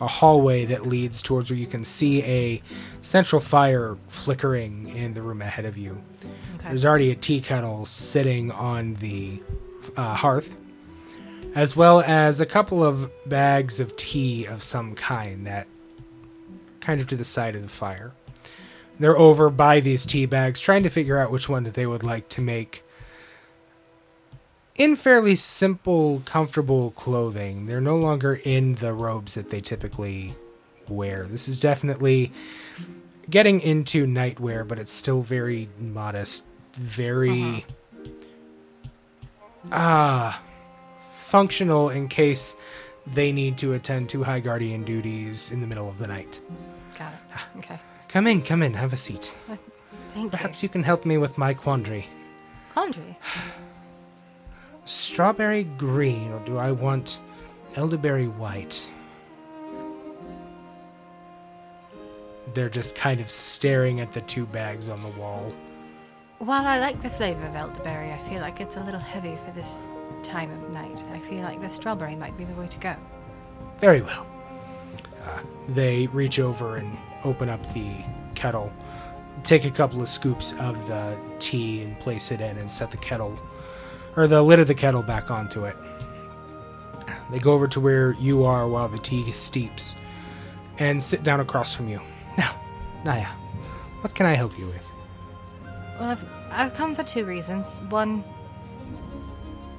a 0.00 0.06
hallway 0.06 0.64
that 0.66 0.86
leads 0.86 1.20
towards 1.20 1.50
where 1.50 1.58
you 1.58 1.66
can 1.66 1.84
see 1.84 2.22
a 2.22 2.62
central 3.02 3.40
fire 3.40 3.98
flickering 4.08 4.88
in 4.88 5.12
the 5.12 5.20
room 5.20 5.42
ahead 5.42 5.66
of 5.66 5.76
you. 5.76 6.00
Okay. 6.56 6.68
There's 6.68 6.86
already 6.86 7.10
a 7.10 7.14
tea 7.14 7.42
kettle 7.42 7.84
sitting 7.84 8.50
on 8.52 8.94
the 8.94 9.42
uh, 9.98 10.14
hearth, 10.14 10.56
as 11.54 11.76
well 11.76 12.00
as 12.00 12.40
a 12.40 12.46
couple 12.46 12.82
of 12.82 13.12
bags 13.28 13.80
of 13.80 13.94
tea 13.96 14.46
of 14.46 14.62
some 14.62 14.94
kind 14.94 15.46
that 15.46 15.66
kind 16.84 17.00
of 17.00 17.06
to 17.08 17.16
the 17.16 17.24
side 17.24 17.56
of 17.56 17.62
the 17.62 17.68
fire. 17.68 18.12
They're 19.00 19.18
over 19.18 19.50
by 19.50 19.80
these 19.80 20.06
tea 20.06 20.26
bags, 20.26 20.60
trying 20.60 20.84
to 20.84 20.90
figure 20.90 21.18
out 21.18 21.30
which 21.30 21.48
one 21.48 21.64
that 21.64 21.74
they 21.74 21.86
would 21.86 22.04
like 22.04 22.28
to 22.30 22.40
make 22.40 22.84
in 24.76 24.96
fairly 24.96 25.36
simple, 25.36 26.22
comfortable 26.24 26.90
clothing. 26.92 27.66
They're 27.66 27.80
no 27.80 27.96
longer 27.96 28.40
in 28.44 28.76
the 28.76 28.92
robes 28.92 29.34
that 29.34 29.50
they 29.50 29.60
typically 29.60 30.34
wear. 30.88 31.24
This 31.24 31.48
is 31.48 31.60
definitely 31.60 32.32
getting 33.30 33.60
into 33.60 34.06
nightwear, 34.06 34.66
but 34.66 34.78
it's 34.78 34.92
still 34.92 35.22
very 35.22 35.68
modest, 35.78 36.44
very 36.74 37.64
ah 39.72 40.42
functional 41.00 41.88
in 41.88 42.06
case 42.06 42.54
they 43.06 43.32
need 43.32 43.58
to 43.58 43.72
attend 43.72 44.08
to 44.10 44.22
high 44.22 44.40
guardian 44.40 44.84
duties 44.84 45.50
in 45.50 45.60
the 45.60 45.66
middle 45.66 45.88
of 45.88 45.98
the 45.98 46.06
night. 46.06 46.40
Got 46.98 47.12
it. 47.12 47.18
Ah. 47.34 47.48
Okay. 47.58 47.78
Come 48.08 48.26
in, 48.26 48.42
come 48.42 48.62
in, 48.62 48.74
have 48.74 48.92
a 48.92 48.96
seat. 48.96 49.34
Thank 50.14 50.30
Perhaps 50.30 50.62
you. 50.62 50.66
you 50.66 50.70
can 50.70 50.82
help 50.84 51.04
me 51.04 51.18
with 51.18 51.36
my 51.36 51.52
quandary. 51.54 52.06
Quandary. 52.72 53.18
Strawberry 54.84 55.64
green, 55.64 56.30
or 56.32 56.38
do 56.44 56.58
I 56.58 56.70
want 56.70 57.18
elderberry 57.74 58.28
white? 58.28 58.88
They're 62.52 62.68
just 62.68 62.94
kind 62.94 63.20
of 63.20 63.28
staring 63.28 64.00
at 64.00 64.12
the 64.12 64.20
two 64.20 64.46
bags 64.46 64.88
on 64.88 65.00
the 65.00 65.08
wall. 65.08 65.52
While 66.38 66.66
I 66.66 66.78
like 66.78 67.02
the 67.02 67.10
flavor 67.10 67.44
of 67.46 67.56
elderberry, 67.56 68.12
I 68.12 68.18
feel 68.28 68.40
like 68.40 68.60
it's 68.60 68.76
a 68.76 68.84
little 68.84 69.00
heavy 69.00 69.36
for 69.44 69.50
this 69.52 69.90
time 70.22 70.50
of 70.52 70.70
night. 70.70 71.02
I 71.10 71.18
feel 71.20 71.40
like 71.40 71.60
the 71.60 71.70
strawberry 71.70 72.14
might 72.16 72.36
be 72.36 72.44
the 72.44 72.54
way 72.54 72.68
to 72.68 72.78
go. 72.78 72.94
Very 73.78 74.02
well. 74.02 74.26
Uh, 75.26 75.40
they 75.68 76.06
reach 76.08 76.38
over 76.38 76.76
and 76.76 76.96
open 77.24 77.48
up 77.48 77.62
the 77.72 77.92
kettle, 78.34 78.72
take 79.42 79.64
a 79.64 79.70
couple 79.70 80.00
of 80.00 80.08
scoops 80.08 80.52
of 80.60 80.86
the 80.86 81.16
tea 81.38 81.82
and 81.82 81.98
place 82.00 82.30
it 82.30 82.40
in, 82.40 82.58
and 82.58 82.70
set 82.70 82.90
the 82.90 82.96
kettle, 82.98 83.38
or 84.16 84.26
the 84.26 84.42
lid 84.42 84.58
of 84.58 84.66
the 84.66 84.74
kettle 84.74 85.02
back 85.02 85.30
onto 85.30 85.64
it. 85.64 85.76
They 87.30 87.38
go 87.38 87.52
over 87.52 87.66
to 87.68 87.80
where 87.80 88.12
you 88.12 88.44
are 88.44 88.68
while 88.68 88.88
the 88.88 88.98
tea 88.98 89.32
steeps 89.32 89.96
and 90.78 91.02
sit 91.02 91.22
down 91.22 91.40
across 91.40 91.74
from 91.74 91.88
you. 91.88 92.00
Now, 92.36 92.54
Naya, 93.04 93.28
what 94.00 94.14
can 94.14 94.26
I 94.26 94.34
help 94.34 94.58
you 94.58 94.66
with? 94.66 94.82
Well, 95.98 96.10
I've, 96.10 96.24
I've 96.50 96.74
come 96.74 96.94
for 96.94 97.02
two 97.02 97.24
reasons. 97.24 97.76
One, 97.88 98.20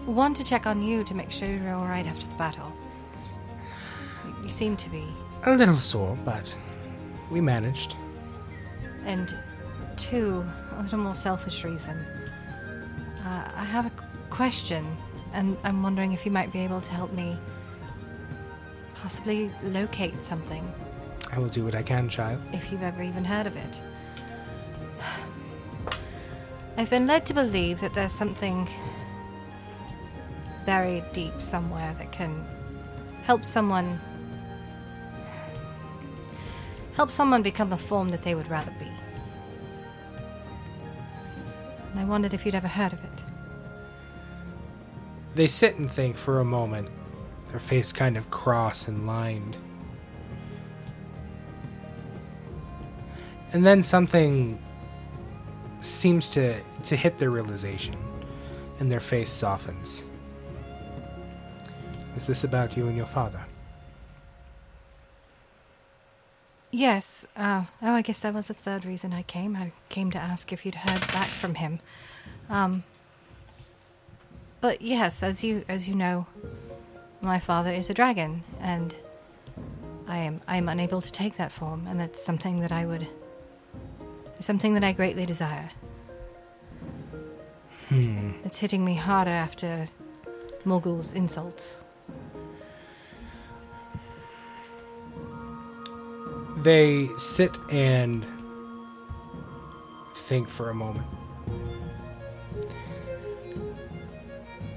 one 0.05 0.33
to 0.33 0.43
check 0.43 0.65
on 0.65 0.81
you 0.81 1.03
to 1.03 1.13
make 1.13 1.31
sure 1.31 1.47
you're 1.47 1.73
all 1.73 1.85
right 1.85 2.05
after 2.05 2.25
the 2.25 2.35
battle. 2.35 2.71
You 4.43 4.49
seem 4.49 4.77
to 4.77 4.89
be. 4.89 5.05
A 5.45 5.55
little 5.55 5.75
sore, 5.75 6.17
but 6.25 6.55
we 7.31 7.39
managed. 7.39 7.95
And 9.05 9.37
two, 9.95 10.43
a 10.75 10.81
little 10.81 10.99
more 10.99 11.15
selfish 11.15 11.63
reason. 11.63 11.97
Uh, 13.23 13.51
I 13.55 13.63
have 13.63 13.85
a 13.85 13.91
question, 14.29 14.97
and 15.33 15.55
I'm 15.63 15.83
wondering 15.83 16.13
if 16.13 16.25
you 16.25 16.31
might 16.31 16.51
be 16.51 16.59
able 16.59 16.81
to 16.81 16.91
help 16.91 17.13
me 17.13 17.37
possibly 18.95 19.51
locate 19.61 20.19
something, 20.19 20.67
I 21.31 21.37
will 21.37 21.49
do 21.49 21.63
what 21.63 21.75
I 21.75 21.83
can, 21.83 22.09
child. 22.09 22.41
if 22.53 22.71
you've 22.71 22.81
ever 22.81 23.03
even 23.03 23.23
heard 23.23 23.45
of 23.45 23.55
it. 23.55 23.79
I've 26.77 26.89
been 26.89 27.05
led 27.05 27.25
to 27.27 27.33
believe 27.33 27.81
that 27.81 27.93
there's 27.93 28.11
something 28.11 28.67
buried 30.65 31.03
deep 31.13 31.39
somewhere 31.39 31.93
that 31.99 32.11
can 32.11 32.45
help 33.25 33.45
someone 33.45 33.99
help 36.95 37.11
someone 37.11 37.41
become 37.41 37.69
the 37.69 37.77
form 37.77 38.09
that 38.11 38.21
they 38.21 38.35
would 38.35 38.49
rather 38.49 38.71
be. 38.79 38.87
And 41.91 41.99
I 41.99 42.05
wondered 42.05 42.33
if 42.33 42.45
you'd 42.45 42.55
ever 42.55 42.67
heard 42.67 42.93
of 42.93 43.03
it. 43.03 43.23
They 45.33 45.47
sit 45.47 45.77
and 45.77 45.91
think 45.91 46.17
for 46.17 46.39
a 46.39 46.45
moment, 46.45 46.89
their 47.49 47.59
face 47.59 47.91
kind 47.91 48.17
of 48.17 48.31
cross 48.31 48.87
and 48.87 49.05
lined. 49.05 49.57
And 53.53 53.65
then 53.65 53.83
something 53.83 54.61
seems 55.81 56.29
to, 56.31 56.59
to 56.83 56.95
hit 56.95 57.17
their 57.17 57.29
realization, 57.29 57.95
and 58.79 58.91
their 58.91 58.99
face 58.99 59.29
softens. 59.29 60.03
Is 62.17 62.27
this 62.27 62.43
about 62.43 62.75
you 62.75 62.87
and 62.87 62.97
your 62.97 63.05
father? 63.05 63.44
Yes. 66.75 67.25
Uh, 67.37 67.63
oh, 67.81 67.93
I 67.93 68.01
guess 68.01 68.19
that 68.19 68.33
was 68.33 68.49
the 68.49 68.53
third 68.53 68.83
reason 68.83 69.13
I 69.13 69.21
came. 69.21 69.55
I 69.55 69.71
came 69.87 70.11
to 70.11 70.17
ask 70.17 70.51
if 70.51 70.65
you'd 70.65 70.75
heard 70.75 70.99
back 71.07 71.29
from 71.29 71.55
him. 71.55 71.79
Um, 72.49 72.83
but 74.59 74.81
yes, 74.81 75.23
as 75.23 75.41
you 75.41 75.63
as 75.69 75.87
you 75.87 75.95
know, 75.95 76.27
my 77.21 77.39
father 77.39 77.71
is 77.71 77.89
a 77.89 77.93
dragon, 77.93 78.43
and 78.59 78.93
I 80.05 80.17
am 80.17 80.41
I 80.49 80.57
am 80.57 80.67
unable 80.67 81.01
to 81.01 81.11
take 81.13 81.37
that 81.37 81.53
form, 81.53 81.87
and 81.87 82.01
it's 82.01 82.21
something 82.21 82.59
that 82.59 82.73
I 82.73 82.85
would 82.85 83.07
something 84.41 84.73
that 84.73 84.83
I 84.83 84.91
greatly 84.91 85.25
desire. 85.25 85.69
Hmm. 87.87 88.31
It's 88.43 88.57
hitting 88.57 88.83
me 88.83 88.95
harder 88.95 89.31
after 89.31 89.87
Morgul's 90.65 91.13
insults. 91.13 91.77
They 96.57 97.09
sit 97.17 97.57
and 97.69 98.25
think 100.15 100.49
for 100.49 100.69
a 100.69 100.73
moment. 100.73 101.05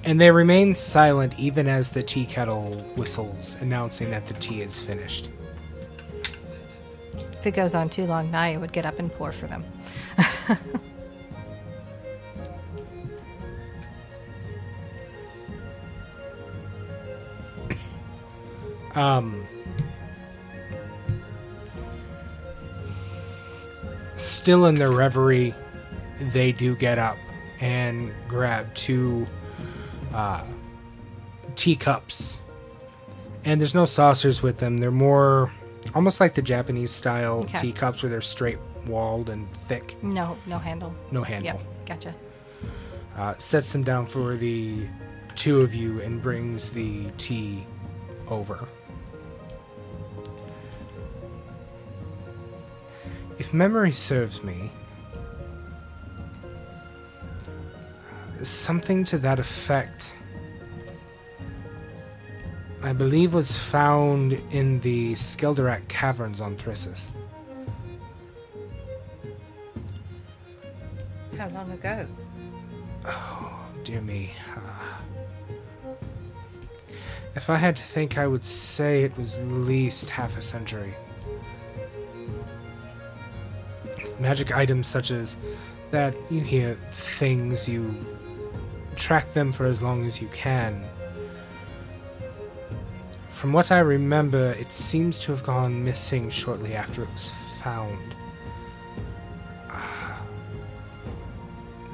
And 0.04 0.20
they 0.20 0.30
remain 0.30 0.74
silent 0.74 1.38
even 1.38 1.68
as 1.68 1.90
the 1.90 2.02
tea 2.02 2.26
kettle 2.26 2.72
whistles, 2.96 3.56
announcing 3.60 4.10
that 4.10 4.26
the 4.26 4.34
tea 4.34 4.62
is 4.62 4.80
finished. 4.80 5.28
If 7.14 7.46
it 7.46 7.52
goes 7.52 7.74
on 7.74 7.88
too 7.88 8.06
long, 8.06 8.30
Naya 8.30 8.58
would 8.58 8.72
get 8.72 8.84
up 8.84 8.98
and 8.98 9.12
pour 9.12 9.32
for 9.32 9.46
them. 9.46 9.64
Um, 18.98 19.46
still 24.48 24.64
in 24.64 24.76
their 24.76 24.90
reverie, 24.92 25.54
they 26.32 26.52
do 26.52 26.74
get 26.74 26.98
up 26.98 27.18
and 27.60 28.10
grab 28.26 28.74
two 28.74 29.26
uh, 30.14 30.42
teacups. 31.54 32.40
And 33.44 33.60
there's 33.60 33.74
no 33.74 33.84
saucers 33.84 34.40
with 34.40 34.56
them. 34.56 34.78
They're 34.78 34.90
more 34.90 35.52
almost 35.94 36.18
like 36.18 36.34
the 36.34 36.40
Japanese 36.40 36.90
style 36.90 37.40
Okay. 37.40 37.58
teacups 37.60 38.02
where 38.02 38.08
they're 38.08 38.22
straight 38.22 38.56
walled 38.86 39.28
and 39.28 39.52
thick, 39.68 40.02
No, 40.02 40.38
no 40.46 40.56
handle. 40.58 40.94
no 41.10 41.22
handle. 41.22 41.60
Yep, 41.60 41.86
gotcha. 41.86 42.14
uh, 43.18 43.34
sets 43.36 43.70
them 43.70 43.82
down 43.84 44.06
for 44.06 44.34
the 44.34 44.86
two 45.36 45.58
of 45.58 45.74
you 45.74 46.00
and 46.00 46.22
brings 46.22 46.70
the 46.70 47.10
tea 47.18 47.66
over. 48.28 48.66
If 53.38 53.54
memory 53.54 53.92
serves 53.92 54.42
me, 54.42 54.70
something 58.42 59.04
to 59.06 59.18
that 59.18 59.38
effect, 59.38 60.12
I 62.82 62.92
believe, 62.92 63.34
was 63.34 63.56
found 63.56 64.32
in 64.50 64.80
the 64.80 65.14
Skelderak 65.14 65.86
caverns 65.88 66.40
on 66.40 66.56
Thrissus. 66.56 67.10
How 71.36 71.48
long 71.50 71.70
ago? 71.70 72.06
Oh, 73.04 73.66
dear 73.84 74.00
me. 74.00 74.32
Uh, 74.56 75.90
if 77.36 77.48
I 77.48 77.56
had 77.56 77.76
to 77.76 77.82
think, 77.82 78.18
I 78.18 78.26
would 78.26 78.44
say 78.44 79.04
it 79.04 79.16
was 79.16 79.38
at 79.38 79.46
least 79.46 80.10
half 80.10 80.36
a 80.36 80.42
century. 80.42 80.94
Magic 84.18 84.56
items 84.56 84.86
such 84.86 85.10
as 85.10 85.36
that, 85.90 86.14
you 86.30 86.40
hear 86.40 86.74
things, 86.90 87.68
you 87.68 87.94
track 88.96 89.32
them 89.32 89.52
for 89.52 89.64
as 89.64 89.80
long 89.80 90.06
as 90.06 90.20
you 90.20 90.28
can. 90.28 90.84
From 93.30 93.52
what 93.52 93.70
I 93.70 93.78
remember, 93.78 94.52
it 94.58 94.72
seems 94.72 95.18
to 95.20 95.32
have 95.32 95.44
gone 95.44 95.84
missing 95.84 96.28
shortly 96.28 96.74
after 96.74 97.04
it 97.04 97.08
was 97.12 97.32
found. 97.62 98.16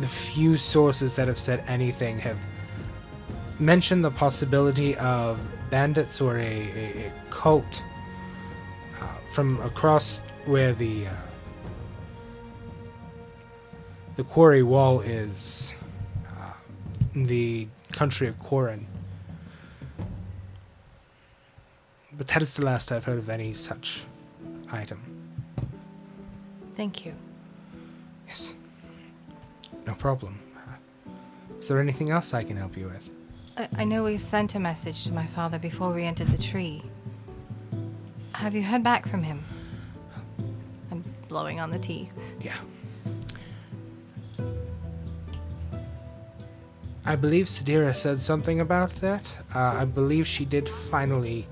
the 0.00 0.08
few 0.08 0.56
sources 0.56 1.14
that 1.16 1.28
have 1.28 1.38
said 1.38 1.62
anything 1.68 2.18
have 2.18 2.38
mentioned 3.58 4.04
the 4.04 4.10
possibility 4.10 4.96
of 4.96 5.38
bandits 5.70 6.20
or 6.20 6.38
a, 6.38 6.40
a, 6.40 7.06
a 7.06 7.12
cult 7.30 7.82
uh, 9.00 9.06
from 9.32 9.60
across 9.60 10.20
where 10.46 10.72
the 10.72 11.06
uh, 11.06 11.12
the 14.16 14.24
quarry 14.24 14.62
wall 14.62 15.00
is 15.00 15.72
uh, 16.28 16.52
the 17.14 17.66
country 17.92 18.28
of 18.28 18.38
Korin. 18.40 18.84
But 22.12 22.28
that 22.28 22.42
is 22.42 22.54
the 22.54 22.64
last 22.64 22.92
I've 22.92 23.04
heard 23.04 23.18
of 23.18 23.28
any 23.28 23.54
such 23.54 24.04
item. 24.70 25.02
Thank 26.76 27.04
you. 27.04 27.14
Yes. 28.26 28.54
No 29.86 29.94
problem. 29.94 30.40
Is 31.58 31.68
there 31.68 31.80
anything 31.80 32.10
else 32.10 32.34
I 32.34 32.44
can 32.44 32.56
help 32.56 32.76
you 32.76 32.86
with? 32.86 33.10
I, 33.56 33.68
I 33.78 33.84
know 33.84 34.04
we 34.04 34.18
sent 34.18 34.54
a 34.54 34.58
message 34.58 35.04
to 35.04 35.12
my 35.12 35.26
father 35.26 35.58
before 35.58 35.92
we 35.92 36.04
entered 36.04 36.28
the 36.28 36.42
tree. 36.42 36.82
Have 38.34 38.54
you 38.54 38.62
heard 38.62 38.82
back 38.82 39.08
from 39.08 39.22
him? 39.22 39.44
I'm 40.90 41.04
blowing 41.28 41.60
on 41.60 41.70
the 41.70 41.78
tea. 41.78 42.10
Yeah. 42.40 42.56
I 47.06 47.16
believe 47.16 47.46
Sadira 47.46 47.94
said 47.94 48.20
something 48.20 48.60
about 48.60 48.90
that. 49.00 49.36
Uh, 49.54 49.58
I 49.58 49.84
believe 49.84 50.26
she 50.26 50.44
did 50.44 50.68
finally 50.68 51.46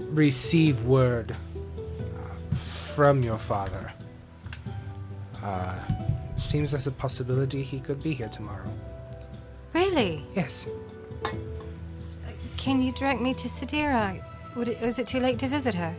receive 0.00 0.82
word 0.84 1.34
uh, 1.34 2.54
from 2.54 3.22
your 3.22 3.38
father. 3.38 3.92
Uh, 5.42 5.74
seems 6.36 6.70
there's 6.70 6.86
a 6.86 6.92
possibility 6.92 7.62
he 7.62 7.80
could 7.80 8.02
be 8.02 8.14
here 8.14 8.28
tomorrow. 8.28 8.70
Really? 9.72 10.24
Yes. 10.34 10.66
Can 12.56 12.82
you 12.82 12.92
direct 12.92 13.20
me 13.20 13.34
to 13.34 13.48
Sadira? 13.48 14.22
Would 14.56 14.68
it, 14.68 14.82
is 14.82 14.98
it 14.98 15.06
too 15.06 15.20
late 15.20 15.38
to 15.40 15.48
visit 15.48 15.74
her? 15.74 15.94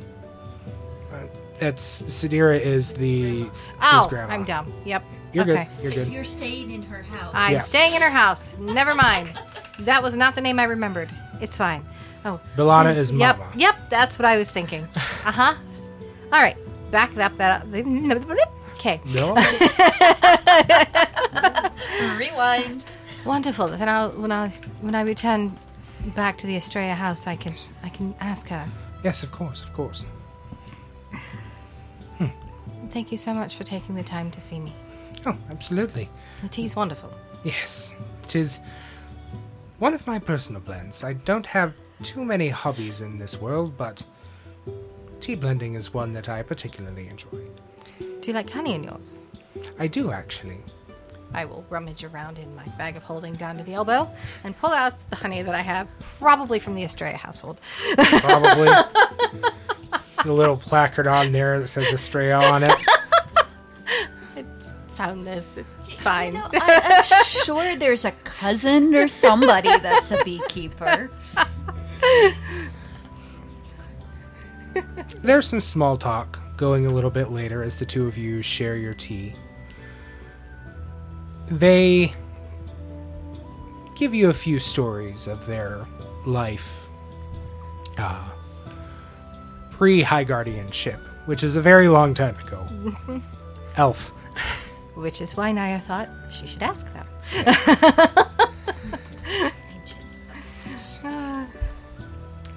That's 1.60 2.02
Sadira 2.04 2.60
is 2.60 2.94
the 2.94 3.42
his 3.44 3.50
Oh. 3.82 4.10
I'm 4.30 4.46
dumb. 4.46 4.72
Yep. 4.86 5.04
You're 5.34 5.44
okay. 5.50 5.68
good. 5.76 5.84
You're 5.84 5.92
good. 6.06 6.14
You're 6.14 6.24
staying 6.24 6.72
in 6.72 6.82
her 6.84 7.04
house. 7.04 7.32
I'm 7.36 7.54
Yeah. 7.54 7.60
staying 7.60 7.96
in 7.96 8.02
her 8.02 8.10
house. 8.10 8.50
Never 8.58 8.96
mind. 8.96 9.38
That 9.80 10.02
was 10.04 10.16
not 10.16 10.36
the 10.36 10.42
name 10.42 10.60
I 10.60 10.64
remembered. 10.66 11.10
It's 11.42 11.58
fine. 11.58 11.86
Oh, 12.26 12.40
Belana 12.58 12.96
is 12.96 13.12
yep, 13.12 13.38
Mama. 13.38 13.52
yep. 13.56 13.76
That's 13.90 14.20
what 14.20 14.26
I 14.26 14.38
was 14.38 14.50
thinking. 14.52 14.88
Uh 15.26 15.32
huh. 15.32 15.56
All 16.34 16.42
right, 16.42 16.58
back 16.92 17.16
up 17.18 17.36
that. 17.38 17.66
Okay, 18.76 19.02
No. 19.14 19.36
Rewind. 22.18 22.84
wonderful. 23.26 23.68
Then 23.70 23.90
I'll 23.90 24.10
when 24.12 24.32
I 24.32 24.50
when 24.82 24.96
I 24.96 25.02
return 25.02 25.58
back 26.16 26.38
to 26.40 26.48
the 26.48 26.56
Estrella 26.56 26.94
house, 26.96 27.28
I 27.28 27.36
can 27.36 27.54
I 27.84 27.90
can 27.90 28.16
ask 28.20 28.48
her. 28.50 28.68
yes, 29.04 29.24
of 29.24 29.32
course, 29.32 29.62
of 29.62 29.74
course. 29.74 30.06
Thank 32.92 33.12
you 33.12 33.18
so 33.20 33.36
much 33.36 33.56
for 33.56 33.64
taking 33.64 33.94
the 33.94 34.02
time 34.04 34.32
to 34.32 34.42
see 34.42 34.60
me. 34.60 34.74
Oh, 35.26 35.38
absolutely. 35.50 36.10
The 36.42 36.50
tea's 36.50 36.76
wonderful. 36.76 37.12
Yes, 37.44 37.94
it 38.24 38.36
is 38.36 38.60
one 39.80 39.94
of 39.94 40.06
my 40.06 40.20
personal 40.20 40.62
blends. 40.62 41.04
I 41.04 41.14
don't 41.14 41.46
have 41.46 41.74
too 42.04 42.24
many 42.24 42.50
hobbies 42.50 43.02
in 43.02 43.18
this 43.18 43.40
world, 43.40 43.78
but 43.78 44.04
tea 45.20 45.36
blending 45.36 45.76
is 45.76 45.94
one 45.94 46.12
that 46.12 46.30
I 46.30 46.44
particularly 46.44 47.08
enjoy. 47.08 47.46
Do 48.00 48.22
you 48.24 48.34
like 48.34 48.50
honey 48.50 48.76
in 48.76 48.84
yours? 48.84 49.20
I 49.78 49.88
do 49.88 50.12
actually. 50.12 50.58
I 51.34 51.46
will 51.46 51.64
rummage 51.70 52.04
around 52.04 52.40
in 52.40 52.54
my 52.56 52.66
bag 52.78 52.96
of 52.96 53.04
holding 53.04 53.36
down 53.36 53.58
to 53.58 53.64
the 53.64 53.74
elbow 53.74 54.10
and 54.44 54.58
pull 54.58 54.72
out 54.72 54.96
the 55.10 55.16
honey 55.16 55.44
that 55.44 55.54
I 55.54 55.62
have, 55.62 55.88
probably 56.20 56.60
from 56.60 56.76
the 56.76 56.84
Estrella 56.84 57.18
household. 57.18 57.62
Probably. 57.96 58.70
the 60.24 60.34
little 60.34 60.58
placard 60.58 61.08
on 61.08 61.32
there 61.32 61.60
that 61.60 61.68
says 61.68 61.88
Estrella 61.94 62.46
on 62.46 62.64
it. 62.64 62.76
I 65.00 65.14
just 65.14 65.16
found 65.16 65.28
this. 65.28 65.48
It's, 65.56 65.74
it's 65.90 66.02
fine. 66.02 66.34
You 66.34 66.40
know, 66.40 66.50
I, 66.54 67.04
I'm 67.10 67.24
sure 67.46 67.76
there's 67.76 68.06
a 68.06 68.12
cousin 68.12 68.94
or 68.96 69.08
somebody 69.08 69.70
that's 69.80 70.12
a 70.12 70.24
beekeeper. 70.24 71.10
There's 75.22 75.48
some 75.48 75.60
small 75.60 75.98
talk 75.98 76.40
going 76.56 76.86
a 76.86 76.90
little 76.90 77.10
bit 77.10 77.32
later 77.32 77.62
as 77.62 77.76
the 77.76 77.86
two 77.86 78.08
of 78.08 78.18
you 78.18 78.42
share 78.42 78.78
your 78.78 78.94
tea. 78.94 79.34
They 81.48 82.14
give 83.98 84.14
you 84.14 84.30
a 84.30 84.34
few 84.34 84.60
stories 84.60 85.28
of 85.28 85.46
their 85.46 85.86
life 86.26 86.88
uh, 87.98 88.30
pre 89.72 90.02
High 90.02 90.24
Guardianship, 90.24 91.00
which 91.26 91.44
is 91.44 91.58
a 91.58 91.62
very 91.62 91.90
long 91.90 92.14
time 92.14 92.36
ago. 92.40 92.66
Elf. 93.76 94.14
Which 95.00 95.22
is 95.22 95.36
why 95.38 95.52
Naya 95.52 95.80
thought 95.80 96.10
she 96.32 96.46
should 96.46 96.64
ask 96.64 96.86
them. 96.94 97.08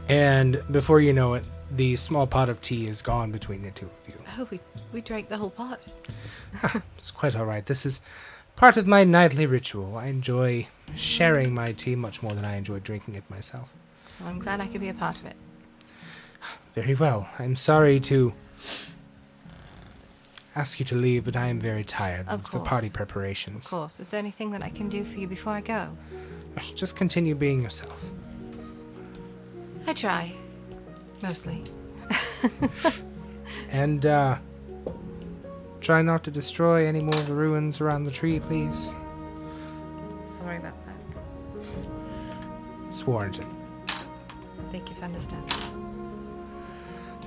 And 0.08 0.62
before 0.70 1.00
you 1.00 1.14
know 1.14 1.34
it, 1.34 1.44
the 1.70 1.96
small 1.96 2.26
pot 2.26 2.50
of 2.50 2.60
tea 2.60 2.86
is 2.86 3.00
gone 3.00 3.30
between 3.30 3.62
the 3.62 3.70
two 3.70 3.86
of 3.86 4.08
you. 4.08 4.20
Oh, 4.38 4.46
we, 4.50 4.60
we 4.92 5.00
drank 5.00 5.30
the 5.30 5.38
whole 5.38 5.48
pot. 5.48 5.80
Ah, 6.62 6.82
it's 6.98 7.10
quite 7.10 7.34
all 7.34 7.46
right. 7.46 7.64
This 7.64 7.86
is 7.86 8.02
part 8.54 8.76
of 8.76 8.86
my 8.86 9.04
nightly 9.04 9.46
ritual. 9.46 9.96
I 9.96 10.08
enjoy 10.08 10.68
sharing 10.94 11.54
my 11.54 11.72
tea 11.72 11.96
much 11.96 12.22
more 12.22 12.32
than 12.32 12.44
I 12.44 12.56
enjoy 12.56 12.80
drinking 12.80 13.14
it 13.14 13.24
myself. 13.30 13.72
Well, 14.20 14.28
I'm 14.28 14.38
glad 14.38 14.60
I 14.60 14.66
could 14.66 14.82
be 14.82 14.90
a 14.90 14.94
part 14.94 15.16
of 15.16 15.24
it. 15.24 15.36
Very 16.74 16.94
well. 16.94 17.26
I'm 17.38 17.56
sorry 17.56 17.98
to 18.00 18.34
ask 20.54 20.78
you 20.78 20.84
to 20.86 20.94
leave, 20.94 21.24
but 21.24 21.36
I 21.36 21.46
am 21.48 21.58
very 21.58 21.84
tired 21.84 22.28
Of 22.28 22.50
the 22.50 22.60
party 22.60 22.90
preparations. 22.90 23.64
Of 23.64 23.70
course. 23.70 24.00
Is 24.00 24.10
there 24.10 24.18
anything 24.18 24.50
that 24.52 24.62
I 24.62 24.70
can 24.70 24.88
do 24.88 25.04
for 25.04 25.18
you 25.18 25.26
before 25.26 25.52
I 25.52 25.60
go? 25.60 25.96
Just 26.74 26.96
continue 26.96 27.34
being 27.34 27.62
yourself. 27.62 28.04
I 29.86 29.94
try. 29.94 30.32
Mostly. 31.22 31.64
And, 33.70 34.04
uh, 34.04 34.36
try 35.80 36.02
not 36.02 36.24
to 36.24 36.30
destroy 36.30 36.86
any 36.86 37.00
more 37.00 37.14
of 37.14 37.26
the 37.26 37.34
ruins 37.34 37.80
around 37.80 38.04
the 38.04 38.10
tree, 38.10 38.38
please. 38.38 38.94
Sorry 40.26 40.58
about 40.58 40.74
that. 40.86 41.66
It's 42.90 43.06
warranted. 43.06 43.46
Thank 44.70 44.90
you 44.90 44.94
for 44.94 45.04
understanding. 45.04 45.56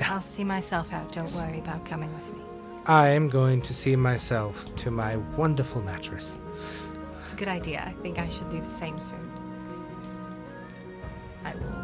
I'll 0.01 0.21
see 0.21 0.43
myself 0.43 0.93
out. 0.93 1.11
Don't 1.11 1.31
worry 1.33 1.59
about 1.59 1.83
coming 1.85 2.13
with 2.13 2.33
me. 2.35 2.44
I 2.87 3.07
am 3.09 3.29
going 3.29 3.63
to 3.63 3.73
see 3.73 3.95
myself 3.95 4.63
to 4.75 4.91
my 4.91 5.15
wonderful 5.17 5.81
mattress. 5.81 6.37
It's 7.23 7.33
a 7.33 7.35
good 7.35 7.47
idea. 7.47 7.83
I 7.83 7.93
think 8.03 8.19
I 8.19 8.29
should 8.29 8.47
do 8.51 8.61
the 8.61 8.69
same 8.69 8.99
soon. 8.99 9.31
I 11.43 11.55
will 11.55 11.83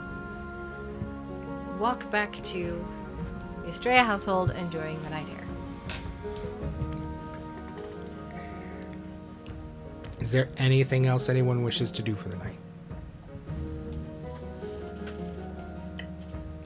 walk 1.79 2.11
back 2.11 2.31
to 2.43 2.85
the 3.63 3.69
Estrella 3.69 4.03
household 4.03 4.51
enjoying 4.51 5.01
the 5.01 5.09
night 5.09 5.27
air. 5.27 5.43
Is 10.19 10.29
there 10.29 10.49
anything 10.57 11.07
else 11.07 11.29
anyone 11.29 11.63
wishes 11.63 11.89
to 11.93 12.03
do 12.03 12.13
for 12.13 12.29
the 12.29 12.37
night? 12.37 12.59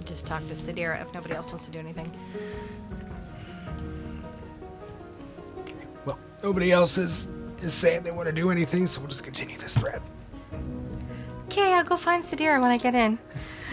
Just 0.03 0.25
talk 0.25 0.45
to 0.49 0.55
Sadira 0.55 1.01
if 1.01 1.13
nobody 1.13 1.35
else 1.35 1.47
wants 1.47 1.63
to 1.67 1.71
do 1.71 1.79
anything. 1.79 2.11
Nobody 6.43 6.71
else 6.71 6.97
is, 6.97 7.27
is 7.59 7.73
saying 7.73 8.03
they 8.03 8.11
want 8.11 8.27
to 8.27 8.33
do 8.33 8.51
anything, 8.51 8.87
so 8.87 8.99
we'll 9.01 9.09
just 9.09 9.23
continue 9.23 9.57
this 9.57 9.73
thread. 9.73 10.01
Okay, 11.47 11.73
I'll 11.73 11.83
go 11.83 11.97
find 11.97 12.23
Sadira 12.23 12.61
when 12.61 12.71
I 12.71 12.77
get 12.77 12.95
in. 12.95 13.17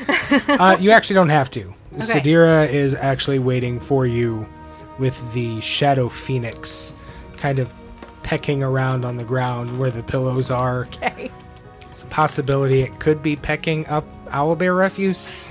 uh, 0.49 0.77
you 0.79 0.91
actually 0.91 1.15
don't 1.15 1.29
have 1.29 1.51
to. 1.53 1.75
Sadira 1.97 2.69
is 2.69 2.95
actually 2.95 3.39
waiting 3.39 3.79
for 3.79 4.07
you 4.07 4.47
with 4.99 5.33
the 5.33 5.61
Shadow 5.61 6.09
Phoenix 6.09 6.93
kind 7.37 7.59
of 7.59 7.71
pecking 8.23 8.63
around 8.63 9.05
on 9.05 9.17
the 9.17 9.25
ground 9.25 9.79
where 9.79 9.91
the 9.91 10.03
pillows 10.03 10.51
are. 10.51 10.85
Okay. 10.85 11.31
It's 11.91 12.03
a 12.03 12.07
possibility 12.07 12.81
it 12.81 12.99
could 13.01 13.23
be 13.23 13.37
pecking 13.37 13.87
up 13.87 14.05
owlbear 14.27 14.77
refuse. 14.77 15.49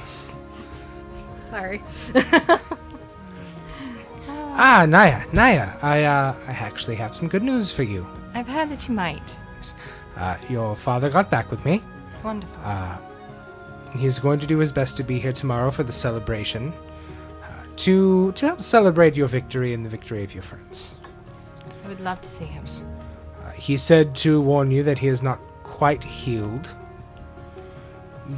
Sorry. 1.50 1.84
Ah, 4.64 4.86
Naya, 4.86 5.26
Naya, 5.34 5.74
I, 5.82 6.04
uh, 6.04 6.36
I 6.46 6.52
actually 6.52 6.94
have 6.96 7.16
some 7.16 7.28
good 7.28 7.42
news 7.42 7.74
for 7.74 7.82
you. 7.82 8.06
I've 8.36 8.48
heard 8.48 8.70
that 8.70 8.88
you 8.88 8.94
might. 8.94 9.36
Uh, 10.16 10.38
your 10.50 10.76
father 10.76 11.10
got 11.10 11.32
back 11.32 11.50
with 11.50 11.66
me. 11.66 11.82
Wonderful. 12.24 12.56
Uh, 12.64 12.98
He's 13.98 14.20
going 14.20 14.40
to 14.40 14.46
do 14.46 14.60
his 14.60 14.72
best 14.72 14.96
to 14.98 15.04
be 15.04 15.20
here 15.20 15.34
tomorrow 15.34 15.72
for 15.72 15.82
the 15.82 15.92
celebration, 15.92 16.72
uh, 17.42 17.46
to 17.78 18.32
to 18.34 18.46
help 18.46 18.62
celebrate 18.62 19.18
your 19.18 19.28
victory 19.28 19.74
and 19.74 19.84
the 19.84 19.90
victory 19.90 20.24
of 20.24 20.34
your 20.34 20.44
friends. 20.44 20.94
I 21.84 21.88
would 21.88 22.00
love 22.00 22.22
to 22.22 22.30
see 22.30 22.46
him. 22.46 22.64
Uh, 23.44 23.50
he 23.52 23.78
said 23.78 24.16
to 24.18 24.40
warn 24.42 24.70
you 24.70 24.84
that 24.84 25.00
he 25.00 25.08
is 25.08 25.24
not 25.24 25.40
quite 25.64 26.04
healed, 26.04 26.70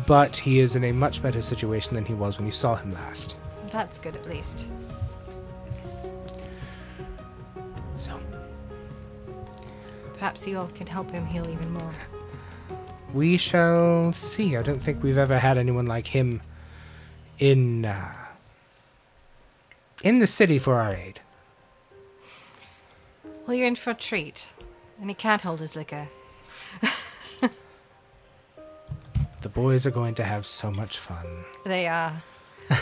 but 0.08 0.38
he 0.38 0.60
is 0.60 0.78
in 0.78 0.86
a 0.86 0.94
much 0.94 1.22
better 1.22 1.42
situation 1.42 1.96
than 1.96 2.06
he 2.06 2.14
was 2.14 2.38
when 2.38 2.48
you 2.48 2.54
saw 2.54 2.76
him 2.76 2.94
last. 2.94 3.36
That's 3.70 3.98
good 3.98 4.16
at 4.16 4.28
least. 4.28 4.66
Perhaps 10.24 10.48
you 10.48 10.58
all 10.58 10.70
can 10.70 10.88
help 10.88 11.12
him 11.12 11.26
heal 11.26 11.46
even 11.50 11.74
more. 11.74 11.92
we 13.14 13.36
shall 13.36 14.14
see. 14.14 14.56
I 14.56 14.62
don't 14.62 14.82
think 14.82 15.04
we've 15.04 15.18
ever 15.18 15.38
had 15.38 15.58
anyone 15.58 15.86
like 15.86 16.08
him 16.08 16.42
in 17.40 17.84
uh, 17.84 18.14
in 20.02 20.20
the 20.20 20.28
city 20.28 20.60
for 20.60 20.76
our 20.76 20.96
aid. 20.96 21.20
Well, 23.46 23.58
you're 23.58 23.68
in 23.68 23.76
for 23.76 23.90
a 23.90 23.94
treat. 23.94 24.48
And 25.02 25.10
he 25.10 25.14
can't 25.14 25.42
hold 25.42 25.60
his 25.60 25.76
liquor. 25.76 26.08
The 29.42 29.50
boys 29.50 29.86
are 29.86 29.92
going 29.92 30.16
to 30.16 30.24
have 30.24 30.46
so 30.46 30.72
much 30.72 31.00
fun. 31.00 31.44
They 31.66 31.86
are. 31.90 32.24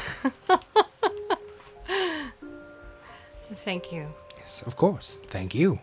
Thank 3.66 3.92
you. 3.92 4.14
Yes, 4.38 4.62
of 4.68 4.76
course. 4.76 5.18
Thank 5.30 5.56
you. 5.56 5.80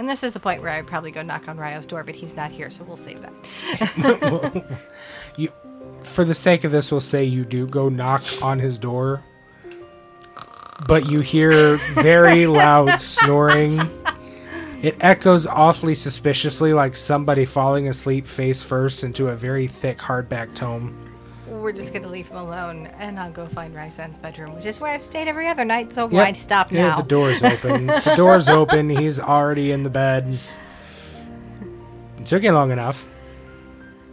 And 0.00 0.08
this 0.08 0.22
is 0.22 0.32
the 0.32 0.40
point 0.40 0.62
where 0.62 0.70
I'd 0.70 0.86
probably 0.86 1.10
go 1.10 1.20
knock 1.20 1.46
on 1.46 1.58
Ryo's 1.58 1.86
door, 1.86 2.02
but 2.04 2.14
he's 2.14 2.34
not 2.34 2.50
here, 2.50 2.70
so 2.70 2.82
we'll 2.84 2.96
save 2.96 3.20
that. 3.20 4.64
You, 5.36 5.52
for 6.02 6.24
the 6.24 6.34
sake 6.34 6.64
of 6.64 6.72
this, 6.72 6.90
we'll 6.90 7.00
say 7.00 7.22
you 7.22 7.44
do 7.44 7.66
go 7.66 7.90
knock 7.90 8.24
on 8.40 8.58
his 8.58 8.78
door, 8.78 9.22
but 10.88 11.10
you 11.10 11.20
hear 11.20 11.76
very 11.96 12.46
loud 12.46 13.02
snoring. 13.02 13.78
It 14.80 14.96
echoes 15.00 15.46
awfully 15.46 15.94
suspiciously, 15.94 16.72
like 16.72 16.96
somebody 16.96 17.44
falling 17.44 17.86
asleep 17.86 18.26
face 18.26 18.62
first 18.62 19.04
into 19.04 19.28
a 19.28 19.36
very 19.36 19.68
thick 19.68 19.98
hardback 19.98 20.54
tome. 20.54 21.09
We're 21.60 21.72
just 21.72 21.92
gonna 21.92 22.08
leave 22.08 22.28
him 22.28 22.38
alone, 22.38 22.86
and 22.98 23.20
I'll 23.20 23.30
go 23.30 23.46
find 23.46 23.74
Ryzen's 23.74 24.18
bedroom, 24.18 24.54
which 24.54 24.64
is 24.64 24.80
where 24.80 24.90
I've 24.92 25.02
stayed 25.02 25.28
every 25.28 25.46
other 25.46 25.64
night. 25.64 25.92
So 25.92 26.04
Yep. 26.04 26.12
why 26.12 26.32
stop 26.32 26.72
now? 26.72 26.78
Yeah, 26.78 26.88
now? 26.88 26.96
the 26.96 27.02
door's 27.08 27.42
open. 27.52 27.86
the 27.86 28.14
door's 28.16 28.48
open. 28.48 28.88
He's 28.88 29.20
already 29.20 29.70
in 29.70 29.82
the 29.82 29.90
bed. 29.90 30.38
It 32.18 32.26
took 32.26 32.42
you 32.42 32.52
long 32.52 32.70
enough. 32.72 33.06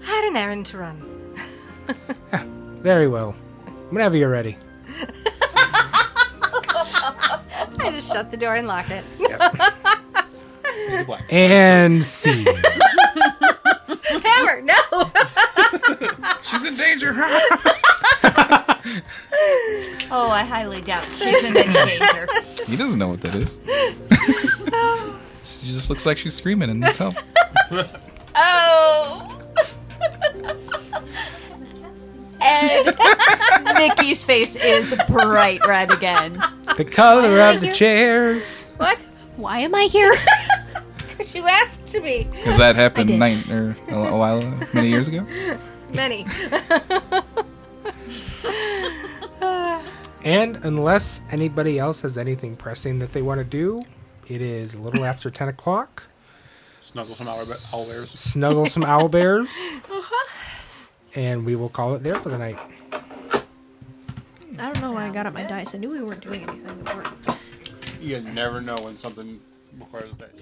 I 0.03 0.05
had 0.05 0.23
an 0.25 0.35
errand 0.35 0.65
to 0.67 0.77
run. 0.77 1.35
Very 2.81 3.07
well. 3.07 3.31
Whenever 3.91 4.17
you're 4.17 4.29
ready. 4.29 4.57
I 7.79 7.91
just 7.91 8.11
shut 8.11 8.29
the 8.31 8.37
door 8.37 8.55
and 8.55 8.67
lock 8.67 8.87
it. 8.89 9.03
And 11.29 12.05
see. 12.05 12.45
Hammer, 14.23 14.61
no. 14.61 15.11
She's 16.49 16.65
in 16.65 16.75
danger. 16.77 17.13
Oh, 20.09 20.29
I 20.29 20.43
highly 20.43 20.81
doubt 20.81 21.03
she's 21.11 21.43
in 21.43 21.57
any 21.57 21.73
danger. 21.73 22.27
he 22.65 22.77
doesn't 22.77 22.97
know 22.97 23.09
what 23.09 23.19
that 23.21 23.35
is. 23.35 23.59
she 25.61 25.73
just 25.73 25.89
looks 25.89 26.05
like 26.05 26.17
she's 26.17 26.33
screaming 26.33 26.69
and 26.69 26.79
needs 26.79 26.97
help. 26.97 27.15
Oh. 28.39 29.41
and 32.39 32.95
Nikki's 33.75 34.23
face 34.23 34.55
is 34.55 34.93
bright 35.07 35.65
red 35.67 35.91
again. 35.91 36.39
The 36.77 36.85
color 36.85 37.41
of 37.41 37.59
the 37.61 37.73
chairs. 37.73 38.63
what? 38.77 38.99
Why 39.37 39.59
am 39.59 39.73
I 39.73 39.83
here? 39.85 40.13
Because 41.17 41.33
you 41.33 41.47
asked 41.47 41.87
to 41.87 41.99
be. 41.99 42.25
Because 42.25 42.57
that 42.59 42.75
happened 42.75 43.07
did. 43.07 43.17
nine 43.19 43.43
or 43.51 43.75
a, 43.89 43.95
a 43.95 44.17
while, 44.17 44.41
many 44.71 44.89
years 44.89 45.07
ago. 45.07 45.25
Many. 45.93 46.26
And 50.27 50.57
unless 50.65 51.22
anybody 51.31 51.80
else 51.80 52.01
has 52.01 52.18
anything 52.18 52.57
pressing 52.57 52.99
that 52.99 53.14
they 53.14 53.22
want 53.22 53.38
to 53.39 53.45
do, 53.45 53.85
it 54.27 54.41
is 54.41 54.73
a 54.73 54.77
little 54.77 55.05
after 55.05 55.31
10 55.31 55.47
o'clock. 55.47 56.03
Snuggle 56.81 57.15
some 57.15 57.30
owl 57.30 57.45
owlbears. 57.45 58.07
Snuggle 58.07 58.65
some 58.65 58.84
owl 58.84 59.07
bears. 59.07 59.49
Uh-huh. 59.89 60.27
And 61.15 61.45
we 61.45 61.55
will 61.55 61.69
call 61.69 61.95
it 61.95 62.03
there 62.03 62.15
for 62.15 62.27
the 62.27 62.38
night. 62.38 62.59
I 64.59 64.72
don't 64.72 64.81
know 64.81 64.91
why 64.91 65.07
I 65.07 65.11
got 65.11 65.26
up 65.26 65.34
my 65.34 65.43
dice. 65.43 65.73
I 65.73 65.77
knew 65.77 65.89
we 65.89 66.03
weren't 66.03 66.22
doing 66.22 66.43
anything 66.43 66.68
important. 66.68 67.15
You 68.01 68.19
never 68.19 68.59
know 68.59 68.76
when 68.76 68.97
something 68.97 69.39
requires 69.80 70.11
a 70.11 70.15
dice. 70.15 70.41